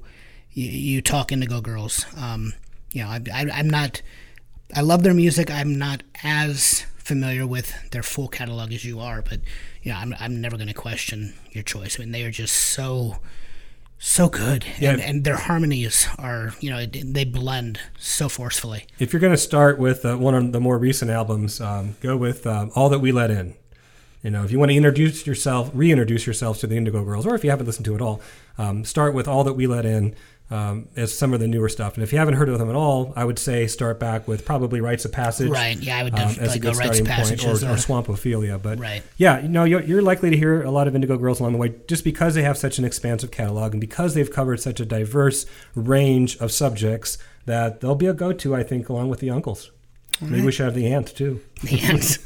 you, 0.51 0.69
you 0.69 1.01
talk 1.01 1.31
Indigo 1.31 1.61
Girls, 1.61 2.05
um, 2.17 2.53
you 2.91 3.03
know, 3.03 3.09
I, 3.09 3.21
I, 3.33 3.49
I'm 3.53 3.69
not. 3.69 4.01
I 4.75 4.81
love 4.81 5.03
their 5.03 5.13
music. 5.13 5.49
I'm 5.49 5.77
not 5.77 6.03
as 6.23 6.85
familiar 6.97 7.47
with 7.47 7.73
their 7.91 8.03
full 8.03 8.27
catalog 8.27 8.71
as 8.71 8.85
you 8.85 8.99
are, 8.99 9.21
but 9.21 9.39
you 9.83 9.91
know, 9.91 9.97
I'm 9.97 10.13
I'm 10.19 10.41
never 10.41 10.55
going 10.57 10.67
to 10.67 10.73
question 10.73 11.33
your 11.51 11.63
choice. 11.63 11.99
I 11.99 12.03
mean, 12.03 12.11
they 12.11 12.23
are 12.23 12.31
just 12.31 12.53
so 12.55 13.17
so 14.01 14.29
good, 14.29 14.63
Yeah. 14.79 14.91
and, 14.93 15.01
and 15.01 15.23
their 15.25 15.35
harmonies 15.35 16.07
are 16.17 16.53
you 16.61 16.69
know 16.69 16.85
they 16.85 17.25
blend 17.25 17.79
so 17.97 18.29
forcefully. 18.29 18.87
If 18.97 19.11
you're 19.11 19.19
going 19.19 19.33
to 19.33 19.37
start 19.37 19.77
with 19.77 20.05
uh, 20.05 20.15
one 20.17 20.35
of 20.35 20.51
the 20.53 20.59
more 20.61 20.77
recent 20.77 21.11
albums, 21.11 21.59
um, 21.59 21.95
go 22.01 22.15
with 22.15 22.47
um, 22.47 22.71
All 22.75 22.87
That 22.89 22.99
We 22.99 23.11
Let 23.11 23.29
In. 23.29 23.55
You 24.23 24.31
know, 24.31 24.43
if 24.43 24.51
you 24.51 24.59
want 24.59 24.71
to 24.71 24.75
introduce 24.77 25.25
yourself, 25.27 25.71
reintroduce 25.73 26.27
yourself 26.27 26.59
to 26.59 26.67
the 26.67 26.75
Indigo 26.75 27.03
Girls, 27.05 27.25
or 27.25 27.35
if 27.35 27.43
you 27.43 27.49
haven't 27.49 27.65
listened 27.65 27.85
to 27.85 27.95
it 27.95 28.01
all, 28.01 28.21
um, 28.57 28.83
start 28.85 29.13
with 29.13 29.27
All 29.29 29.43
That 29.45 29.53
We 29.53 29.65
Let 29.67 29.85
In 29.85 30.13
um, 30.51 30.87
as 30.95 31.15
some 31.15 31.33
of 31.33 31.39
the 31.39 31.47
newer 31.47 31.69
stuff. 31.69 31.93
And 31.95 32.03
if 32.03 32.11
you 32.11 32.17
haven't 32.19 32.33
heard 32.35 32.49
of 32.49 32.57
them 32.57 32.69
at 32.69 32.75
all, 32.75 33.13
I 33.15 33.23
would 33.23 33.37
say 33.37 33.67
start 33.67 33.99
back 33.99 34.27
with 34.27 34.45
probably 34.45 34.81
Rites 34.81 35.05
of 35.05 35.11
Passage. 35.11 35.49
Right, 35.49 35.77
yeah, 35.77 35.97
I 35.97 36.03
would 36.03 36.13
um, 36.13 36.19
definitely 36.19 36.43
as 36.47 36.55
a 36.55 36.59
go 36.59 36.71
good 36.71 36.77
Rites 36.77 36.99
of 36.99 37.05
starting 37.05 37.05
point, 37.05 37.39
Passage 37.41 37.63
or, 37.63 37.69
or 37.71 37.75
a- 37.75 37.77
Swamp 37.77 38.09
Ophelia. 38.09 38.57
But 38.57 38.79
Right. 38.79 39.03
yeah, 39.17 39.39
you 39.41 39.47
know, 39.49 39.63
you're, 39.63 39.81
you're 39.81 40.01
likely 40.01 40.29
to 40.31 40.37
hear 40.37 40.63
a 40.63 40.71
lot 40.71 40.87
of 40.87 40.95
Indigo 40.95 41.17
Girls 41.17 41.39
along 41.39 41.51
the 41.53 41.57
way 41.59 41.75
just 41.87 42.03
because 42.03 42.33
they 42.35 42.41
have 42.43 42.57
such 42.57 42.79
an 42.79 42.85
expansive 42.85 43.29
catalog 43.31 43.73
and 43.73 43.81
because 43.81 44.13
they've 44.15 44.31
covered 44.31 44.59
such 44.59 44.79
a 44.79 44.85
diverse 44.85 45.45
range 45.75 46.35
of 46.37 46.51
subjects 46.51 47.17
that 47.45 47.81
they'll 47.81 47.95
be 47.95 48.07
a 48.07 48.13
go-to, 48.13 48.55
I 48.55 48.63
think, 48.63 48.89
along 48.89 49.09
with 49.09 49.19
the 49.19 49.29
uncles. 49.29 49.71
Maybe 50.21 50.45
we 50.45 50.51
should 50.51 50.65
have 50.65 50.75
the 50.75 50.87
aunt 50.91 51.15
too. 51.15 51.41
Yes. 51.63 52.17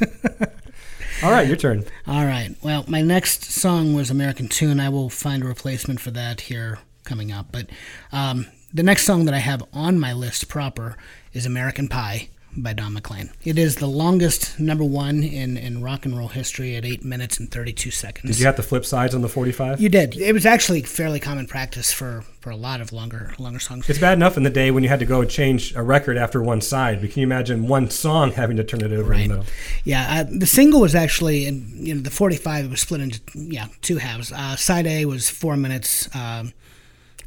All 1.21 1.31
right, 1.31 1.47
your 1.47 1.55
turn. 1.55 1.85
All 2.07 2.25
right. 2.25 2.55
Well, 2.61 2.83
my 2.87 3.01
next 3.01 3.45
song 3.45 3.93
was 3.93 4.09
American 4.09 4.47
Tune. 4.49 4.79
I 4.79 4.89
will 4.89 5.09
find 5.09 5.43
a 5.43 5.45
replacement 5.47 5.99
for 6.01 6.11
that 6.11 6.41
here 6.41 6.79
coming 7.03 7.31
up. 7.31 7.47
But 7.51 7.67
um, 8.11 8.47
the 8.73 8.83
next 8.83 9.05
song 9.05 9.25
that 9.25 9.33
I 9.33 9.39
have 9.39 9.63
on 9.73 9.99
my 9.99 10.13
list 10.13 10.47
proper 10.47 10.97
is 11.33 11.45
American 11.45 11.87
Pie 11.87 12.29
by 12.55 12.73
Don 12.73 12.93
McLean. 12.93 13.31
It 13.43 13.57
is 13.57 13.75
the 13.77 13.87
longest 13.87 14.59
number 14.59 14.83
one 14.83 15.23
in, 15.23 15.57
in 15.57 15.81
rock 15.81 16.05
and 16.05 16.17
roll 16.17 16.27
history 16.27 16.75
at 16.75 16.85
8 16.85 17.03
minutes 17.03 17.39
and 17.39 17.49
32 17.49 17.91
seconds. 17.91 18.31
Did 18.31 18.39
you 18.39 18.45
have 18.45 18.55
to 18.57 18.63
flip 18.63 18.85
sides 18.85 19.15
on 19.15 19.21
the 19.21 19.29
45? 19.29 19.81
You 19.81 19.89
did. 19.89 20.15
It 20.15 20.33
was 20.33 20.45
actually 20.45 20.81
fairly 20.83 21.19
common 21.19 21.47
practice 21.47 21.91
for, 21.91 22.23
for 22.41 22.51
a 22.51 22.55
lot 22.55 22.81
of 22.81 22.93
longer 22.93 23.33
longer 23.39 23.59
songs. 23.59 23.89
It's 23.89 23.99
bad 23.99 24.13
enough 24.13 24.37
in 24.37 24.43
the 24.43 24.49
day 24.49 24.71
when 24.71 24.83
you 24.83 24.89
had 24.89 24.99
to 24.99 25.05
go 25.05 25.21
and 25.21 25.29
change 25.29 25.75
a 25.75 25.81
record 25.81 26.17
after 26.17 26.41
one 26.41 26.61
side, 26.61 27.01
but 27.01 27.11
can 27.11 27.21
you 27.21 27.27
imagine 27.27 27.67
one 27.67 27.89
song 27.89 28.31
having 28.31 28.57
to 28.57 28.63
turn 28.63 28.81
it 28.81 28.91
over 28.91 29.13
in 29.13 29.21
the 29.21 29.27
middle? 29.29 29.45
Yeah, 29.83 30.21
uh, 30.21 30.37
the 30.37 30.45
single 30.45 30.81
was 30.81 30.95
actually, 30.95 31.45
in, 31.47 31.67
you 31.73 31.95
know, 31.95 32.01
the 32.01 32.11
45 32.11 32.65
it 32.65 32.71
was 32.71 32.81
split 32.81 33.01
into 33.01 33.19
yeah 33.33 33.67
two 33.81 33.97
halves. 33.97 34.31
Uh, 34.31 34.55
side 34.55 34.87
A 34.87 35.05
was 35.05 35.29
four 35.29 35.57
minutes, 35.57 36.13
um, 36.15 36.53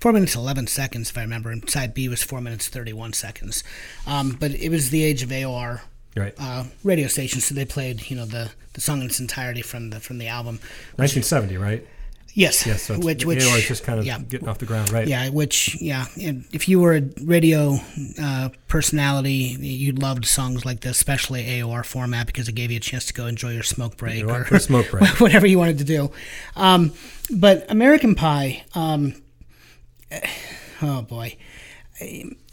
four 0.00 0.12
minutes 0.12 0.34
11 0.34 0.66
seconds 0.68 1.10
if 1.10 1.18
I 1.18 1.22
remember, 1.22 1.50
and 1.50 1.68
side 1.68 1.94
B 1.94 2.08
was 2.08 2.22
four 2.22 2.40
minutes 2.40 2.68
31 2.68 3.12
seconds. 3.12 3.64
Um, 4.06 4.36
but 4.38 4.52
it 4.52 4.68
was 4.70 4.90
the 4.90 5.02
age 5.04 5.22
of 5.22 5.30
AOR 5.30 5.80
Right. 6.16 6.34
uh, 6.38 6.64
radio 6.82 7.08
stations, 7.08 7.44
so 7.44 7.54
they 7.54 7.66
played 7.66 8.10
you 8.10 8.16
know 8.16 8.24
the, 8.24 8.50
the 8.72 8.80
song 8.80 9.00
in 9.00 9.06
its 9.06 9.20
entirety 9.20 9.60
from 9.62 9.90
the 9.90 10.00
from 10.00 10.18
the 10.18 10.28
album. 10.28 10.60
1970, 10.96 11.56
right? 11.58 11.86
Yes, 12.32 12.66
Yes, 12.66 12.82
so 12.82 12.98
which 12.98 13.24
which 13.24 13.38
know, 13.38 13.54
it's 13.56 13.66
just 13.66 13.82
kind 13.82 13.98
of 13.98 14.04
yeah. 14.04 14.18
getting 14.18 14.46
off 14.46 14.58
the 14.58 14.66
ground, 14.66 14.90
right? 14.92 15.08
Yeah, 15.08 15.30
which 15.30 15.80
yeah, 15.80 16.04
if 16.16 16.68
you 16.68 16.80
were 16.80 16.94
a 16.94 17.00
radio 17.22 17.78
uh, 18.20 18.50
personality, 18.68 19.56
you 19.58 19.92
loved 19.92 20.26
songs 20.26 20.66
like 20.66 20.80
this, 20.80 20.98
especially 20.98 21.44
AOR 21.44 21.82
format 21.82 22.26
because 22.26 22.46
it 22.46 22.54
gave 22.54 22.70
you 22.70 22.76
a 22.76 22.80
chance 22.80 23.06
to 23.06 23.14
go 23.14 23.26
enjoy 23.26 23.52
your 23.52 23.62
smoke 23.62 23.96
break 23.96 24.18
You 24.20 24.28
or 24.30 24.58
smoke 24.58 24.90
break. 24.90 25.08
whatever 25.20 25.46
you 25.46 25.58
wanted 25.58 25.78
to 25.78 25.84
do. 25.84 26.10
Um, 26.56 26.92
but 27.30 27.64
American 27.70 28.14
Pie, 28.14 28.64
um, 28.74 29.14
oh 30.82 31.02
boy. 31.02 31.36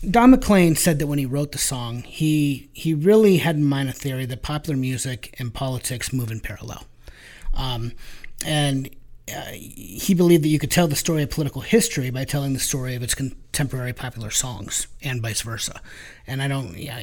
Don 0.09 0.31
McLean 0.31 0.75
said 0.75 0.99
that 0.99 1.07
when 1.07 1.19
he 1.19 1.25
wrote 1.25 1.51
the 1.51 1.57
song, 1.57 2.03
he 2.03 2.69
he 2.71 2.93
really 2.93 3.37
had 3.37 3.57
in 3.57 3.65
mind 3.65 3.89
a 3.89 3.93
theory 3.93 4.25
that 4.25 4.41
popular 4.41 4.77
music 4.77 5.35
and 5.37 5.53
politics 5.53 6.13
move 6.13 6.31
in 6.31 6.39
parallel, 6.39 6.85
um, 7.53 7.91
and 8.45 8.89
uh, 9.33 9.51
he 9.51 10.13
believed 10.13 10.43
that 10.43 10.49
you 10.49 10.59
could 10.59 10.71
tell 10.71 10.87
the 10.87 10.95
story 10.95 11.23
of 11.23 11.29
political 11.29 11.61
history 11.61 12.09
by 12.09 12.25
telling 12.25 12.53
the 12.53 12.59
story 12.59 12.95
of 12.95 13.03
its 13.03 13.15
contemporary 13.15 13.93
popular 13.93 14.29
songs, 14.29 14.87
and 15.01 15.21
vice 15.21 15.41
versa. 15.41 15.79
And 16.27 16.41
I 16.41 16.47
don't, 16.47 16.77
yeah, 16.77 17.01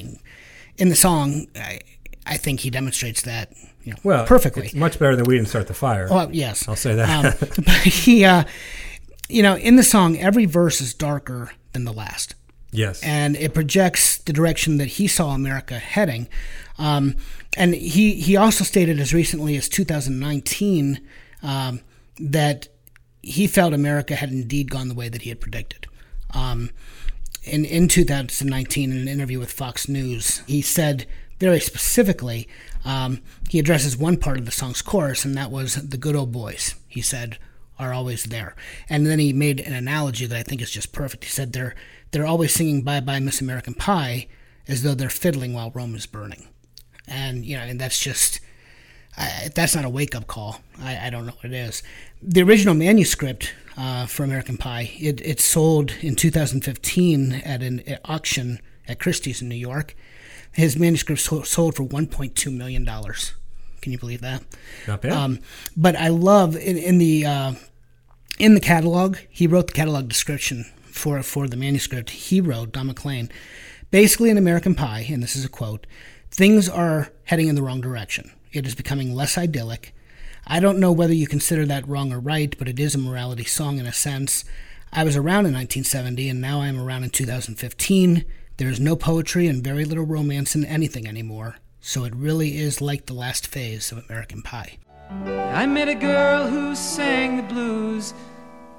in 0.76 0.88
the 0.90 0.96
song, 0.96 1.46
I, 1.56 1.80
I 2.26 2.36
think 2.36 2.60
he 2.60 2.70
demonstrates 2.70 3.22
that 3.22 3.52
you 3.84 3.92
know, 3.92 3.98
Well, 4.02 4.26
perfectly. 4.26 4.70
Much 4.74 4.98
better 4.98 5.16
than 5.16 5.24
we 5.24 5.36
didn't 5.36 5.48
start 5.48 5.66
the 5.66 5.74
fire. 5.74 6.08
Well, 6.10 6.28
yes, 6.30 6.68
I'll 6.68 6.76
say 6.76 6.94
that. 6.94 7.08
Um, 7.08 7.48
but 7.64 7.74
he, 7.76 8.24
uh, 8.24 8.44
you 9.30 9.42
know, 9.42 9.56
in 9.56 9.76
the 9.76 9.82
song, 9.82 10.18
every 10.18 10.44
verse 10.44 10.80
is 10.80 10.94
darker 10.94 11.52
than 11.72 11.84
the 11.84 11.92
last, 11.92 12.34
yes. 12.72 13.02
and 13.02 13.36
it 13.36 13.54
projects 13.54 14.18
the 14.18 14.32
direction 14.32 14.78
that 14.78 14.88
he 14.88 15.06
saw 15.06 15.30
America 15.30 15.78
heading. 15.78 16.28
Um, 16.78 17.16
and 17.56 17.74
he 17.74 18.14
he 18.14 18.36
also 18.36 18.64
stated 18.64 19.00
as 19.00 19.12
recently 19.12 19.56
as 19.56 19.68
2019 19.68 21.00
um, 21.42 21.80
that 22.18 22.68
he 23.22 23.46
felt 23.46 23.74
America 23.74 24.14
had 24.14 24.30
indeed 24.30 24.70
gone 24.70 24.88
the 24.88 24.94
way 24.94 25.08
that 25.08 25.22
he 25.22 25.28
had 25.28 25.40
predicted. 25.40 25.86
Um, 26.32 26.70
in, 27.42 27.64
in 27.64 27.88
2019, 27.88 28.92
in 28.92 28.98
an 28.98 29.08
interview 29.08 29.38
with 29.38 29.52
Fox 29.52 29.88
News, 29.88 30.42
he 30.46 30.62
said 30.62 31.06
very 31.38 31.60
specifically, 31.60 32.46
um, 32.84 33.20
he 33.48 33.58
addresses 33.58 33.96
one 33.96 34.16
part 34.18 34.38
of 34.38 34.44
the 34.44 34.52
song's 34.52 34.82
chorus, 34.82 35.24
and 35.24 35.34
that 35.36 35.50
was 35.50 35.74
the 35.74 35.96
good 35.96 36.14
old 36.14 36.32
boys, 36.32 36.74
he 36.86 37.00
said, 37.00 37.38
are 37.80 37.92
always 37.92 38.24
there. 38.24 38.54
And 38.88 39.06
then 39.06 39.18
he 39.18 39.32
made 39.32 39.60
an 39.60 39.72
analogy 39.72 40.26
that 40.26 40.38
I 40.38 40.42
think 40.42 40.60
is 40.60 40.70
just 40.70 40.92
perfect. 40.92 41.24
He 41.24 41.30
said, 41.30 41.52
they're, 41.52 41.74
they're 42.10 42.26
always 42.26 42.52
singing 42.52 42.82
Bye 42.82 43.00
Bye 43.00 43.20
Miss 43.20 43.40
American 43.40 43.74
Pie 43.74 44.28
as 44.68 44.82
though 44.82 44.94
they're 44.94 45.10
fiddling 45.10 45.54
while 45.54 45.70
Rome 45.70 45.94
is 45.94 46.06
burning. 46.06 46.48
And, 47.08 47.44
you 47.44 47.56
know, 47.56 47.62
and 47.62 47.80
that's 47.80 47.98
just, 47.98 48.40
I, 49.16 49.50
that's 49.54 49.74
not 49.74 49.84
a 49.84 49.88
wake 49.88 50.14
up 50.14 50.26
call, 50.26 50.60
I, 50.80 51.06
I 51.06 51.10
don't 51.10 51.26
know 51.26 51.32
what 51.32 51.46
it 51.46 51.52
is. 51.52 51.82
The 52.22 52.42
original 52.42 52.74
manuscript 52.74 53.52
uh, 53.76 54.06
for 54.06 54.24
American 54.24 54.56
Pie, 54.56 54.92
it, 54.98 55.20
it 55.22 55.40
sold 55.40 55.92
in 56.02 56.14
2015 56.14 57.32
at 57.32 57.62
an 57.62 57.82
auction 58.04 58.60
at 58.86 59.00
Christie's 59.00 59.42
in 59.42 59.48
New 59.48 59.54
York. 59.54 59.96
His 60.52 60.78
manuscript 60.78 61.20
sold 61.20 61.74
for 61.76 61.84
1.2 61.84 62.54
million 62.54 62.84
dollars. 62.84 63.34
Can 63.80 63.92
you 63.92 63.98
believe 63.98 64.20
that? 64.20 64.42
Not 64.86 65.02
bad. 65.02 65.12
Um, 65.12 65.38
but 65.76 65.96
I 65.96 66.08
love 66.08 66.56
in, 66.56 66.76
in 66.76 66.98
the 66.98 67.24
uh, 67.24 67.52
in 68.40 68.54
the 68.54 68.60
catalog. 68.60 69.18
He 69.28 69.46
wrote 69.46 69.66
the 69.66 69.74
catalog 69.74 70.08
description 70.08 70.64
for 70.84 71.22
for 71.22 71.46
the 71.46 71.58
manuscript. 71.58 72.10
He 72.10 72.40
wrote 72.40 72.72
Don 72.72 72.86
McLean, 72.86 73.30
basically 73.90 74.30
in 74.30 74.38
American 74.38 74.74
Pie, 74.74 75.06
and 75.10 75.22
this 75.22 75.36
is 75.36 75.44
a 75.44 75.48
quote: 75.48 75.86
"Things 76.30 76.68
are 76.68 77.12
heading 77.24 77.48
in 77.48 77.54
the 77.54 77.62
wrong 77.62 77.82
direction. 77.82 78.32
It 78.50 78.66
is 78.66 78.74
becoming 78.74 79.14
less 79.14 79.36
idyllic. 79.36 79.94
I 80.46 80.58
don't 80.58 80.80
know 80.80 80.90
whether 80.90 81.12
you 81.12 81.26
consider 81.26 81.66
that 81.66 81.86
wrong 81.86 82.12
or 82.12 82.18
right, 82.18 82.56
but 82.58 82.66
it 82.66 82.80
is 82.80 82.94
a 82.94 82.98
morality 82.98 83.44
song 83.44 83.78
in 83.78 83.86
a 83.86 83.92
sense. 83.92 84.44
I 84.90 85.04
was 85.04 85.16
around 85.16 85.46
in 85.46 85.52
1970, 85.52 86.30
and 86.30 86.40
now 86.40 86.62
I 86.62 86.68
am 86.68 86.80
around 86.80 87.04
in 87.04 87.10
2015. 87.10 88.24
There 88.56 88.68
is 88.68 88.80
no 88.80 88.96
poetry 88.96 89.46
and 89.48 89.62
very 89.62 89.84
little 89.84 90.06
romance 90.06 90.56
in 90.56 90.64
anything 90.64 91.06
anymore. 91.06 91.56
So 91.80 92.04
it 92.04 92.16
really 92.16 92.58
is 92.58 92.80
like 92.80 93.06
the 93.06 93.14
last 93.14 93.46
phase 93.46 93.92
of 93.92 94.02
American 94.08 94.40
Pie." 94.40 94.78
I 95.10 95.66
met 95.66 95.88
a 95.88 95.94
girl 95.94 96.48
who 96.48 96.76
sang 96.76 97.36
the 97.36 97.42
blues, 97.42 98.14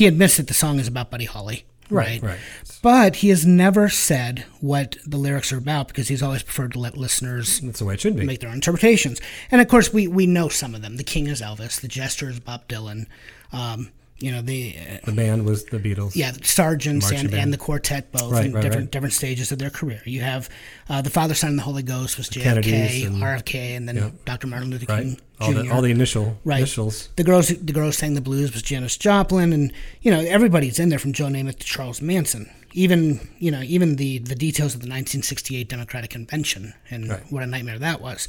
he 0.00 0.06
admits 0.06 0.38
that 0.38 0.46
the 0.48 0.54
song 0.54 0.78
is 0.80 0.88
about 0.88 1.10
Buddy 1.10 1.26
Holly. 1.26 1.66
Right, 1.90 2.22
right. 2.22 2.38
But 2.80 3.16
he 3.16 3.28
has 3.28 3.44
never 3.44 3.90
said 3.90 4.46
what 4.60 4.96
the 5.04 5.18
lyrics 5.18 5.52
are 5.52 5.58
about 5.58 5.88
because 5.88 6.08
he's 6.08 6.22
always 6.22 6.42
preferred 6.42 6.72
to 6.72 6.78
let 6.78 6.96
listeners 6.96 7.60
That's 7.60 7.80
the 7.80 7.84
way 7.84 7.94
it 7.94 8.00
should 8.00 8.16
be. 8.16 8.24
make 8.24 8.40
their 8.40 8.48
own 8.48 8.54
interpretations. 8.54 9.20
And 9.50 9.60
of 9.60 9.68
course, 9.68 9.92
we, 9.92 10.08
we 10.08 10.26
know 10.26 10.48
some 10.48 10.74
of 10.74 10.80
them. 10.80 10.96
The 10.96 11.04
King 11.04 11.26
is 11.26 11.42
Elvis, 11.42 11.78
the 11.82 11.88
Jester 11.88 12.30
is 12.30 12.40
Bob 12.40 12.66
Dylan. 12.66 13.08
Um, 13.52 13.90
you 14.20 14.30
know 14.30 14.42
the 14.42 14.76
uh, 14.78 14.98
the 15.06 15.12
band 15.12 15.44
was 15.46 15.64
the 15.64 15.78
Beatles. 15.78 16.14
yeah 16.14 16.32
Marching 16.32 16.90
and, 17.18 17.30
band. 17.30 17.42
and 17.44 17.52
the 17.52 17.58
quartet 17.58 18.12
both 18.12 18.30
Right, 18.32 18.46
in 18.46 18.52
right, 18.52 18.62
different 18.62 18.84
right. 18.86 18.90
different 18.92 19.14
stages 19.14 19.50
of 19.50 19.58
their 19.58 19.70
career. 19.70 20.02
You 20.04 20.20
have 20.20 20.48
uh, 20.88 21.00
the 21.02 21.10
Father, 21.10 21.34
Son, 21.34 21.50
and 21.50 21.58
the 21.58 21.62
Holy 21.62 21.82
Ghost 21.82 22.18
was 22.18 22.28
JFK, 22.28 23.06
and- 23.06 23.16
RFK, 23.22 23.76
and 23.76 23.88
then 23.88 23.96
Yep. 23.96 24.24
Dr. 24.26 24.46
Martin 24.46 24.70
Luther. 24.70 24.86
King 24.86 25.18
All 25.40 25.52
Jr. 25.52 25.62
the 25.62 25.70
all 25.70 25.82
the 25.82 25.90
initial 25.90 26.38
Right. 26.44 26.58
initials. 26.58 27.08
The 27.16 27.24
girls, 27.24 27.48
the 27.48 27.72
girls 27.72 27.96
sang 27.96 28.14
the 28.14 28.20
blues 28.20 28.52
was 28.52 28.62
Janis 28.62 28.96
Joplin, 28.96 29.52
and 29.52 29.72
you 30.02 30.10
know 30.10 30.20
everybody's 30.20 30.78
in 30.78 30.90
there 30.90 30.98
from 30.98 31.12
Joe 31.12 31.26
Namath 31.26 31.58
to 31.58 31.66
Charles 31.66 32.00
Manson. 32.02 32.50
Even 32.72 33.20
you 33.38 33.50
know 33.50 33.62
even 33.62 33.96
the 33.96 34.18
the 34.18 34.34
details 34.34 34.74
of 34.74 34.80
the 34.80 34.86
1968 34.86 35.68
Democratic 35.68 36.10
Convention 36.10 36.72
and 36.90 37.08
Right. 37.08 37.22
what 37.30 37.42
a 37.42 37.46
nightmare 37.46 37.78
that 37.78 38.00
was. 38.00 38.28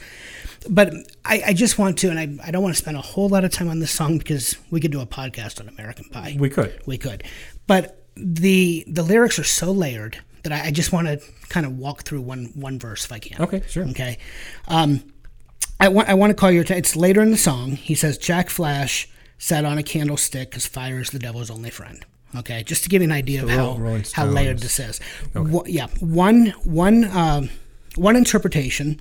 But 0.70 0.94
I, 1.26 1.44
I 1.48 1.54
just 1.54 1.78
want 1.78 1.98
to, 2.00 2.10
and 2.10 2.20
I, 2.20 2.48
I 2.48 2.52
don't 2.52 2.64
want 2.64 2.76
to 2.76 2.82
spend 2.82 2.98
a 2.98 3.02
whole 3.02 3.30
lot 3.30 3.44
of 3.46 3.52
time 3.52 3.68
on 3.70 3.80
this 3.80 3.92
song 3.92 4.18
because 4.18 4.56
we 4.72 4.80
could 4.80 4.92
do 4.92 5.02
a 5.02 5.06
podcast 5.06 5.60
on 5.62 5.68
American 5.70 6.06
Pie. 6.06 6.38
We 6.40 6.50
could. 6.50 6.82
We 6.86 6.98
could, 6.98 7.24
but 7.68 8.04
the 8.16 8.84
the 8.88 9.04
lyrics 9.04 9.38
are 9.40 9.44
so 9.44 9.72
layered 9.72 10.20
that 10.44 10.52
I, 10.52 10.68
I 10.68 10.72
just 10.72 10.92
want 10.92 11.08
to 11.08 11.22
kind 11.50 11.66
of 11.66 11.78
walk 11.78 12.04
through 12.04 12.22
one 12.22 12.52
one 12.56 12.80
verse 12.80 13.06
if 13.06 13.12
I 13.12 13.20
can. 13.20 13.42
Okay, 13.42 13.62
sure. 13.68 13.88
Okay. 13.90 14.18
Um, 14.68 15.04
I 15.80 15.88
want 15.90 16.10
I 16.10 16.14
want 16.16 16.32
to 16.32 16.36
call 16.36 16.52
your 16.52 16.62
attention. 16.64 16.80
It's 16.80 16.96
later 16.96 17.22
in 17.22 17.32
the 17.32 17.38
song. 17.38 17.72
He 17.72 17.94
says 17.96 18.18
Jack 18.18 18.50
Flash 18.50 19.08
sat 19.38 19.66
on 19.66 19.78
a 19.78 19.84
candlestick 19.84 20.50
because 20.52 20.66
fire 20.68 21.00
is 21.00 21.10
the 21.12 21.20
devil's 21.20 21.50
only 21.52 21.70
friend. 21.70 22.06
Okay, 22.36 22.64
just 22.64 22.84
to 22.84 22.90
give 22.90 23.02
you 23.02 23.08
an 23.08 23.12
idea 23.12 23.44
of 23.44 23.50
how 23.50 23.76
Rolling 23.78 24.06
how 24.14 24.26
layered 24.26 24.60
this 24.60 24.80
is. 24.80 25.00
Wha- 25.36 25.64
yeah, 25.68 25.88
one 26.00 26.48
one 26.64 27.06
um, 27.16 27.50
one 27.96 28.16
interpretation 28.16 29.00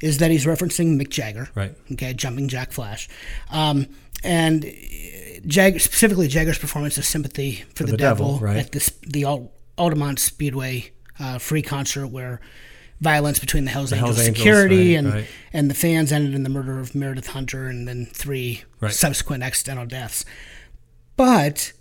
is 0.00 0.18
that 0.18 0.30
he's 0.30 0.44
referencing 0.44 1.00
Mick 1.00 1.08
Jagger. 1.08 1.48
Right. 1.54 1.74
Okay, 1.92 2.12
jumping 2.12 2.48
Jack 2.48 2.72
Flash, 2.72 3.08
um, 3.50 3.86
and 4.22 4.64
Jag 5.46 5.80
specifically 5.80 6.28
Jagger's 6.28 6.58
performance 6.58 6.98
of 6.98 7.04
"Sympathy 7.06 7.64
for, 7.74 7.84
the, 7.84 7.92
the 7.92 7.96
Devil", 7.96 8.32
Devil, 8.34 8.46
right. 8.46 8.56
at 8.58 8.72
this 8.72 8.90
the 9.06 9.24
Al- 9.24 9.52
Altamont 9.78 10.18
Speedway 10.18 10.90
uh, 11.18 11.38
free 11.38 11.62
concert 11.62 12.08
where 12.08 12.40
violence 13.00 13.38
between 13.38 13.64
the 13.64 13.70
Hell's 13.70 13.92
Angels 13.92 14.16
Hells 14.16 14.26
Angels, 14.28 14.36
security 14.38 14.94
right, 14.94 14.98
and 14.98 15.12
right. 15.14 15.26
and 15.52 15.70
the 15.70 15.74
fans 15.74 16.12
ended 16.12 16.34
in 16.34 16.42
the 16.42 16.48
murder 16.50 16.78
of 16.78 16.94
Meredith 16.94 17.28
Hunter 17.28 17.66
and 17.68 17.86
then 17.88 18.06
three 18.06 18.64
Right. 18.80 18.92
subsequent 18.92 19.42
accidental 19.42 19.86
deaths. 19.86 20.24
But 21.16 21.72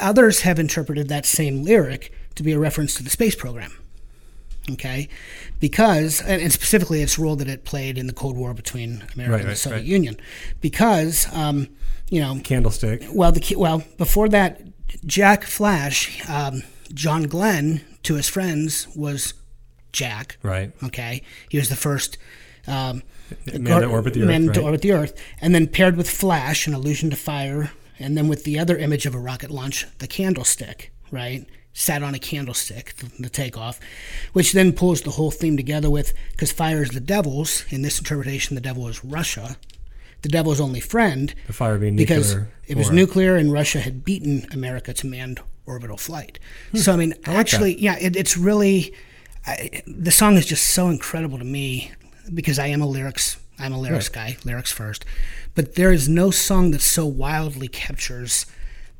others 0.00 0.40
have 0.40 0.58
interpreted 0.58 1.08
that 1.08 1.26
same 1.26 1.62
lyric 1.62 2.12
to 2.34 2.42
be 2.42 2.52
a 2.52 2.58
reference 2.58 2.94
to 2.94 3.02
the 3.02 3.10
space 3.10 3.34
program. 3.34 3.72
Okay, 4.70 5.08
because 5.58 6.20
and, 6.20 6.52
specifically 6.52 7.02
its 7.02 7.18
role 7.18 7.34
that 7.36 7.48
it 7.48 7.64
played 7.64 7.96
in 7.98 8.06
the 8.06 8.12
Cold 8.12 8.36
War 8.36 8.54
between 8.54 9.02
America 9.14 9.32
Right, 9.32 9.40
and 9.40 9.44
the 9.44 9.48
right, 9.48 9.56
Soviet 9.56 9.78
right. 9.78 9.84
Union, 9.86 10.16
because 10.60 11.26
um, 11.34 11.68
you 12.08 12.20
know 12.20 12.38
Candlestick. 12.44 13.04
well, 13.12 13.32
the 13.32 13.54
well 13.56 13.82
before 13.96 14.28
that, 14.28 14.60
Jack 15.06 15.44
Flash, 15.44 16.28
um, 16.28 16.62
John 16.92 17.24
Glenn, 17.24 17.80
to 18.02 18.14
his 18.14 18.28
friends, 18.28 18.86
was 18.94 19.34
Jack. 19.92 20.36
Right. 20.42 20.72
Okay. 20.84 21.22
He 21.48 21.58
was 21.58 21.68
the 21.68 21.76
first 21.76 22.18
um, 22.66 23.02
Man 23.46 23.80
to 23.80 23.86
orbit 23.86 24.14
the 24.14 24.22
Earth, 24.22 24.28
man 24.28 24.52
to 24.52 24.62
orbit 24.62 24.82
the 24.82 24.92
Earth, 24.92 25.14
and 25.40 25.54
then 25.54 25.66
paired 25.66 25.96
with 25.96 26.08
Flash, 26.08 26.66
an 26.66 26.74
allusion 26.74 27.10
to 27.10 27.16
fire, 27.16 27.72
and 28.00 28.16
then 28.16 28.26
with 28.26 28.42
the 28.44 28.58
other 28.58 28.76
image 28.76 29.06
of 29.06 29.14
a 29.14 29.18
rocket 29.18 29.50
launch, 29.50 29.86
the 29.98 30.06
candlestick, 30.08 30.90
right? 31.12 31.46
Sat 31.72 32.02
on 32.02 32.14
a 32.14 32.18
candlestick, 32.18 32.94
the, 33.20 33.28
takeoff, 33.28 33.78
which 34.32 34.52
then 34.52 34.72
pulls 34.72 35.02
the 35.02 35.12
whole 35.12 35.30
theme 35.30 35.56
together 35.56 35.88
with 35.88 36.12
because 36.32 36.50
fire 36.50 36.82
is 36.82 36.90
the 36.90 37.00
devil's. 37.00 37.64
In 37.70 37.82
this 37.82 37.98
interpretation, 38.00 38.56
the 38.56 38.60
devil 38.60 38.88
is 38.88 39.04
Russia, 39.04 39.56
the 40.22 40.28
devil's 40.28 40.60
only 40.60 40.80
friend, 40.80 41.32
The 41.46 41.52
fire 41.52 41.78
being 41.78 41.94
because 41.94 42.34
nuclear. 42.34 42.52
it 42.66 42.76
was 42.76 42.90
nuclear 42.90 43.36
and 43.36 43.52
Russia 43.52 43.78
had 43.80 44.04
beaten 44.04 44.46
America 44.52 44.92
to 44.94 45.06
manned 45.06 45.40
orbital 45.64 45.96
flight. 45.96 46.40
So 46.74 46.92
I 46.92 46.96
mean, 46.96 47.12
Hmm. 47.24 47.30
like 47.30 47.38
actually, 47.38 47.80
yeah, 47.80 47.96
it, 48.00 48.16
it's 48.16 48.36
really 48.36 48.92
I, 49.46 49.82
the 49.86 50.10
song 50.10 50.36
is 50.36 50.46
just 50.46 50.66
so 50.66 50.88
incredible 50.88 51.38
to 51.38 51.44
me 51.44 51.92
because 52.34 52.58
I 52.58 52.66
am 52.66 52.82
a 52.82 52.86
lyrics 52.86 53.36
I'm 53.58 53.72
a 53.74 53.78
lyrics 53.80 54.08
guy, 54.08 54.36
lyrics 54.44 54.72
first. 54.72 55.04
But 55.54 55.74
there 55.74 55.92
is 55.92 56.08
no 56.08 56.30
song 56.30 56.70
that 56.70 56.80
so 56.80 57.06
wildly 57.06 57.68
captures 57.68 58.46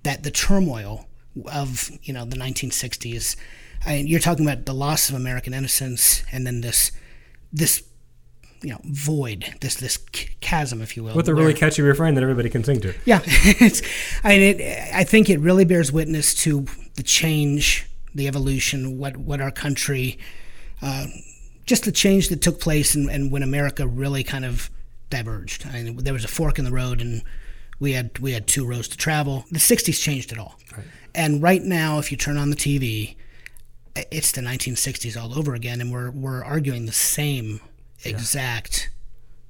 that 0.02 0.22
the 0.22 0.30
turmoil 0.30 1.06
of 1.52 1.90
you 2.02 2.12
know 2.12 2.24
the 2.24 2.36
1960s. 2.36 3.36
I 3.86 3.96
you're 3.96 4.20
talking 4.20 4.46
about 4.46 4.66
the 4.66 4.74
loss 4.74 5.08
of 5.08 5.14
American 5.14 5.54
innocence 5.54 6.24
and 6.32 6.46
then 6.46 6.60
this 6.60 6.92
this 7.52 7.82
you 8.62 8.70
know 8.70 8.80
void, 8.84 9.54
this 9.60 9.76
this 9.76 9.96
chasm, 10.40 10.82
if 10.82 10.96
you 10.96 11.04
will. 11.04 11.14
With 11.14 11.28
a 11.28 11.34
really 11.34 11.54
catchy 11.54 11.82
refrain 11.82 12.14
that 12.14 12.22
everybody 12.22 12.50
can 12.50 12.64
sing 12.64 12.80
to. 12.80 12.94
yeah, 13.04 13.20
it's. 13.26 13.82
I 14.22 14.36
mean, 14.36 14.60
it, 14.60 14.94
I 14.94 15.04
think 15.04 15.30
it 15.30 15.40
really 15.40 15.64
bears 15.64 15.92
witness 15.92 16.34
to 16.42 16.66
the 16.96 17.02
change, 17.02 17.88
the 18.14 18.28
evolution, 18.28 18.98
what 18.98 19.16
what 19.16 19.40
our 19.40 19.50
country, 19.50 20.18
uh, 20.82 21.06
just 21.64 21.84
the 21.84 21.92
change 21.92 22.28
that 22.28 22.42
took 22.42 22.60
place, 22.60 22.94
and, 22.94 23.08
and 23.10 23.32
when 23.32 23.42
America 23.42 23.86
really 23.86 24.22
kind 24.22 24.44
of 24.44 24.70
diverged. 25.10 25.66
I 25.66 25.82
mean, 25.82 25.96
there 25.96 26.12
was 26.14 26.24
a 26.24 26.28
fork 26.28 26.58
in 26.58 26.64
the 26.64 26.72
road, 26.72 27.00
and 27.00 27.22
we 27.78 27.92
had 27.92 28.18
we 28.18 28.32
had 28.32 28.46
two 28.46 28.66
roads 28.66 28.88
to 28.88 28.96
travel. 28.96 29.44
The 29.50 29.58
'60s 29.58 30.00
changed 30.00 30.32
it 30.32 30.38
all, 30.38 30.58
and 31.14 31.42
right 31.42 31.62
now, 31.62 31.98
if 31.98 32.10
you 32.10 32.16
turn 32.16 32.36
on 32.36 32.50
the 32.50 32.56
TV, 32.56 33.16
it's 33.96 34.32
the 34.32 34.40
1960s 34.40 35.20
all 35.20 35.36
over 35.38 35.54
again, 35.54 35.80
and 35.80 35.92
we're 35.92 36.10
we're 36.10 36.44
arguing 36.44 36.86
the 36.86 36.92
same 36.92 37.60
exact, 38.04 38.90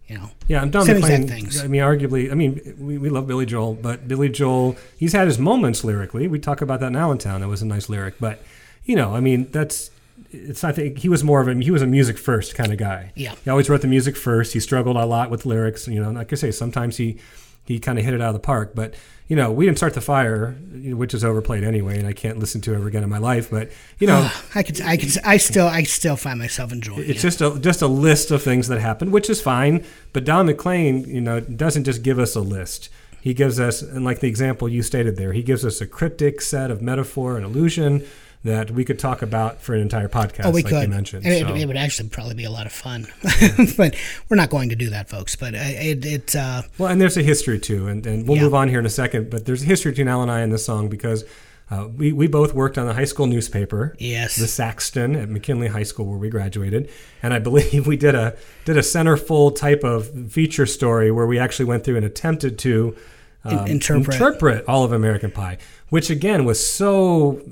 you 0.09 0.17
know. 0.17 0.31
Yeah, 0.49 0.63
I'm 0.63 0.71
Don 0.71 0.85
Same 0.85 0.97
McLean. 1.01 1.23
exact 1.23 1.41
things. 1.41 1.65
I 1.65 1.67
mean, 1.67 1.83
arguably, 1.83 2.31
I 2.31 2.35
mean, 2.35 2.77
we, 2.79 2.99
we 2.99 3.11
love 3.11 3.27
Billy 3.27 3.47
Joel, 3.47 3.75
but 3.75 4.09
Billy 4.09 4.29
Joel, 4.29 4.77
he's 4.97 5.13
had 5.13 5.27
his 5.27 5.39
moments 5.39 5.85
lyrically. 5.85 6.27
We 6.29 6.39
talk 6.39 6.61
about 6.61 6.81
that 6.81 6.89
in 6.89 6.97
Allentown. 6.97 7.41
That 7.41 7.49
was 7.49 7.63
a 7.63 7.67
nice 7.67 7.89
lyric, 7.89 8.15
but 8.19 8.43
you 8.85 8.97
know, 8.97 9.15
I 9.15 9.21
mean, 9.21 9.51
that's 9.51 9.91
it's 10.31 10.63
not. 10.63 10.77
that- 10.77 10.99
He 10.99 11.09
was 11.09 11.23
more 11.25 11.41
of 11.41 11.49
a 11.49 11.55
he 11.55 11.71
was 11.71 11.83
a 11.83 11.87
music 11.87 12.19
first 12.19 12.55
kind 12.55 12.73
of 12.73 12.79
guy. 12.79 13.13
Yeah. 13.15 13.35
he 13.45 13.51
always 13.51 13.69
wrote 13.69 13.81
the 13.83 13.89
music 13.89 14.17
first. 14.17 14.53
He 14.53 14.61
struggled 14.61 14.97
a 14.97 15.05
lot 15.05 15.31
with 15.31 15.47
lyrics. 15.47 15.87
You 15.89 16.03
know, 16.03 16.11
like 16.11 16.33
I 16.33 16.37
say, 16.37 16.51
sometimes 16.51 16.97
he 16.97 17.19
he 17.65 17.79
kind 17.79 17.99
of 17.99 18.05
hit 18.05 18.15
it 18.15 18.21
out 18.21 18.29
of 18.29 18.35
the 18.35 18.41
park, 18.41 18.73
but. 18.75 18.95
You 19.29 19.37
know, 19.37 19.53
we 19.53 19.65
didn't 19.65 19.79
start 19.79 19.95
the 19.95 20.01
fire, 20.01 20.57
which 20.75 21.15
is 21.15 21.23
overplayed 21.25 21.63
anyway, 21.63 21.97
and 22.01 22.05
I 22.09 22.13
can't 22.13 22.41
listen 22.41 22.61
to 22.63 22.73
it 22.73 22.75
ever 22.75 22.89
again 22.89 23.05
in 23.05 23.09
my 23.09 23.19
life. 23.19 23.49
But 23.49 23.71
you 24.01 24.09
know, 24.09 24.29
I 24.57 24.65
could, 24.65 24.81
I 24.81 24.97
could, 24.97 25.17
I 25.25 25.37
still, 25.37 25.69
I 25.69 25.85
still 25.85 26.17
find 26.17 26.37
myself 26.41 26.73
enjoying 26.73 26.99
it. 27.05 27.11
it's 27.11 27.21
it. 27.21 27.29
just 27.29 27.41
a 27.41 27.57
just 27.61 27.81
a 27.81 27.87
list 27.87 28.33
of 28.33 28.43
things 28.43 28.67
that 28.67 28.81
happened, 28.81 29.13
which 29.13 29.31
is 29.31 29.41
fine. 29.41 29.85
But 30.13 30.25
Don 30.25 30.47
McLean, 30.47 31.05
you 31.05 31.21
know, 31.21 31.39
doesn't 31.39 31.85
just 31.85 32.03
give 32.03 32.19
us 32.19 32.35
a 32.35 32.41
list. 32.41 32.89
He 33.21 33.33
gives 33.33 33.61
us, 33.61 33.83
and 33.83 34.05
like 34.05 34.19
the 34.19 34.27
example 34.27 34.69
you 34.69 34.83
stated 34.83 35.15
there, 35.15 35.33
he 35.33 35.45
gives 35.45 35.65
us 35.65 35.81
a 35.81 35.87
cryptic 35.87 36.41
set 36.41 36.73
of 36.73 36.83
metaphor 36.83 37.37
and 37.37 37.45
illusion 37.47 38.05
that 38.43 38.71
we 38.71 38.85
could 38.87 38.99
talk 38.99 39.21
about 39.21 39.61
for 39.61 39.75
an 39.75 39.81
entire 39.83 40.09
podcast, 40.09 40.47
Oh, 40.47 40.51
we 40.51 40.63
like 40.63 40.71
could. 40.73 40.83
you 40.85 40.89
mentioned. 40.89 41.27
It, 41.27 41.47
So- 41.47 41.55
it 41.55 41.67
would 41.67 41.77
actually 41.77 42.09
probably 42.09 42.35
be 42.35 42.45
a 42.45 42.51
lot 42.51 42.65
of 42.67 42.73
fun, 42.73 43.07
but 43.77 43.95
we're 44.29 44.37
not 44.37 44.49
going 44.51 44.71
to 44.71 44.77
do 44.77 44.91
that, 44.91 45.09
folks. 45.11 45.37
But 45.37 45.55
uh, 45.55 45.59
it, 45.61 46.05
it 46.07 46.37
uh, 46.37 46.63
Well, 46.79 46.91
and 46.91 47.01
there's 47.01 47.17
a 47.19 47.23
history 47.23 47.59
too, 47.59 47.87
and, 47.89 48.07
and 48.07 48.27
we'll 48.27 48.39
Yeah. 48.39 48.45
move 48.45 48.55
on 48.55 48.69
here 48.69 48.79
in 48.79 48.87
a 48.87 48.91
second. 48.91 49.29
But 49.31 49.45
there's 49.45 49.63
a 49.63 49.67
history 49.67 49.93
between 49.93 50.09
Al 50.09 50.23
and 50.23 50.31
I 50.31 50.41
in 50.41 50.51
this 50.51 50.65
song 50.65 50.89
because 50.89 51.25
uh, 51.71 51.87
we 51.95 52.13
we 52.13 52.27
both 52.27 52.55
worked 52.55 52.79
on 52.79 52.87
the 52.87 52.95
high 52.95 53.05
school 53.05 53.27
newspaper, 53.27 53.95
Yes. 53.99 54.37
the 54.37 54.47
Saxton 54.49 55.15
at 55.17 55.29
McKinley 55.29 55.69
High 55.69 55.83
School 55.85 56.07
where 56.07 56.19
we 56.19 56.31
graduated, 56.31 56.89
and 57.23 57.33
I 57.35 57.39
believe 57.41 57.87
we 57.87 57.97
did 57.99 58.15
a 58.15 58.37
did 58.65 58.77
a 58.79 58.81
centerfold 58.81 59.57
type 59.57 59.85
of 59.85 60.33
feature 60.33 60.65
story 60.67 61.11
where 61.11 61.27
we 61.27 61.39
actually 61.39 61.67
went 61.67 61.85
through 61.85 61.97
and 61.97 62.07
attempted 62.07 62.59
to. 62.61 62.97
um, 63.45 63.67
interpret. 63.67 64.15
interpret 64.17 64.65
all 64.67 64.85
of 64.85 64.93
American 64.93 65.31
Pie, 65.31 65.57
which 65.91 66.09
again 66.09 66.45
was 66.45 66.67
so, 66.67 67.43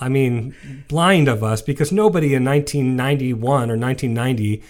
I 0.00 0.08
mean, 0.08 0.54
blind 0.88 1.28
of 1.28 1.44
us 1.44 1.60
because 1.60 1.92
nobody 1.92 2.34
in 2.34 2.44
1991 2.44 3.70
or 3.70 3.76
1990, 3.76 4.62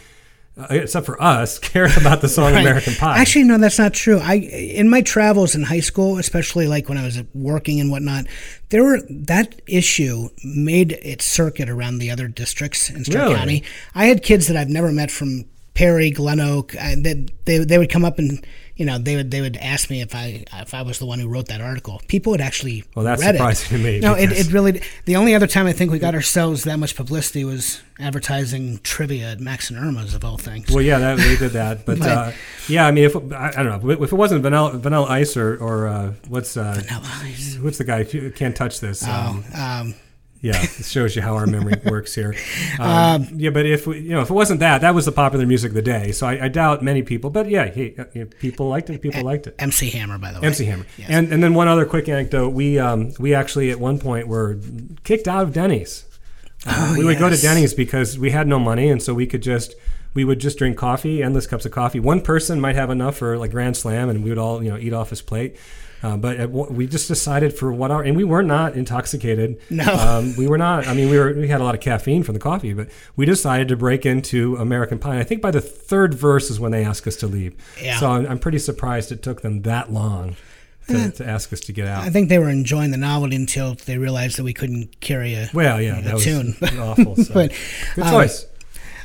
uh, 0.58 0.66
except 0.70 1.06
for 1.06 1.22
us, 1.22 1.58
cared 1.58 1.96
about 1.96 2.22
the 2.22 2.28
song 2.28 2.52
right. 2.52 2.62
American 2.62 2.94
Pie. 2.94 3.18
Actually, 3.18 3.44
no, 3.44 3.58
that's 3.58 3.78
not 3.78 3.92
true. 3.92 4.18
I 4.18 4.34
in 4.34 4.88
my 4.88 5.02
travels 5.02 5.54
in 5.54 5.62
high 5.62 5.80
school, 5.80 6.18
especially 6.18 6.66
like 6.66 6.88
when 6.88 6.98
I 6.98 7.04
was 7.04 7.22
working 7.34 7.80
and 7.80 7.90
whatnot, 7.90 8.26
there 8.70 8.82
were 8.82 9.00
that 9.08 9.60
issue 9.66 10.28
made 10.42 10.92
its 10.92 11.26
circuit 11.26 11.68
around 11.68 11.98
the 11.98 12.10
other 12.10 12.28
districts 12.28 12.90
in 12.90 13.04
Stark 13.04 13.24
Really? 13.24 13.34
County. 13.36 13.64
I 13.94 14.06
had 14.06 14.22
kids 14.22 14.48
that 14.48 14.56
I've 14.56 14.68
never 14.68 14.90
met 14.90 15.10
from 15.10 15.44
Perry, 15.74 16.10
Glen 16.10 16.40
Oak. 16.40 16.76
I, 16.76 16.96
they, 16.98 17.26
they 17.44 17.58
they 17.58 17.78
would 17.78 17.90
come 17.90 18.04
up 18.04 18.18
and 18.18 18.44
you 18.82 18.86
know 18.86 18.98
they 18.98 19.14
would 19.14 19.30
they 19.30 19.40
would 19.40 19.56
ask 19.58 19.90
me 19.90 20.00
if 20.00 20.12
I 20.12 20.42
if 20.54 20.74
I 20.74 20.82
was 20.82 20.98
the 20.98 21.06
one 21.06 21.20
who 21.20 21.28
wrote 21.28 21.46
that 21.46 21.60
article. 21.60 22.00
People 22.08 22.32
would 22.32 22.40
actually 22.40 22.82
Well, 22.96 23.04
that's 23.04 23.22
read 23.22 23.36
surprising 23.36 23.76
it. 23.76 23.78
to 23.78 23.84
me, 23.84 24.00
No, 24.00 24.14
it, 24.14 24.32
it 24.32 24.52
really. 24.52 24.82
The 25.04 25.14
only 25.14 25.36
other 25.36 25.46
time 25.46 25.68
I 25.68 25.72
think 25.72 25.92
we 25.92 26.00
got 26.00 26.16
ourselves 26.16 26.64
that 26.64 26.80
much 26.80 26.96
publicity 26.96 27.44
was 27.44 27.80
advertising 28.00 28.80
trivia 28.82 29.30
at 29.30 29.40
Max 29.40 29.70
and 29.70 29.78
Irma's 29.78 30.14
of 30.14 30.24
all 30.24 30.36
things. 30.36 30.68
Well, 30.68 30.82
yeah, 30.82 30.98
that, 30.98 31.18
we 31.18 31.36
did 31.36 31.52
that, 31.52 31.86
but 31.86 32.00
uh, 32.02 32.32
yeah, 32.68 32.84
I 32.84 32.90
mean, 32.90 33.04
if 33.04 33.14
I, 33.14 33.50
I 33.50 33.62
don't 33.62 33.84
know, 33.84 33.90
if 34.02 34.12
it 34.12 34.16
wasn't 34.16 34.42
Vanilla, 34.42 34.76
vanilla 34.76 35.06
Ice 35.06 35.36
or 35.36 35.56
or 35.58 35.86
uh, 35.86 36.14
what's 36.26 36.56
uh, 36.56 36.82
Vanilla 36.84 37.08
Ice. 37.22 37.58
what's 37.62 37.78
the 37.78 37.84
guy 37.84 38.02
who 38.02 38.32
can't 38.32 38.56
touch 38.56 38.80
this? 38.80 39.06
Um, 39.06 39.44
um, 39.54 39.94
yeah, 40.42 40.60
it 40.62 40.84
shows 40.84 41.16
you 41.16 41.22
how 41.22 41.36
our 41.36 41.46
memory 41.46 41.80
works 41.86 42.14
here. 42.14 42.34
Um, 42.78 43.28
yeah, 43.36 43.50
but 43.50 43.64
if 43.64 43.86
we, 43.86 44.00
you 44.00 44.10
know, 44.10 44.20
if 44.20 44.28
it 44.30 44.34
wasn't 44.34 44.60
that, 44.60 44.80
that 44.80 44.94
was 44.94 45.06
the 45.06 45.12
popular 45.12 45.46
music 45.46 45.70
of 45.70 45.74
the 45.74 45.82
day. 45.82 46.12
So 46.12 46.26
I, 46.26 46.44
I 46.44 46.48
doubt 46.48 46.82
many 46.82 47.02
people, 47.02 47.30
but 47.30 47.48
yeah, 47.48 47.66
hey, 47.66 47.94
uh, 47.96 48.04
you 48.12 48.24
know, 48.24 48.30
people 48.40 48.68
liked 48.68 48.90
it. 48.90 49.00
People 49.00 49.22
liked 49.22 49.46
it. 49.46 49.54
MC 49.58 49.88
Hammer, 49.90 50.18
by 50.18 50.32
the 50.32 50.40
way. 50.40 50.46
MC 50.48 50.64
Hammer. 50.66 50.84
Yes. 50.98 51.08
And 51.10 51.32
and 51.32 51.42
then 51.42 51.54
one 51.54 51.68
other 51.68 51.86
quick 51.86 52.08
anecdote: 52.08 52.50
we 52.50 52.78
um, 52.78 53.12
we 53.18 53.34
actually 53.34 53.70
at 53.70 53.78
one 53.80 53.98
point 53.98 54.26
were 54.28 54.58
kicked 55.04 55.28
out 55.28 55.44
of 55.44 55.52
Denny's. 55.52 56.04
Uh, 56.66 56.94
we 56.98 57.04
would 57.04 57.18
go 57.18 57.28
to 57.28 57.34
Oh. 57.34 57.38
Denny's 57.40 57.74
because 57.74 58.18
we 58.18 58.30
had 58.30 58.46
no 58.46 58.58
money, 58.58 58.88
and 58.88 59.02
so 59.02 59.14
we 59.14 59.26
could 59.26 59.42
just 59.42 59.74
we 60.14 60.24
would 60.24 60.38
just 60.40 60.58
drink 60.58 60.76
coffee, 60.76 61.22
endless 61.22 61.46
cups 61.46 61.64
of 61.66 61.72
coffee. 61.72 61.98
One 62.00 62.20
person 62.20 62.60
might 62.60 62.76
have 62.76 62.90
enough 62.90 63.16
for 63.16 63.38
like 63.38 63.50
Grand 63.50 63.76
Slam, 63.76 64.08
and 64.08 64.22
we 64.22 64.30
would 64.30 64.38
all 64.38 64.62
you 64.62 64.70
know 64.70 64.76
eat 64.76 64.92
off 64.92 65.10
his 65.10 65.22
plate. 65.22 65.56
Uh, 66.02 66.16
but 66.16 66.36
at, 66.36 66.50
we 66.50 66.86
just 66.86 67.06
decided 67.06 67.56
for 67.56 67.72
what 67.72 67.90
our 67.90 68.02
and 68.02 68.16
we 68.16 68.24
were 68.24 68.42
not 68.42 68.74
intoxicated. 68.74 69.60
No. 69.70 69.84
um, 69.84 70.34
we 70.36 70.48
were 70.48 70.58
not. 70.58 70.86
I 70.86 70.94
mean, 70.94 71.08
we 71.08 71.18
were 71.18 71.32
we 71.32 71.48
had 71.48 71.60
a 71.60 71.64
lot 71.64 71.74
of 71.74 71.80
caffeine 71.80 72.22
from 72.22 72.34
the 72.34 72.40
coffee, 72.40 72.72
but 72.72 72.88
we 73.14 73.24
decided 73.24 73.68
to 73.68 73.76
break 73.76 74.04
into 74.04 74.56
American 74.56 74.98
Pie. 74.98 75.12
And 75.12 75.20
I 75.20 75.24
think 75.24 75.40
by 75.40 75.50
the 75.50 75.60
third 75.60 76.14
verse 76.14 76.50
is 76.50 76.58
when 76.58 76.72
they 76.72 76.84
asked 76.84 77.06
us 77.06 77.16
to 77.16 77.26
leave. 77.26 77.54
Yeah. 77.80 77.98
So 77.98 78.10
I'm, 78.10 78.26
I'm 78.26 78.38
pretty 78.38 78.58
surprised 78.58 79.12
it 79.12 79.22
took 79.22 79.42
them 79.42 79.62
that 79.62 79.92
long 79.92 80.36
to, 80.88 81.10
to 81.12 81.26
ask 81.26 81.52
us 81.52 81.60
to 81.60 81.72
get 81.72 81.86
out. 81.86 82.02
I 82.02 82.10
think 82.10 82.28
they 82.28 82.38
were 82.38 82.50
enjoying 82.50 82.90
the 82.90 82.96
novelty 82.96 83.36
until 83.36 83.74
they 83.74 83.98
realized 83.98 84.38
that 84.38 84.44
we 84.44 84.52
couldn't 84.52 85.00
carry 85.00 85.34
a. 85.34 85.48
Well, 85.54 85.80
yeah, 85.80 85.98
a 85.98 86.02
that 86.02 86.14
was 86.14 86.24
tune. 86.24 86.56
awful. 86.78 87.16
So. 87.22 87.34
But, 87.34 87.52
Good 87.94 88.04
um, 88.04 88.10
choice. 88.10 88.46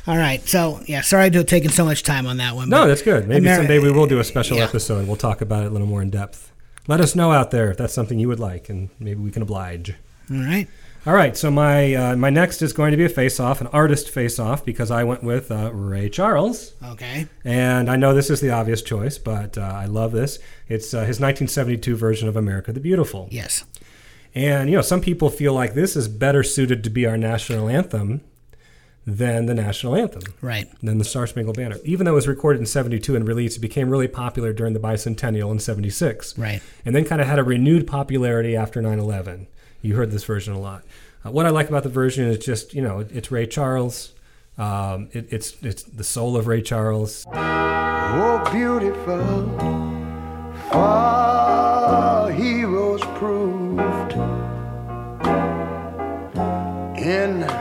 All 0.06 0.16
right, 0.16 0.40
so 0.48 0.80
yeah, 0.86 1.02
sorry 1.02 1.30
to 1.30 1.38
have 1.38 1.46
taken 1.46 1.70
so 1.70 1.84
much 1.84 2.02
time 2.02 2.26
on 2.26 2.38
that 2.38 2.54
one. 2.56 2.70
no, 2.70 2.88
that's 2.88 3.02
good. 3.02 3.28
Maybe 3.28 3.46
Ameri- 3.46 3.56
someday 3.56 3.78
we 3.78 3.92
will 3.92 4.06
do 4.06 4.18
a 4.18 4.24
special 4.24 4.56
yeah. 4.56 4.64
episode. 4.64 5.06
We'll 5.06 5.16
talk 5.16 5.42
about 5.42 5.64
it 5.64 5.66
a 5.66 5.70
little 5.70 5.86
more 5.86 6.00
in 6.00 6.08
depth. 6.08 6.50
Let 6.88 7.00
us 7.00 7.14
know 7.14 7.30
out 7.32 7.50
there 7.52 7.70
if 7.70 7.76
that's 7.76 7.92
something 7.92 8.18
you 8.18 8.28
would 8.28 8.40
like, 8.40 8.68
and 8.68 8.88
maybe 8.98 9.20
we 9.20 9.30
can 9.30 9.42
oblige. 9.42 9.94
All 10.30 10.36
right, 10.38 10.66
All 11.06 11.14
right, 11.14 11.36
so 11.36 11.50
my 11.50 11.94
uh, 11.94 12.16
my 12.16 12.28
next 12.30 12.60
is 12.60 12.72
going 12.72 12.90
to 12.90 12.96
be 12.96 13.04
a 13.04 13.08
face-off, 13.08 13.60
an 13.60 13.66
artist 13.68 14.10
face-off, 14.10 14.64
because 14.64 14.90
I 14.90 15.04
went 15.04 15.22
with 15.22 15.50
uh, 15.50 15.70
Ray 15.72 16.08
Charles, 16.10 16.72
okay, 16.82 17.26
and 17.44 17.88
I 17.90 17.96
know 17.96 18.12
this 18.14 18.28
is 18.30 18.40
the 18.40 18.50
obvious 18.50 18.82
choice, 18.82 19.16
but 19.18 19.56
uh, 19.56 19.62
I 19.62 19.86
love 19.86 20.12
this. 20.12 20.38
It's 20.66 20.92
uh, 20.92 21.00
his 21.00 21.20
1972 21.20 21.96
version 21.96 22.28
of 22.28 22.36
"America 22.36 22.72
the 22.72 22.80
Beautiful." 22.80 23.28
yes, 23.30 23.64
And 24.34 24.68
you 24.68 24.76
know, 24.76 24.82
some 24.82 25.00
people 25.00 25.30
feel 25.30 25.54
like 25.54 25.74
this 25.74 25.94
is 25.96 26.08
better 26.08 26.42
suited 26.42 26.82
to 26.84 26.90
be 26.90 27.06
our 27.06 27.16
national 27.16 27.68
anthem 27.68 28.20
than 29.08 29.46
the 29.46 29.54
national 29.54 29.96
anthem, 29.96 30.22
right? 30.42 30.68
Than 30.82 30.98
the 30.98 31.04
Star 31.04 31.26
Spangled 31.26 31.56
Banner. 31.56 31.76
Even 31.82 32.04
though 32.04 32.12
it 32.12 32.16
was 32.16 32.28
recorded 32.28 32.60
in 32.60 32.66
'72 32.66 33.16
and 33.16 33.26
released, 33.26 33.56
it 33.56 33.60
became 33.60 33.88
really 33.88 34.06
popular 34.06 34.52
during 34.52 34.74
the 34.74 34.80
bicentennial 34.80 35.50
in 35.50 35.58
'76, 35.58 36.36
right? 36.36 36.60
And 36.84 36.94
then 36.94 37.06
kind 37.06 37.22
of 37.22 37.26
had 37.26 37.38
a 37.38 37.42
renewed 37.42 37.86
popularity 37.86 38.54
after 38.54 38.82
9/11. 38.82 39.46
You 39.80 39.96
heard 39.96 40.10
this 40.10 40.24
version 40.24 40.52
a 40.52 40.60
lot. 40.60 40.82
Uh, 41.24 41.30
what 41.30 41.46
I 41.46 41.48
like 41.48 41.70
about 41.70 41.84
the 41.84 41.88
version 41.88 42.26
is 42.26 42.38
just 42.38 42.74
you 42.74 42.82
know 42.82 42.98
it, 43.00 43.10
it's 43.10 43.30
Ray 43.30 43.46
Charles. 43.46 44.12
Um, 44.58 45.08
it, 45.12 45.32
it's 45.32 45.56
it's 45.62 45.84
the 45.84 46.04
soul 46.04 46.36
of 46.36 46.46
Ray 46.46 46.60
Charles. 46.60 47.24
Oh, 47.32 48.48
beautiful, 48.52 49.56
far 50.70 52.30
heroes 52.30 53.00
proved 53.16 54.12
in 56.98 57.57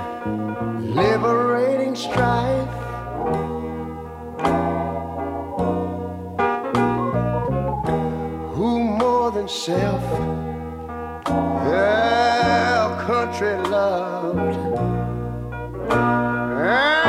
strife. 1.98 2.70
Who 8.54 8.84
more 8.84 9.32
than 9.32 9.48
self, 9.48 10.04
their 11.66 12.86
country 13.08 13.58
loved. 13.70 14.58
And 15.90 17.07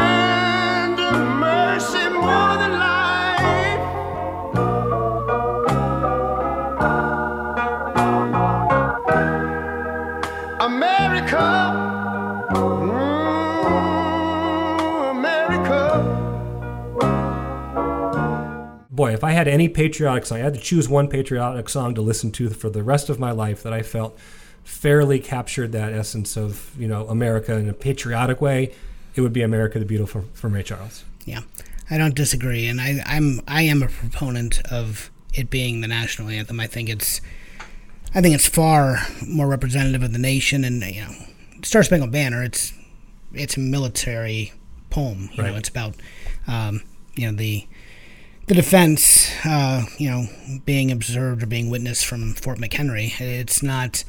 I 19.29 19.33
had 19.33 19.47
any 19.47 19.69
patriotic 19.69 20.25
song, 20.25 20.39
I 20.39 20.45
had 20.45 20.55
to 20.55 20.61
choose 20.61 20.89
one 20.89 21.07
patriotic 21.07 21.69
song 21.69 21.95
to 21.97 22.01
listen 22.01 22.33
to 22.33 22.49
for 22.49 22.71
the 22.71 22.83
rest 22.83 23.11
of 23.11 23.21
my 23.21 23.31
life 23.31 23.63
that 23.63 23.75
I 23.75 23.83
felt 23.83 24.19
fairly 24.65 25.19
captured 25.19 25.73
that 25.73 25.93
essence 25.93 26.35
of 26.35 26.75
you 26.79 26.89
know 26.89 27.07
America 27.09 27.55
in 27.55 27.69
a 27.69 27.75
patriotic 27.75 28.41
way. 28.41 28.75
It 29.15 29.21
would 29.21 29.35
be 29.35 29.43
"America 29.43 29.79
the 29.79 29.85
Beautiful" 29.85 30.25
from 30.33 30.55
Ray 30.55 30.63
Charles. 30.63 31.05
Yeah, 31.27 31.41
I 31.91 31.99
don't 31.99 32.15
disagree, 32.15 32.67
and 32.69 32.81
I, 32.81 33.03
I'm 33.05 33.43
I 33.47 33.63
am 33.65 33.83
a 33.83 33.89
proponent 33.89 34.63
of 34.73 35.11
it 35.35 35.51
being 35.51 35.83
the 35.83 35.89
national 35.89 36.31
anthem. 36.31 36.59
I 36.59 36.67
think 36.67 36.89
it's 36.89 37.21
I 38.15 38.23
think 38.23 38.35
it's 38.35 38.49
far 38.49 38.97
more 39.27 39.47
representative 39.47 40.03
of 40.03 40.15
the 40.15 40.19
nation, 40.19 40.65
and 40.65 40.83
you 40.83 41.03
know, 41.03 41.13
Star 41.65 41.83
Spangled 41.83 42.13
Banner. 42.13 42.43
It's 42.43 42.73
it's 43.35 43.59
a 43.59 43.61
military 43.61 44.55
poem. 44.89 45.29
You 45.35 45.43
know, 45.43 45.57
it's 45.57 45.69
about 45.69 45.97
um, 46.47 46.83
you 47.15 47.31
know 47.31 47.37
the 47.37 47.67
the 48.49 48.55
defense. 48.55 49.31
Uh, 49.45 49.85
you 49.99 50.11
know, 50.11 50.27
being 50.65 50.91
observed 50.91 51.43
or 51.43 51.47
being 51.47 51.71
witnessed 51.71 52.07
from 52.07 52.35
Fort 52.35 52.59
McHenry. 52.59 53.19
It's 53.21 53.63
not. 53.63 54.05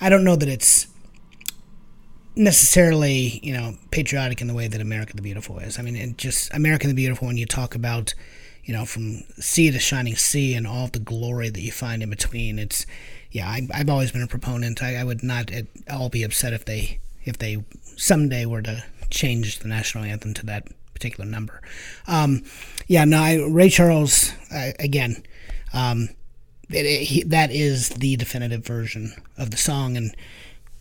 I 0.00 0.08
don't 0.08 0.24
know 0.24 0.36
that 0.36 0.48
it's 0.48 0.86
necessarily, 2.36 3.40
you 3.42 3.52
know, 3.52 3.76
patriotic 3.90 4.40
in 4.40 4.46
the 4.46 4.54
way 4.54 4.68
that 4.68 4.80
America 4.80 5.16
the 5.16 5.22
Beautiful 5.22 5.58
is. 5.58 5.78
I 5.78 5.82
mean, 5.82 5.96
it 5.96 6.16
just 6.18 6.54
America 6.54 6.86
the 6.86 6.94
Beautiful 6.94 7.26
when 7.26 7.36
you 7.36 7.46
talk 7.46 7.74
about, 7.74 8.14
you 8.62 8.72
know, 8.72 8.84
from 8.84 9.24
sea 9.40 9.70
to 9.70 9.78
shining 9.78 10.14
sea 10.14 10.54
and 10.54 10.66
all 10.66 10.86
the 10.86 11.00
glory 11.00 11.48
that 11.48 11.60
you 11.60 11.72
find 11.72 12.02
in 12.02 12.10
between. 12.10 12.58
It's, 12.58 12.86
yeah, 13.32 13.48
I, 13.48 13.66
I've 13.74 13.90
always 13.90 14.12
been 14.12 14.22
a 14.22 14.28
proponent. 14.28 14.82
I, 14.82 14.96
I 14.96 15.04
would 15.04 15.24
not 15.24 15.50
at 15.50 15.66
all 15.90 16.08
be 16.08 16.22
upset 16.22 16.52
if 16.52 16.64
they 16.64 17.00
if 17.24 17.38
they 17.38 17.64
someday 17.96 18.46
were 18.46 18.62
to 18.62 18.84
change 19.10 19.58
the 19.58 19.68
national 19.68 20.04
anthem 20.04 20.32
to 20.34 20.46
that 20.46 20.68
particular 20.98 21.28
number. 21.30 21.62
Um, 22.08 22.42
yeah, 22.88 23.04
no, 23.04 23.18
I, 23.18 23.44
Ray 23.48 23.70
Charles 23.70 24.32
again. 24.50 25.22
Um, 25.72 26.08
it, 26.70 26.84
it, 26.84 27.02
he, 27.04 27.22
that 27.24 27.50
is 27.50 27.90
the 27.90 28.16
definitive 28.16 28.66
version 28.66 29.12
of 29.36 29.50
the 29.50 29.56
song, 29.56 29.96
and 29.96 30.14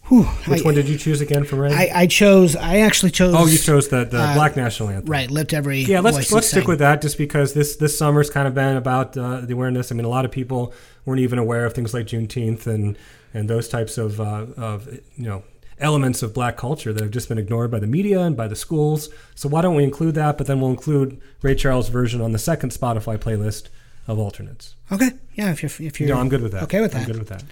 whew, 0.05 0.23
Which 0.23 0.61
I, 0.61 0.63
one 0.63 0.73
did 0.73 0.89
you 0.89 0.97
choose 0.97 1.21
again 1.21 1.43
for 1.45 1.57
Ray? 1.57 1.71
I, 1.71 2.01
I 2.01 2.07
chose. 2.07 2.55
I 2.55 2.79
actually 2.79 3.11
chose. 3.11 3.35
oh, 3.37 3.45
you 3.45 3.57
chose 3.57 3.89
the, 3.89 4.05
the 4.05 4.19
uh, 4.19 4.33
Black 4.33 4.57
National 4.57 4.89
Anthem. 4.89 5.09
Right, 5.09 5.29
lift 5.29 5.53
every. 5.53 5.81
Yeah, 5.81 5.99
let's 5.99 6.31
let's 6.31 6.49
stick 6.49 6.67
with 6.67 6.79
that 6.79 7.01
just 7.01 7.17
because 7.17 7.53
this 7.53 7.75
this 7.75 7.97
summer's 7.97 8.29
kind 8.29 8.47
of 8.47 8.55
been 8.55 8.75
about 8.75 9.15
uh, 9.15 9.41
the 9.41 9.53
awareness. 9.53 9.91
I 9.91 9.95
mean, 9.95 10.05
a 10.05 10.09
lot 10.09 10.25
of 10.25 10.31
people 10.31 10.73
weren't 11.05 11.21
even 11.21 11.39
aware 11.39 11.65
of 11.65 11.73
things 11.73 11.93
like 11.93 12.07
Juneteenth 12.07 12.65
and 12.65 12.97
and 13.33 13.49
those 13.49 13.69
types 13.69 13.97
of 13.97 14.19
uh, 14.19 14.47
of 14.57 14.87
you 15.15 15.25
know 15.25 15.43
elements 15.79 16.23
of 16.23 16.33
black 16.33 16.57
culture 16.57 16.91
that 16.93 17.01
have 17.01 17.11
just 17.11 17.29
been 17.29 17.37
ignored 17.37 17.71
by 17.71 17.79
the 17.79 17.87
media 17.87 18.21
and 18.21 18.35
by 18.35 18.47
the 18.47 18.55
schools. 18.55 19.09
So 19.35 19.47
why 19.49 19.61
don't 19.61 19.75
we 19.75 19.83
include 19.83 20.15
that? 20.15 20.37
But 20.37 20.47
then 20.47 20.59
we'll 20.59 20.71
include 20.71 21.21
Ray 21.41 21.55
Charles' 21.55 21.89
version 21.89 22.21
on 22.21 22.31
the 22.31 22.39
second 22.39 22.71
Spotify 22.71 23.17
playlist 23.17 23.69
of 24.07 24.19
alternates. 24.19 24.75
Okay, 24.91 25.11
yeah, 25.35 25.51
if 25.51 25.61
you're 25.61 25.87
if 25.87 25.99
you're. 25.99 26.09
You 26.09 26.15
know, 26.15 26.19
I'm 26.19 26.29
good 26.29 26.41
with 26.41 26.53
that. 26.53 26.63
Okay 26.63 26.81
with 26.81 26.93
that. 26.93 27.01
I'm 27.01 27.07
good 27.07 27.19
with 27.19 27.29
that. 27.29 27.43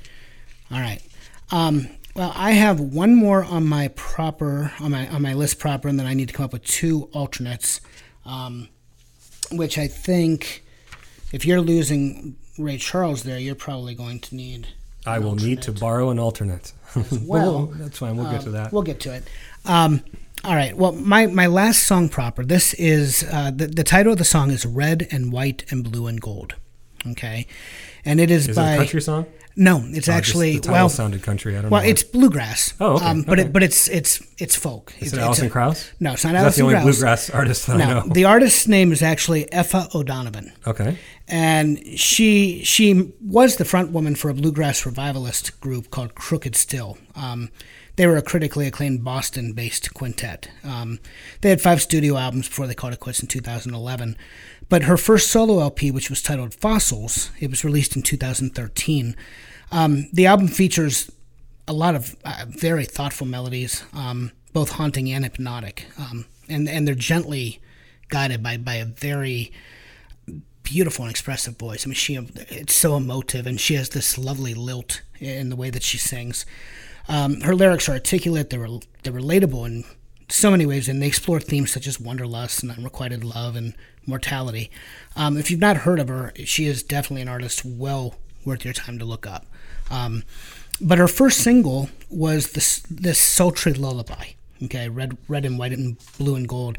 All 0.72 0.80
right. 0.80 1.02
Um, 1.52 1.90
well, 2.16 2.32
I 2.36 2.52
have 2.52 2.80
one 2.80 3.14
more 3.14 3.44
on 3.44 3.68
my 3.68 3.90
proper 3.90 4.72
on 4.80 4.92
my 4.92 5.08
on 5.10 5.22
my 5.22 5.34
list 5.34 5.60
proper, 5.60 5.88
and 5.88 6.00
then 6.00 6.08
I 6.08 6.14
need 6.14 6.30
to 6.30 6.34
come 6.34 6.46
up 6.46 6.54
with 6.54 6.64
two 6.64 7.10
alternates, 7.14 7.82
um, 8.26 8.70
which 9.52 9.78
I 9.78 9.88
think, 9.88 10.64
if 11.34 11.46
you're 11.46 11.62
losing 11.62 12.38
Ray 12.58 12.78
Charles 12.78 13.24
there, 13.24 13.38
you're 13.38 13.54
probably 13.54 13.96
going 13.96 14.22
to 14.22 14.36
need. 14.36 14.70
I 15.06 15.20
will 15.20 15.36
need 15.36 15.62
to 15.64 15.72
borrow 15.72 16.10
an 16.10 16.20
alternate. 16.20 16.74
well. 17.24 17.68
that's 17.68 18.00
fine. 18.00 18.18
We'll 18.18 18.32
get 18.32 18.42
to 18.42 18.52
that. 18.52 18.72
We'll 18.72 18.84
get 18.84 19.00
to 19.02 19.14
it. 19.14 19.24
Um, 19.66 20.02
all 20.44 20.56
right. 20.56 20.76
Well, 20.76 20.92
my, 20.92 21.28
my 21.28 21.48
last 21.48 21.84
song 21.84 22.10
proper. 22.10 22.46
This 22.46 22.74
is 22.76 23.26
uh, 23.32 23.52
the 23.52 23.68
the 23.68 23.84
title 23.84 24.14
of 24.14 24.18
the 24.18 24.26
song 24.26 24.52
is 24.52 24.66
"Red 24.66 25.08
and 25.12 25.32
White 25.32 25.66
and 25.72 25.84
Blue 25.84 26.08
and 26.08 26.22
Gold." 26.22 26.56
Okay, 27.08 27.48
and 28.04 28.20
it 28.20 28.32
is, 28.32 28.48
Is 28.48 28.56
by 28.56 28.72
it 28.72 28.76
a 28.76 28.78
country 28.78 29.02
song? 29.02 29.26
No. 29.56 29.84
It's 29.88 30.10
Oh, 30.10 30.14
actually 30.14 30.60
well. 30.68 30.90
sounded 30.90 31.24
country. 31.24 31.58
I 31.58 31.62
don't 31.62 31.72
Well, 31.72 31.82
know. 31.82 31.86
Well, 31.86 31.90
it's 31.92 32.04
bluegrass. 32.04 32.74
Oh, 32.80 32.96
okay, 32.96 33.06
Um, 33.06 33.22
but 33.22 33.40
okay. 33.40 33.48
it, 33.48 33.54
but 33.54 33.64
it's 33.64 33.88
it's 33.88 34.22
it's 34.38 34.56
folk. 34.56 34.94
Is 35.00 35.08
It's- 35.14 35.14
it 35.14 35.26
Alison 35.26 35.50
Krauss? 35.50 35.92
No, 36.00 36.14
it's 36.14 36.24
not 36.24 36.36
Alison 36.36 36.36
Krauss. 36.36 36.44
That's 36.46 36.56
the 36.58 36.64
only 36.64 36.92
bluegrass 36.92 37.30
artist 37.30 37.68
that 37.68 37.76
I 37.82 37.86
know. 37.86 38.04
the 38.12 38.26
artist's 38.26 38.68
name 38.68 38.92
is 38.92 39.02
actually 39.02 39.48
Aoife 39.54 39.96
O'Donovan 39.96 40.52
okay. 40.68 40.98
and 41.28 41.82
she 41.98 42.64
she 42.64 43.12
was 43.22 43.56
the 43.56 43.66
front 43.66 43.92
woman 43.92 44.16
for 44.16 44.30
a 44.30 44.34
bluegrass 44.34 44.86
revivalist 44.86 45.60
group 45.62 45.90
called 45.90 46.16
Crooked 46.16 46.56
Still. 46.56 46.98
Um, 47.16 47.50
they 47.98 48.08
were 48.08 48.18
a 48.18 48.22
critically 48.22 48.68
acclaimed 48.68 49.06
Boston-based 49.06 49.94
quintet. 49.94 50.50
Um, 50.66 51.00
they 51.40 51.50
had 51.50 51.62
five 51.62 51.82
studio 51.82 52.18
albums 52.18 52.50
before 52.50 52.68
they 52.68 52.74
called 52.74 52.92
it 52.92 53.00
quits 53.00 53.22
in 53.22 53.28
2011. 53.30 54.18
But 54.68 54.84
her 54.84 54.98
first 54.98 55.30
solo 55.30 55.60
LP, 55.60 55.92
which 55.92 56.10
was 56.10 56.22
titled 56.22 56.54
Fossils, 56.54 57.32
it 57.40 57.50
was 57.50 57.64
released 57.64 57.96
in 57.96 58.02
2013. 58.02 59.16
Um, 59.72 60.08
the 60.12 60.26
album 60.26 60.48
features 60.48 61.12
a 61.68 61.74
lot 61.74 61.96
of 61.96 62.16
uh, 62.26 62.46
very 62.48 62.86
thoughtful 62.86 63.28
melodies, 63.28 63.84
um, 63.94 64.32
both 64.54 64.72
haunting 64.72 65.12
and 65.12 65.24
hypnotic, 65.24 65.86
um, 66.00 66.26
and 66.48 66.70
and 66.70 66.88
they're 66.88 66.96
gently 66.96 67.60
guided 68.10 68.42
by 68.44 68.58
by 68.58 68.76
a 68.76 68.86
very 68.86 69.52
beautiful 70.64 71.06
and 71.06 71.12
expressive 71.12 71.58
voice. 71.58 71.86
I 71.86 71.90
mean, 71.90 71.96
she 71.96 72.16
it's 72.16 72.74
so 72.74 72.98
emotive, 72.98 73.48
and 73.48 73.60
she 73.60 73.76
has 73.76 73.90
this 73.90 74.18
lovely 74.18 74.54
lilt 74.54 75.02
in 75.20 75.50
the 75.50 75.56
way 75.56 75.70
that 75.70 75.84
she 75.84 75.98
sings. 75.98 76.46
Um, 77.08 77.42
her 77.42 77.56
lyrics 77.56 77.88
are 77.88 77.94
articulate. 77.94 78.50
They're 78.50 78.68
they're 79.04 79.14
relatable 79.14 79.66
in 79.66 79.84
so 80.30 80.52
many 80.52 80.66
ways, 80.66 80.88
and 80.88 81.02
they 81.02 81.08
explore 81.08 81.40
themes 81.40 81.72
such 81.72 81.88
as 81.88 82.00
wanderlust 82.00 82.64
and 82.64 82.72
unrequited 82.72 83.24
love 83.24 83.56
and 83.56 83.76
mortality. 84.06 84.72
Um, 85.16 85.38
if 85.38 85.50
you've 85.52 85.60
not 85.60 85.78
heard 85.78 86.00
of 86.00 86.08
her, 86.08 86.32
she 86.46 86.66
is 86.66 86.84
definitely 86.84 87.22
an 87.22 87.28
artist 87.28 87.64
well 87.66 88.16
worth 88.44 88.64
your 88.64 88.74
time 88.74 89.00
to 89.00 89.06
look 89.06 89.26
up. 89.26 89.46
Um, 89.90 90.24
but 90.82 90.98
her 90.98 91.08
first 91.08 91.40
single 91.40 91.90
was 92.10 92.52
this 92.52 92.80
this 92.90 93.20
sultry 93.20 93.74
lullaby. 93.74 94.32
Okay, 94.64 94.88
red, 94.88 95.18
red 95.28 95.46
and 95.46 95.60
white 95.60 95.74
and 95.74 95.98
blue 96.18 96.36
and 96.36 96.48
gold. 96.48 96.78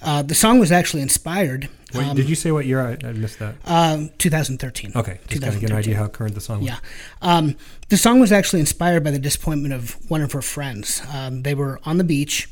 Uh, 0.00 0.22
the 0.22 0.34
song 0.34 0.58
was 0.58 0.70
actually 0.70 1.02
inspired. 1.02 1.68
Wait, 1.94 2.14
did 2.14 2.28
you 2.28 2.34
say 2.34 2.52
what 2.52 2.66
year? 2.66 2.80
I, 2.80 2.96
I 3.06 3.12
missed 3.12 3.38
that. 3.38 3.54
Um, 3.64 4.10
2013. 4.18 4.92
Okay, 4.94 5.18
just 5.26 5.42
kind 5.42 5.54
of 5.54 5.60
get 5.60 5.70
an 5.70 5.76
idea 5.76 5.96
how 5.96 6.06
current 6.08 6.34
the 6.34 6.40
song 6.40 6.60
was. 6.60 6.68
Yeah. 6.68 6.78
Um, 7.22 7.56
the 7.88 7.96
song 7.96 8.20
was 8.20 8.30
actually 8.30 8.60
inspired 8.60 9.02
by 9.02 9.10
the 9.10 9.18
disappointment 9.18 9.72
of 9.72 9.96
one 10.10 10.22
of 10.22 10.32
her 10.32 10.42
friends. 10.42 11.02
Um, 11.12 11.42
they 11.42 11.54
were 11.54 11.80
on 11.84 11.98
the 11.98 12.04
beach, 12.04 12.48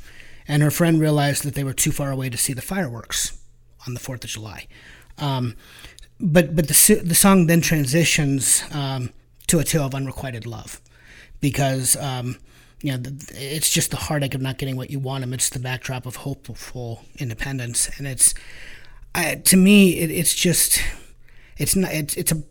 and 0.46 0.62
her 0.62 0.70
friend 0.70 1.00
realized 1.00 1.44
that 1.44 1.54
they 1.54 1.64
were 1.64 1.72
too 1.72 1.92
far 1.92 2.10
away 2.10 2.30
to 2.30 2.36
see 2.36 2.52
the 2.52 2.62
fireworks 2.62 3.38
on 3.86 3.94
the 3.94 4.00
4th 4.00 4.24
of 4.24 4.30
July. 4.30 4.66
Um, 5.18 5.56
but 6.20 6.54
but 6.54 6.68
the, 6.68 7.00
the 7.04 7.14
song 7.14 7.46
then 7.46 7.60
transitions 7.60 8.64
um, 8.72 9.10
to 9.48 9.58
a 9.58 9.64
tale 9.64 9.86
of 9.86 9.94
unrequited 9.94 10.46
love 10.46 10.80
because. 11.40 11.96
Um, 11.96 12.38
you 12.80 12.90
know, 12.90 12.98
the, 12.98 13.32
it's 13.34 13.70
just 13.70 13.90
the 13.90 13.96
heartache 13.96 14.34
of 14.34 14.42
not 14.42 14.58
getting 14.58 14.76
what 14.76 14.90
you 14.90 14.98
want 14.98 15.24
amidst 15.24 15.54
the 15.54 15.58
backdrop 15.58 16.04
of 16.04 16.16
hopeful 16.16 17.02
independence, 17.16 17.88
and 17.96 18.06
it's, 18.06 18.34
I, 19.14 19.36
to 19.36 19.56
me, 19.56 19.98
it, 20.00 20.10
it's 20.10 20.34
just, 20.34 20.82
it's 21.56 21.74
not, 21.74 21.94
it's, 21.94 22.14
it's 22.14 22.30
a 22.30 22.42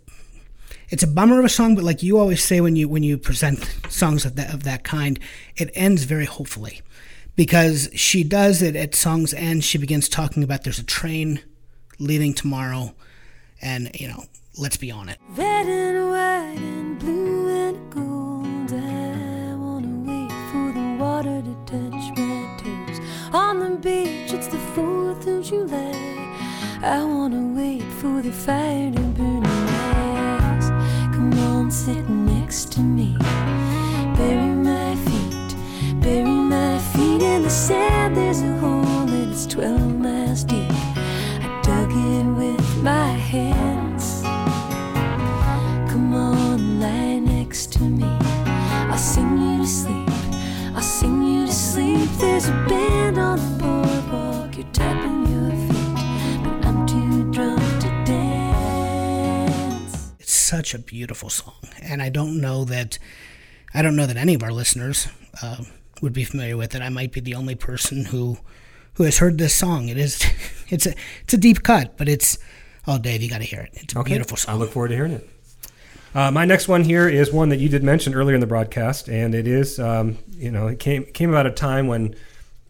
it's 0.90 1.04
a 1.04 1.08
bummer 1.08 1.40
of 1.40 1.46
a 1.46 1.50
song, 1.50 1.76
but 1.76 1.84
like 1.84 2.04
you 2.04 2.20
always 2.20 2.44
say 2.44 2.62
when 2.62 2.76
you 2.76 2.88
when 2.88 3.04
you 3.04 3.18
present 3.18 3.68
songs 3.90 4.26
of 4.26 4.36
that 4.36 4.54
of 4.54 4.64
that 4.64 4.84
kind, 4.84 5.20
it 5.56 5.72
ends 5.74 6.04
very 6.04 6.26
hopefully, 6.26 6.82
because 7.36 7.90
she 7.94 8.24
does 8.24 8.62
it 8.62 8.76
at 8.76 8.96
song's 8.96 9.34
end. 9.34 9.64
She 9.64 9.78
begins 9.78 10.10
talking 10.10 10.44
about 10.44 10.64
there's 10.64 10.80
a 10.80 10.84
train 10.84 11.42
leaving 12.00 12.34
tomorrow, 12.34 12.94
and 13.62 13.90
you 14.00 14.08
know, 14.08 14.26
let's 14.58 14.78
be 14.78 14.92
on 14.92 15.10
it. 15.10 15.20
Red 15.30 15.68
twelve 39.54 40.00
miles 40.00 40.44
deep. 40.44 40.72
I 40.72 41.62
dug 41.62 41.92
with 42.36 42.82
my 42.82 43.10
hands. 43.10 44.24
Come 45.92 46.16
on, 46.16 46.80
lie 46.80 47.20
next 47.20 47.72
to 47.74 47.84
me. 47.84 48.08
I'll 48.90 48.98
sing 48.98 49.38
you 49.38 49.60
to 49.60 49.68
sleep. 49.68 50.10
I'll 50.76 50.82
sing 50.82 51.22
you 51.22 51.46
to 51.46 51.54
sleep. 51.54 52.10
There's 52.18 52.48
a 52.48 52.66
band 52.68 53.20
on 53.20 53.38
the 53.38 53.44
boardwalk. 53.64 54.58
You're 54.58 54.66
tapping 54.74 55.28
your 55.32 55.52
feet, 55.52 55.98
but 56.44 56.66
I'm 56.66 56.88
too 56.88 57.32
drunk 57.32 57.62
to 57.82 57.90
dance. 58.08 60.14
It's 60.20 60.34
such 60.34 60.74
a 60.74 60.80
beautiful 60.80 61.30
song, 61.30 61.54
and 61.80 62.02
I 62.02 62.10
don't 62.10 62.42
know 62.42 62.66
that. 62.66 62.98
I 63.72 63.84
don't 63.84 63.96
know 63.96 64.08
that 64.08 64.18
any 64.18 64.34
of 64.34 64.42
our 64.42 64.52
listeners 64.52 65.10
uh, 65.44 65.64
would 66.02 66.14
be 66.14 66.24
familiar 66.24 66.58
with 66.58 66.74
it. 66.74 66.82
I 66.82 66.90
might 66.90 67.12
be 67.12 67.20
the 67.20 67.36
only 67.36 67.54
person 67.54 68.06
who 68.06 68.40
who 68.96 69.04
has 69.04 69.18
heard 69.18 69.38
this 69.38 69.54
song. 69.54 69.90
It 69.90 69.98
is 69.98 70.22
it's 70.70 70.86
a 70.86 70.94
it's 71.24 71.34
a 71.34 71.38
deep 71.38 71.64
cut, 71.64 71.98
but 71.98 72.08
it's 72.10 72.38
oh 72.88 72.98
Dave, 72.98 73.22
you 73.22 73.30
got 73.30 73.40
to 73.40 73.44
hear 73.46 73.62
it. 73.62 73.70
It's 73.74 73.96
a 73.96 74.00
Okay. 74.00 74.12
beautiful 74.12 74.38
song. 74.38 74.56
I 74.56 74.58
look 74.58 74.72
forward 74.72 74.90
to 74.90 74.96
hearing 74.96 75.14
it. 75.14 75.30
Uh, 76.16 76.30
my 76.30 76.46
next 76.46 76.68
one 76.68 76.84
here 76.84 77.10
is 77.10 77.32
one 77.32 77.50
that 77.50 77.58
you 77.58 77.68
did 77.70 77.84
mention 77.84 78.14
earlier 78.14 78.36
in 78.36 78.40
the 78.42 78.46
broadcast, 78.48 79.10
and 79.10 79.34
it 79.34 79.48
is, 79.48 79.80
um, 79.80 80.18
you 80.38 80.52
know, 80.52 80.68
it 80.68 80.78
came 80.80 81.06
came 81.06 81.30
about 81.32 81.48
a 81.48 81.52
time 81.52 81.88
when 81.88 82.14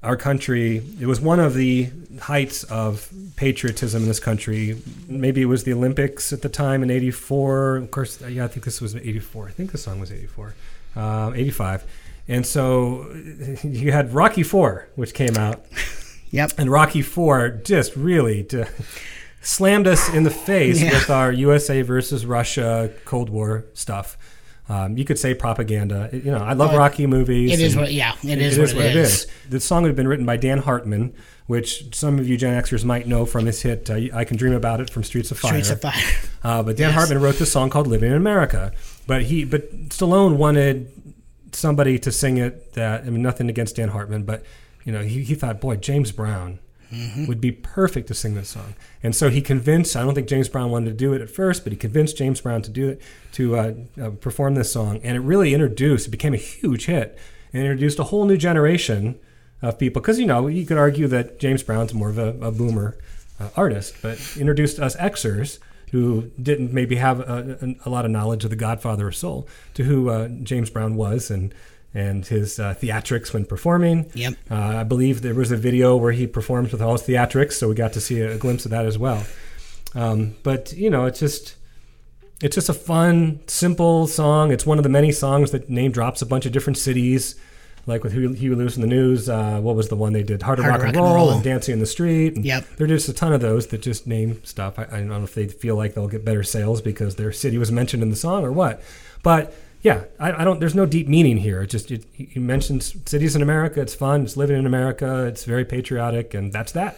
our 0.02 0.16
country, 0.18 0.82
it 1.00 1.06
was 1.08 1.20
one 1.22 1.40
of 1.40 1.54
the 1.54 1.90
heights 2.22 2.64
of 2.66 3.10
patriotism 3.38 4.02
in 4.04 4.08
this 4.08 4.20
country. 4.20 4.78
Maybe 5.08 5.42
it 5.42 5.46
was 5.46 5.64
the 5.66 5.74
Olympics 5.74 6.32
at 6.34 6.42
the 6.42 6.50
time 6.50 6.84
in 6.84 6.90
'84. 6.92 7.78
Of 7.78 7.92
course, 7.92 8.22
yeah, 8.22 8.46
I 8.46 8.48
think 8.48 8.64
this 8.66 8.80
was 8.82 8.96
'84. 8.96 9.48
I 9.50 9.52
think 9.52 9.72
the 9.74 9.78
song 9.78 10.00
was 10.00 10.12
'84, 10.12 10.56
uh, 10.96 11.32
'85. 11.36 11.84
And 12.30 12.46
so 12.46 13.12
you 13.64 13.92
had 13.92 14.14
Rocky 14.14 14.44
Four, 14.44 14.88
which 14.96 15.14
came 15.14 15.36
out, 15.36 15.66
Yep. 16.34 16.54
and 16.58 16.70
Rocky 16.70 17.02
Four 17.02 17.50
just 17.50 17.96
really 17.96 18.44
d- 18.44 18.64
slammed 19.42 19.88
us 19.88 20.10
in 20.14 20.24
the 20.24 20.30
face 20.32 20.82
Yeah. 20.82 20.92
with 20.92 21.10
our 21.10 21.32
USA 21.32 21.82
versus 21.82 22.26
Russia 22.26 22.90
Cold 23.06 23.30
War 23.30 23.66
stuff. 23.74 24.18
Um, 24.70 24.98
you 24.98 25.04
could 25.04 25.20
say 25.20 25.34
propaganda. 25.34 26.10
It- 26.14 26.24
you 26.24 26.32
know, 26.32 26.38
I 26.38 26.54
love 26.54 26.70
Well, 26.70 26.80
Rocky 26.80 27.06
movies. 27.06 27.52
It 27.52 27.60
is 27.60 27.76
what 27.76 27.92
yeah, 27.92 28.14
it 28.24 28.40
is 28.40 28.58
what 28.74 28.86
it 28.86 28.96
is. 28.96 29.28
The 29.50 29.60
song 29.60 29.86
had 29.86 29.96
been 29.96 30.08
written 30.08 30.26
by 30.26 30.38
Dan 30.38 30.60
Hartman, 30.60 31.14
which 31.48 31.94
some 31.94 32.18
of 32.18 32.28
you 32.30 32.38
Gen 32.38 32.62
Xers 32.64 32.86
might 32.86 33.06
know 33.06 33.26
from 33.26 33.46
his 33.46 33.62
hit 33.62 33.90
uh, 33.90 33.96
"I 34.14 34.24
Can 34.24 34.38
Dream 34.38 34.54
About 34.54 34.80
It" 34.80 34.90
from 34.90 35.04
Streets 35.04 35.32
of 35.32 35.38
Fire. 35.40 35.52
Streets 35.52 35.70
of 35.70 35.82
Fire. 35.82 35.94
Uh, 36.46 36.62
but 36.62 36.76
Dan 36.76 36.90
Yes. 36.90 36.96
Hartman 36.96 37.22
wrote 37.22 37.38
this 37.40 37.52
song 37.52 37.70
called 37.70 37.88
"Living 37.88 38.12
in 38.12 38.18
America." 38.18 38.74
But 39.08 39.24
he, 39.24 39.46
but 39.46 39.90
Stallone 39.90 40.36
wanted 40.36 40.90
somebody 41.54 41.98
to 42.00 42.12
sing 42.12 42.38
it. 42.38 42.74
That 42.74 43.04
I 43.06 43.10
mean, 43.10 43.22
nothing 43.22 43.50
against 43.50 43.76
Dan 43.78 43.90
Hartman, 43.90 44.24
but 44.24 44.44
you 44.84 44.92
know, 44.92 45.02
he, 45.02 45.24
he 45.24 45.36
thought, 45.36 45.62
boy, 45.62 45.76
James 45.76 46.12
Brown 46.12 46.60
would 47.28 47.42
be 47.42 47.52
perfect 47.52 48.08
to 48.08 48.14
sing 48.14 48.36
this 48.36 48.50
song. 48.50 48.76
And 49.02 49.16
so 49.16 49.30
he 49.30 49.42
convinced. 49.42 49.96
I 49.96 50.04
don't 50.04 50.14
think 50.14 50.28
James 50.28 50.50
Brown 50.50 50.70
wanted 50.70 50.86
to 50.88 50.94
do 50.94 51.14
it 51.14 51.22
at 51.22 51.30
first, 51.30 51.64
but 51.64 51.74
he 51.74 51.78
convinced 51.78 52.18
James 52.18 52.42
Brown 52.42 52.62
to 52.62 52.70
do 52.70 52.90
it 52.90 53.02
to 53.34 53.56
uh, 53.56 53.74
uh, 54.02 54.10
perform 54.12 54.56
this 54.56 54.72
song, 54.72 55.00
and 55.04 55.18
it 55.18 55.22
really 55.22 55.54
introduced. 55.54 56.08
It 56.08 56.12
became 56.12 56.34
a 56.34 56.38
huge 56.38 56.86
hit 56.86 57.18
and 57.52 57.64
introduced 57.64 58.00
a 58.00 58.06
whole 58.06 58.26
new 58.26 58.38
generation 58.38 59.20
of 59.62 59.80
people. 59.80 60.02
Because 60.02 60.20
you 60.20 60.26
know, 60.26 60.48
you 60.48 60.66
could 60.66 60.78
argue 60.78 61.08
that 61.08 61.40
James 61.40 61.64
Brown's 61.64 61.94
more 61.94 62.10
of 62.10 62.18
a, 62.18 62.30
a 62.42 62.52
boomer 62.52 62.98
uh, 63.40 63.50
artist, 63.56 63.96
but 64.02 64.20
introduced 64.38 64.80
us 64.80 64.96
Xers 64.98 65.60
who 65.92 66.32
didn't 66.42 66.74
maybe 66.74 66.96
have 66.96 67.20
a, 67.20 67.58
a, 67.62 67.88
a 67.88 67.90
lot 67.90 68.04
of 68.04 68.12
knowledge 68.12 68.44
of 68.44 68.50
the 68.50 68.56
Godfather 68.56 69.08
of 69.08 69.16
Soul 69.16 69.48
to 69.76 69.84
who 69.84 70.10
uh, 70.10 70.28
James 70.28 70.72
Brown 70.72 70.96
was 70.96 71.30
and 71.30 71.54
and 71.94 72.26
his 72.26 72.60
uh, 72.60 72.74
theatrics 72.74 73.34
when 73.34 73.46
performing. 73.46 74.10
Yep. 74.14 74.34
Uh, 74.50 74.56
I 74.56 74.84
believe 74.84 75.22
there 75.22 75.36
was 75.36 75.52
a 75.52 75.58
video 75.58 75.96
where 75.96 76.12
he 76.12 76.26
performs 76.26 76.72
with 76.72 76.82
all 76.82 76.94
his 76.94 77.04
theatrics, 77.04 77.54
so 77.54 77.70
we 77.70 77.76
got 77.76 77.94
to 77.94 78.02
see 78.02 78.20
a, 78.22 78.38
glimpse 78.38 78.66
of 78.66 78.72
that 78.72 78.86
as 78.86 78.98
well. 78.98 79.24
Um, 79.96 80.36
but 80.44 80.74
you 80.74 80.90
know, 80.90 81.06
it's 81.06 81.20
just 81.20 81.56
it's 82.42 82.56
just 82.56 82.70
a 82.70 82.74
fun, 82.74 83.42
simple 83.48 84.08
song. 84.08 84.52
It's 84.52 84.66
one 84.66 84.80
of 84.80 84.84
the 84.84 84.90
many 84.90 85.12
songs 85.12 85.52
that 85.52 85.70
name 85.70 85.92
drops 85.92 86.22
a 86.22 86.26
bunch 86.26 86.46
of 86.46 86.52
different 86.52 86.78
cities. 86.78 87.36
Like 87.86 88.02
with 88.02 88.14
Huey 88.14 88.34
Huey 88.38 88.56
Lewis 88.56 88.76
and 88.76 88.84
the 88.84 88.88
News, 88.88 89.28
uh, 89.28 89.60
what 89.60 89.76
was 89.76 89.90
the 89.90 89.98
one 89.98 90.14
they 90.14 90.24
did? 90.24 90.42
Heart 90.42 90.60
Rock, 90.60 90.68
and, 90.68 90.78
Rock 90.78 90.88
and 90.88 90.98
roll, 90.98 91.16
Roll. 91.16 91.32
and 91.32 91.44
Dancing 91.44 91.74
in 91.74 91.80
the 91.80 91.86
Street. 91.86 92.34
And 92.36 92.46
Yep. 92.46 92.66
There 92.78 92.86
are 92.86 92.88
just 92.88 93.10
a 93.10 93.14
ton 93.14 93.34
of 93.34 93.42
those 93.42 93.68
that 93.68 93.82
just 93.82 94.08
name 94.08 94.42
stuff. 94.46 94.80
I, 94.80 94.84
I 94.84 95.00
don't 95.00 95.10
know 95.10 95.24
if 95.24 95.36
they 95.36 95.48
feel 95.48 95.76
like 95.76 95.94
they'll 95.94 96.08
get 96.08 96.24
better 96.24 96.44
sales 96.44 96.82
because 96.82 97.18
their 97.18 97.34
city 97.34 97.58
was 97.58 97.74
mentioned 97.74 98.02
in 98.02 98.10
the 98.10 98.16
song 98.16 98.46
or 98.46 98.54
what. 98.54 98.82
But 99.22 99.54
yeah, 99.84 100.06
I, 100.18 100.42
I 100.42 100.44
don't. 100.46 100.60
There's 100.60 100.76
no 100.76 100.86
deep 100.86 101.10
meaning 101.10 101.38
here. 101.38 101.62
It 101.62 101.68
just 101.68 101.92
it, 101.92 102.06
he 102.14 102.40
mentions 102.40 102.96
cities 103.06 103.36
in 103.36 103.42
America. 103.42 103.82
It's 103.82 103.94
fun. 103.94 104.24
It's 104.24 104.38
living 104.38 104.58
in 104.58 104.66
America. 104.66 105.26
It's 105.26 105.44
very 105.44 105.66
patriotic, 105.66 106.34
and 106.34 106.54
that's 106.54 106.72
that. 106.72 106.98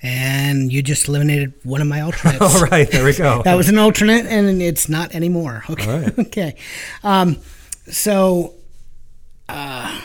And 0.00 0.72
you 0.72 0.82
just 0.82 1.08
eliminated 1.08 1.54
one 1.64 1.80
of 1.80 1.86
my 1.88 2.00
alternates. 2.02 2.40
All 2.40 2.66
right, 2.66 2.88
there 2.90 3.04
we 3.04 3.12
go. 3.14 3.42
That 3.44 3.54
was 3.56 3.68
an 3.68 3.78
alternate, 3.78 4.26
and 4.26 4.62
it's 4.62 4.88
not 4.88 5.14
anymore. 5.14 5.64
Okay. 5.68 6.02
Right. 6.02 6.18
okay. 6.26 6.56
Um, 7.02 7.38
so, 7.90 8.54
uh, 9.48 10.00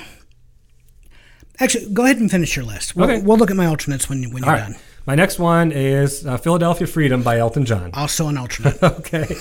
actually, 1.59 1.93
go 1.93 2.05
ahead 2.05 2.17
and 2.17 2.29
finish 2.31 2.55
your 2.55 2.65
list. 2.65 2.95
We'll, 2.95 3.09
Okay. 3.09 3.21
we'll 3.21 3.37
look 3.37 3.51
at 3.51 3.57
my 3.57 3.65
alternates 3.67 4.09
when, 4.09 4.31
when 4.31 4.43
All 4.43 4.49
you're 4.51 4.59
right. 4.59 4.71
done. 4.71 4.79
My 5.05 5.15
next 5.15 5.37
one 5.37 5.73
is 5.73 6.25
uh, 6.25 6.37
Philadelphia 6.37 6.87
Freedom 6.87 7.23
by 7.23 7.37
Elton 7.37 7.65
John. 7.65 7.91
Also 7.93 8.29
an 8.29 8.37
alternate. 8.37 8.81
Okay. 8.81 9.35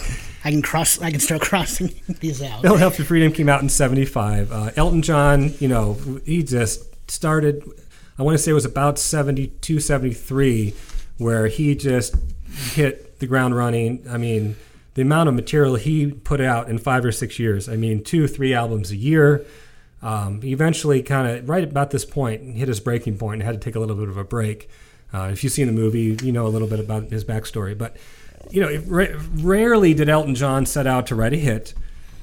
I 0.44 0.50
can 0.50 0.60
cross. 0.60 1.00
I 1.00 1.12
can 1.12 1.20
start 1.20 1.40
crossing 1.40 1.94
these 2.18 2.42
out. 2.42 2.62
Philadelphia 2.62 3.06
Freedom 3.06 3.30
came 3.32 3.48
out 3.48 3.62
in 3.62 3.68
75. 3.68 4.50
Uh, 4.50 4.70
Elton 4.74 5.02
John, 5.02 5.54
you 5.60 5.68
know, 5.68 5.94
he 6.26 6.42
just 6.42 6.82
started, 7.08 7.62
I 8.22 8.24
want 8.24 8.38
to 8.38 8.38
say 8.44 8.52
it 8.52 8.54
was 8.54 8.64
about 8.64 9.00
72, 9.00 9.80
73, 9.80 10.74
where 11.18 11.48
he 11.48 11.74
just 11.74 12.14
hit 12.70 13.18
the 13.18 13.26
ground 13.26 13.56
running. 13.56 14.06
I 14.08 14.16
mean, 14.16 14.54
the 14.94 15.02
amount 15.02 15.28
of 15.28 15.34
material 15.34 15.74
he 15.74 16.12
put 16.12 16.40
out 16.40 16.68
in 16.68 16.78
five 16.78 17.04
or 17.04 17.10
six 17.10 17.40
years, 17.40 17.68
I 17.68 17.74
mean, 17.74 18.04
two, 18.04 18.28
three 18.28 18.54
albums 18.54 18.92
a 18.92 18.96
year. 18.96 19.44
Um, 20.02 20.40
he 20.40 20.52
eventually 20.52 21.02
kind 21.02 21.26
of, 21.26 21.48
right 21.48 21.64
about 21.64 21.90
this 21.90 22.04
point, 22.04 22.54
hit 22.54 22.68
his 22.68 22.78
breaking 22.78 23.18
point 23.18 23.40
and 23.40 23.42
had 23.42 23.60
to 23.60 23.64
take 23.64 23.74
a 23.74 23.80
little 23.80 23.96
bit 23.96 24.08
of 24.08 24.16
a 24.16 24.22
break. 24.22 24.70
Uh, 25.12 25.30
if 25.32 25.42
you've 25.42 25.52
seen 25.52 25.66
the 25.66 25.72
movie, 25.72 26.16
you 26.22 26.30
know 26.30 26.46
a 26.46 26.48
little 26.48 26.68
bit 26.68 26.78
about 26.78 27.10
his 27.10 27.24
backstory. 27.24 27.76
But, 27.76 27.96
you 28.52 28.60
know, 28.60 28.82
ra- 28.86 29.20
rarely 29.34 29.94
did 29.94 30.08
Elton 30.08 30.36
John 30.36 30.64
set 30.64 30.86
out 30.86 31.08
to 31.08 31.16
write 31.16 31.32
a 31.32 31.38
hit. 31.38 31.74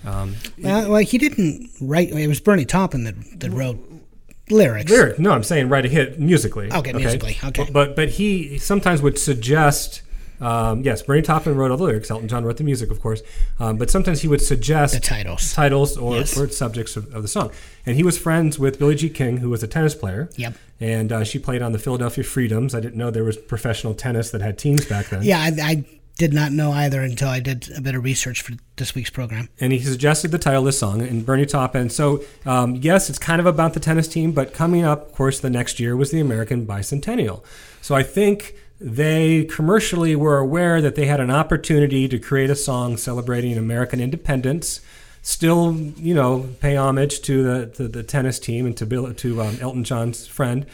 Um, 0.05 0.35
Well, 0.57 0.91
well, 0.91 1.01
he 1.01 1.17
didn't 1.17 1.71
write. 1.81 2.11
It 2.11 2.27
was 2.27 2.39
Bernie 2.39 2.63
Taupin 2.63 3.03
that, 3.03 3.15
that 3.41 3.51
wrote 3.51 3.88
lyrics. 4.49 4.91
Lyric. 4.91 5.19
No, 5.19 5.31
I'm 5.31 5.43
saying 5.43 5.69
write 5.69 5.85
a 5.85 5.89
hit 5.89 6.19
musically. 6.19 6.71
Okay, 6.71 6.93
musically, 6.93 7.37
okay. 7.43 7.63
But, 7.65 7.73
but 7.73 7.95
but 7.95 8.09
he 8.09 8.57
sometimes 8.57 9.01
would 9.01 9.17
suggest. 9.19 10.01
Um, 10.41 10.83
yes, 10.83 11.01
Bernie 11.01 11.21
Taupin 11.21 11.55
wrote 11.57 11.69
all 11.69 11.75
the 11.75 11.83
lyrics. 11.83 12.09
Elton 12.09 12.29
John 12.29 12.45
wrote 12.45 12.55
the 12.55 12.63
music, 12.63 12.91
of 12.91 13.01
course. 13.01 13.21
Um, 13.59 13.75
but 13.75 13.89
sometimes 13.91 14.21
he 14.21 14.29
would 14.29 14.41
suggest 14.41 14.93
The 14.93 15.01
titles. 15.01 15.53
titles 15.53 15.97
or, 15.97 16.15
Yes. 16.15 16.37
or 16.37 16.47
subjects 16.47 16.95
of, 16.95 17.13
of 17.13 17.23
the 17.23 17.27
song. 17.27 17.51
And 17.85 17.97
he 17.97 18.03
was 18.03 18.17
friends 18.17 18.57
with 18.57 18.79
Billie 18.79 18.95
Jean 18.95 19.11
King, 19.11 19.37
who 19.37 19.49
was 19.49 19.63
a 19.63 19.67
tennis 19.67 19.95
player. 19.95 20.29
Yep. 20.37 20.53
And 20.79 21.11
uh, 21.11 21.23
she 21.25 21.39
played 21.39 21.61
on 21.61 21.73
the 21.73 21.77
Philadelphia 21.77 22.23
Freedoms. 22.23 22.73
I 22.73 22.79
didn't 22.79 22.95
know 22.95 23.11
there 23.11 23.25
was 23.25 23.35
professional 23.35 23.93
tennis 23.93 24.31
that 24.31 24.39
had 24.39 24.57
teams 24.57 24.85
back 24.85 25.07
then. 25.09 25.23
Yeah, 25.23 25.39
I, 25.41 25.51
I 25.61 25.83
did 26.19 26.33
not 26.33 26.51
know 26.51 26.73
either 26.73 27.01
until 27.01 27.29
I 27.29 27.39
did 27.39 27.71
a 27.75 27.81
bit 27.81 27.95
of 27.95 28.03
research 28.03 28.41
for 28.41 28.51
this 28.75 28.93
week's 28.93 29.09
program. 29.09 29.47
and 29.59 29.71
he 29.71 29.79
suggested 29.79 30.31
the 30.31 30.37
title 30.37 30.59
of 30.59 30.65
this 30.65 30.77
song 30.77 31.01
and 31.01 31.25
Bernie 31.25 31.45
Taupin. 31.45 31.89
So 31.89 32.23
um, 32.45 32.75
yes, 32.75 33.09
it's 33.09 33.17
kind 33.17 33.39
of 33.39 33.45
about 33.47 33.73
the 33.73 33.79
tennis 33.79 34.07
team, 34.07 34.33
but 34.33 34.53
coming 34.53 34.83
up, 34.83 35.07
of 35.07 35.15
course, 35.15 35.39
the 35.39 35.49
next 35.49 35.79
year 35.79 35.95
was 35.95 36.11
the 36.11 36.19
American 36.19 36.67
Bicentennial. 36.67 37.41
So 37.81 37.95
I 37.95 38.03
think 38.03 38.55
they 38.81 39.45
commercially 39.45 40.13
were 40.15 40.37
aware 40.37 40.81
that 40.81 40.95
they 40.95 41.05
had 41.05 41.21
an 41.21 41.31
opportunity 41.31 42.09
to 42.09 42.19
create 42.19 42.49
a 42.49 42.55
song 42.55 42.97
celebrating 42.97 43.57
American 43.57 44.01
independence. 44.01 44.81
Still, 45.21 45.73
you 45.73 46.13
know, 46.13 46.49
pay 46.59 46.75
homage 46.75 47.21
to 47.21 47.43
the, 47.43 47.65
the, 47.65 47.87
the 47.87 48.03
tennis 48.03 48.39
team 48.39 48.65
and 48.65 48.75
to 48.75 48.85
Bill, 48.85 49.13
to 49.13 49.41
um, 49.41 49.57
Elton 49.61 49.85
John's 49.85 50.27
friend. 50.27 50.65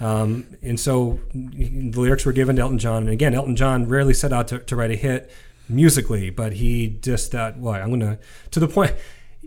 Um, 0.00 0.46
and 0.62 0.78
so 0.78 1.18
the 1.34 1.90
lyrics 2.00 2.24
were 2.24 2.32
given 2.32 2.56
to 2.56 2.62
Elton 2.62 2.78
John. 2.78 3.02
And 3.04 3.10
again, 3.10 3.34
Elton 3.34 3.56
John 3.56 3.88
rarely 3.88 4.14
set 4.14 4.32
out 4.32 4.48
to, 4.48 4.58
to 4.60 4.76
write 4.76 4.90
a 4.90 4.96
hit. 4.96 5.30
musically, 5.68 6.30
but 6.30 6.54
he 6.54 6.98
just 7.02 7.30
thought, 7.32 7.56
"What 7.58 7.82
I'm 7.82 7.90
gonna." 7.90 8.18
To 8.52 8.60
the 8.60 8.68
point, 8.68 8.94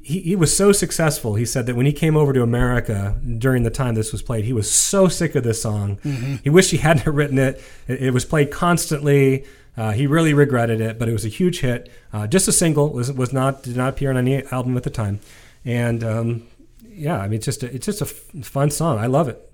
he, 0.04 0.20
he 0.20 0.36
was 0.36 0.56
so 0.56 0.72
successful. 0.72 1.34
He 1.36 1.46
said 1.46 1.66
that 1.66 1.76
when 1.76 1.86
he 1.88 1.94
came 1.94 2.16
over 2.16 2.32
to 2.34 2.44
America 2.44 3.20
during 3.40 3.64
the 3.64 3.72
time 3.72 3.96
this 3.96 4.12
was 4.12 4.22
played, 4.22 4.46
he 4.46 4.54
was 4.54 4.72
so 4.72 5.08
sick 5.08 5.34
of 5.36 5.44
this 5.44 5.62
song. 5.62 5.98
He 6.44 6.50
wished 6.52 6.70
he 6.72 6.78
hadn't 6.78 7.12
written 7.12 7.40
it. 7.40 7.60
It, 7.88 8.04
it 8.04 8.12
was 8.12 8.26
played 8.26 8.52
constantly. 8.52 9.46
Uh, 9.78 9.94
he 9.94 10.06
really 10.06 10.34
regretted 10.34 10.80
it, 10.82 11.00
but 11.00 11.08
it 11.10 11.14
was 11.14 11.26
a 11.26 11.30
huge 11.30 11.62
hit. 11.62 11.90
Uh, 12.14 12.28
just 12.28 12.48
a 12.48 12.52
single 12.52 12.90
was 12.92 13.12
was 13.12 13.32
not 13.34 13.64
did 13.64 13.76
not 13.78 13.90
appear 13.90 14.10
on 14.12 14.18
any 14.18 14.44
album 14.52 14.76
at 14.78 14.84
the 14.84 14.90
time, 14.92 15.22
and 15.66 16.04
um, 16.04 16.44
yeah, 16.88 17.18
I 17.18 17.24
mean 17.28 17.38
it's 17.38 17.46
just 17.46 17.64
a, 17.64 17.74
it's 17.74 17.86
just 17.88 18.02
a 18.02 18.06
f- 18.06 18.46
fun 18.46 18.70
song. 18.70 19.00
I 19.00 19.08
love 19.08 19.28
it. 19.30 19.50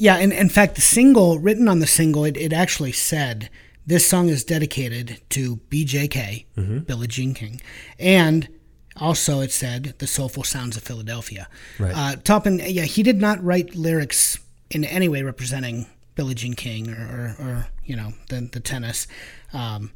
Yeah, 0.00 0.14
and 0.16 0.32
in 0.32 0.48
fact, 0.48 0.76
the 0.76 0.80
single 0.80 1.40
written 1.40 1.66
on 1.66 1.80
the 1.80 1.86
single, 1.86 2.24
it, 2.24 2.36
it 2.36 2.52
actually 2.52 2.92
said 2.92 3.50
this 3.84 4.06
song 4.06 4.28
is 4.28 4.44
dedicated 4.44 5.20
to 5.30 5.56
BJK, 5.70 6.46
Mm-hmm. 6.56 6.78
Billie 6.80 7.08
Jean 7.08 7.34
King, 7.34 7.60
and 7.98 8.48
also 8.96 9.40
it 9.40 9.50
said 9.50 9.94
the 9.98 10.06
soulful 10.06 10.44
sounds 10.44 10.76
of 10.76 10.84
Philadelphia. 10.84 11.48
Right. 11.80 11.96
Uh, 11.96 12.16
Taupin, 12.22 12.60
yeah, 12.64 12.84
he 12.84 13.02
did 13.02 13.20
not 13.20 13.42
write 13.42 13.74
lyrics 13.74 14.38
in 14.70 14.84
any 14.84 15.08
way 15.08 15.24
representing 15.24 15.86
Billie 16.14 16.34
Jean 16.34 16.54
King 16.54 16.90
or, 16.90 17.34
or, 17.40 17.44
or 17.44 17.66
you 17.84 17.96
know 17.96 18.12
the 18.28 18.48
the 18.52 18.60
tennis. 18.60 19.08
Um, 19.52 19.90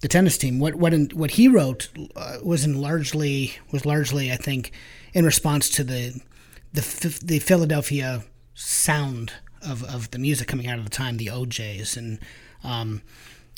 the 0.00 0.08
tennis 0.08 0.38
team. 0.38 0.60
What 0.60 0.76
what 0.76 0.94
in, 0.94 1.10
what 1.10 1.32
he 1.32 1.46
wrote 1.46 1.90
uh, 2.16 2.38
was 2.42 2.64
in 2.64 2.80
largely 2.80 3.52
was 3.70 3.84
largely 3.84 4.32
I 4.32 4.36
think 4.36 4.72
in 5.12 5.26
response 5.26 5.68
to 5.76 5.84
the 5.84 6.18
the 6.72 7.20
the 7.22 7.38
Philadelphia 7.38 8.24
sound 8.54 9.32
of, 9.66 9.82
of 9.84 10.10
the 10.10 10.18
music 10.18 10.48
coming 10.48 10.66
out 10.66 10.78
of 10.78 10.84
the 10.84 10.90
time, 10.90 11.16
the 11.16 11.30
O'Jays 11.30 11.96
and 11.96 12.18
um, 12.64 13.02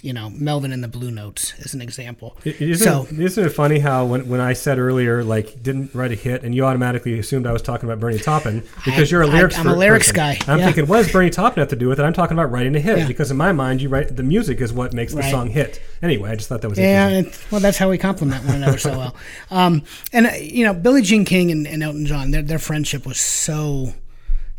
you 0.03 0.13
know 0.13 0.29
Melvin 0.29 0.71
and 0.71 0.85
the 0.85 0.89
Blue 0.89 1.11
Notes 1.11 1.55
as 1.65 1.73
an 1.73 1.81
example. 1.81 2.37
Isn't, 2.45 2.77
so 2.77 3.07
isn't 3.11 3.43
it 3.47 3.49
funny 3.51 3.79
how 3.79 4.05
when, 4.05 4.29
when 4.29 4.41
I 4.41 4.53
said 4.53 4.79
earlier 4.79 5.25
like 5.25 5.63
didn't 5.63 5.95
write 5.95 6.13
a 6.13 6.15
hit 6.15 6.43
and 6.43 6.55
you 6.55 6.65
automatically 6.67 7.19
assumed 7.19 7.47
I 7.47 7.53
was 7.53 7.63
talking 7.63 7.89
about 7.89 8.01
Bernie 8.01 8.19
Taupin 8.19 8.61
because 8.85 9.11
I- 9.11 9.11
you're 9.11 9.23
a 9.23 9.27
lyrics 9.27 9.55
guy. 9.57 9.61
I'm 9.63 9.67
a 9.69 9.75
lyrics 9.77 10.13
person. 10.13 10.17
guy, 10.47 10.53
I'm 10.53 10.59
yeah. 10.59 10.67
thinking 10.67 10.87
what 10.89 10.99
does 11.03 11.11
Bernie 11.13 11.31
Taupin 11.31 11.61
have 11.61 11.69
to 11.71 11.77
do 11.77 11.89
with 11.89 11.99
it? 12.01 12.03
I'm 12.03 12.13
talking 12.13 12.37
about 12.37 12.51
writing 12.51 12.77
a 12.77 12.81
hit 12.81 12.99
Yeah. 12.99 13.07
because 13.09 13.31
in 13.31 13.39
my 13.39 13.53
mind 13.53 13.81
you 13.81 13.89
write 13.89 14.15
the 14.15 14.23
music 14.23 14.61
is 14.61 14.73
what 14.75 14.93
makes 14.93 15.15
the 15.15 15.21
Right. 15.21 15.31
song 15.31 15.49
hit. 15.49 15.81
Anyway, 16.03 16.31
I 16.31 16.37
just 16.37 16.51
thought 16.51 16.61
that 16.61 16.69
was 16.69 16.79
Yeah, 16.79 17.23
well, 17.51 17.63
that's 17.63 17.79
how 17.79 17.89
we 17.89 17.97
complement 17.97 18.45
one 18.45 18.57
another 18.57 18.77
so 18.79 18.91
well. 18.99 19.17
Um, 19.51 19.83
and 20.13 20.27
uh, 20.27 20.31
you 20.39 20.65
know, 20.67 20.75
Billie 20.75 21.01
Jean 21.03 21.25
King 21.25 21.51
and, 21.51 21.67
and 21.67 21.83
Elton 21.83 22.05
John, 22.05 22.31
their 22.31 22.43
their 22.43 22.59
friendship 22.59 23.07
was 23.07 23.19
so, 23.19 23.95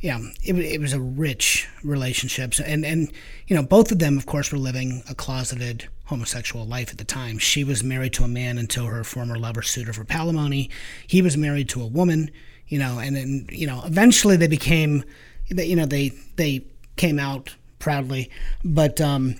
yeah, 0.07 0.19
it, 0.43 0.53
it 0.75 0.79
was 0.81 0.93
a 0.93 0.99
rich 0.99 1.67
relationship, 1.83 2.53
So- 2.53 2.63
and 2.63 2.85
and 2.85 3.11
you 3.47 3.55
know, 3.55 3.63
both 3.63 3.91
of 3.91 3.99
them, 3.99 4.17
of 4.17 4.25
course, 4.25 4.51
were 4.51 4.57
living 4.69 5.03
a 5.09 5.15
closeted 5.15 5.87
homosexual 6.05 6.65
life 6.65 6.89
at 6.91 6.97
the 6.99 7.03
time. 7.19 7.37
She 7.39 7.63
was 7.63 7.83
married 7.83 8.13
to 8.13 8.23
a 8.23 8.27
man 8.27 8.57
until 8.57 8.85
her 8.85 9.03
former 9.03 9.37
lover 9.45 9.63
sued 9.63 9.87
her 9.87 9.93
for 9.93 10.05
palimony. 10.05 10.69
He 11.07 11.21
was 11.21 11.35
married 11.35 11.67
to 11.69 11.81
a 11.81 11.87
woman, 11.87 12.29
you 12.67 12.77
know, 12.79 12.99
and 12.99 13.15
then 13.15 13.47
you 13.51 13.65
know, 13.67 13.81
eventually 13.85 14.37
they 14.37 14.47
became, 14.59 15.03
you 15.47 15.75
know, 15.75 15.87
they 15.87 16.11
they 16.35 16.65
came 16.97 17.19
out 17.19 17.55
proudly, 17.79 18.29
but. 18.63 18.99
um 19.01 19.35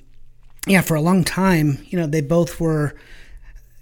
yeah, 0.68 0.82
for 0.82 0.96
a 0.96 1.02
long 1.10 1.24
time, 1.24 1.68
you 1.92 2.00
know, 2.00 2.08
they 2.08 2.22
both 2.22 2.60
were, 2.60 2.96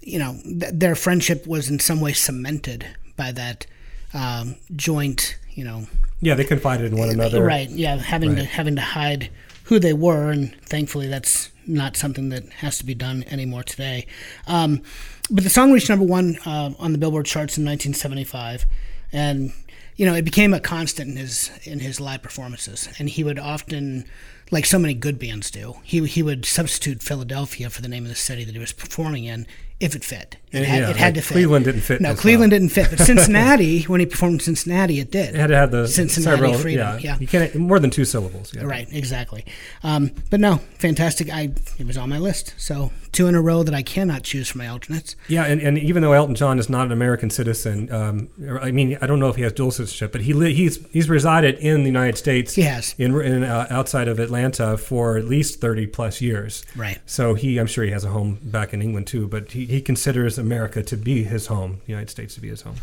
you 0.02 0.18
know, 0.18 0.32
th- 0.60 0.74
their 0.74 0.94
friendship 0.94 1.46
was 1.46 1.70
in 1.70 1.78
some 1.78 1.98
way 1.98 2.12
cemented 2.12 2.86
by 3.16 3.32
that 3.32 3.64
um, 4.12 4.56
joint, 4.76 5.38
you 5.54 5.64
know, 5.64 5.86
Yeah, 6.20 6.34
they 6.34 6.44
confided 6.44 6.92
in 6.92 6.98
one 6.98 7.10
another. 7.10 7.42
right? 7.42 7.68
Yeah, 7.68 7.96
having 7.96 8.36
to 8.36 8.44
having 8.44 8.76
to 8.76 8.82
hide 8.82 9.30
who 9.64 9.78
they 9.78 9.92
were, 9.92 10.30
and 10.30 10.54
thankfully, 10.62 11.06
that's 11.08 11.50
not 11.66 11.96
something 11.96 12.28
that 12.28 12.44
has 12.54 12.78
to 12.78 12.84
be 12.84 12.94
done 12.94 13.24
anymore 13.30 13.62
today. 13.62 14.06
Um, 14.46 14.82
but 15.30 15.44
the 15.44 15.50
song 15.50 15.72
reached 15.72 15.88
number 15.88 16.04
one 16.04 16.36
uh, 16.44 16.72
on 16.78 16.92
the 16.92 16.98
Billboard 16.98 17.26
charts 17.26 17.56
in 17.56 17.64
1975, 17.64 18.66
and 19.12 19.52
you 19.96 20.04
know, 20.06 20.14
it 20.14 20.24
became 20.24 20.52
a 20.52 20.60
constant 20.60 21.10
in 21.10 21.16
his 21.16 21.50
in 21.64 21.80
his 21.80 22.00
live 22.00 22.22
performances, 22.22 22.88
and 22.98 23.08
he 23.08 23.24
would 23.24 23.38
often. 23.38 24.04
Like 24.50 24.66
so 24.66 24.78
many 24.78 24.92
good 24.92 25.18
bands 25.18 25.50
do, 25.50 25.76
he 25.82 26.06
he 26.06 26.22
would 26.22 26.44
substitute 26.44 27.02
Philadelphia 27.02 27.70
for 27.70 27.80
the 27.80 27.88
name 27.88 28.04
of 28.04 28.10
the 28.10 28.14
city 28.14 28.44
that 28.44 28.52
he 28.52 28.58
was 28.60 28.74
performing 28.74 29.24
in 29.24 29.46
if 29.80 29.94
it 29.96 30.04
fit. 30.04 30.36
It 30.52 30.60
Yeah, 30.60 30.64
had, 30.66 30.80
yeah, 30.82 30.90
it 30.90 30.96
had 30.96 31.06
like 31.06 31.14
to 31.16 31.22
fit. 31.22 31.32
Cleveland 31.34 31.64
didn't 31.64 31.80
fit 31.80 32.00
No, 32.00 32.14
Cleveland 32.14 32.52
well. 32.52 32.60
didn't 32.60 32.72
fit, 32.72 32.90
but 32.90 32.98
Cincinnati, 33.06 33.82
when 33.84 33.98
he 34.00 34.06
performed 34.06 34.34
in 34.34 34.40
Cincinnati, 34.40 35.00
it 35.00 35.10
did. 35.10 35.34
It 35.34 35.40
had 35.40 35.48
to 35.48 35.56
have 35.56 35.70
the 35.72 35.88
Cincinnati 35.88 36.36
several, 36.36 36.54
Freedom. 36.54 36.98
Yeah, 37.00 37.14
yeah. 37.14 37.18
you 37.18 37.26
can't 37.26 37.54
more 37.56 37.78
than 37.80 37.90
two 37.90 38.04
syllables. 38.04 38.54
Yeah. 38.54 38.62
Right, 38.64 38.86
exactly. 38.92 39.44
Um, 39.82 40.12
but 40.30 40.38
no, 40.40 40.58
fantastic. 40.78 41.28
I 41.28 41.50
it 41.78 41.86
was 41.86 41.98
on 41.98 42.08
my 42.08 42.18
list. 42.18 42.54
So 42.56 42.92
two 43.10 43.26
in 43.26 43.34
a 43.34 43.42
row 43.42 43.62
that 43.64 43.74
I 43.74 43.82
cannot 43.82 44.22
choose 44.22 44.48
for 44.48 44.58
my 44.58 44.68
alternates. 44.68 45.16
Yeah, 45.28 45.44
and, 45.44 45.60
and 45.60 45.78
even 45.78 46.02
though 46.02 46.12
Elton 46.12 46.34
John 46.34 46.58
is 46.58 46.68
not 46.68 46.86
an 46.86 46.92
American 46.92 47.30
citizen, 47.30 47.92
um, 47.92 48.28
I 48.60 48.70
mean, 48.70 48.96
I 49.02 49.06
don't 49.06 49.18
know 49.20 49.28
if 49.28 49.36
he 49.36 49.42
has 49.42 49.52
dual 49.52 49.70
citizenship, 49.72 50.12
but 50.12 50.20
he 50.22 50.32
li- 50.32 50.54
he's 50.54 50.84
he's 50.92 51.08
resided 51.10 51.56
in 51.58 51.80
the 51.82 51.86
United 51.90 52.16
States. 52.16 52.54
He 52.54 52.62
has. 52.62 52.94
in, 52.98 53.14
in 53.20 53.42
uh, 53.42 53.66
outside 53.70 54.06
of 54.08 54.20
Atlanta 54.20 54.76
for 54.78 55.16
at 55.16 55.24
least 55.24 55.60
thirty 55.60 55.86
plus 55.88 56.20
years. 56.20 56.64
Right. 56.76 56.98
So 57.06 57.34
he, 57.34 57.58
I'm 57.58 57.66
sure 57.66 57.84
he 57.84 57.90
has 57.90 58.04
a 58.04 58.08
home 58.10 58.38
back 58.42 58.72
in 58.72 58.80
England 58.80 59.06
too, 59.08 59.26
but 59.26 59.50
he, 59.50 59.63
he 59.66 59.80
considers 59.80 60.38
America 60.38 60.82
to 60.82 60.96
be 60.96 61.24
his 61.24 61.46
home, 61.48 61.80
the 61.86 61.92
United 61.92 62.10
States 62.10 62.34
to 62.34 62.40
be 62.40 62.48
his 62.48 62.62
home. 62.62 62.76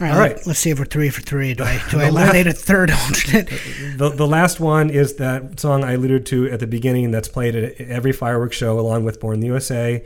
All 0.00 0.06
right, 0.06 0.12
All 0.14 0.18
right. 0.18 0.36
let- 0.36 0.46
Let's 0.46 0.58
see 0.58 0.70
if 0.70 0.78
we're 0.78 0.84
three 0.86 1.10
for 1.10 1.20
three. 1.20 1.54
Do 1.54 1.64
I 1.64 1.80
do 1.90 2.00
I 2.04 2.08
eliminate 2.08 2.46
a 2.46 2.52
third 2.52 2.90
alternate? 2.90 3.48
The, 3.96 4.08
the 4.10 4.26
last 4.26 4.58
one 4.58 4.90
is 4.90 5.14
that 5.16 5.60
song 5.60 5.84
I 5.84 5.92
alluded 5.92 6.24
to 6.26 6.50
at 6.50 6.60
the 6.60 6.66
beginning 6.66 7.10
that's 7.10 7.28
played 7.28 7.54
at 7.54 7.80
every 7.80 8.12
fireworks 8.12 8.56
show 8.56 8.78
along 8.80 9.04
with 9.04 9.20
Born 9.20 9.34
in 9.34 9.40
the 9.40 9.46
USA 9.48 10.02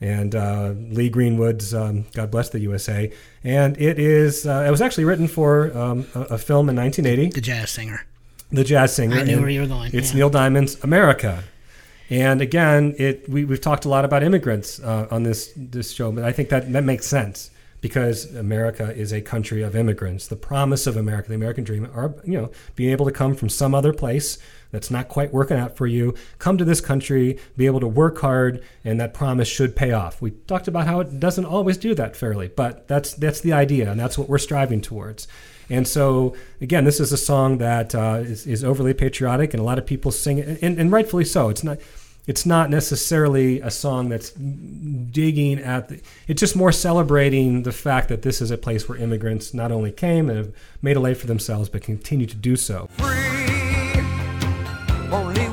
and 0.00 0.34
uh, 0.34 0.74
Lee 0.76 1.08
Greenwood's 1.08 1.74
um, 1.74 2.04
God 2.14 2.30
Bless 2.30 2.50
the 2.50 2.60
USA. 2.60 3.10
And 3.42 3.76
it 3.80 3.98
is, 3.98 4.46
uh, 4.46 4.64
it 4.66 4.70
was 4.70 4.80
actually 4.80 5.04
written 5.04 5.26
for 5.26 5.76
um, 5.76 6.06
a, 6.14 6.20
a 6.20 6.38
film 6.38 6.68
in 6.68 6.76
1980, 6.76 7.30
The 7.34 7.40
jazz 7.40 7.70
singer. 7.70 8.06
The 8.52 8.64
Jazz 8.64 8.94
Singer. 8.96 9.16
I 9.18 9.22
knew 9.22 9.38
where 9.40 9.48
you 9.48 9.60
were 9.60 9.66
going, 9.68 9.90
It's 9.94 10.10
yeah. 10.10 10.16
Neil 10.16 10.30
Diamond's 10.30 10.76
America. 10.82 11.44
And 12.10 12.40
again, 12.40 12.96
it 12.98 13.28
we, 13.28 13.44
we've 13.44 13.60
talked 13.60 13.84
a 13.84 13.88
lot 13.88 14.04
about 14.04 14.24
immigrants 14.24 14.80
uh, 14.80 15.06
on 15.10 15.22
this 15.22 15.52
this 15.56 15.92
show, 15.92 16.10
but 16.10 16.24
I 16.24 16.32
think 16.32 16.48
that 16.48 16.72
that 16.72 16.84
makes 16.84 17.06
sense 17.06 17.50
because 17.80 18.34
America 18.34 18.92
is 18.94 19.12
a 19.12 19.22
country 19.22 19.62
of 19.62 19.74
immigrants. 19.74 20.26
The 20.26 20.36
promise 20.36 20.86
of 20.86 20.96
America, 20.96 21.28
the 21.28 21.36
American 21.36 21.62
dream, 21.62 21.88
are 21.94 22.14
you 22.24 22.36
know 22.36 22.50
being 22.74 22.90
able 22.90 23.06
to 23.06 23.12
come 23.12 23.36
from 23.36 23.48
some 23.48 23.74
other 23.74 23.92
place 23.92 24.38
that's 24.72 24.90
not 24.90 25.08
quite 25.08 25.32
working 25.32 25.56
out 25.56 25.76
for 25.76 25.86
you, 25.86 26.14
come 26.38 26.56
to 26.58 26.64
this 26.64 26.80
country, 26.80 27.38
be 27.56 27.66
able 27.66 27.80
to 27.80 27.88
work 27.88 28.18
hard, 28.18 28.62
and 28.84 29.00
that 29.00 29.14
promise 29.14 29.48
should 29.48 29.74
pay 29.74 29.92
off. 29.92 30.20
We 30.20 30.32
talked 30.32 30.68
about 30.68 30.86
how 30.86 31.00
it 31.00 31.18
doesn't 31.20 31.44
always 31.44 31.76
do 31.76 31.94
that 31.94 32.16
fairly, 32.16 32.48
but 32.48 32.88
that's 32.88 33.14
that's 33.14 33.40
the 33.40 33.52
idea, 33.52 33.90
and 33.90 34.00
that's 34.00 34.18
what 34.18 34.28
we're 34.28 34.38
striving 34.38 34.80
towards. 34.80 35.28
And 35.70 35.86
so, 35.86 36.34
again, 36.60 36.82
this 36.82 36.98
is 36.98 37.12
a 37.12 37.16
song 37.16 37.58
that 37.58 37.94
uh, 37.94 38.18
is, 38.22 38.44
is 38.44 38.64
overly 38.64 38.92
patriotic, 38.92 39.54
and 39.54 39.60
a 39.60 39.64
lot 39.64 39.78
of 39.78 39.86
people 39.86 40.10
sing 40.10 40.38
it, 40.38 40.60
and, 40.60 40.80
and 40.80 40.90
rightfully 40.90 41.24
so. 41.24 41.48
It's 41.48 41.62
not, 41.62 41.78
it's 42.26 42.46
not 42.46 42.70
necessarily 42.70 43.60
a 43.60 43.70
song 43.70 44.08
that's 44.08 44.30
digging 44.30 45.58
at. 45.58 45.88
The, 45.88 46.00
it's 46.28 46.40
just 46.40 46.54
more 46.54 46.72
celebrating 46.72 47.62
the 47.62 47.72
fact 47.72 48.08
that 48.08 48.22
this 48.22 48.40
is 48.40 48.50
a 48.50 48.58
place 48.58 48.88
where 48.88 48.98
immigrants 48.98 49.52
not 49.54 49.72
only 49.72 49.92
came 49.92 50.28
and 50.28 50.38
have 50.38 50.52
made 50.82 50.96
a 50.96 51.00
life 51.00 51.20
for 51.20 51.26
themselves, 51.26 51.68
but 51.68 51.82
continue 51.82 52.26
to 52.26 52.36
do 52.36 52.56
so. 52.56 52.88
Only 55.12 55.49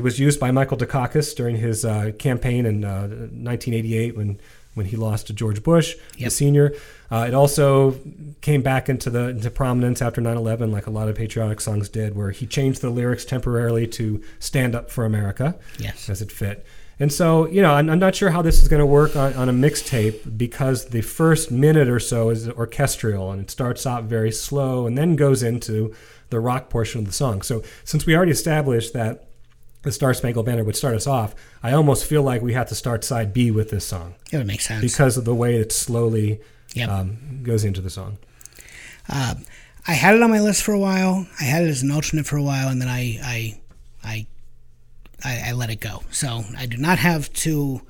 It 0.00 0.02
was 0.02 0.18
used 0.18 0.40
by 0.40 0.50
Michael 0.50 0.78
Dukakis 0.78 1.36
during 1.36 1.56
his 1.56 1.84
uh, 1.84 2.12
campaign 2.18 2.64
in 2.64 2.86
uh, 2.86 3.02
1988 3.02 4.16
when 4.16 4.40
when 4.72 4.86
he 4.86 4.96
lost 4.96 5.26
to 5.26 5.34
George 5.34 5.62
Bush, 5.62 5.94
the 6.16 6.30
senior. 6.30 6.72
Uh, 7.10 7.26
it 7.28 7.34
also 7.34 7.98
came 8.40 8.62
back 8.62 8.88
into 8.88 9.10
the 9.10 9.28
into 9.28 9.50
prominence 9.50 10.00
after 10.00 10.22
9/11, 10.22 10.72
like 10.72 10.86
a 10.86 10.90
lot 10.90 11.10
of 11.10 11.16
patriotic 11.16 11.60
songs 11.60 11.90
did, 11.90 12.16
where 12.16 12.30
he 12.30 12.46
changed 12.46 12.80
the 12.80 12.88
lyrics 12.88 13.26
temporarily 13.26 13.86
to 13.88 14.22
"Stand 14.38 14.74
Up 14.74 14.90
for 14.90 15.04
America." 15.04 15.56
Yes. 15.78 16.08
as 16.08 16.22
it 16.22 16.32
fit. 16.32 16.64
And 16.98 17.12
so, 17.12 17.46
you 17.48 17.60
know, 17.60 17.74
I'm, 17.74 17.90
I'm 17.90 17.98
not 17.98 18.14
sure 18.14 18.30
how 18.30 18.40
this 18.40 18.62
is 18.62 18.68
going 18.68 18.80
to 18.80 18.86
work 18.86 19.16
on, 19.16 19.34
on 19.34 19.50
a 19.50 19.52
mixtape 19.52 20.38
because 20.38 20.86
the 20.86 21.02
first 21.02 21.50
minute 21.50 21.88
or 21.88 22.00
so 22.00 22.30
is 22.30 22.48
orchestral 22.48 23.32
and 23.32 23.42
it 23.42 23.50
starts 23.50 23.86
out 23.86 24.04
very 24.04 24.32
slow 24.32 24.86
and 24.86 24.96
then 24.96 25.14
goes 25.14 25.42
into 25.42 25.94
the 26.30 26.40
rock 26.40 26.70
portion 26.70 27.00
of 27.00 27.06
the 27.06 27.12
song. 27.12 27.42
So, 27.42 27.62
since 27.84 28.06
we 28.06 28.16
already 28.16 28.32
established 28.32 28.94
that 28.94 29.29
the 29.82 29.92
Star 29.92 30.12
Spangled 30.14 30.46
Banner 30.46 30.64
would 30.64 30.76
start 30.76 30.94
us 30.94 31.06
off, 31.06 31.34
I 31.62 31.72
almost 31.72 32.04
feel 32.04 32.22
like 32.22 32.42
we 32.42 32.52
have 32.52 32.68
to 32.68 32.74
start 32.74 33.02
side 33.04 33.32
B 33.32 33.50
with 33.50 33.70
this 33.70 33.86
song 33.86 34.14
It 34.30 34.36
would 34.36 34.46
make 34.46 34.60
sense. 34.60 34.82
because 34.82 35.16
of 35.16 35.24
the 35.24 35.34
way 35.34 35.56
it 35.56 35.72
slowly 35.72 36.40
Yep. 36.74 36.88
um, 36.88 37.40
goes 37.42 37.64
into 37.64 37.80
the 37.80 37.90
song. 37.90 38.18
Uh, 39.08 39.34
I 39.88 39.94
had 39.94 40.14
it 40.14 40.22
on 40.22 40.30
my 40.30 40.40
list 40.40 40.62
for 40.62 40.72
a 40.72 40.78
while. 40.78 41.26
I 41.40 41.44
had 41.44 41.64
it 41.64 41.68
as 41.68 41.82
an 41.82 41.90
alternate 41.90 42.26
for 42.26 42.36
a 42.36 42.42
while, 42.42 42.68
and 42.68 42.80
then 42.80 42.88
I 42.88 43.18
I 43.24 43.60
I 44.04 44.26
I, 45.24 45.42
I 45.48 45.52
let 45.52 45.70
it 45.70 45.80
go. 45.80 46.02
So 46.10 46.44
I 46.56 46.66
do 46.66 46.76
not 46.76 46.98
have 46.98 47.32
to 47.32 47.80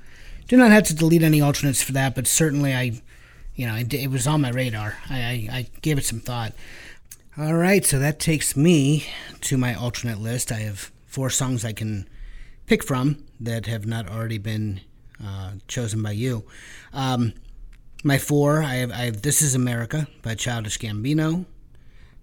do 0.48 0.56
not 0.56 0.70
have 0.70 0.84
to 0.84 0.94
delete 0.94 1.22
any 1.22 1.40
alternates 1.42 1.82
for 1.82 1.92
that. 1.92 2.14
But 2.14 2.26
certainly 2.26 2.72
I, 2.74 3.02
you 3.54 3.66
know, 3.66 3.74
it, 3.74 3.92
it 3.92 4.10
was 4.10 4.26
on 4.26 4.40
my 4.40 4.50
radar. 4.50 4.96
I, 5.10 5.18
I 5.20 5.48
I 5.52 5.66
gave 5.82 5.98
it 5.98 6.04
some 6.06 6.20
thought. 6.20 6.54
All 7.36 7.54
right, 7.54 7.84
so 7.84 7.98
that 7.98 8.18
takes 8.18 8.56
me 8.56 9.06
to 9.42 9.58
my 9.58 9.74
alternate 9.74 10.20
list. 10.20 10.50
I 10.50 10.60
have 10.60 10.90
four 11.10 11.28
songs 11.28 11.64
I 11.64 11.72
can 11.72 12.08
pick 12.66 12.84
from 12.84 13.24
that 13.40 13.66
have 13.66 13.84
not 13.84 14.08
already 14.08 14.38
been 14.38 14.80
uh, 15.22 15.52
chosen 15.68 16.02
by 16.02 16.12
you. 16.12 16.44
Um, 16.92 17.34
my 18.04 18.16
four, 18.16 18.62
I 18.62 18.76
have, 18.76 18.90
I 18.92 19.04
have 19.04 19.22
This 19.22 19.42
Is 19.42 19.54
America 19.54 20.06
by 20.22 20.34
Childish 20.36 20.78
Gambino. 20.78 21.44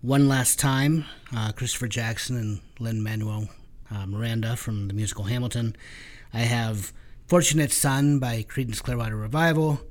One 0.01 0.27
Last 0.27 0.57
Time, 0.57 1.05
uh, 1.35 1.51
Christopher 1.51 1.87
Jackson 1.87 2.37
and 2.37 2.61
Lin 2.79 3.03
Manuel 3.03 3.49
uh, 3.91 4.05
Miranda 4.05 4.55
from 4.55 4.87
the 4.87 4.93
musical 4.93 5.25
Hamilton. 5.25 5.75
I 6.33 6.39
have 6.39 6.93
Fortunate 7.27 7.71
Son 7.71 8.19
by 8.19 8.43
Creedence 8.43 8.81
Clearwater 8.81 9.17
Revival. 9.17 9.81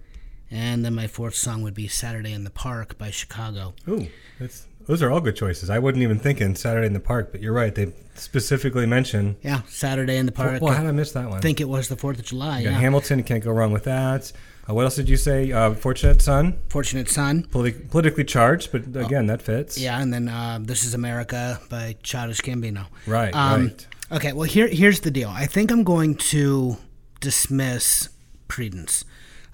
And 0.51 0.85
then 0.85 0.95
my 0.95 1.07
fourth 1.07 1.35
song 1.35 1.63
would 1.63 1.75
be 1.75 1.89
Saturday 1.89 2.33
in 2.33 2.45
the 2.45 2.51
Park 2.51 2.97
by 2.97 3.11
Chicago. 3.11 3.75
Ooh, 3.89 4.07
that's, 4.39 4.67
those 4.87 5.03
are 5.03 5.11
all 5.11 5.21
good 5.21 5.37
choices. 5.37 5.69
I 5.71 5.79
wasn't 5.79 6.03
even 6.03 6.19
thinking 6.19 6.55
Saturday 6.55 6.87
in 6.87 6.93
the 6.93 7.01
Park, 7.01 7.31
but 7.33 7.41
you're 7.43 7.53
right. 7.53 7.75
They 7.75 7.93
specifically 8.15 8.87
mention. 8.87 9.37
Yeah, 9.43 9.63
Saturday 9.69 10.17
in 10.17 10.27
the 10.27 10.33
Park. 10.33 10.61
Well, 10.63 10.73
how 10.73 10.83
did 10.83 10.89
I 10.89 10.93
miss 10.93 11.13
that 11.13 11.29
one? 11.29 11.39
I 11.39 11.41
think 11.41 11.61
it 11.61 11.69
was 11.69 11.89
the 11.89 11.97
4th 11.97 12.19
of 12.19 12.25
July. 12.25 12.61
You 12.61 12.65
got 12.67 12.71
Yeah. 12.73 12.79
Hamilton, 12.81 13.23
can't 13.23 13.43
go 13.45 13.51
wrong 13.53 13.73
with 13.73 13.85
that. 13.85 14.33
Uh, 14.69 14.75
what 14.75 14.83
else 14.85 14.97
did 14.97 15.09
you 15.09 15.17
say? 15.17 15.53
Uh, 15.53 15.75
Fortunate 15.75 16.21
Son, 16.21 16.59
Fortunate 16.69 17.09
Son. 17.09 17.45
Politi- 17.53 17.89
politically 17.89 18.25
charged, 18.25 18.73
but 18.73 18.83
again, 18.97 19.27
that 19.27 19.41
fits. 19.43 19.79
Yeah, 19.79 20.01
and 20.01 20.13
then 20.13 20.29
uh, 20.29 20.59
This 20.61 20.85
Is 20.85 20.93
America 20.95 21.61
by 21.71 21.97
Childish 22.03 22.41
Gambino. 22.41 22.87
Right, 23.07 23.33
Um, 23.35 23.67
right. 23.67 23.87
Okay, 24.13 24.33
well 24.33 24.45
here 24.49 24.69
here's 24.69 25.01
the 25.01 25.11
deal. 25.11 25.29
I 25.29 25.47
think 25.47 25.71
I'm 25.73 25.83
going 25.85 26.15
to 26.33 26.77
dismiss 27.21 28.09
Creedence. 28.49 29.05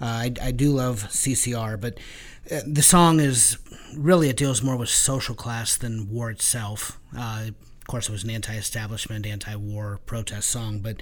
Uh, 0.01 0.05
I, 0.05 0.33
I 0.43 0.51
do 0.51 0.71
love 0.73 1.05
CCR, 1.11 1.81
but 1.81 1.99
the 2.49 2.83
song 2.83 3.21
is 3.21 3.59
really 3.97 4.29
it 4.29 4.37
deals 4.37 4.63
more 4.63 4.77
with 4.77 4.89
social 4.89 5.35
class 5.35 5.77
than 5.77 6.11
war 6.11 6.31
itself. 6.31 6.99
Uh, 7.17 7.47
of 7.49 7.87
course, 7.87 8.09
it 8.09 8.13
was 8.13 8.25
an 8.25 8.31
anti-establishment, 8.31 9.27
anti-war 9.27 10.01
protest 10.07 10.49
song, 10.49 10.81
but 10.81 10.97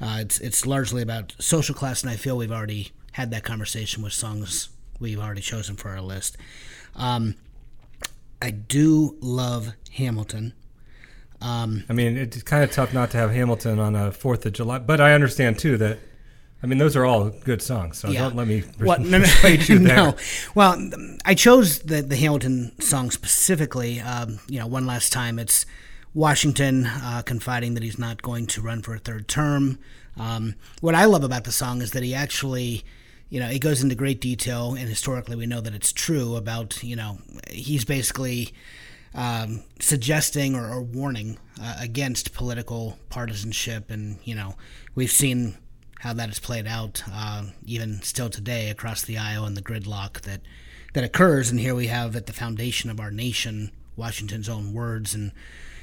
uh, 0.00 0.18
it's 0.20 0.40
it's 0.40 0.66
largely 0.66 1.02
about 1.02 1.34
social 1.38 1.74
class, 1.74 2.02
and 2.02 2.10
I 2.10 2.16
feel 2.16 2.36
we've 2.36 2.52
already 2.52 2.92
had 3.12 3.30
that 3.30 3.44
conversation 3.44 4.02
with 4.02 4.12
songs 4.12 4.68
we've 5.00 5.20
already 5.20 5.40
chosen 5.40 5.76
for 5.76 5.90
our 5.90 6.00
list. 6.00 6.36
Um, 6.94 7.36
I 8.42 8.50
do 8.50 9.16
love 9.20 9.74
Hamilton. 9.92 10.54
Um, 11.40 11.84
I 11.88 11.92
mean, 11.92 12.16
it's 12.16 12.42
kind 12.42 12.64
of 12.64 12.70
tough 12.72 12.92
not 12.92 13.10
to 13.12 13.16
have 13.16 13.30
Hamilton 13.30 13.78
on 13.78 13.94
a 13.94 14.12
Fourth 14.12 14.44
of 14.46 14.52
July, 14.52 14.78
but 14.78 15.00
I 15.00 15.12
understand 15.14 15.58
too 15.58 15.76
that. 15.78 15.98
I 16.64 16.66
mean, 16.66 16.78
those 16.78 16.96
are 16.96 17.04
all 17.04 17.28
good 17.28 17.60
songs, 17.60 17.98
so 17.98 18.08
Yeah. 18.08 18.22
don't 18.22 18.36
let 18.36 18.48
me 18.48 18.60
What? 18.78 19.00
No, 19.02 19.18
no, 19.18 19.24
persuade 19.24 19.68
you 19.68 19.78
there. 19.86 19.96
no. 19.96 20.16
Well, 20.54 20.90
I 21.26 21.34
chose 21.34 21.80
the 21.80 22.00
the 22.00 22.16
Hamilton 22.16 22.72
song 22.80 23.10
specifically. 23.10 24.00
Um, 24.00 24.40
you 24.48 24.58
know, 24.58 24.66
one 24.66 24.86
last 24.86 25.12
time, 25.12 25.38
it's 25.38 25.66
Washington 26.14 26.86
uh, 26.86 27.20
confiding 27.26 27.74
that 27.74 27.82
he's 27.82 27.98
not 27.98 28.22
going 28.22 28.46
to 28.46 28.62
run 28.62 28.80
for 28.80 28.94
a 28.94 28.98
third 28.98 29.28
term. 29.28 29.78
Um, 30.16 30.54
what 30.80 30.94
I 30.94 31.04
love 31.04 31.22
about 31.22 31.44
the 31.44 31.52
song 31.52 31.82
is 31.82 31.90
that 31.90 32.02
he 32.02 32.14
actually, 32.14 32.82
you 33.28 33.40
know, 33.40 33.48
it 33.50 33.58
goes 33.58 33.82
into 33.82 33.94
great 33.94 34.20
detail, 34.22 34.74
and 34.74 34.88
historically 34.88 35.36
we 35.36 35.44
know 35.44 35.60
that 35.60 35.74
it's 35.74 35.92
true 35.92 36.34
about, 36.36 36.82
you 36.82 36.96
know, 36.96 37.18
he's 37.50 37.84
basically 37.84 38.54
um, 39.14 39.64
suggesting 39.80 40.54
or, 40.56 40.66
or 40.70 40.80
warning 40.80 41.36
uh, 41.60 41.76
against 41.78 42.32
political 42.32 42.96
partisanship, 43.10 43.90
and 43.90 44.16
you 44.24 44.34
know, 44.34 44.54
we've 44.94 45.12
seen 45.12 45.58
how 46.00 46.12
that 46.12 46.28
has 46.28 46.38
played 46.38 46.66
out, 46.66 47.02
uh, 47.10 47.44
even 47.64 48.02
still 48.02 48.30
today 48.30 48.70
across 48.70 49.02
the 49.02 49.18
aisle 49.18 49.44
and 49.44 49.56
the 49.56 49.62
gridlock 49.62 50.22
that 50.22 50.40
that 50.92 51.04
occurs. 51.04 51.50
And 51.50 51.58
here 51.58 51.74
we 51.74 51.88
have 51.88 52.14
at 52.16 52.26
the 52.26 52.32
foundation 52.32 52.90
of 52.90 53.00
our 53.00 53.10
nation, 53.10 53.72
Washington's 53.96 54.48
own 54.48 54.72
words, 54.72 55.14
and 55.14 55.32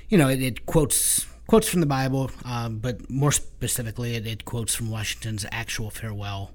you 0.09 0.17
know, 0.17 0.27
it, 0.27 0.41
it 0.41 0.65
quotes 0.65 1.25
quotes 1.47 1.67
from 1.67 1.81
the 1.81 1.85
Bible, 1.85 2.31
um, 2.45 2.77
but 2.77 3.09
more 3.09 3.31
specifically, 3.31 4.15
it, 4.15 4.25
it 4.25 4.45
quotes 4.45 4.73
from 4.73 4.89
Washington's 4.89 5.45
actual 5.51 5.89
farewell 5.89 6.51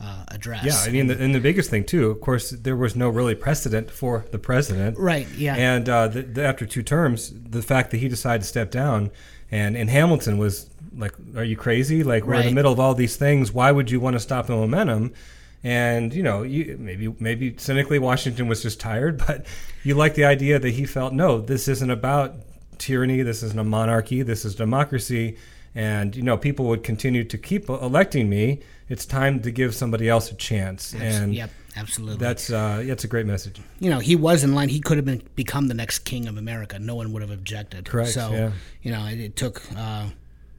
uh, 0.00 0.24
address. 0.28 0.64
Yeah, 0.64 0.78
I 0.88 0.90
mean, 0.90 1.08
the, 1.08 1.22
and 1.22 1.34
the 1.34 1.40
biggest 1.40 1.70
thing 1.70 1.84
too, 1.84 2.10
of 2.10 2.20
course, 2.20 2.50
there 2.50 2.76
was 2.76 2.96
no 2.96 3.08
really 3.08 3.34
precedent 3.34 3.90
for 3.90 4.24
the 4.30 4.38
president, 4.38 4.98
Right, 4.98 5.28
yeah. 5.36 5.56
And 5.56 5.88
uh, 5.88 6.08
the, 6.08 6.22
the, 6.22 6.44
after 6.44 6.64
two 6.64 6.82
terms, 6.82 7.32
the 7.34 7.62
fact 7.62 7.90
that 7.90 7.98
he 7.98 8.08
decided 8.08 8.42
to 8.42 8.48
step 8.48 8.70
down, 8.70 9.10
and 9.50 9.76
and 9.76 9.90
Hamilton 9.90 10.38
was 10.38 10.68
like, 10.96 11.14
"Are 11.36 11.44
you 11.44 11.56
crazy? 11.56 12.02
Like 12.02 12.24
we're 12.24 12.34
in 12.34 12.46
the 12.46 12.52
middle 12.52 12.72
of 12.72 12.80
all 12.80 12.94
these 12.94 13.16
things. 13.16 13.52
Why 13.52 13.72
would 13.72 13.90
you 13.90 14.00
want 14.00 14.14
to 14.14 14.20
stop 14.20 14.46
the 14.46 14.54
momentum?" 14.54 15.12
And 15.62 16.14
you 16.14 16.22
know, 16.22 16.42
you, 16.42 16.76
maybe 16.78 17.14
maybe 17.18 17.54
cynically, 17.58 17.98
Washington 17.98 18.48
was 18.48 18.62
just 18.62 18.80
tired, 18.80 19.18
but 19.26 19.46
you 19.82 19.94
like 19.94 20.14
the 20.14 20.24
idea 20.24 20.58
that 20.58 20.70
he 20.70 20.86
felt, 20.86 21.12
no, 21.12 21.40
this 21.40 21.68
isn't 21.68 21.90
about 21.90 22.34
tyranny. 22.78 23.22
This 23.22 23.42
isn't 23.42 23.58
a 23.58 23.64
monarchy. 23.64 24.22
This 24.22 24.44
is 24.44 24.54
democracy. 24.54 25.36
And 25.74 26.16
you 26.16 26.22
know, 26.22 26.36
people 26.36 26.66
would 26.66 26.82
continue 26.82 27.24
to 27.24 27.38
keep 27.38 27.68
electing 27.68 28.28
me. 28.28 28.60
It's 28.90 29.06
time 29.06 29.40
to 29.42 29.50
give 29.50 29.74
somebody 29.74 30.08
else 30.08 30.30
a 30.30 30.34
chance. 30.34 30.94
And 30.94 31.32
yep, 31.34 31.50
absolutely. 31.76 32.18
that's 32.18 32.50
uh, 32.50 32.82
that's 32.84 33.04
a 33.04 33.08
great 33.08 33.24
message. 33.24 33.60
you 33.78 33.88
know, 33.88 34.00
he 34.00 34.16
was 34.16 34.44
in 34.44 34.54
line. 34.54 34.68
He 34.68 34.80
could 34.80 34.98
have 34.98 35.06
been 35.06 35.22
become 35.36 35.68
the 35.68 35.74
next 35.74 36.00
king 36.00 36.26
of 36.28 36.36
America. 36.36 36.78
No 36.78 36.96
one 36.96 37.12
would 37.12 37.22
have 37.22 37.30
objected. 37.30 37.86
Correct, 37.86 38.10
So, 38.10 38.32
yeah. 38.32 38.50
you 38.82 38.92
know, 38.92 39.06
it, 39.06 39.20
it 39.20 39.36
took. 39.36 39.62
Uh, 39.76 40.06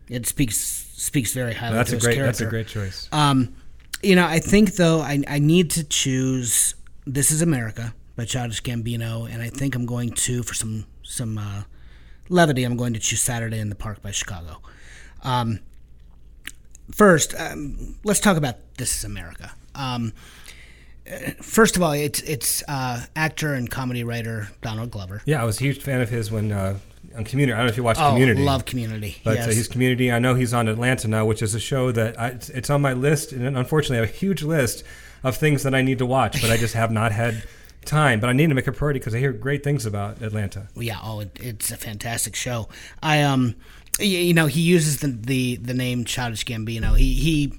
it 0.08 0.26
speaks 0.28 0.58
speaks 0.58 1.34
very 1.34 1.54
highly. 1.54 1.76
That's 1.76 1.92
to 1.92 1.98
a 1.98 2.00
great 2.00 2.16
character. 2.16 2.26
that's 2.26 2.42
a 2.42 2.46
great 2.46 2.68
choice. 2.68 3.08
Um, 3.12 3.54
you 4.02 4.16
know, 4.16 4.26
I 4.26 4.40
think 4.40 4.76
though 4.76 5.02
I 5.02 5.24
I 5.28 5.40
need 5.40 5.70
to 5.72 5.84
choose 5.84 6.76
"This 7.06 7.32
Is 7.32 7.42
America" 7.42 7.94
by 8.16 8.26
Childish 8.26 8.62
Gambino, 8.64 9.32
and 9.32 9.42
I 9.42 9.50
think 9.50 9.76
I'm 9.76 9.86
going 9.86 10.12
to 10.12 10.42
for 10.44 10.54
some 10.54 10.86
some 11.04 11.38
uh, 11.38 11.64
levity. 12.30 12.64
I'm 12.64 12.78
going 12.78 12.94
to 12.94 13.00
choose 13.00 13.22
"Saturday 13.22 13.60
in 13.60 13.70
the 13.70 13.76
Park" 13.76 14.02
by 14.02 14.12
Chicago. 14.12 14.62
Um, 15.24 15.60
first, 16.92 17.34
um, 17.40 17.96
let's 18.04 18.20
talk 18.20 18.38
about 18.38 18.56
"This 18.78 18.98
Is 18.98 19.04
America." 19.04 19.52
Um, 19.76 20.14
uh, 21.12 21.32
first 21.42 21.76
of 21.76 21.82
all, 21.82 21.92
it's 21.94 22.22
it's 22.22 22.64
uh, 22.68 23.04
actor 23.16 23.54
and 23.54 23.70
comedy 23.70 24.04
writer 24.04 24.50
Donald 24.62 24.92
Glover. 24.92 25.22
Yeah, 25.26 25.42
I 25.42 25.46
was 25.46 25.58
a 25.60 25.64
huge 25.64 25.82
fan 25.82 26.02
of 26.02 26.10
his 26.10 26.32
when 26.32 26.52
uh, 26.52 26.78
on 27.18 27.24
Community. 27.24 27.54
I 27.54 27.58
don't 27.58 27.66
know 27.66 27.72
if 27.72 27.78
you 27.78 27.84
watched 27.84 28.00
Oh, 28.02 28.10
Community. 28.12 28.44
love 28.44 28.66
Community. 28.66 29.18
But 29.24 29.36
yes. 29.38 29.48
uh, 29.48 29.52
he's 29.52 29.68
Community. 29.68 30.12
I 30.12 30.20
know 30.20 30.36
he's 30.36 30.54
on 30.54 30.68
Atlanta 30.68 31.08
now, 31.08 31.26
which 31.26 31.42
is 31.42 31.56
a 31.56 31.60
show 31.60 31.92
that 31.92 32.20
I, 32.20 32.28
it's, 32.30 32.50
it's 32.50 32.70
on 32.70 32.82
my 32.82 32.94
list, 32.94 33.32
and 33.32 33.58
unfortunately, 33.58 33.98
I 33.98 34.02
have 34.06 34.10
a 34.10 34.18
huge 34.18 34.44
list 34.44 34.84
of 35.24 35.36
things 35.38 35.64
that 35.64 35.76
I 35.76 35.82
need 35.82 35.98
to 36.00 36.06
watch, 36.06 36.42
but 36.42 36.50
I 36.52 36.58
just 36.58 36.74
have 36.74 36.92
not 36.92 37.12
had 37.12 37.44
time. 37.86 38.20
But 38.20 38.30
I 38.30 38.34
need 38.34 38.48
to 38.50 38.56
make 38.56 38.68
a 38.68 38.72
priority 38.72 39.00
because 39.00 39.14
I 39.16 39.20
hear 39.20 39.34
great 39.34 39.64
things 39.64 39.86
about 39.86 40.22
Atlanta. 40.22 40.68
yeah, 40.76 41.00
oh, 41.04 41.20
it, 41.22 41.32
it's 41.42 41.72
a 41.72 41.78
fantastic 41.78 42.36
show. 42.36 42.70
I 43.04 43.22
um, 43.24 43.56
you 44.02 44.34
know, 44.34 44.48
he 44.48 44.62
uses 44.62 44.98
the 44.98 45.08
the, 45.08 45.56
the 45.58 45.74
name 45.74 46.06
Childish 46.06 46.46
Gambino. 46.46 46.98
He 46.98 47.14
he 47.14 47.54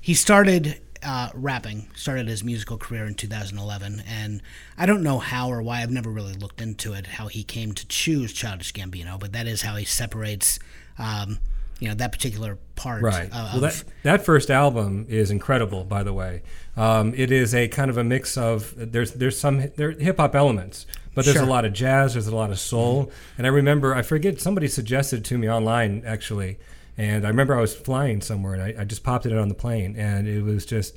he 0.00 0.14
started 0.14 0.80
uh, 1.02 1.30
rapping, 1.34 1.88
started 1.94 2.28
his 2.28 2.42
musical 2.42 2.78
career 2.78 3.04
in 3.04 3.14
2011, 3.14 4.02
and 4.08 4.42
I 4.78 4.86
don't 4.86 5.02
know 5.02 5.18
how 5.18 5.50
or 5.50 5.62
why. 5.62 5.82
I've 5.82 5.90
never 5.90 6.10
really 6.10 6.32
looked 6.32 6.60
into 6.60 6.92
it 6.94 7.06
how 7.06 7.28
he 7.28 7.44
came 7.44 7.72
to 7.72 7.86
choose 7.86 8.32
Childish 8.32 8.72
Gambino, 8.72 9.18
but 9.20 9.32
that 9.32 9.46
is 9.46 9.62
how 9.62 9.76
he 9.76 9.84
separates. 9.84 10.58
Um, 10.98 11.38
you 11.80 11.88
know 11.88 11.94
that 11.96 12.12
particular 12.12 12.56
part 12.76 13.02
Right. 13.02 13.26
of, 13.26 13.32
well, 13.32 13.60
that 13.60 13.84
that 14.04 14.24
first 14.24 14.50
album 14.50 15.06
is 15.08 15.30
incredible. 15.30 15.84
By 15.84 16.02
the 16.02 16.12
way, 16.12 16.42
um, 16.76 17.12
it 17.16 17.30
is 17.32 17.54
a 17.54 17.68
kind 17.68 17.90
of 17.90 17.98
a 17.98 18.04
mix 18.04 18.38
of 18.38 18.72
there's 18.76 19.12
there's 19.12 19.38
some 19.38 19.70
there 19.76 19.90
hip 19.90 20.18
hop 20.18 20.34
elements, 20.34 20.86
but 21.14 21.24
there's 21.24 21.36
Sure. 21.36 21.44
a 21.46 21.48
lot 21.48 21.64
of 21.64 21.72
jazz. 21.72 22.14
There's 22.14 22.26
a 22.26 22.34
lot 22.36 22.50
of 22.50 22.58
soul. 22.58 23.10
And 23.38 23.46
I 23.46 23.50
remember 23.50 23.94
I 23.94 24.02
forget 24.02 24.40
somebody 24.40 24.68
suggested 24.68 25.24
to 25.26 25.38
me 25.38 25.48
online 25.48 26.02
actually, 26.06 26.58
And 26.96 27.24
I 27.24 27.28
remember 27.28 27.56
I 27.56 27.60
was 27.60 27.74
flying 27.74 28.20
somewhere 28.20 28.54
and 28.54 28.62
I, 28.62 28.82
I 28.82 28.84
just 28.84 29.02
popped 29.02 29.26
it 29.26 29.36
on 29.36 29.48
the 29.48 29.54
plane, 29.54 29.96
and 29.96 30.28
it 30.28 30.42
was 30.42 30.64
just. 30.66 30.96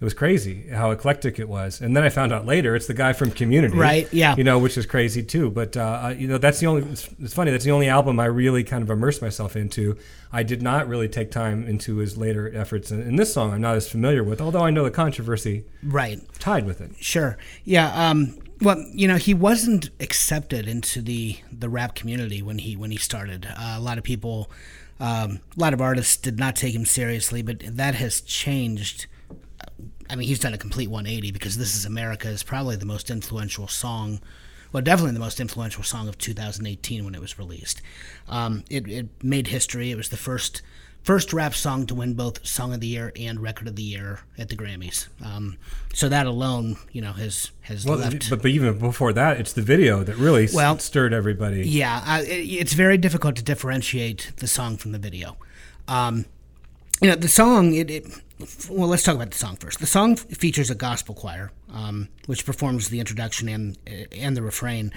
It 0.00 0.04
was 0.04 0.14
crazy 0.14 0.66
how 0.68 0.90
eclectic 0.90 1.38
it 1.38 1.48
was, 1.48 1.80
and 1.80 1.96
then 1.96 2.02
I 2.02 2.08
found 2.08 2.32
out 2.32 2.44
later 2.44 2.74
it's 2.74 2.88
the 2.88 2.94
guy 2.94 3.12
from 3.12 3.30
Community, 3.30 3.76
Right, 3.78 4.12
yeah. 4.12 4.34
You 4.34 4.42
know, 4.42 4.58
which 4.58 4.76
is 4.76 4.84
crazy 4.84 5.22
too. 5.22 5.48
But 5.48 5.76
uh, 5.76 6.12
you 6.18 6.26
know, 6.26 6.38
that's 6.38 6.58
the 6.58 6.66
only. 6.66 6.82
It's, 6.90 7.08
it's 7.22 7.34
funny. 7.34 7.52
That's 7.52 7.64
the 7.64 7.70
only 7.70 7.88
album 7.88 8.18
I 8.18 8.24
really 8.24 8.64
kind 8.64 8.82
of 8.82 8.90
immersed 8.90 9.22
myself 9.22 9.54
into. 9.54 9.96
I 10.32 10.42
did 10.42 10.60
not 10.60 10.88
really 10.88 11.08
take 11.08 11.30
time 11.30 11.68
into 11.68 11.98
his 11.98 12.16
later 12.16 12.50
efforts, 12.52 12.90
and, 12.90 13.00
and 13.00 13.16
this 13.16 13.32
song 13.32 13.52
I'm 13.52 13.60
not 13.60 13.76
as 13.76 13.88
familiar 13.88 14.24
with, 14.24 14.40
although 14.40 14.62
I 14.64 14.70
know 14.70 14.82
the 14.82 14.90
controversy 14.90 15.66
Right. 15.84 16.18
tied 16.40 16.66
with 16.66 16.80
it. 16.80 16.90
Sure. 16.98 17.38
Yeah. 17.64 17.86
Um, 18.10 18.34
well, 18.62 18.84
you 18.92 19.08
know, 19.08 19.16
he 19.16 19.34
wasn't 19.34 19.90
accepted 20.00 20.68
into 20.68 21.02
the 21.02 21.38
the 21.50 21.68
rap 21.68 21.94
community 21.94 22.42
when 22.42 22.58
he 22.58 22.76
when 22.76 22.90
he 22.90 22.96
started. 22.96 23.46
Uh, 23.46 23.74
a 23.76 23.80
lot 23.80 23.98
of 23.98 24.04
people, 24.04 24.50
um, 25.00 25.40
a 25.56 25.60
lot 25.60 25.74
of 25.74 25.80
artists 25.80 26.16
did 26.16 26.38
not 26.38 26.56
take 26.56 26.74
him 26.74 26.84
seriously, 26.84 27.42
but 27.42 27.60
that 27.64 27.96
has 27.96 28.20
changed. 28.20 29.06
I 30.08 30.16
mean, 30.16 30.28
he's 30.28 30.38
done 30.38 30.54
a 30.54 30.58
complete 30.58 30.88
180 30.88 31.32
because 31.32 31.56
"This 31.56 31.74
Is 31.74 31.84
America" 31.84 32.28
is 32.28 32.42
probably 32.42 32.76
the 32.76 32.86
most 32.86 33.10
influential 33.10 33.66
song. 33.66 34.20
Well, 34.72 34.82
definitely 34.82 35.12
the 35.12 35.20
most 35.20 35.40
influential 35.40 35.82
song 35.82 36.08
of 36.08 36.16
2018 36.16 37.04
when 37.04 37.14
it 37.14 37.20
was 37.20 37.38
released. 37.38 37.82
Um, 38.26 38.64
it, 38.70 38.88
it 38.88 39.08
made 39.22 39.48
history. 39.48 39.90
It 39.90 39.96
was 39.96 40.08
the 40.08 40.16
first 40.16 40.62
first 41.02 41.32
rap 41.32 41.54
song 41.54 41.86
to 41.86 41.94
win 41.94 42.14
both 42.14 42.46
Song 42.46 42.72
of 42.72 42.80
the 42.80 42.86
Year 42.86 43.12
and 43.16 43.40
Record 43.40 43.68
of 43.68 43.76
the 43.76 43.82
Year 43.82 44.20
at 44.38 44.48
the 44.48 44.56
Grammys. 44.56 45.08
Um, 45.24 45.58
so 45.94 46.08
that 46.08 46.26
alone, 46.26 46.76
you 46.92 47.00
know, 47.02 47.12
has 47.12 47.50
has 47.62 47.84
Well, 47.84 47.98
left. 47.98 48.30
but, 48.30 48.42
but 48.42 48.50
even 48.50 48.78
before 48.78 49.12
that, 49.12 49.38
it's 49.40 49.52
the 49.52 49.62
video 49.62 50.04
that 50.04 50.16
really 50.16 50.48
Well, 50.52 50.78
stirred 50.78 51.12
everybody. 51.12 51.68
Yeah, 51.68 52.20
it, 52.20 52.26
it's 52.26 52.72
very 52.74 52.98
difficult 52.98 53.36
to 53.36 53.42
differentiate 53.42 54.32
the 54.36 54.46
song 54.46 54.76
from 54.76 54.92
the 54.92 54.98
video. 54.98 55.36
Um, 55.88 56.26
you 57.00 57.08
know, 57.08 57.16
the 57.16 57.28
song. 57.28 57.74
It, 57.74 57.90
it. 57.90 58.06
Well, 58.68 58.88
let's 58.88 59.04
talk 59.04 59.14
about 59.14 59.30
the 59.30 59.38
song 59.38 59.56
first. 59.56 59.78
The 59.78 59.86
song 59.86 60.12
f- 60.12 60.20
features 60.36 60.68
a 60.70 60.74
gospel 60.74 61.14
choir, 61.14 61.52
um, 61.72 62.08
which 62.26 62.44
performs 62.44 62.88
the 62.88 62.98
introduction 63.00 63.48
and 63.48 63.76
and 64.12 64.36
the 64.36 64.42
refrain. 64.42 64.92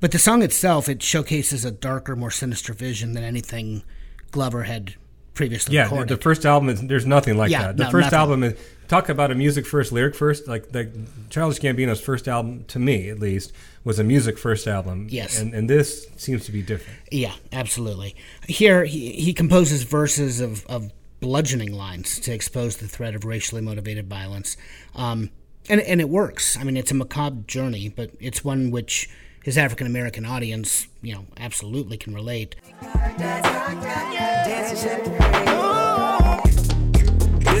But 0.00 0.12
the 0.12 0.18
song 0.18 0.42
itself, 0.42 0.88
it 0.88 1.02
showcases 1.02 1.64
a 1.64 1.70
darker, 1.70 2.16
more 2.16 2.30
sinister 2.30 2.72
vision 2.72 3.12
than 3.12 3.22
anything 3.22 3.82
Glover 4.30 4.62
had 4.62 4.94
previously 5.34 5.74
Yeah, 5.74 5.84
the, 5.84 5.90
recorded. 5.90 6.08
the 6.18 6.22
first 6.22 6.44
album 6.46 6.68
is 6.68 6.80
there's 6.82 7.06
nothing 7.06 7.36
like 7.36 7.50
Yeah, 7.50 7.68
that. 7.68 7.76
The 7.76 7.84
no, 7.84 7.90
first 7.90 8.06
nothing. 8.06 8.18
album 8.18 8.42
is 8.44 8.54
talk 8.88 9.08
about 9.08 9.30
a 9.30 9.34
music 9.34 9.66
first, 9.66 9.92
lyric 9.92 10.14
first. 10.14 10.48
Like 10.48 10.70
the 10.72 10.90
Childish 11.30 11.60
Gambino's 11.60 12.00
first 12.00 12.28
album, 12.28 12.64
to 12.68 12.78
me 12.78 13.08
at 13.08 13.18
least, 13.18 13.52
was 13.84 13.98
a 13.98 14.04
music 14.04 14.38
first 14.38 14.66
album. 14.66 15.06
Yes. 15.10 15.38
and 15.40 15.54
and 15.54 15.68
this 15.70 16.06
seems 16.16 16.44
to 16.46 16.52
be 16.52 16.62
different. 16.62 16.98
Yeah, 17.10 17.34
absolutely. 17.52 18.14
Here, 18.48 18.84
he, 18.84 19.12
he 19.12 19.32
composes 19.32 19.84
verses 19.84 20.40
of, 20.40 20.66
of 20.66 20.92
bludgeoning 21.20 21.72
lines 21.72 22.18
to 22.20 22.32
expose 22.32 22.78
the 22.78 22.88
threat 22.88 23.14
of 23.14 23.24
racially 23.24 23.60
motivated 23.60 24.08
violence. 24.08 24.56
Um, 24.94 25.30
and, 25.68 25.80
and 25.82 26.00
it 26.00 26.08
works. 26.08 26.56
I 26.56 26.64
mean, 26.64 26.76
it's 26.76 26.90
a 26.90 26.94
macabre 26.94 27.42
journey, 27.46 27.90
but 27.90 28.10
it's 28.18 28.42
one 28.42 28.70
which 28.70 29.08
his 29.44 29.56
African 29.56 29.86
American 29.86 30.24
audience, 30.26 30.86
you 31.02 31.14
know, 31.14 31.26
absolutely 31.38 31.96
can 31.96 32.14
relate. 32.14 32.56
This 32.80 32.88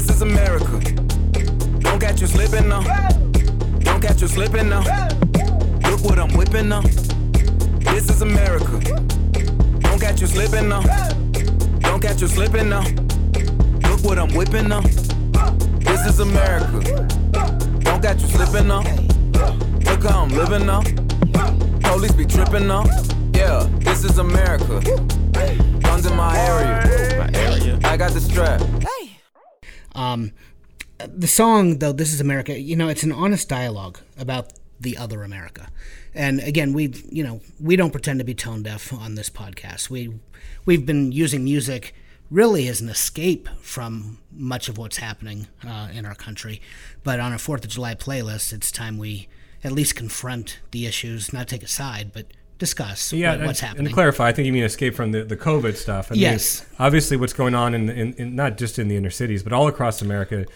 is 0.08 0.22
America. 0.22 0.80
Don't 1.80 2.00
catch 2.00 2.22
you 2.22 2.26
slipping 2.26 2.68
now. 2.68 2.80
Don't 3.80 4.00
catch 4.00 4.22
you 4.22 4.28
slipping 4.28 4.70
now. 4.70 4.80
Look 5.90 6.00
what 6.04 6.18
I'm 6.18 6.34
whipping 6.34 6.70
now. 6.70 6.80
This 6.80 8.08
is 8.08 8.22
America. 8.22 8.80
Don't 9.80 10.00
catch 10.00 10.22
you 10.22 10.26
slipping 10.26 10.70
now. 10.70 10.80
Don't 11.80 12.00
catch 12.00 12.22
you 12.22 12.28
slipping 12.28 12.70
now. 12.70 12.86
Look 13.90 14.02
what 14.02 14.18
I'm 14.18 14.32
whipping 14.34 14.68
now. 14.68 14.80
This 14.80 16.06
is 16.06 16.20
America. 16.20 16.80
Don't 17.82 18.00
catch 18.00 18.22
you 18.22 18.28
slipping 18.28 18.68
now. 18.68 18.80
Look 19.84 20.04
how 20.04 20.22
I'm 20.22 20.30
living 20.30 20.64
now. 20.64 20.82
Police 21.82 22.12
be 22.12 22.24
tripping 22.24 22.66
now. 22.66 22.84
Yeah, 23.40 23.66
this 23.78 24.04
is 24.04 24.18
America. 24.18 24.82
Guns 25.80 26.04
in 26.04 26.14
my 26.14 26.38
area. 26.38 27.16
My 27.18 27.30
area. 27.38 27.80
I 27.84 27.96
got 27.96 28.12
the 28.12 28.20
strap. 28.20 28.60
Um, 29.94 30.32
the 30.98 31.26
song, 31.26 31.78
though, 31.78 31.92
This 31.92 32.12
is 32.12 32.20
America, 32.20 32.60
you 32.60 32.76
know, 32.76 32.88
it's 32.88 33.02
an 33.02 33.12
honest 33.12 33.48
dialogue 33.48 33.98
about 34.18 34.52
the 34.78 34.98
other 34.98 35.22
America. 35.22 35.68
And 36.14 36.40
again, 36.40 36.74
we, 36.74 36.92
you 37.10 37.24
know, 37.24 37.40
we 37.58 37.76
don't 37.76 37.92
pretend 37.92 38.18
to 38.18 38.26
be 38.26 38.34
tone 38.34 38.62
deaf 38.62 38.92
on 38.92 39.14
this 39.14 39.30
podcast. 39.30 39.88
We, 39.88 40.20
we've 40.66 40.84
been 40.84 41.10
using 41.10 41.42
music 41.42 41.94
really 42.30 42.68
as 42.68 42.82
an 42.82 42.90
escape 42.90 43.48
from 43.62 44.18
much 44.30 44.68
of 44.68 44.76
what's 44.76 44.98
happening 44.98 45.46
uh, 45.66 45.88
in 45.94 46.04
our 46.04 46.14
country. 46.14 46.60
But 47.02 47.20
on 47.20 47.32
a 47.32 47.38
Fourth 47.38 47.64
of 47.64 47.70
July 47.70 47.94
playlist, 47.94 48.52
it's 48.52 48.70
time 48.70 48.98
we 48.98 49.28
at 49.64 49.72
least 49.72 49.96
confront 49.96 50.60
the 50.72 50.84
issues, 50.84 51.32
not 51.32 51.48
take 51.48 51.62
a 51.62 51.68
side, 51.68 52.12
but 52.12 52.26
discuss 52.60 53.12
Yeah, 53.12 53.30
what- 53.30 53.38
and- 53.38 53.46
what's 53.48 53.60
and, 53.60 53.68
happening. 53.70 53.88
to 53.88 53.92
clarify, 53.94 54.28
I 54.28 54.32
think 54.32 54.46
you 54.46 54.52
mean 54.52 54.62
escape 54.62 54.94
from 54.94 55.10
the, 55.10 55.24
the 55.24 55.36
COVID 55.36 55.74
stuff. 55.76 56.08
I 56.10 56.14
mean, 56.14 56.22
Yes. 56.22 56.64
obviously, 56.78 57.16
what's 57.16 57.32
going 57.32 57.56
on 57.56 57.74
in, 57.74 57.88
in, 57.90 58.12
in 58.14 58.36
not 58.36 58.56
just 58.56 58.78
in 58.78 58.86
the 58.86 58.94
inner 58.96 59.10
cities, 59.10 59.42
but 59.42 59.52
all 59.52 59.66
across 59.66 60.00
America, 60.02 60.46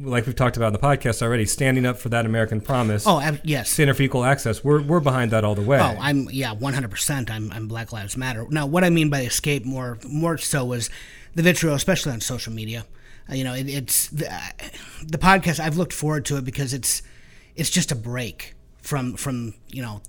like 0.00 0.24
we've 0.26 0.36
talked 0.36 0.56
about 0.56 0.68
in 0.68 0.72
the 0.72 0.78
podcast 0.78 1.20
already, 1.22 1.44
standing 1.44 1.84
up 1.84 1.98
for 1.98 2.08
that 2.10 2.24
American 2.24 2.60
promise. 2.60 3.04
Oh, 3.06 3.20
ab- 3.20 3.40
yes. 3.44 3.68
Standing 3.70 3.94
for 3.96 4.02
equal 4.04 4.24
access. 4.24 4.62
We're, 4.64 4.80
we're 4.80 5.00
behind 5.00 5.32
that 5.32 5.44
all 5.44 5.56
the 5.56 5.62
way. 5.62 5.78
Oh, 5.80 5.96
I'm 6.00 6.28
yeah, 6.30 6.52
one 6.52 6.72
hundred 6.72 6.90
percent. 6.92 7.30
I'm 7.30 7.50
I'm 7.52 7.66
Black 7.68 7.92
Lives 7.92 8.16
Matter. 8.16 8.46
Now, 8.48 8.64
what 8.66 8.84
I 8.84 8.90
mean 8.90 9.10
by 9.10 9.22
escape 9.22 9.64
more 9.64 9.98
more 10.08 10.38
so 10.38 10.64
was 10.64 10.88
the 11.34 11.42
vitriol, 11.42 11.74
especially 11.74 12.12
on 12.12 12.20
social 12.20 12.52
media. 12.52 12.86
Uh, 13.30 13.34
you 13.34 13.42
know, 13.44 13.52
it, 13.54 13.68
it's 13.68 14.06
the, 14.08 14.32
uh, 14.32 14.38
the 15.04 15.18
podcast. 15.18 15.58
I've 15.60 15.76
looked 15.76 15.92
forward 15.92 16.24
to 16.26 16.36
it 16.36 16.44
because 16.44 16.72
it's 16.72 17.02
it's 17.56 17.68
just 17.70 17.90
a 17.90 17.96
break 17.96 18.54
from 18.80 19.16
from 19.16 19.54
you 19.68 19.82
know 19.82 20.00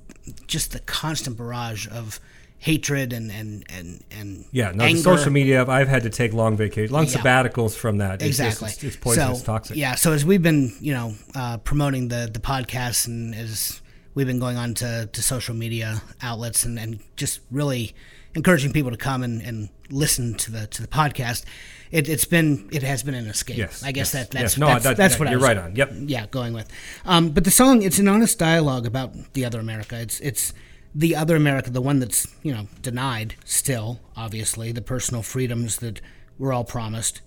just 0.48 0.72
the 0.72 0.80
constant 0.80 1.38
barrage 1.38 1.88
of 1.88 2.20
hatred 2.58 3.14
and 3.14 3.32
and 3.32 3.64
and 3.70 4.04
and 4.12 4.46
Yeah, 4.52 4.72
no, 4.76 4.94
social 4.96 5.32
media. 5.32 5.66
I've 5.66 5.88
had 5.88 6.04
to 6.04 6.10
take 6.10 6.34
long 6.34 6.58
vacations, 6.58 6.92
long 6.92 7.06
Yeah. 7.06 7.12
sabbaticals 7.22 7.74
from 7.76 7.98
that. 8.00 8.22
It's 8.22 8.38
just- 8.38 8.62
exactly. 8.62 8.68
it's, 8.70 8.84
it's 8.84 8.96
poisonous, 8.98 9.40
so, 9.40 9.46
toxic. 9.46 9.78
Yeah. 9.78 9.96
So 9.96 10.12
as 10.12 10.26
we've 10.26 10.42
been, 10.44 10.74
you 10.82 10.94
know, 10.94 11.16
uh, 11.36 11.58
promoting 11.58 12.10
the 12.10 12.30
the 12.32 12.40
podcast, 12.40 13.08
and 13.08 13.34
as 13.34 13.82
we've 14.14 14.28
been 14.28 14.40
going 14.40 14.58
on 14.58 14.74
to, 14.74 15.08
to 15.12 15.22
social 15.22 15.56
media 15.56 16.02
outlets, 16.22 16.66
and, 16.66 16.78
and 16.78 17.00
just 17.16 17.40
really 17.50 17.96
encouraging 18.36 18.74
people 18.74 18.92
to 18.92 18.98
come 18.98 19.24
and, 19.24 19.42
and 19.42 19.70
listen 19.90 20.34
to 20.36 20.52
the 20.52 20.68
to 20.68 20.82
the 20.82 20.88
podcast, 20.88 21.46
it, 21.92 22.08
it's 22.10 22.26
been 22.26 22.70
it 22.72 22.84
has 22.84 23.04
been 23.04 23.14
an 23.16 23.28
escape. 23.28 23.58
Yes, 23.58 23.84
I 23.84 23.92
guess 23.92 24.14
yes, 24.14 24.24
that 24.28 24.32
that's 24.32 24.42
yes. 24.54 24.58
No, 24.58 24.68
that's, 24.68 24.84
that- 24.84 24.98
that's 24.98 25.14
that- 25.16 25.20
what 25.20 25.28
I 25.28 25.32
you're 25.32 25.40
right 25.40 25.58
on. 25.58 25.76
Yep. 25.76 25.92
Yeah, 26.06 26.26
going 26.28 26.54
with. 26.54 26.70
Um, 27.06 27.30
but 27.32 27.44
the 27.44 27.52
song, 27.52 27.82
it's 27.82 28.00
an 28.00 28.08
honest 28.08 28.38
dialogue 28.40 28.86
about 28.86 29.34
the 29.34 29.46
other 29.46 29.60
America. 29.60 30.00
It's 30.00 30.20
it's 30.20 30.54
the 30.96 31.16
other 31.16 31.36
America, 31.36 31.70
the 31.70 31.82
one 31.82 32.00
that's 32.00 32.28
you 32.44 32.54
know 32.54 32.68
denied 32.82 33.36
still, 33.46 34.00
obviously, 34.16 34.72
the 34.72 34.82
personal 34.82 35.22
freedoms 35.24 35.78
that 35.78 36.02
we're 36.38 36.54
all 36.54 36.64
promised. 36.64 37.22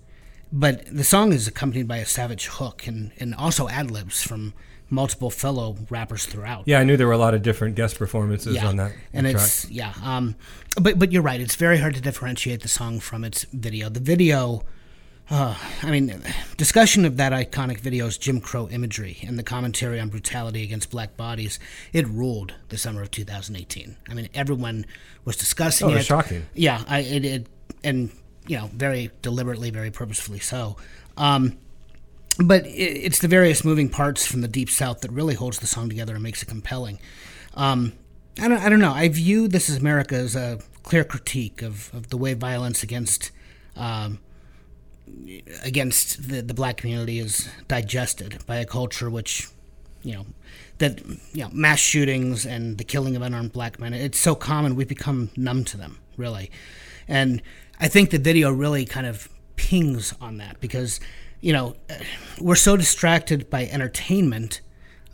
But 0.54 0.84
the 0.94 1.04
song 1.04 1.32
is 1.32 1.48
accompanied 1.48 1.88
by 1.88 1.96
a 1.96 2.04
savage 2.04 2.46
hook 2.46 2.86
and, 2.86 3.12
and 3.18 3.34
also 3.34 3.68
ad 3.68 3.90
libs 3.90 4.22
from 4.22 4.52
multiple 4.92 5.30
fellow 5.30 5.76
rappers 5.90 6.26
throughout. 6.26 6.64
Yeah, 6.66 6.78
I 6.78 6.84
knew 6.84 6.96
there 6.96 7.06
were 7.06 7.12
a 7.14 7.18
lot 7.18 7.34
of 7.34 7.42
different 7.42 7.74
guest 7.74 7.98
performances 7.98 8.56
on 8.62 8.76
that 8.76 8.92
and 9.12 9.24
track. 9.26 9.42
it's 9.42 9.68
yeah. 9.70 9.92
Um, 10.04 10.36
but 10.80 10.98
but 10.98 11.10
you're 11.10 11.22
right. 11.22 11.40
It's 11.40 11.56
very 11.56 11.78
hard 11.78 11.94
to 11.94 12.00
differentiate 12.00 12.60
the 12.62 12.68
song 12.68 13.00
from 13.00 13.24
its 13.24 13.44
video. 13.52 13.88
The 13.88 14.00
video, 14.00 14.62
uh, 15.30 15.56
I 15.82 15.90
mean, 15.90 16.22
discussion 16.58 17.04
of 17.06 17.16
that 17.16 17.32
iconic 17.32 17.80
video's 17.80 18.18
Jim 18.18 18.40
Crow 18.40 18.68
imagery 18.68 19.18
and 19.26 19.38
the 19.38 19.42
commentary 19.42 19.98
on 19.98 20.08
brutality 20.10 20.62
against 20.62 20.90
black 20.90 21.16
bodies. 21.16 21.58
It 21.92 22.06
ruled 22.06 22.54
the 22.68 22.76
summer 22.76 23.00
of 23.02 23.10
2018. 23.10 23.96
I 24.10 24.14
mean, 24.14 24.28
everyone 24.34 24.84
was 25.24 25.36
discussing 25.36 25.88
Oh, 25.88 25.92
it 25.92 26.00
it. 26.00 26.04
shocking. 26.04 26.46
Yeah, 26.54 26.84
I 26.86 27.00
it, 27.00 27.24
it 27.24 27.46
and 27.82 28.10
you 28.46 28.58
know 28.58 28.68
very 28.74 29.10
deliberately, 29.22 29.70
very 29.70 29.90
purposefully 29.90 30.40
so. 30.40 30.76
Um, 31.16 31.56
but 32.38 32.66
it, 32.66 32.70
it's 32.70 33.18
the 33.18 33.28
various 33.28 33.64
moving 33.64 33.88
parts 33.88 34.26
from 34.26 34.40
the 34.40 34.48
deep 34.48 34.70
south 34.70 35.00
that 35.00 35.10
really 35.10 35.34
holds 35.34 35.58
the 35.58 35.66
song 35.66 35.88
together 35.88 36.14
and 36.14 36.22
makes 36.22 36.42
it 36.42 36.46
compelling. 36.46 36.98
Um, 37.54 37.92
I 38.40 38.48
don't, 38.48 38.58
I 38.58 38.68
don't 38.68 38.80
know. 38.80 38.92
I 38.92 39.08
view 39.08 39.48
"This 39.48 39.68
Is 39.68 39.76
America" 39.76 40.14
as 40.14 40.34
a 40.34 40.58
clear 40.82 41.04
critique 41.04 41.62
of, 41.62 41.92
of 41.94 42.08
the 42.08 42.16
way 42.16 42.34
violence 42.34 42.82
against 42.82 43.30
um, 43.76 44.20
against 45.62 46.28
the, 46.28 46.40
the 46.40 46.54
black 46.54 46.78
community 46.78 47.18
is 47.18 47.48
digested 47.68 48.38
by 48.46 48.56
a 48.56 48.64
culture 48.64 49.10
which, 49.10 49.48
you 50.02 50.14
know, 50.14 50.26
that 50.78 51.00
you 51.32 51.42
know 51.42 51.50
mass 51.52 51.78
shootings 51.78 52.46
and 52.46 52.78
the 52.78 52.84
killing 52.84 53.16
of 53.16 53.22
unarmed 53.22 53.52
black 53.52 53.78
men. 53.78 53.92
It's 53.92 54.18
so 54.18 54.34
common 54.34 54.74
we've 54.74 54.88
become 54.88 55.30
numb 55.36 55.64
to 55.64 55.76
them, 55.76 55.98
really, 56.16 56.50
and 57.06 57.42
I 57.78 57.88
think 57.88 58.10
the 58.10 58.18
video 58.18 58.50
really 58.50 58.84
kind 58.84 59.06
of 59.06 59.28
pings 59.56 60.14
on 60.20 60.38
that 60.38 60.60
because 60.60 60.98
you 61.42 61.52
know 61.52 61.76
we're 62.40 62.54
so 62.54 62.76
distracted 62.76 63.50
by 63.50 63.66
entertainment 63.66 64.62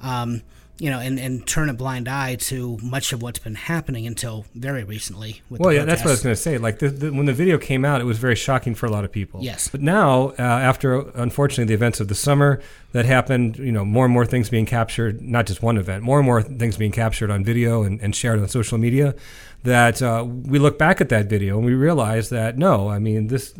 um, 0.00 0.42
you 0.78 0.90
know, 0.90 1.00
and, 1.00 1.18
and 1.18 1.44
turn 1.44 1.68
a 1.68 1.74
blind 1.74 2.06
eye 2.06 2.36
to 2.36 2.78
much 2.80 3.12
of 3.12 3.20
what's 3.20 3.40
been 3.40 3.56
happening 3.56 4.06
until 4.06 4.46
very 4.54 4.84
recently. 4.84 5.42
With 5.50 5.60
Well, 5.60 5.72
yeah, 5.72 5.84
that's 5.84 6.02
what 6.02 6.10
I 6.10 6.12
was 6.12 6.22
going 6.22 6.36
to 6.36 6.40
say. 6.40 6.56
Like 6.56 6.78
the, 6.78 6.88
the, 6.88 7.12
when 7.12 7.26
the 7.26 7.32
video 7.32 7.58
came 7.58 7.84
out, 7.84 8.00
it 8.00 8.04
was 8.04 8.18
very 8.18 8.36
shocking 8.36 8.76
for 8.76 8.86
a 8.86 8.90
lot 8.90 9.04
of 9.04 9.10
people. 9.10 9.42
Yes. 9.42 9.66
But 9.66 9.80
now, 9.80 10.28
uh, 10.38 10.42
after 10.42 11.10
unfortunately 11.18 11.64
the 11.64 11.74
events 11.74 11.98
of 11.98 12.06
the 12.06 12.14
summer 12.14 12.62
that 12.92 13.06
happened, 13.06 13.58
you 13.58 13.72
know, 13.72 13.84
more 13.84 14.04
and 14.04 14.14
more 14.14 14.24
things 14.24 14.50
being 14.50 14.66
captured, 14.66 15.20
not 15.20 15.46
just 15.46 15.62
one 15.62 15.78
event, 15.78 16.04
more 16.04 16.18
and 16.18 16.26
more 16.26 16.42
things 16.42 16.76
being 16.76 16.92
captured 16.92 17.30
on 17.30 17.42
video 17.42 17.82
and, 17.82 18.00
and 18.00 18.14
shared 18.14 18.38
on 18.38 18.46
social 18.46 18.78
media, 18.78 19.16
that 19.64 20.00
uh, 20.00 20.24
we 20.24 20.60
look 20.60 20.78
back 20.78 21.00
at 21.00 21.08
that 21.08 21.26
video 21.26 21.56
and 21.56 21.66
we 21.66 21.74
realize 21.74 22.28
that 22.28 22.56
no, 22.56 22.88
I 22.88 23.00
mean 23.00 23.26
this. 23.26 23.52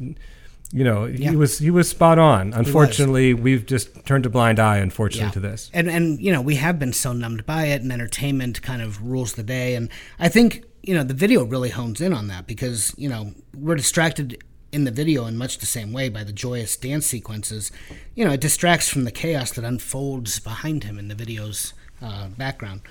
You 0.72 0.84
know, 0.84 1.06
Yeah. 1.06 1.30
he 1.30 1.36
was 1.36 1.58
he 1.58 1.70
was 1.70 1.88
spot 1.88 2.18
on. 2.18 2.52
Unfortunately, 2.52 3.32
we've 3.32 3.64
just 3.64 4.04
turned 4.04 4.26
a 4.26 4.28
blind 4.28 4.58
eye, 4.58 4.78
unfortunately, 4.78 5.26
Yeah. 5.28 5.32
to 5.32 5.40
this. 5.40 5.70
And 5.72 5.88
and 5.88 6.20
you 6.20 6.30
know, 6.32 6.42
we 6.42 6.56
have 6.56 6.78
been 6.78 6.92
so 6.92 7.12
numbed 7.12 7.46
by 7.46 7.66
it 7.66 7.80
and 7.82 7.90
entertainment 7.92 8.60
kind 8.62 8.82
of 8.82 9.00
rules 9.02 9.32
the 9.34 9.42
day 9.42 9.74
and 9.74 9.88
I 10.18 10.28
think, 10.28 10.64
you 10.82 10.94
know, 10.94 11.04
the 11.04 11.14
video 11.14 11.42
really 11.44 11.70
hones 11.70 12.00
in 12.00 12.12
on 12.12 12.28
that 12.28 12.46
because, 12.46 12.94
you 12.98 13.08
know, 13.08 13.32
we're 13.56 13.76
distracted 13.76 14.42
in 14.70 14.84
the 14.84 14.90
video 14.90 15.24
in 15.24 15.38
much 15.38 15.56
the 15.58 15.66
same 15.66 15.92
way 15.94 16.10
by 16.10 16.22
the 16.22 16.32
joyous 16.32 16.76
dance 16.76 17.06
sequences. 17.06 17.72
You 18.14 18.26
know, 18.26 18.32
it 18.32 18.40
distracts 18.42 18.88
from 18.90 19.04
the 19.04 19.10
chaos 19.10 19.50
that 19.52 19.64
unfolds 19.64 20.38
behind 20.38 20.84
him 20.84 20.98
in 20.98 21.08
the 21.08 21.14
video's 21.14 21.72
uh, 22.02 22.28
background. 22.36 22.82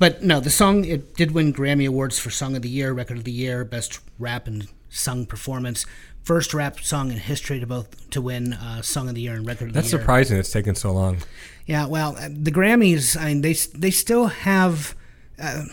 But 0.00 0.24
no, 0.24 0.40
the 0.40 0.50
song 0.50 0.84
it 0.84 1.14
did 1.14 1.30
win 1.30 1.54
Grammy 1.54 1.86
awards 1.86 2.18
for 2.18 2.30
Song 2.30 2.56
of 2.56 2.62
the 2.62 2.68
Year, 2.68 2.92
Record 2.92 3.18
of 3.18 3.24
the 3.24 3.30
Year, 3.32 3.64
Best 3.64 4.00
Rap 4.18 4.48
and 4.48 4.66
Sung 4.90 5.24
Performance, 5.24 5.86
first 6.22 6.54
rap 6.54 6.80
song 6.80 7.10
in 7.10 7.18
history 7.18 7.60
to 7.60 7.66
both 7.66 8.10
to 8.10 8.20
win 8.20 8.52
uh, 8.52 8.82
Song 8.82 9.08
of 9.08 9.14
the 9.14 9.20
Year 9.20 9.34
and 9.34 9.46
Record 9.46 9.68
of 9.68 9.74
That's 9.74 9.90
the 9.90 9.96
Year. 9.96 10.02
surprising. 10.02 10.38
It's 10.38 10.50
taken 10.52 10.74
so 10.74 10.92
long. 10.92 11.18
Yeah, 11.66 11.86
well, 11.86 12.16
uh, 12.16 12.28
the 12.30 12.50
Grammys, 12.52 13.20
I 13.20 13.26
mean, 13.26 13.40
they 13.42 13.54
they 13.54 13.90
still 13.90 14.26
have 14.26 14.94
uh, 15.40 15.64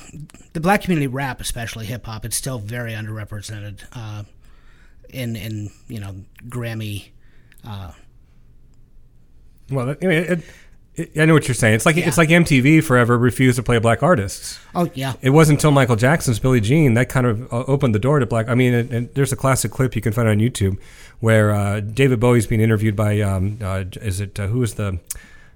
the 0.53 0.59
black 0.59 0.81
community 0.83 1.07
rap, 1.07 1.41
especially 1.41 1.85
hip 1.85 2.05
hop. 2.05 2.25
It's 2.25 2.35
still 2.37 2.59
very 2.59 2.93
underrepresented 2.93 3.83
uh, 3.93 4.23
in 5.09 5.35
in 5.35 5.71
you 5.87 5.99
know 5.99 6.15
Grammy. 6.47 7.09
Uh, 7.63 7.91
Well, 9.71 9.89
I 10.01 10.05
mean, 10.05 10.11
it, 10.11 10.29
it, 10.29 10.43
I 11.19 11.25
know 11.25 11.33
what 11.33 11.47
you're 11.47 11.55
saying. 11.55 11.75
It's 11.75 11.85
like 11.85 11.95
Yeah. 11.95 12.07
it's 12.07 12.17
like 12.17 12.29
MTV 12.29 12.83
forever 12.83 13.17
refused 13.17 13.55
to 13.57 13.63
play 13.63 13.77
black 13.79 14.01
artists. 14.03 14.59
oh 14.75 14.89
yeah, 14.93 15.13
It 15.21 15.29
wasn't 15.31 15.59
until 15.59 15.71
Michael 15.71 15.95
Jackson's 15.95 16.39
Billie 16.39 16.61
Jean 16.61 16.93
that 16.95 17.09
kind 17.09 17.25
of 17.27 17.51
uh, 17.53 17.63
opened 17.67 17.95
the 17.95 17.99
door 17.99 18.19
to 18.19 18.25
black. 18.25 18.49
I 18.49 18.55
mean, 18.55 18.73
and, 18.73 18.91
and 18.91 19.09
there's 19.15 19.31
a 19.31 19.35
classic 19.35 19.71
clip 19.71 19.95
you 19.95 20.01
can 20.01 20.13
find 20.13 20.27
on 20.27 20.37
YouTube 20.39 20.77
where 21.19 21.51
uh, 21.51 21.79
David 21.79 22.19
Bowie's 22.19 22.47
being 22.47 22.61
interviewed 22.61 22.95
by 22.95 23.19
um, 23.21 23.59
uh, 23.61 23.83
is 24.01 24.19
it 24.19 24.39
uh, 24.39 24.47
who 24.47 24.61
is 24.63 24.75
the 24.75 24.99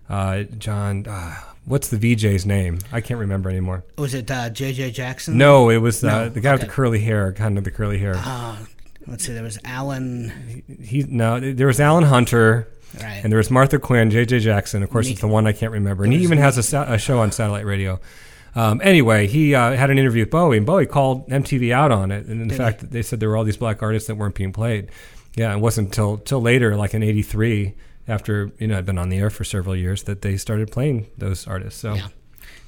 uh, 0.09 0.43
John? 0.57 1.05
Uh, 1.07 1.35
what's 1.65 1.87
the 1.87 1.97
VJ's 1.97 2.45
name? 2.45 2.79
I 2.91 3.01
can't 3.01 3.19
remember 3.19 3.49
anymore. 3.49 3.83
was 3.97 4.13
it 4.13 4.29
uh, 4.29 4.49
J.J. 4.49 4.91
Jackson? 4.91 5.37
No, 5.37 5.69
it 5.69 5.77
was 5.77 6.03
uh, 6.03 6.07
No, 6.25 6.29
the 6.29 6.41
guy 6.41 6.51
with 6.53 6.61
the 6.61 6.67
curly 6.67 6.99
hair, 6.99 7.31
kind 7.33 7.57
of 7.57 7.63
the 7.63 7.71
curly 7.71 7.97
hair. 7.99 8.15
Uh, 8.17 8.57
let's 9.07 9.25
see, 9.25 9.33
there 9.33 9.43
was 9.43 9.57
Alan. 9.63 10.63
he 10.83 11.03
no, 11.03 11.39
there 11.39 11.67
was 11.67 11.79
Alan 11.79 12.03
Hunter. 12.05 12.67
Right. 13.01 13.21
And 13.23 13.31
there 13.31 13.37
was 13.37 13.49
Martha 13.49 13.79
Quinn, 13.79 14.09
J.J. 14.11 14.39
Jackson. 14.39 14.83
Of 14.83 14.89
course, 14.91 15.09
it's 15.09 15.21
the 15.21 15.27
one 15.27 15.47
I 15.47 15.51
can't 15.51 15.71
remember. 15.71 16.03
And 16.03 16.13
he 16.13 16.19
even 16.19 16.37
has 16.37 16.57
a, 16.57 16.63
sa- 16.63 16.91
a 16.91 16.97
show 16.97 17.19
on 17.19 17.31
satellite 17.31 17.65
radio. 17.65 17.99
Um, 18.55 18.81
anyway, 18.83 19.25
he 19.25 19.55
uh, 19.55 19.75
had 19.75 19.89
an 19.89 19.97
interview 19.97 20.21
with 20.23 20.29
Bowie, 20.29 20.57
and 20.57 20.65
Bowie 20.65 20.85
called 20.85 21.27
MTV 21.29 21.71
out 21.71 21.91
on 21.91 22.11
it. 22.11 22.27
And 22.27 22.39
in 22.41 22.47
Did 22.49 22.57
fact, 22.57 22.91
they 22.91 23.01
said 23.01 23.19
there 23.19 23.29
were 23.29 23.35
all 23.37 23.43
these 23.43 23.57
black 23.57 23.81
artists 23.81 24.07
that 24.07 24.15
weren't 24.15 24.35
being 24.35 24.53
played. 24.53 24.89
Yeah, 25.35 25.55
it 25.55 25.59
wasn't 25.59 25.87
until 25.87 26.17
till 26.17 26.39
later, 26.39 26.75
like 26.75 26.93
in 26.93 27.01
'83, 27.01 27.73
after 28.07 28.51
you 28.59 28.67
know 28.67 28.77
I'd 28.77 28.85
been 28.85 28.99
on 28.99 29.09
the 29.09 29.17
air 29.17 29.31
for 29.31 29.43
several 29.43 29.75
years, 29.75 30.03
that 30.03 30.21
they 30.21 30.37
started 30.37 30.71
playing 30.71 31.07
those 31.17 31.47
artists. 31.47 31.79
So 31.79 31.95
Yeah. 31.95 32.07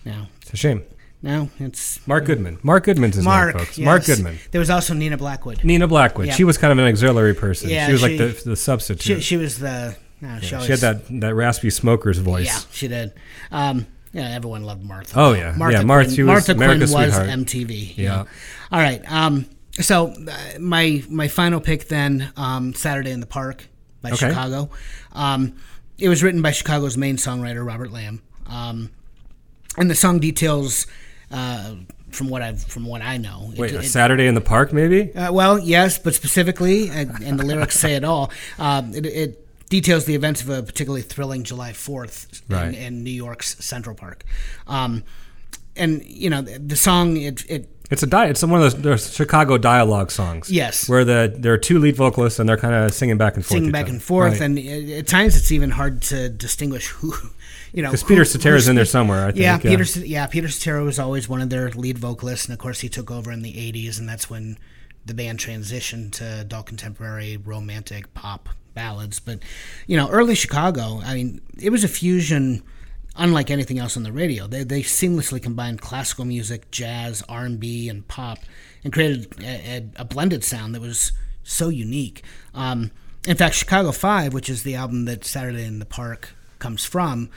Now, 0.03 0.27
it's 0.41 0.51
a 0.53 0.57
shame. 0.57 0.83
now 1.21 1.49
it's 1.59 1.99
Mark 2.07 2.25
Goodman. 2.25 2.57
Mark 2.63 2.85
Goodman's 2.85 3.15
his 3.17 3.25
Mark. 3.25 3.53
name, 3.55 3.63
folks. 3.65 3.77
yes. 3.77 3.85
Mark 3.85 4.05
Goodman. 4.05 4.39
There 4.49 4.59
was 4.59 4.71
also 4.71 4.95
Nina 4.95 5.17
Blackwood. 5.17 5.63
Nina 5.63 5.87
Blackwood. 5.87 6.25
Yeah. 6.27 6.33
She 6.33 6.43
was 6.43 6.57
kind 6.57 6.71
of 6.71 6.79
an 6.79 6.85
auxiliary 6.91 7.35
person. 7.35 7.69
Yeah, 7.69 7.85
she 7.85 7.91
was 7.91 8.01
like 8.01 8.17
the, 8.17 8.41
the 8.43 8.55
substitute. 8.55 9.17
She, 9.17 9.21
she 9.21 9.37
was 9.37 9.59
the. 9.59 9.95
No, 10.33 10.39
she, 10.39 10.47
she 10.47 10.55
always- 10.55 10.69
had 10.69 10.79
that, 10.79 11.21
that 11.21 11.33
raspy 11.35 11.69
smoker's 11.69 12.17
voice. 12.17 12.45
Yeah, 12.47 12.59
she 12.71 12.87
did. 12.87 13.13
Um, 13.51 13.85
yeah, 14.13 14.29
everyone 14.29 14.63
loved 14.63 14.83
Martha. 14.83 15.13
Oh, 15.19 15.33
yeah. 15.33 15.53
Martha 15.57 15.77
Yeah, 15.79 15.83
Martha- 15.83 16.05
Quinn, 16.07 16.15
she 16.15 16.23
was 16.23 16.27
Martha 16.27 16.51
America's 16.53 16.91
Quinn 16.91 17.05
was 17.07 17.15
sweetheart. 17.15 17.39
MTV. 17.39 17.97
Yeah. 17.97 18.23
All 18.71 18.79
right. 18.79 19.01
Um, 19.11 19.45
so 19.81 20.07
uh, 20.07 20.59
my 20.59 21.03
my 21.09 21.27
final 21.27 21.59
pick 21.59 21.87
then, 21.89 22.31
um, 22.37 22.73
Saturday 22.73 23.11
in 23.11 23.19
the 23.19 23.25
Park 23.25 23.67
by 24.01 24.11
Okay. 24.11 24.29
Chicago. 24.29 24.69
Um, 25.11 25.55
it 25.97 26.07
was 26.09 26.23
written 26.23 26.41
by 26.41 26.51
Chicago's 26.51 26.95
main 26.97 27.17
songwriter 27.17 27.65
Robert 27.65 27.91
Lamb, 27.91 28.21
um, 28.47 28.89
and 29.77 29.89
the 29.91 29.95
song 29.95 30.19
details. 30.19 30.87
Uh, 31.31 31.75
from 32.11 32.29
what 32.29 32.41
I've 32.41 32.63
from 32.63 32.85
what 32.85 33.01
I 33.01 33.17
know, 33.17 33.49
it- 33.51 33.59
Wait, 33.59 33.73
a 33.73 33.79
it- 33.79 33.83
Saturday 33.89 34.27
in 34.27 34.35
the 34.35 34.41
Park, 34.41 34.71
maybe? 34.71 35.13
uh, 35.13 35.33
well, 35.33 35.59
yes, 35.59 35.97
but 35.97 36.15
specifically, 36.15 36.87
and, 36.89 37.11
and 37.21 37.37
the 37.37 37.43
lyrics 37.45 37.77
say 37.77 37.95
it 37.95 38.05
all. 38.05 38.31
Um, 38.57 38.93
it, 38.95 39.05
it 39.05 39.44
details 39.69 40.05
the 40.05 40.15
events 40.15 40.41
of 40.41 40.49
a 40.49 40.61
particularly 40.63 41.01
thrilling 41.01 41.43
July 41.43 41.71
4th 41.71 42.41
Right. 42.49 42.67
in, 42.69 42.75
in 42.75 43.03
New 43.03 43.11
York's 43.11 43.55
Central 43.65 43.95
Park. 43.95 44.23
Um, 44.67 45.03
and, 45.75 46.03
you 46.05 46.29
know, 46.29 46.41
the, 46.41 46.59
the 46.59 46.75
song, 46.75 47.17
it, 47.17 47.43
it 47.49 47.69
It's 47.91 48.01
a 48.03 48.07
di- 48.07 48.27
It's 48.27 48.41
one 48.43 48.61
of 48.61 48.71
those, 48.71 48.81
those 48.81 49.13
Chicago 49.13 49.57
dialogue 49.57 50.09
songs. 50.11 50.49
Yes. 50.49 50.87
where 50.87 51.03
the 51.03 51.33
there 51.37 51.51
are 51.53 51.57
two 51.57 51.79
lead 51.79 51.95
vocalists 51.97 52.39
and 52.39 52.47
they're 52.47 52.57
kind 52.57 52.73
of 52.73 52.93
singing 52.93 53.17
back 53.17 53.35
and 53.35 53.43
forth. 53.45 53.57
singing 53.57 53.71
back 53.71 53.89
and 53.89 54.01
forth, 54.01 54.39
Right. 54.39 54.41
and 54.41 54.59
at 54.91 55.07
times 55.07 55.35
it's 55.35 55.51
even 55.51 55.71
hard 55.71 56.01
to 56.03 56.29
distinguish 56.29 56.87
who, 56.87 57.13
you 57.73 57.81
know, 57.83 57.89
because 57.89 58.03
Peter 58.03 58.23
Cetera's 58.23 58.63
who's 58.63 58.67
in 58.69 58.75
there 58.77 58.85
somewhere. 58.85 59.23
I 59.27 59.31
think. 59.31 59.41
yeah, 59.43 59.57
Peter. 59.57 59.83
C- 59.83 60.05
Yeah, 60.07 60.27
Peter 60.27 60.47
Cetera 60.47 60.83
was 60.83 60.97
always 60.99 61.27
one 61.27 61.41
of 61.41 61.49
their 61.49 61.69
lead 61.71 61.97
vocalists, 61.97 62.45
and 62.45 62.53
of 62.53 62.59
course 62.59 62.79
he 62.79 62.87
took 62.87 63.11
over 63.11 63.29
in 63.31 63.41
the 63.41 63.51
'80s, 63.53 63.99
and 63.99 64.07
that's 64.07 64.29
when 64.29 64.57
the 65.05 65.13
band 65.13 65.39
transitioned 65.39 66.13
to 66.13 66.39
adult 66.41 66.67
contemporary 66.67 67.35
romantic 67.37 68.13
pop 68.13 68.47
ballads. 68.75 69.19
But 69.19 69.39
you 69.87 69.97
know, 69.97 70.09
early 70.09 70.35
Chicago, 70.35 71.01
I 71.03 71.15
mean, 71.15 71.41
it 71.59 71.71
was 71.71 71.83
a 71.83 71.87
fusion 71.87 72.61
unlike 73.17 73.49
anything 73.49 73.79
else 73.79 73.97
on 73.97 74.03
the 74.03 74.11
radio. 74.11 74.47
They 74.47 74.63
they 74.63 74.81
seamlessly 74.81 75.41
combined 75.41 75.81
classical 75.81 76.25
music, 76.25 76.69
jazz, 76.71 77.23
R 77.27 77.45
and 77.45 78.07
pop, 78.07 78.39
and 78.83 78.93
created 78.93 79.33
a, 79.41 79.85
a, 79.95 80.05
blended 80.05 80.43
sound 80.43 80.75
that 80.75 80.81
was 80.81 81.11
so 81.43 81.69
unique. 81.69 82.23
Um, 82.53 82.91
in 83.27 83.37
fact, 83.37 83.55
Chicago 83.55 83.91
Five, 83.91 84.33
which 84.33 84.49
is 84.49 84.63
the 84.63 84.75
album 84.75 85.05
that 85.05 85.25
Saturday 85.25 85.65
in 85.65 85.79
the 85.79 85.85
Park 85.85 86.35
comes 86.59 86.85
from, 86.85 87.29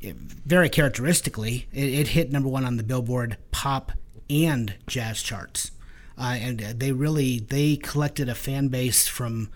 it- 0.00 0.16
very 0.16 0.68
characteristically, 0.68 1.66
it, 1.72 1.88
it 1.88 2.08
hit 2.08 2.30
number 2.30 2.48
one 2.48 2.64
on 2.64 2.76
the 2.76 2.82
Billboard 2.82 3.36
pop 3.50 3.92
and 4.28 4.74
jazz 4.86 5.22
charts, 5.22 5.70
uh, 6.18 6.36
and 6.38 6.62
uh, 6.62 6.72
they 6.76 6.92
really 6.92 7.38
they 7.38 7.76
collected 7.76 8.28
a 8.28 8.34
fan 8.34 8.68
base 8.68 9.06
from 9.06 9.50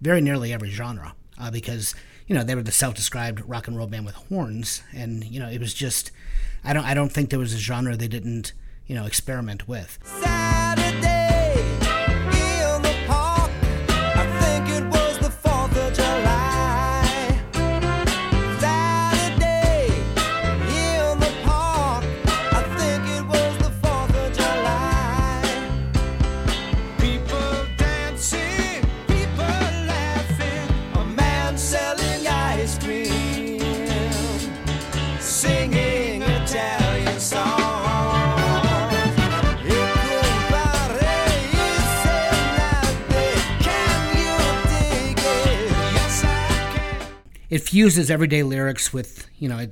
very 0.00 0.20
nearly 0.20 0.52
every 0.52 0.70
genre 0.70 1.14
uh, 1.38 1.50
because 1.50 1.94
you 2.26 2.34
know 2.34 2.44
they 2.44 2.54
were 2.54 2.62
the 2.62 2.72
self-described 2.72 3.42
rock 3.48 3.68
and 3.68 3.76
roll 3.76 3.86
band 3.86 4.06
with 4.06 4.14
horns, 4.14 4.82
and 4.92 5.24
you 5.24 5.40
know 5.40 5.48
it 5.48 5.60
was 5.60 5.74
just 5.74 6.10
I 6.62 6.72
don't 6.72 6.84
I 6.84 6.94
don't 6.94 7.12
think 7.12 7.30
there 7.30 7.38
was 7.38 7.52
a 7.52 7.58
genre 7.58 7.96
they 7.96 8.08
didn't 8.08 8.52
you 8.86 8.94
know 8.94 9.04
experiment 9.06 9.68
with. 9.68 9.98
Saturday 10.04 10.83
it 47.54 47.62
fuses 47.62 48.10
everyday 48.10 48.42
lyrics 48.42 48.92
with 48.92 49.28
you 49.38 49.48
know 49.48 49.64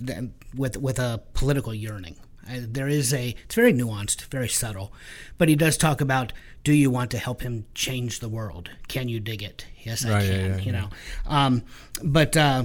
with 0.54 0.76
with 0.76 0.98
a 1.00 1.20
political 1.34 1.74
yearning. 1.74 2.16
There 2.48 2.88
is 2.88 3.12
a 3.12 3.34
it's 3.44 3.54
very 3.56 3.72
nuanced, 3.72 4.22
very 4.26 4.48
subtle, 4.48 4.92
but 5.38 5.48
he 5.48 5.56
does 5.56 5.76
talk 5.76 6.00
about 6.00 6.32
do 6.64 6.72
you 6.72 6.90
want 6.90 7.10
to 7.10 7.18
help 7.18 7.42
him 7.42 7.66
change 7.74 8.20
the 8.20 8.28
world? 8.28 8.70
Can 8.86 9.08
you 9.08 9.18
dig 9.20 9.42
it? 9.42 9.66
Yes, 9.82 10.04
I 10.04 10.10
Right, 10.10 10.24
yeah, 10.24 10.30
can. 10.30 10.50
yeah, 10.50 10.56
you 10.58 10.72
yeah. 10.72 10.80
know, 10.80 10.88
um, 11.26 11.62
but 12.04 12.36
uh, 12.36 12.64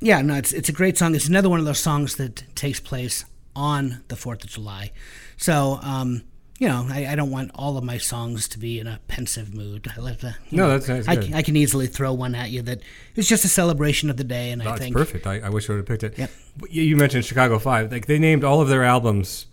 yeah, 0.00 0.20
no, 0.22 0.34
it's 0.34 0.52
it's 0.52 0.68
a 0.68 0.72
great 0.72 0.98
song. 0.98 1.14
It's 1.14 1.28
another 1.28 1.48
one 1.48 1.60
of 1.60 1.64
those 1.66 1.78
songs 1.78 2.16
that 2.16 2.42
takes 2.56 2.80
place 2.80 3.24
on 3.54 4.02
the 4.08 4.16
Fourth 4.16 4.42
of 4.42 4.50
July. 4.50 4.90
So 5.36 5.78
um, 5.82 6.22
you 6.58 6.68
know, 6.68 6.86
I, 6.88 7.06
I 7.06 7.14
don't 7.16 7.30
want 7.30 7.50
all 7.54 7.76
of 7.76 7.84
my 7.84 7.98
songs 7.98 8.46
to 8.48 8.58
be 8.58 8.78
in 8.78 8.86
a 8.86 9.00
pensive 9.08 9.54
mood. 9.54 9.90
I 9.96 10.00
let 10.00 10.20
the, 10.20 10.36
No, 10.50 10.64
know, 10.68 10.78
that's- 10.78 11.06
that's 11.06 11.32
I, 11.32 11.38
I 11.38 11.42
can 11.42 11.56
easily 11.56 11.86
throw 11.86 12.12
one 12.12 12.34
at 12.34 12.50
you 12.50 12.62
that 12.62 12.80
is 13.16 13.28
just 13.28 13.44
a 13.44 13.48
celebration 13.48 14.08
of 14.10 14.16
the 14.16 14.24
day, 14.24 14.50
and 14.50 14.62
I 14.62 14.66
That's 14.66 14.78
think 14.80 14.94
perfect. 14.96 15.26
I, 15.26 15.40
I 15.40 15.48
wish 15.48 15.68
I 15.68 15.72
would 15.72 15.78
have 15.78 15.86
picked 15.86 16.04
it. 16.04 16.16
Yep. 16.18 16.30
You 16.70 16.96
mentioned 16.96 17.24
Chicago 17.24 17.58
Five. 17.58 17.90
Like 17.90 18.06
they 18.06 18.18
named 18.18 18.44
all 18.44 18.60
of 18.60 18.68
their 18.68 18.84
albums, 18.84 19.46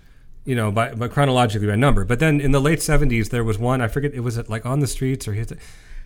you 0.46 0.56
know, 0.56 0.72
by, 0.72 0.94
by 0.94 1.08
chronologically 1.08 1.68
by 1.68 1.76
number. 1.76 2.06
But 2.06 2.20
then 2.20 2.40
in 2.40 2.52
the 2.52 2.62
late 2.62 2.80
'70s, 2.80 3.30
there 3.30 3.44
was 3.44 3.58
one. 3.58 3.82
I 3.82 3.88
forget. 3.88 4.14
It 4.14 4.20
was 4.20 4.38
like 4.50 4.66
on 4.66 4.80
the 4.82 4.88
streets 4.88 5.28
or 5.28 5.34
hit. 5.34 5.52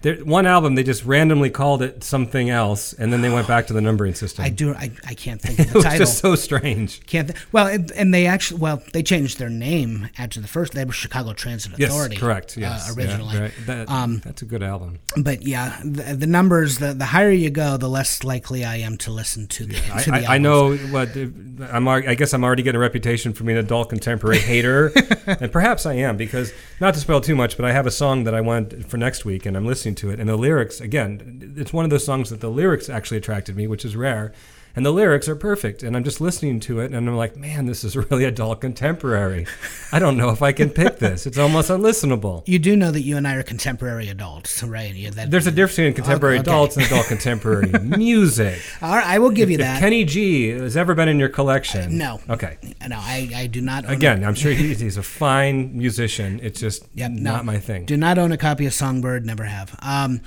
There, 0.02 0.16
one 0.18 0.46
album 0.46 0.76
they 0.76 0.84
just 0.84 1.04
randomly 1.06 1.50
called 1.50 1.82
it 1.82 2.04
something 2.04 2.50
else, 2.50 2.94
and 2.94 3.12
then 3.12 3.22
they 3.22 3.30
went 3.30 3.48
back 3.48 3.68
to 3.68 3.74
the 3.74 3.82
numbering 3.82 4.14
system. 4.14 4.46
I 4.46 4.50
do. 4.50 4.74
I, 4.76 4.92
I 5.08 5.14
can't 5.16 5.42
think 5.42 5.60
of 5.60 5.66
it 5.66 5.70
the 5.70 5.76
was 5.76 5.84
title. 5.84 6.00
just 6.00 6.20
so 6.20 6.36
strange. 6.36 7.06
Can't 7.08 7.30
th- 7.30 7.46
well, 7.52 7.68
and, 7.68 7.92
and 7.94 8.14
they 8.14 8.28
actually 8.28 8.60
well 8.60 8.84
they 8.94 9.02
changed 9.02 9.40
their 9.40 9.50
name 9.50 10.10
after 10.18 10.40
the 10.40 10.48
first. 10.48 10.74
They 10.74 10.86
were 10.86 10.92
Chicago 10.92 11.34
Transit 11.34 11.72
Authority. 11.74 11.82
Yes, 11.84 11.92
Authority. 11.92 12.16
correct. 12.18 12.58
uh, 12.58 12.62
Yes, 12.62 12.86
Yeah, 12.88 12.94
originally. 13.04 13.40
right. 13.40 13.52
That- 13.66 13.90
um, 13.90 14.20
that's 14.24 14.42
a 14.42 14.46
good 14.46 14.62
album. 14.64 15.00
but 15.18 15.42
yeah, 15.42 15.80
the, 15.84 16.16
the 16.16 16.28
numbers. 16.28 16.78
The, 16.78 16.94
the 16.94 17.06
higher 17.06 17.32
you 17.32 17.50
go, 17.50 17.78
the 17.78 17.90
less 17.90 18.24
likely 18.24 18.64
I 18.64 18.76
am 18.78 18.98
to 19.00 19.12
listen 19.12 19.48
to 19.48 19.66
the. 19.66 19.78
I, 19.94 20.02
to 20.04 20.12
the 20.12 20.18
I, 20.30 20.36
I 20.36 20.38
know 20.38 20.76
what 20.76 21.10
I'm. 21.72 21.88
I 21.88 22.14
guess 22.16 22.34
I'm 22.34 22.44
already 22.44 22.62
getting 22.64 22.78
a 22.78 22.82
reputation 22.82 23.34
for 23.34 23.44
being 23.44 23.58
an 23.58 23.66
adult 23.66 23.90
contemporary 23.90 24.40
hater, 24.40 24.92
and 25.26 25.52
perhaps 25.52 25.86
I 25.86 25.94
am 25.94 26.16
because 26.18 26.54
not 26.80 26.94
to 26.94 27.00
spoil 27.00 27.22
too 27.22 27.36
much, 27.36 27.56
but 27.58 27.66
I 27.66 27.72
have 27.72 27.88
a 27.88 27.92
song 27.92 28.26
that 28.26 28.36
I 28.36 28.42
want 28.42 28.88
for 28.90 28.98
next 28.98 29.26
week, 29.26 29.46
and 29.46 29.56
I'm 29.58 29.66
listening 29.66 29.95
to 29.96 30.10
it, 30.10 30.20
and 30.20 30.30
the 30.30 30.36
lyrics 30.36 30.82
again, 30.82 31.54
it's 31.58 31.74
one 31.74 31.86
of 31.86 31.92
those 31.92 32.06
songs 32.06 32.30
that 32.30 32.42
the 32.42 32.50
lyrics 32.50 32.90
actually 32.90 33.18
attracted 33.18 33.56
me, 33.56 33.68
which 33.68 33.86
is 33.86 33.96
rare. 33.96 34.34
And 34.76 34.86
the 34.86 34.92
lyrics 34.92 35.30
are 35.30 35.36
perfect, 35.36 35.84
and 35.84 35.96
I'm 35.96 36.04
just 36.04 36.20
listening 36.20 36.60
to 36.62 36.80
it, 36.82 36.92
and 36.92 37.08
I'm 37.08 37.16
like, 37.16 37.38
man, 37.38 37.66
this 37.66 37.84
is 37.84 37.96
really 38.12 38.26
adult 38.26 38.60
contemporary. 38.62 39.46
I 39.92 40.00
don't 40.00 40.18
know 40.18 40.30
if 40.32 40.42
I 40.42 40.52
can 40.52 40.70
pick 40.70 41.00
this. 41.00 41.26
It's 41.26 41.38
almost 41.38 41.70
unlistenable. 41.70 42.44
You 42.46 42.60
do 42.60 42.76
know 42.76 42.92
that 42.92 43.02
you 43.02 43.16
and 43.16 43.26
I 43.28 43.36
are 43.36 43.44
contemporary 43.44 44.10
adults, 44.10 44.62
right? 44.64 44.94
Yeah, 44.94 45.12
that, 45.12 45.32
There's 45.32 45.48
a 45.48 45.52
difference 45.52 45.78
between 45.78 45.94
contemporary 45.94 46.36
Okay. 46.40 46.42
adults 46.52 46.76
and 46.76 46.86
adult 46.86 47.08
contemporary 47.08 47.68
music. 47.80 48.60
All 48.82 48.96
right, 48.96 49.06
I 49.08 49.20
will 49.20 49.30
give 49.32 49.50
you 49.50 49.56
If 49.56 49.62
that. 49.62 49.80
Kenny 49.80 50.04
G 50.04 50.50
has 50.50 50.76
ever 50.76 50.94
been 50.94 51.08
in 51.08 51.20
your 51.20 51.30
collection, 51.30 51.98
no. 51.98 52.20
Okay. 52.30 52.58
No, 52.88 52.98
I, 53.00 53.30
I 53.36 53.48
do 53.48 53.62
not. 53.62 53.90
Again, 53.90 54.24
I'm 54.26 54.36
sure 54.36 54.52
he's, 54.54 54.80
he's 54.82 54.98
a 54.98 55.04
fine 55.04 55.78
musician. 55.78 56.40
It's 56.44 56.60
just 56.60 56.86
Yep, 56.96 57.12
no. 57.12 57.32
not 57.34 57.46
my 57.46 57.60
thing. 57.60 57.86
Do 57.86 57.96
not 57.98 58.18
own 58.18 58.32
a 58.34 58.38
copy 58.38 58.66
of 58.66 58.74
Songbird. 58.74 59.26
Never 59.26 59.46
have. 59.46 59.74
Um, 59.82 60.22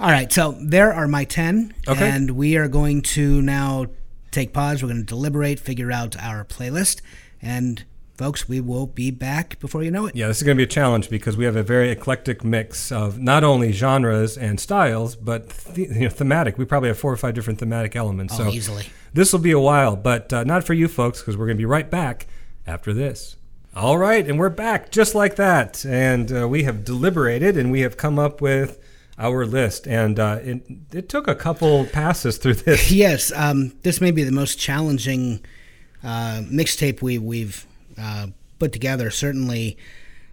all 0.00 0.10
right, 0.10 0.32
so 0.32 0.56
there 0.60 0.92
are 0.92 1.06
my 1.08 1.24
ten, 1.24 1.74
Okay. 1.86 2.08
and 2.08 2.32
we 2.32 2.56
are 2.56 2.68
going 2.68 3.02
to 3.02 3.40
now 3.42 3.86
take 4.30 4.52
pause. 4.52 4.82
We're 4.82 4.88
going 4.88 5.00
to 5.00 5.06
deliberate, 5.06 5.60
figure 5.60 5.92
out 5.92 6.16
our 6.20 6.44
playlist, 6.44 7.00
and 7.40 7.84
folks, 8.16 8.48
we 8.48 8.60
will 8.60 8.86
be 8.86 9.10
back 9.10 9.58
before 9.60 9.82
you 9.82 9.90
know 9.90 10.06
it. 10.06 10.14
Yeah, 10.16 10.28
this 10.28 10.36
is 10.38 10.42
going 10.42 10.56
to 10.56 10.60
be 10.60 10.64
a 10.64 10.68
challenge 10.68 11.10
because 11.10 11.36
we 11.36 11.44
have 11.44 11.56
a 11.56 11.62
very 11.62 11.90
eclectic 11.90 12.44
mix 12.44 12.90
of 12.92 13.18
not 13.20 13.44
only 13.44 13.72
genres 13.72 14.36
and 14.36 14.58
styles, 14.60 15.16
but 15.16 15.48
the, 15.50 15.82
you 15.82 16.00
know, 16.00 16.08
thematic. 16.08 16.58
We 16.58 16.64
probably 16.64 16.88
have 16.88 16.98
four 16.98 17.12
or 17.12 17.16
five 17.16 17.34
different 17.34 17.58
thematic 17.58 17.96
elements. 17.96 18.34
Oh, 18.34 18.44
so 18.44 18.50
easily. 18.50 18.86
This 19.12 19.32
will 19.32 19.40
be 19.40 19.52
a 19.52 19.60
while, 19.60 19.94
but 19.96 20.32
uh, 20.32 20.44
not 20.44 20.64
for 20.64 20.74
you 20.74 20.88
folks 20.88 21.20
because 21.20 21.36
we're 21.36 21.46
going 21.46 21.56
to 21.56 21.60
be 21.60 21.66
right 21.66 21.88
back 21.90 22.26
after 22.66 22.92
this. 22.92 23.36
All 23.76 23.98
right, 23.98 24.26
and 24.28 24.38
we're 24.38 24.48
back 24.48 24.90
just 24.92 25.14
like 25.16 25.36
that. 25.36 25.84
And 25.84 26.32
uh, 26.36 26.48
we 26.48 26.62
have 26.64 26.84
deliberated 26.84 27.56
and 27.56 27.72
we 27.72 27.80
have 27.80 27.96
come 27.96 28.18
up 28.18 28.40
with 28.40 28.83
our 29.18 29.46
list. 29.46 29.86
And 29.86 30.18
uh, 30.18 30.38
it, 30.42 30.62
it 30.92 31.08
took 31.08 31.28
a 31.28 31.34
couple 31.34 31.84
passes 31.86 32.36
through 32.38 32.54
this. 32.54 32.90
Yes, 32.92 33.32
um, 33.34 33.72
this 33.82 34.00
may 34.00 34.10
be 34.10 34.24
the 34.24 34.32
most 34.32 34.58
challenging 34.58 35.44
uh, 36.02 36.42
mixtape 36.44 37.00
we, 37.02 37.18
we've 37.18 37.66
uh, 37.98 38.28
put 38.58 38.72
together. 38.72 39.10
Certainly, 39.10 39.76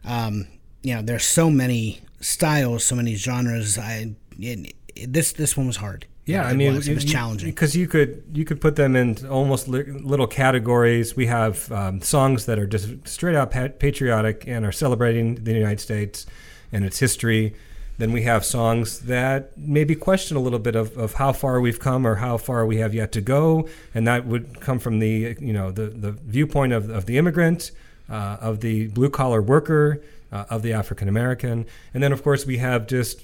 um, 0.05 0.47
you 0.81 0.95
know, 0.95 1.01
there's 1.01 1.25
so 1.25 1.49
many 1.49 2.01
styles, 2.19 2.83
so 2.83 2.95
many 2.95 3.15
genres. 3.15 3.77
I 3.77 4.15
it, 4.39 4.73
it- 4.95 5.13
this 5.13 5.31
this 5.33 5.55
one 5.57 5.67
was 5.67 5.77
hard. 5.77 6.05
Yeah, 6.25 6.43
I 6.43 6.53
mean, 6.53 6.75
was, 6.75 6.87
it 6.87 6.93
was 6.93 7.03
challenging. 7.05 7.49
because 7.49 7.75
you 7.75 7.87
could 7.87 8.23
you 8.33 8.45
could 8.45 8.61
put 8.61 8.75
them 8.75 8.95
in 8.95 9.25
almost 9.27 9.67
li- 9.67 9.83
little 9.85 10.27
categories. 10.27 11.15
We 11.15 11.25
have 11.27 11.71
um, 11.71 12.01
songs 12.01 12.45
that 12.45 12.59
are 12.59 12.67
just 12.67 13.07
straight 13.07 13.35
out 13.35 13.49
pa- 13.51 13.69
patriotic 13.79 14.43
and 14.47 14.63
are 14.65 14.71
celebrating 14.71 15.35
the 15.43 15.53
United 15.53 15.79
States 15.79 16.25
and 16.71 16.85
its 16.85 16.99
history. 16.99 17.55
Then 18.01 18.11
we 18.11 18.23
have 18.23 18.43
songs 18.43 19.01
that 19.01 19.55
maybe 19.55 19.93
question 19.93 20.35
a 20.35 20.39
little 20.39 20.57
bit 20.57 20.75
of, 20.75 20.97
of 20.97 21.13
how 21.13 21.33
far 21.33 21.61
we've 21.61 21.79
come 21.79 22.07
or 22.07 22.15
how 22.15 22.35
far 22.37 22.65
we 22.65 22.77
have 22.77 22.95
yet 22.95 23.11
to 23.11 23.21
go, 23.21 23.69
and 23.93 24.07
that 24.07 24.25
would 24.25 24.59
come 24.59 24.79
from 24.79 24.97
the 24.97 25.37
you 25.39 25.53
know 25.53 25.69
the 25.69 25.85
the 25.85 26.11
viewpoint 26.11 26.73
of, 26.73 26.89
of 26.89 27.05
the 27.05 27.19
immigrant, 27.19 27.69
uh, 28.09 28.37
of 28.41 28.61
the 28.61 28.87
blue 28.87 29.11
collar 29.11 29.39
worker, 29.39 30.01
uh, 30.31 30.45
of 30.49 30.63
the 30.63 30.73
African 30.73 31.07
American. 31.09 31.67
And 31.93 32.01
then, 32.01 32.11
of 32.11 32.23
course, 32.23 32.43
we 32.43 32.57
have 32.57 32.87
just 32.87 33.21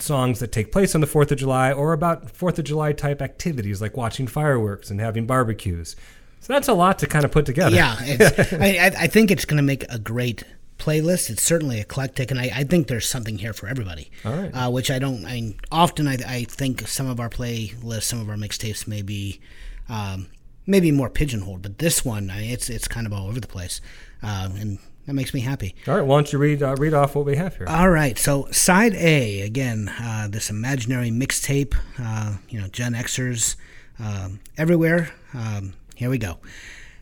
songs 0.00 0.38
that 0.40 0.52
take 0.52 0.70
place 0.70 0.94
on 0.94 1.00
the 1.00 1.06
4th 1.06 1.30
of 1.30 1.38
July 1.38 1.72
or 1.72 1.94
about 1.94 2.30
4th 2.30 2.58
of 2.58 2.66
July 2.66 2.92
type 2.92 3.22
activities 3.22 3.80
like 3.80 3.96
watching 3.96 4.26
fireworks 4.26 4.90
and 4.90 5.00
having 5.00 5.24
barbecues. 5.24 5.96
So 6.40 6.52
that's 6.52 6.68
a 6.68 6.74
lot 6.74 6.98
to 6.98 7.06
kind 7.06 7.24
of 7.24 7.32
put 7.32 7.46
together. 7.46 7.74
Yeah, 7.74 7.96
I 7.98 8.92
I 8.98 9.06
think 9.06 9.30
it's 9.30 9.46
going 9.46 9.56
to 9.56 9.62
make 9.62 9.90
a 9.90 9.98
great 9.98 10.44
playlist. 10.80 11.30
It's 11.30 11.42
certainly 11.42 11.80
eclectic, 11.80 12.30
and 12.30 12.40
I, 12.40 12.50
I 12.54 12.64
think 12.64 12.88
there's 12.88 13.08
something 13.08 13.38
here 13.38 13.52
for 13.52 13.68
everybody. 13.68 14.10
All 14.24 14.32
right. 14.32 14.50
Uh, 14.52 14.70
which 14.70 14.90
I 14.90 14.98
don't. 14.98 15.24
I 15.24 15.34
mean, 15.34 15.60
often 15.70 16.08
I, 16.08 16.16
I 16.26 16.44
think 16.44 16.88
some 16.88 17.08
of 17.08 17.20
our 17.20 17.30
playlists, 17.30 18.04
some 18.04 18.20
of 18.20 18.28
our 18.28 18.36
mixtapes, 18.36 18.86
may 18.86 19.02
be 19.02 19.40
um, 19.88 20.28
maybe 20.66 20.92
more 20.92 21.10
pigeonholed, 21.10 21.62
but 21.62 21.78
this 21.78 22.04
one, 22.04 22.30
I 22.30 22.40
mean, 22.40 22.50
it's 22.50 22.70
it's 22.70 22.88
kind 22.88 23.06
of 23.06 23.12
all 23.12 23.28
over 23.28 23.40
the 23.40 23.46
place, 23.48 23.80
um, 24.22 24.56
and 24.56 24.78
that 25.06 25.14
makes 25.14 25.34
me 25.34 25.40
happy. 25.40 25.74
All 25.88 25.96
right, 25.96 26.06
why 26.06 26.16
don't 26.16 26.32
you 26.32 26.38
read 26.38 26.62
uh, 26.62 26.76
read 26.78 26.94
off 26.94 27.14
what 27.14 27.24
we 27.24 27.36
have 27.36 27.56
here? 27.56 27.66
All 27.68 27.90
right, 27.90 28.18
so 28.18 28.48
side 28.50 28.94
A 28.94 29.40
again, 29.40 29.92
uh, 30.00 30.28
this 30.30 30.50
imaginary 30.50 31.10
mixtape, 31.10 31.74
uh, 31.98 32.36
you 32.48 32.60
know, 32.60 32.68
Gen 32.68 32.94
Xers 32.94 33.56
um, 33.98 34.40
everywhere. 34.56 35.10
Um, 35.34 35.74
here 35.94 36.10
we 36.10 36.18
go. 36.18 36.38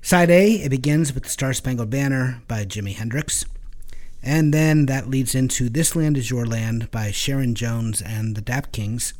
Side 0.01 0.31
A, 0.31 0.53
it 0.53 0.71
begins 0.71 1.13
with 1.13 1.25
the 1.25 1.29
Star 1.29 1.53
Spangled 1.53 1.91
Banner 1.91 2.43
by 2.49 2.65
Jimi 2.65 2.95
Hendrix, 2.95 3.45
and 4.23 4.53
then 4.53 4.87
that 4.87 5.09
leads 5.09 5.35
into 5.35 5.69
This 5.69 5.95
Land 5.95 6.17
Is 6.17 6.31
Your 6.31 6.47
Land 6.47 6.91
by 6.91 7.11
Sharon 7.11 7.55
Jones 7.55 8.03
and 8.03 8.35
the 8.35 8.41
Dap 8.41 8.73
Kings, 8.73 9.15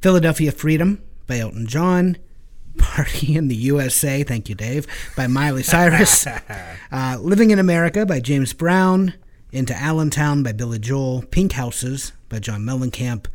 Philadelphia 0.00 0.52
Freedom 0.52 1.02
by 1.26 1.38
Elton 1.38 1.66
John. 1.66 2.18
Party 2.78 3.36
in 3.36 3.48
the 3.48 3.54
USA, 3.54 4.22
thank 4.22 4.48
you, 4.48 4.54
Dave, 4.54 4.86
by 5.16 5.26
Miley 5.26 5.62
Cyrus. 5.62 6.26
uh, 6.92 7.18
Living 7.20 7.50
in 7.50 7.58
America 7.58 8.06
by 8.06 8.20
James 8.20 8.52
Brown. 8.52 9.14
Into 9.50 9.74
Allentown 9.76 10.42
by 10.42 10.52
Billy 10.52 10.78
Joel. 10.78 11.22
Pink 11.30 11.52
Houses 11.52 12.12
by 12.30 12.38
John 12.38 12.62
Mellencamp. 12.62 13.26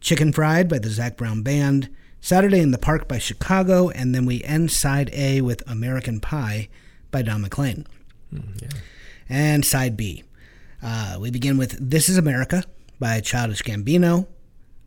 Chicken 0.00 0.32
Fried 0.32 0.68
by 0.68 0.78
the 0.78 0.88
Zac 0.88 1.18
Brown 1.18 1.42
Band. 1.42 1.90
Saturday 2.22 2.60
in 2.60 2.70
the 2.70 2.78
Park 2.78 3.06
by 3.06 3.18
Chicago. 3.18 3.90
And 3.90 4.14
then 4.14 4.24
we 4.24 4.42
end 4.42 4.70
side 4.70 5.10
A 5.12 5.42
with 5.42 5.62
American 5.70 6.20
Pie 6.20 6.68
by 7.10 7.20
Don 7.20 7.42
McLean. 7.42 7.86
And 9.28 9.64
side 9.64 9.96
B. 9.96 10.22
Uh, 10.82 11.18
we 11.20 11.30
begin 11.30 11.58
with 11.58 11.76
This 11.80 12.08
is 12.08 12.16
America 12.16 12.62
by 13.00 13.20
Childish 13.20 13.62
Gambino. 13.62 14.28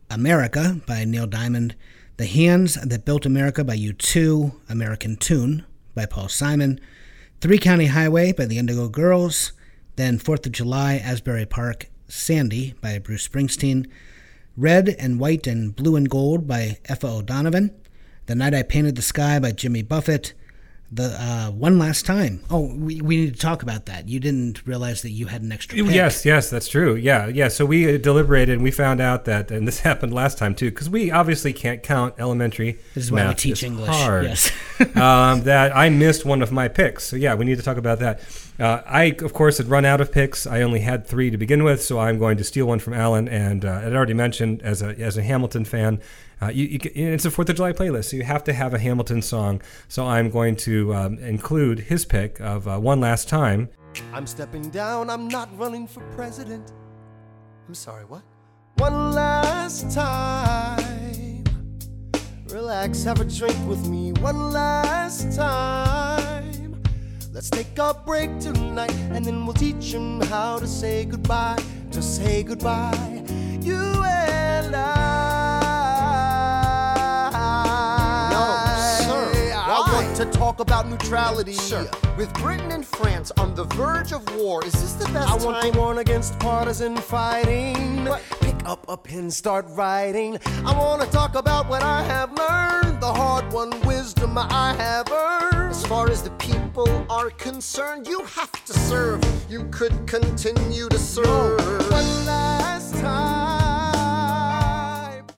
America 0.08 0.80
by 0.86 1.04
Neil 1.04 1.26
Diamond. 1.26 1.76
The 2.16 2.24
Hands 2.26 2.74
That 2.74 3.04
Built 3.04 3.26
America 3.26 3.64
by 3.64 3.76
U2. 3.76 4.54
American 4.70 5.16
Tune 5.16 5.66
by 5.94 6.06
Paul 6.06 6.28
Simon. 6.28 6.80
Three 7.42 7.58
County 7.58 7.86
Highway 7.86 8.32
by 8.32 8.46
the 8.46 8.56
Indigo 8.56 8.88
Girls. 8.88 9.52
Then 9.96 10.18
Fourth 10.18 10.46
of 10.46 10.52
July, 10.52 10.94
Asbury 10.94 11.44
Park, 11.44 11.90
Sandy 12.08 12.74
by 12.80 12.98
Bruce 12.98 13.28
Springsteen. 13.28 13.86
Red 14.56 14.88
and 14.98 15.20
White 15.20 15.46
and 15.46 15.76
Blue 15.76 15.96
and 15.96 16.08
Gold 16.08 16.46
by 16.46 16.78
Aoife 16.88 17.04
O'Donovan. 17.04 17.72
The 18.24 18.34
Night 18.34 18.54
I 18.54 18.62
Painted 18.62 18.96
the 18.96 19.02
Sky 19.02 19.38
by 19.38 19.52
Jimmy 19.52 19.82
Buffett. 19.82 20.32
The 20.92 21.04
uh, 21.04 21.50
One 21.52 21.78
Last 21.78 22.04
Time. 22.04 22.42
Oh, 22.50 22.74
we, 22.74 23.00
we 23.00 23.16
need 23.16 23.34
to 23.34 23.40
talk 23.40 23.62
about 23.62 23.86
that. 23.86 24.08
You 24.08 24.18
didn't 24.18 24.66
realize 24.66 25.02
that 25.02 25.10
you 25.10 25.26
had 25.26 25.40
an 25.40 25.52
extra 25.52 25.78
pick. 25.78 25.94
Yes, 25.94 26.24
yes, 26.24 26.50
that's 26.50 26.66
true. 26.66 26.96
Yeah, 26.96 27.28
yeah. 27.28 27.46
So 27.46 27.64
we 27.64 27.94
uh, 27.94 27.98
deliberated 27.98 28.56
and 28.56 28.64
we 28.64 28.72
found 28.72 29.00
out 29.00 29.24
that, 29.26 29.52
and 29.52 29.68
this 29.68 29.80
happened 29.90 30.12
last 30.12 30.36
time 30.36 30.52
too, 30.52 30.70
because 30.70 30.90
we 30.90 31.12
obviously 31.12 31.52
can't 31.52 31.82
count 31.84 32.14
elementary. 32.18 32.80
This 32.94 33.04
is 33.04 33.12
why 33.12 33.28
we 33.28 33.34
teach 33.34 33.62
English, 33.62 33.88
Hard. 33.88 34.24
yes. 34.24 34.50
um, 34.96 35.42
that 35.42 35.76
I 35.76 35.90
missed 35.90 36.24
one 36.24 36.42
of 36.42 36.50
my 36.50 36.66
picks. 36.66 37.04
So 37.04 37.14
yeah, 37.14 37.34
we 37.34 37.44
need 37.44 37.58
to 37.58 37.62
talk 37.62 37.76
about 37.76 38.00
that. 38.00 38.20
Uh, 38.58 38.82
I 38.84 39.14
of 39.20 39.32
course 39.32 39.58
had 39.58 39.68
run 39.68 39.84
out 39.84 40.00
of 40.00 40.10
picks. 40.10 40.44
I 40.44 40.62
only 40.62 40.80
had 40.80 41.06
three 41.06 41.30
to 41.30 41.38
begin 41.38 41.62
with, 41.62 41.82
so 41.82 42.00
I'm 42.00 42.18
going 42.18 42.36
to 42.38 42.44
steal 42.44 42.66
one 42.66 42.80
from 42.80 42.94
Alan. 42.94 43.28
And 43.28 43.64
uh, 43.64 43.82
I'd 43.84 43.94
already 43.94 44.14
mentioned 44.14 44.60
as 44.62 44.82
a 44.82 44.88
as 44.98 45.16
a 45.16 45.22
Hamilton 45.22 45.64
fan. 45.64 46.00
Uh, 46.42 46.48
you, 46.48 46.66
you, 46.66 46.78
it's 46.94 47.24
a 47.24 47.30
Fourth 47.30 47.48
of 47.50 47.56
July 47.56 47.72
playlist, 47.72 48.06
so 48.06 48.16
you 48.16 48.22
have 48.22 48.44
to 48.44 48.52
have 48.52 48.72
a 48.72 48.78
Hamilton 48.78 49.20
song. 49.20 49.60
So 49.88 50.06
I'm 50.06 50.30
going 50.30 50.56
to 50.56 50.94
um, 50.94 51.18
include 51.18 51.80
his 51.80 52.04
pick 52.04 52.40
of 52.40 52.66
uh, 52.66 52.78
"One 52.78 53.00
Last 53.00 53.28
Time." 53.28 53.68
I'm 54.12 54.26
stepping 54.26 54.70
down, 54.70 55.10
I'm 55.10 55.28
not 55.28 55.48
running 55.58 55.86
for 55.86 56.00
president. 56.12 56.72
I'm 57.68 57.74
sorry, 57.74 58.04
what? 58.04 58.22
One 58.76 59.12
last 59.12 59.92
time. 59.92 61.44
Relax, 62.48 63.04
have 63.04 63.20
a 63.20 63.24
drink 63.24 63.56
with 63.68 63.86
me 63.88 64.12
one 64.12 64.52
last 64.52 65.36
time. 65.36 66.82
Let's 67.32 67.50
take 67.50 67.78
a 67.78 67.94
break 67.94 68.38
tonight 68.40 68.94
and 69.12 69.24
then 69.24 69.44
we'll 69.44 69.54
teach 69.54 69.94
'em 69.94 70.20
how 70.22 70.58
to 70.58 70.66
say 70.66 71.04
goodbye. 71.04 71.62
To 71.92 72.02
say 72.02 72.42
goodbye. 72.42 73.24
You 73.60 73.76
and 74.04 74.74
I. 74.74 75.29
talk 80.64 80.84
about 80.84 80.90
neutrality. 80.90 81.52
Sir, 81.52 81.90
with 82.16 82.32
Britain 82.34 82.70
and 82.72 82.86
France 82.86 83.30
on 83.38 83.54
the 83.54 83.64
verge 83.64 84.12
of 84.12 84.22
war, 84.36 84.64
is 84.64 84.72
this 84.72 84.92
the 84.94 85.06
best 85.12 85.28
I 85.28 85.36
want 85.44 85.62
time? 85.62 85.72
to 85.72 85.78
warn 85.78 85.98
against 85.98 86.38
partisan 86.38 86.96
fighting. 86.96 88.06
Pick 88.40 88.56
up 88.66 88.84
a 88.88 88.96
pen, 88.96 89.30
start 89.30 89.66
writing. 89.70 90.38
I 90.66 90.72
want 90.76 91.02
to 91.02 91.08
talk 91.10 91.34
about 91.34 91.68
what 91.68 91.82
I 91.82 92.02
have 92.02 92.32
learned, 92.32 93.00
the 93.00 93.12
hard 93.12 93.50
won 93.52 93.70
wisdom 93.82 94.36
I 94.36 94.74
have 94.74 95.10
earned. 95.10 95.70
As 95.70 95.86
far 95.86 96.10
as 96.10 96.22
the 96.22 96.30
people 96.32 97.06
are 97.08 97.30
concerned, 97.30 98.06
you 98.06 98.22
have 98.24 98.52
to 98.66 98.72
serve. 98.72 99.22
You 99.48 99.64
could 99.70 100.06
continue 100.06 100.88
to 100.88 100.98
serve. 100.98 101.60
One 101.90 102.26
last 102.26 102.94
time. 102.96 103.80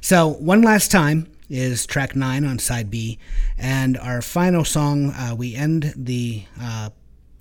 So, 0.00 0.28
One 0.28 0.62
Last 0.62 0.90
Time 0.90 1.28
is 1.52 1.84
track 1.84 2.16
nine 2.16 2.44
on 2.44 2.58
side 2.58 2.90
B, 2.90 3.18
and 3.58 3.98
our 3.98 4.22
final 4.22 4.64
song, 4.64 5.10
uh, 5.10 5.34
we 5.36 5.54
end 5.54 5.92
the 5.94 6.44
uh, 6.60 6.88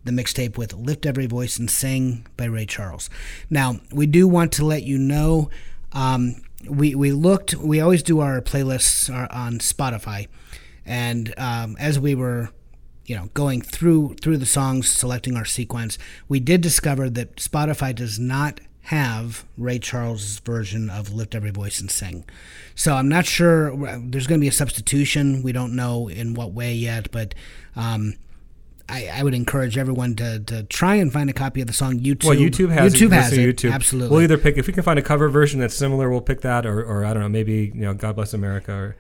the 0.03 0.11
mixtape 0.11 0.57
with 0.57 0.73
"Lift 0.73 1.05
Every 1.05 1.25
Voice 1.25 1.57
and 1.57 1.71
Sing" 1.71 2.27
by 2.35 2.45
Ray 2.45 2.65
Charles. 2.65 3.09
Now, 3.49 3.79
we 3.91 4.05
do 4.05 4.27
want 4.27 4.51
to 4.53 4.65
let 4.65 4.83
you 4.83 4.97
know. 4.97 5.49
Um, 5.93 6.41
we 6.69 6.93
we 6.93 7.13
looked. 7.13 7.55
We 7.55 7.79
always 7.79 8.03
do 8.03 8.19
our 8.19 8.41
playlists 8.41 9.09
on 9.33 9.59
Spotify, 9.59 10.27
and 10.85 11.33
um, 11.37 11.77
as 11.79 11.97
we 11.97 12.13
were 12.13 12.49
you 13.05 13.15
know 13.15 13.29
going 13.33 13.61
through 13.61 14.15
through 14.21 14.37
the 14.37 14.45
songs 14.45 14.87
selecting 14.87 15.35
our 15.35 15.43
sequence 15.43 15.97
we 16.27 16.39
did 16.39 16.61
discover 16.61 17.09
that 17.09 17.37
spotify 17.37 17.93
does 17.93 18.19
not 18.19 18.59
have 18.83 19.45
ray 19.57 19.79
charles' 19.79 20.39
version 20.39 20.89
of 20.89 21.13
lift 21.13 21.35
every 21.35 21.51
voice 21.51 21.79
and 21.79 21.91
sing 21.91 22.25
so 22.75 22.95
i'm 22.95 23.07
not 23.07 23.25
sure 23.25 23.75
there's 23.99 24.27
going 24.27 24.39
to 24.39 24.43
be 24.43 24.47
a 24.47 24.51
substitution 24.51 25.43
we 25.43 25.51
don't 25.51 25.75
know 25.75 26.07
in 26.07 26.33
what 26.33 26.51
way 26.51 26.73
yet 26.73 27.11
but 27.11 27.35
um, 27.75 28.15
I, 28.91 29.09
I 29.13 29.23
would 29.23 29.33
encourage 29.33 29.77
everyone 29.77 30.15
to, 30.15 30.39
to 30.39 30.63
try 30.63 30.95
and 30.95 31.13
find 31.13 31.29
a 31.29 31.33
copy 31.33 31.61
of 31.61 31.67
the 31.67 31.73
song 31.73 31.99
YouTube. 31.99 32.25
Well, 32.25 32.35
YouTube 32.35 32.71
has 32.71 32.93
YouTube 32.93 33.07
it. 33.07 33.13
has 33.13 33.33
it. 33.33 33.55
YouTube. 33.55 33.71
Absolutely. 33.71 34.09
We'll 34.11 34.23
either 34.23 34.37
pick 34.37 34.57
if 34.57 34.67
we 34.67 34.73
can 34.73 34.83
find 34.83 34.99
a 34.99 35.01
cover 35.01 35.29
version 35.29 35.61
that's 35.61 35.75
similar, 35.75 36.09
we'll 36.09 36.21
pick 36.21 36.41
that, 36.41 36.65
or, 36.65 36.83
or 36.83 37.05
I 37.05 37.13
don't 37.13 37.23
know, 37.23 37.29
maybe 37.29 37.71
you 37.73 37.81
know, 37.81 37.93
God 37.93 38.15
Bless 38.15 38.33
America, 38.33 38.73
or 38.73 38.95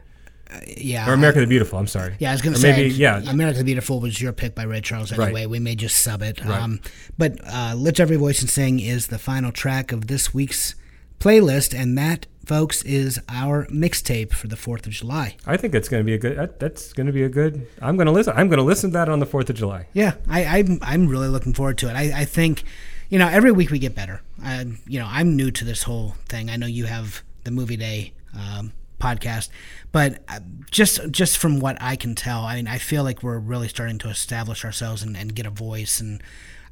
yeah. 0.77 1.09
or 1.09 1.13
America 1.13 1.39
the 1.39 1.47
Beautiful. 1.47 1.79
I'm 1.79 1.87
sorry. 1.87 2.15
Yeah, 2.19 2.29
I 2.29 2.33
was 2.33 2.41
going 2.41 2.53
to 2.53 2.59
say, 2.59 2.71
maybe 2.71 2.93
yeah. 2.93 3.21
America 3.29 3.59
the 3.59 3.63
Beautiful 3.65 3.99
was 3.99 4.21
your 4.21 4.33
pick 4.33 4.55
by 4.55 4.63
Ray 4.63 4.81
Charles 4.81 5.11
Right. 5.15 5.25
anyway. 5.25 5.45
We 5.45 5.59
may 5.59 5.75
just 5.75 5.97
sub 6.03 6.21
it. 6.21 6.43
Right. 6.43 6.59
Um, 6.61 6.79
but 7.17 7.39
uh, 7.45 7.73
Lift 7.75 7.99
Every 7.99 8.17
Voice 8.17 8.41
and 8.41 8.49
Sing 8.49 8.79
is 8.79 9.07
the 9.07 9.19
final 9.19 9.51
track 9.51 9.91
of 9.91 10.07
this 10.07 10.33
week's 10.33 10.75
playlist, 11.19 11.77
and 11.79 11.97
that, 11.97 12.25
folks, 12.45 12.81
is 12.83 13.19
our 13.29 13.65
mixtape 13.67 14.33
for 14.33 14.47
the 14.47 14.55
4th 14.55 14.87
of 14.87 14.91
July. 14.93 15.35
I 15.45 15.57
think 15.57 15.75
it's 15.75 15.87
going 15.87 16.01
to 16.01 16.05
be 16.05 16.13
a 16.13 16.17
good. 16.17 16.37
that- 16.37 16.59
That's 16.59 16.93
going 16.93 17.07
to 17.07 17.13
be 17.13 17.23
a 17.23 17.29
good. 17.29 17.67
I'm 17.81 17.95
going 17.95 18.07
to 18.07 18.11
listen. 18.11 18.33
I'm 18.35 18.47
going 18.47 18.57
to 18.57 18.63
listen 18.63 18.89
to 18.91 18.93
that 18.95 19.09
on 19.09 19.19
the 19.19 19.25
Fourth 19.25 19.49
of 19.49 19.55
July. 19.55 19.87
Yeah, 19.93 20.13
I, 20.27 20.45
I'm, 20.59 20.79
I'm 20.81 21.07
really 21.07 21.27
looking 21.27 21.53
forward 21.53 21.77
to 21.79 21.89
it. 21.89 21.93
I, 21.95 22.21
I 22.21 22.25
think, 22.25 22.63
you 23.09 23.19
know, 23.19 23.27
every 23.27 23.51
week 23.51 23.69
we 23.71 23.79
get 23.79 23.95
better. 23.95 24.21
I, 24.43 24.65
you 24.87 24.99
know, 24.99 25.07
I'm 25.09 25.35
new 25.35 25.51
to 25.51 25.65
this 25.65 25.83
whole 25.83 26.15
thing. 26.27 26.49
I 26.49 26.55
know 26.55 26.65
you 26.67 26.85
have 26.85 27.23
the 27.43 27.51
movie 27.51 27.77
day 27.77 28.13
um, 28.35 28.71
podcast, 28.99 29.49
but 29.91 30.23
uh, 30.27 30.39
just 30.69 31.11
just 31.11 31.37
from 31.37 31.59
what 31.59 31.77
I 31.81 31.95
can 31.95 32.15
tell, 32.15 32.41
I 32.43 32.55
mean, 32.55 32.67
I 32.67 32.77
feel 32.77 33.03
like 33.03 33.23
we're 33.23 33.39
really 33.39 33.67
starting 33.67 33.97
to 33.99 34.09
establish 34.09 34.63
ourselves 34.63 35.03
and, 35.03 35.17
and 35.17 35.35
get 35.35 35.45
a 35.45 35.49
voice. 35.49 35.99
And 35.99 36.21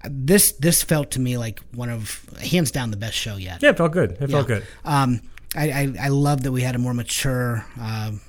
uh, 0.04 0.10
this 0.12 0.54
this 0.54 0.84
felt 0.84 1.12
to 1.12 1.20
me 1.20 1.38
like 1.38 1.60
one 1.74 1.90
of 1.90 2.26
hands 2.42 2.72
down 2.72 2.92
the 2.92 2.98
best 2.98 3.16
show 3.16 3.36
yet. 3.36 3.62
Yeah, 3.62 3.70
it 3.70 3.78
felt 3.78 3.92
good. 3.92 4.12
It 4.22 4.30
felt 4.30 4.48
good. 4.48 4.66
Um, 4.86 5.22
I, 5.56 5.72
I, 5.72 5.94
I 6.04 6.08
love 6.10 6.44
that 6.44 6.52
we 6.52 6.62
had 6.62 6.76
a 6.76 6.80
more 6.80 6.94
mature, 6.94 7.66
um 7.80 8.22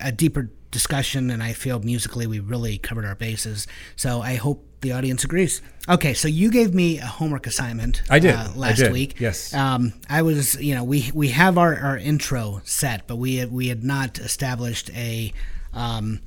a 0.00 0.12
deeper 0.12 0.50
discussion, 0.70 1.30
and 1.30 1.42
I 1.42 1.52
feel 1.52 1.78
musically 1.80 2.26
we 2.26 2.40
really 2.40 2.78
covered 2.78 3.04
our 3.04 3.14
bases. 3.14 3.66
So 3.96 4.22
I 4.22 4.36
hope 4.36 4.66
the 4.80 4.92
audience 4.92 5.24
agrees. 5.24 5.62
Okay, 5.88 6.14
so 6.14 6.28
you 6.28 6.50
gave 6.50 6.74
me 6.74 6.98
a 6.98 7.06
homework 7.06 7.46
assignment. 7.46 8.02
I 8.08 8.18
did. 8.18 8.34
uh, 8.34 8.48
I 8.54 8.56
last 8.56 8.78
did. 8.78 8.92
week. 8.92 9.18
Yes. 9.20 9.52
Um, 9.54 9.92
I 10.08 10.22
was, 10.22 10.60
you 10.60 10.74
know, 10.74 10.84
we 10.84 11.10
we 11.14 11.28
have 11.28 11.58
our, 11.58 11.76
our 11.76 11.98
intro 11.98 12.60
set, 12.64 13.06
but 13.06 13.16
we 13.16 13.36
had, 13.36 13.50
we 13.52 13.68
had 13.68 13.82
not 13.84 14.18
established 14.18 14.90
a. 14.90 15.32
Um, 15.72 16.20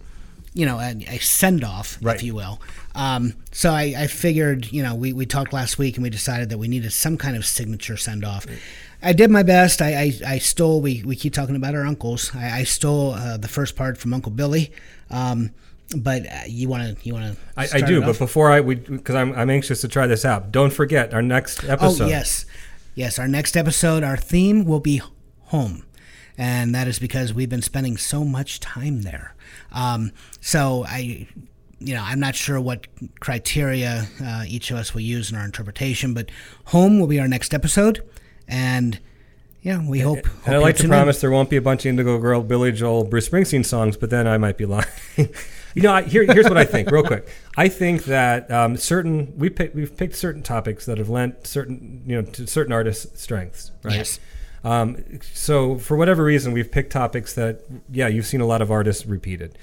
you 0.56 0.68
know, 0.68 0.78
a, 0.78 0.92
a 1.08 1.18
send 1.18 1.64
off, 1.64 1.98
Right. 2.00 2.16
if 2.16 2.22
you 2.22 2.36
will. 2.36 2.62
Um, 2.94 3.34
so 3.52 3.72
I, 3.72 3.96
I 3.98 4.06
figured, 4.06 4.72
you 4.72 4.84
know, 4.84 4.94
we, 4.94 5.12
we 5.12 5.26
talked 5.26 5.52
last 5.52 5.80
week 5.80 5.96
and 5.96 6.04
we 6.04 6.12
decided 6.12 6.50
that 6.50 6.60
we 6.60 6.68
needed 6.68 6.94
some 6.94 7.18
kind 7.18 7.36
of 7.36 7.44
signature 7.44 7.98
send 7.98 8.24
off. 8.24 8.46
I 9.02 9.14
did 9.14 9.32
my 9.32 9.42
best. 9.42 9.82
I, 9.82 10.00
I, 10.00 10.14
I 10.28 10.38
stole, 10.38 10.80
we, 10.80 11.02
we 11.04 11.16
keep 11.16 11.34
talking 11.34 11.56
about 11.56 11.74
our 11.74 11.88
uncles. 11.88 12.30
I, 12.36 12.60
I 12.60 12.64
stole 12.66 13.14
uh, 13.14 13.38
the 13.38 13.48
first 13.48 13.76
part 13.76 13.98
from 13.98 14.14
Uncle 14.14 14.32
Billy. 14.32 14.72
Um, 15.10 15.50
but 15.98 16.26
uh, 16.26 16.40
you 16.48 16.70
want 16.70 16.98
to, 16.98 17.06
you 17.06 17.14
want 17.14 17.36
to, 17.36 17.40
I, 17.58 17.68
I 17.80 17.82
do, 17.82 18.02
but 18.02 18.18
before 18.18 18.52
I 18.52 18.62
we 18.62 18.76
because 18.76 19.16
I'm 19.16 19.34
I'm 19.34 19.50
anxious 19.50 19.82
to 19.82 19.88
try 19.88 20.08
this 20.08 20.26
out. 20.26 20.52
Don't 20.52 20.72
forget 20.72 21.14
our 21.14 21.22
next 21.22 21.64
episode. 21.64 22.06
Oh, 22.06 22.08
yes. 22.08 22.46
Yes. 22.96 23.20
Our 23.20 23.28
next 23.28 23.58
episode, 23.58 24.04
our 24.04 24.18
theme 24.18 24.66
will 24.66 24.80
be 24.80 25.02
home. 25.46 25.86
And 26.38 26.74
that 26.74 26.88
is 26.88 26.98
because 27.00 27.34
we've 27.34 27.50
been 27.50 27.62
spending 27.62 27.98
so 27.98 28.24
much 28.24 28.60
time 28.60 29.04
there. 29.04 29.36
Um, 29.72 30.12
so 30.42 30.84
I, 30.88 31.28
you 31.80 31.94
know, 31.94 32.02
I'm 32.04 32.20
not 32.20 32.36
sure 32.36 32.60
what 32.60 32.88
criteria 33.20 34.08
uh, 34.24 34.44
each 34.48 34.72
of 34.72 34.78
us 34.78 34.94
will 34.94 35.02
use 35.02 35.32
in 35.32 35.38
our 35.38 35.46
interpretation, 35.46 36.14
but 36.14 36.32
home 36.66 37.00
will 37.00 37.08
be 37.08 37.20
our 37.20 37.28
next 37.28 37.54
episode. 37.54 38.04
And 38.48 39.00
yeah, 39.62 39.88
we 39.88 40.00
hope. 40.00 40.26
hope 40.26 40.48
And 40.48 40.56
I'd 40.56 40.62
like 40.62 40.76
to 40.78 40.84
tune 40.84 40.92
in. 40.92 40.98
promise 40.98 41.22
there 41.22 41.32
won't 41.32 41.50
be 41.50 41.56
a 41.56 41.62
bunch 41.62 41.86
of 41.86 41.90
Indigo 41.90 42.18
Girl, 42.18 42.42
Billy 42.42 42.72
Joel, 42.72 43.04
Bruce 43.04 43.30
Springsteen 43.30 43.66
songs, 43.66 43.96
but 43.96 44.10
then 44.10 44.28
I 44.28 44.38
might 44.38 44.58
be 44.58 44.66
lying. 44.66 44.88
you 45.74 45.82
know, 45.82 45.94
I, 45.94 46.04
here, 46.04 46.24
here's 46.24 46.48
what 46.48 46.58
I 46.58 46.66
think, 46.66 46.92
real 46.92 47.04
quick. 47.04 47.28
I 47.58 47.68
think 47.68 48.06
that 48.06 48.50
um, 48.52 48.78
certain 48.78 49.38
we 49.38 49.50
pick, 49.50 49.74
we've 49.74 49.96
picked 49.96 50.16
certain 50.16 50.44
topics 50.44 50.86
that 50.86 50.98
have 50.98 51.10
lent 51.10 51.48
certain 51.48 52.04
you 52.06 52.22
know 52.22 52.22
to 52.32 52.48
certain 52.48 52.74
artists' 52.74 53.22
strengths, 53.22 53.72
right? 53.84 53.96
Yes. 53.96 54.20
Um, 54.64 55.20
so 55.34 55.78
for 55.78 55.98
whatever 55.98 56.24
reason, 56.24 56.54
we've 56.54 56.72
picked 56.72 56.92
topics 56.92 57.34
that 57.34 57.62
yeah, 57.92 58.08
you've 58.08 58.26
seen 58.26 58.42
a 58.42 58.46
lot 58.46 58.62
of 58.62 58.72
artists 58.72 59.06
repeated. 59.06 59.58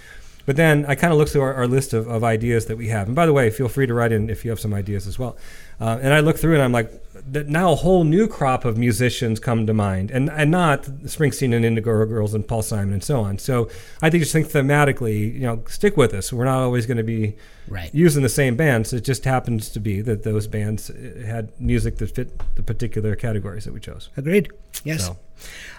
But 0.46 0.56
then 0.56 0.84
I 0.86 0.94
kind 0.94 1.12
of 1.12 1.18
look 1.18 1.28
through 1.28 1.42
our, 1.42 1.54
our 1.54 1.66
list 1.66 1.92
of, 1.92 2.08
of 2.08 2.24
ideas 2.24 2.66
that 2.66 2.76
we 2.76 2.88
have. 2.88 3.06
And 3.06 3.14
by 3.14 3.26
the 3.26 3.32
way, 3.32 3.50
feel 3.50 3.68
free 3.68 3.86
to 3.86 3.94
write 3.94 4.10
in 4.10 4.28
if 4.30 4.44
you 4.44 4.50
have 4.50 4.60
some 4.60 4.74
ideas 4.74 5.06
as 5.06 5.18
well. 5.18 5.36
Uh, 5.80 5.98
and 6.02 6.12
I 6.12 6.20
look 6.20 6.38
through 6.38 6.54
and 6.54 6.62
I'm 6.62 6.72
like, 6.72 6.92
that 7.32 7.48
now 7.48 7.72
a 7.72 7.76
whole 7.76 8.02
new 8.04 8.26
crop 8.26 8.64
of 8.64 8.76
musicians 8.78 9.38
come 9.38 9.66
to 9.66 9.74
mind, 9.74 10.10
and 10.10 10.30
and 10.30 10.50
not 10.50 10.82
Springsteen 10.84 11.54
and 11.54 11.64
Indigo 11.64 12.04
Girls 12.06 12.34
and 12.34 12.46
Paul 12.46 12.62
Simon 12.62 12.94
and 12.94 13.04
so 13.04 13.20
on. 13.20 13.38
So 13.38 13.68
I 14.02 14.10
think 14.10 14.22
just 14.22 14.32
think 14.32 14.48
thematically, 14.48 15.32
you 15.34 15.40
know, 15.40 15.62
stick 15.68 15.96
with 15.96 16.12
us. 16.14 16.32
We're 16.32 16.46
not 16.46 16.58
always 16.60 16.86
going 16.86 16.96
to 16.96 17.02
be 17.04 17.36
Right. 17.68 17.90
using 17.94 18.22
the 18.24 18.28
same 18.28 18.56
bands. 18.56 18.92
It 18.92 19.02
just 19.02 19.24
happens 19.24 19.68
to 19.70 19.80
be 19.80 20.00
that 20.00 20.24
those 20.24 20.46
bands 20.48 20.90
uh, 20.90 21.22
had 21.24 21.52
music 21.60 21.98
that 21.98 22.10
fit 22.14 22.40
the 22.56 22.62
particular 22.62 23.14
categories 23.14 23.64
that 23.64 23.74
we 23.74 23.80
chose. 23.80 24.08
Agreed. 24.16 24.50
Yes. 24.82 25.04
So, 25.06 25.16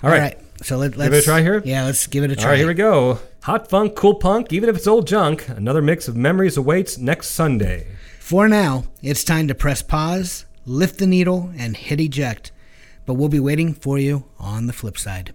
all 0.04 0.10
right. 0.10 0.38
So 0.64 0.78
let, 0.78 0.92
Give 0.92 1.00
let's 1.00 1.16
it 1.16 1.20
a 1.20 1.24
try 1.24 1.42
here? 1.42 1.62
Yeah, 1.66 1.84
let's 1.86 2.08
give 2.08 2.24
it 2.24 2.32
a 2.32 2.36
try. 2.36 2.44
All 2.46 2.50
right, 2.52 2.58
here 2.60 2.68
we 2.68 2.76
go. 2.76 3.20
Hot 3.44 3.68
funk, 3.70 3.96
cool 3.96 4.14
punk, 4.14 4.54
even 4.54 4.70
if 4.70 4.76
it's 4.78 4.88
old 4.88 5.06
junk. 5.08 5.50
Another 5.50 5.82
mix 5.82 6.08
of 6.08 6.16
memories 6.16 6.56
awaits 6.56 6.98
next 6.98 7.32
Sunday. 7.32 7.88
For 8.32 8.48
now, 8.48 8.86
it's 9.02 9.26
time 9.26 9.50
to 9.50 9.54
press 9.54 9.82
pause, 9.82 10.46
lift 10.66 11.00
the 11.00 11.06
needle, 11.06 11.52
and 11.58 11.76
hit 11.76 12.00
eject. 12.00 12.54
But 13.06 13.16
we'll 13.16 13.28
be 13.28 13.42
waiting 13.42 13.74
for 13.74 14.00
you 14.00 14.24
on 14.40 14.68
the 14.68 14.72
flip 14.72 14.98
side. 14.98 15.34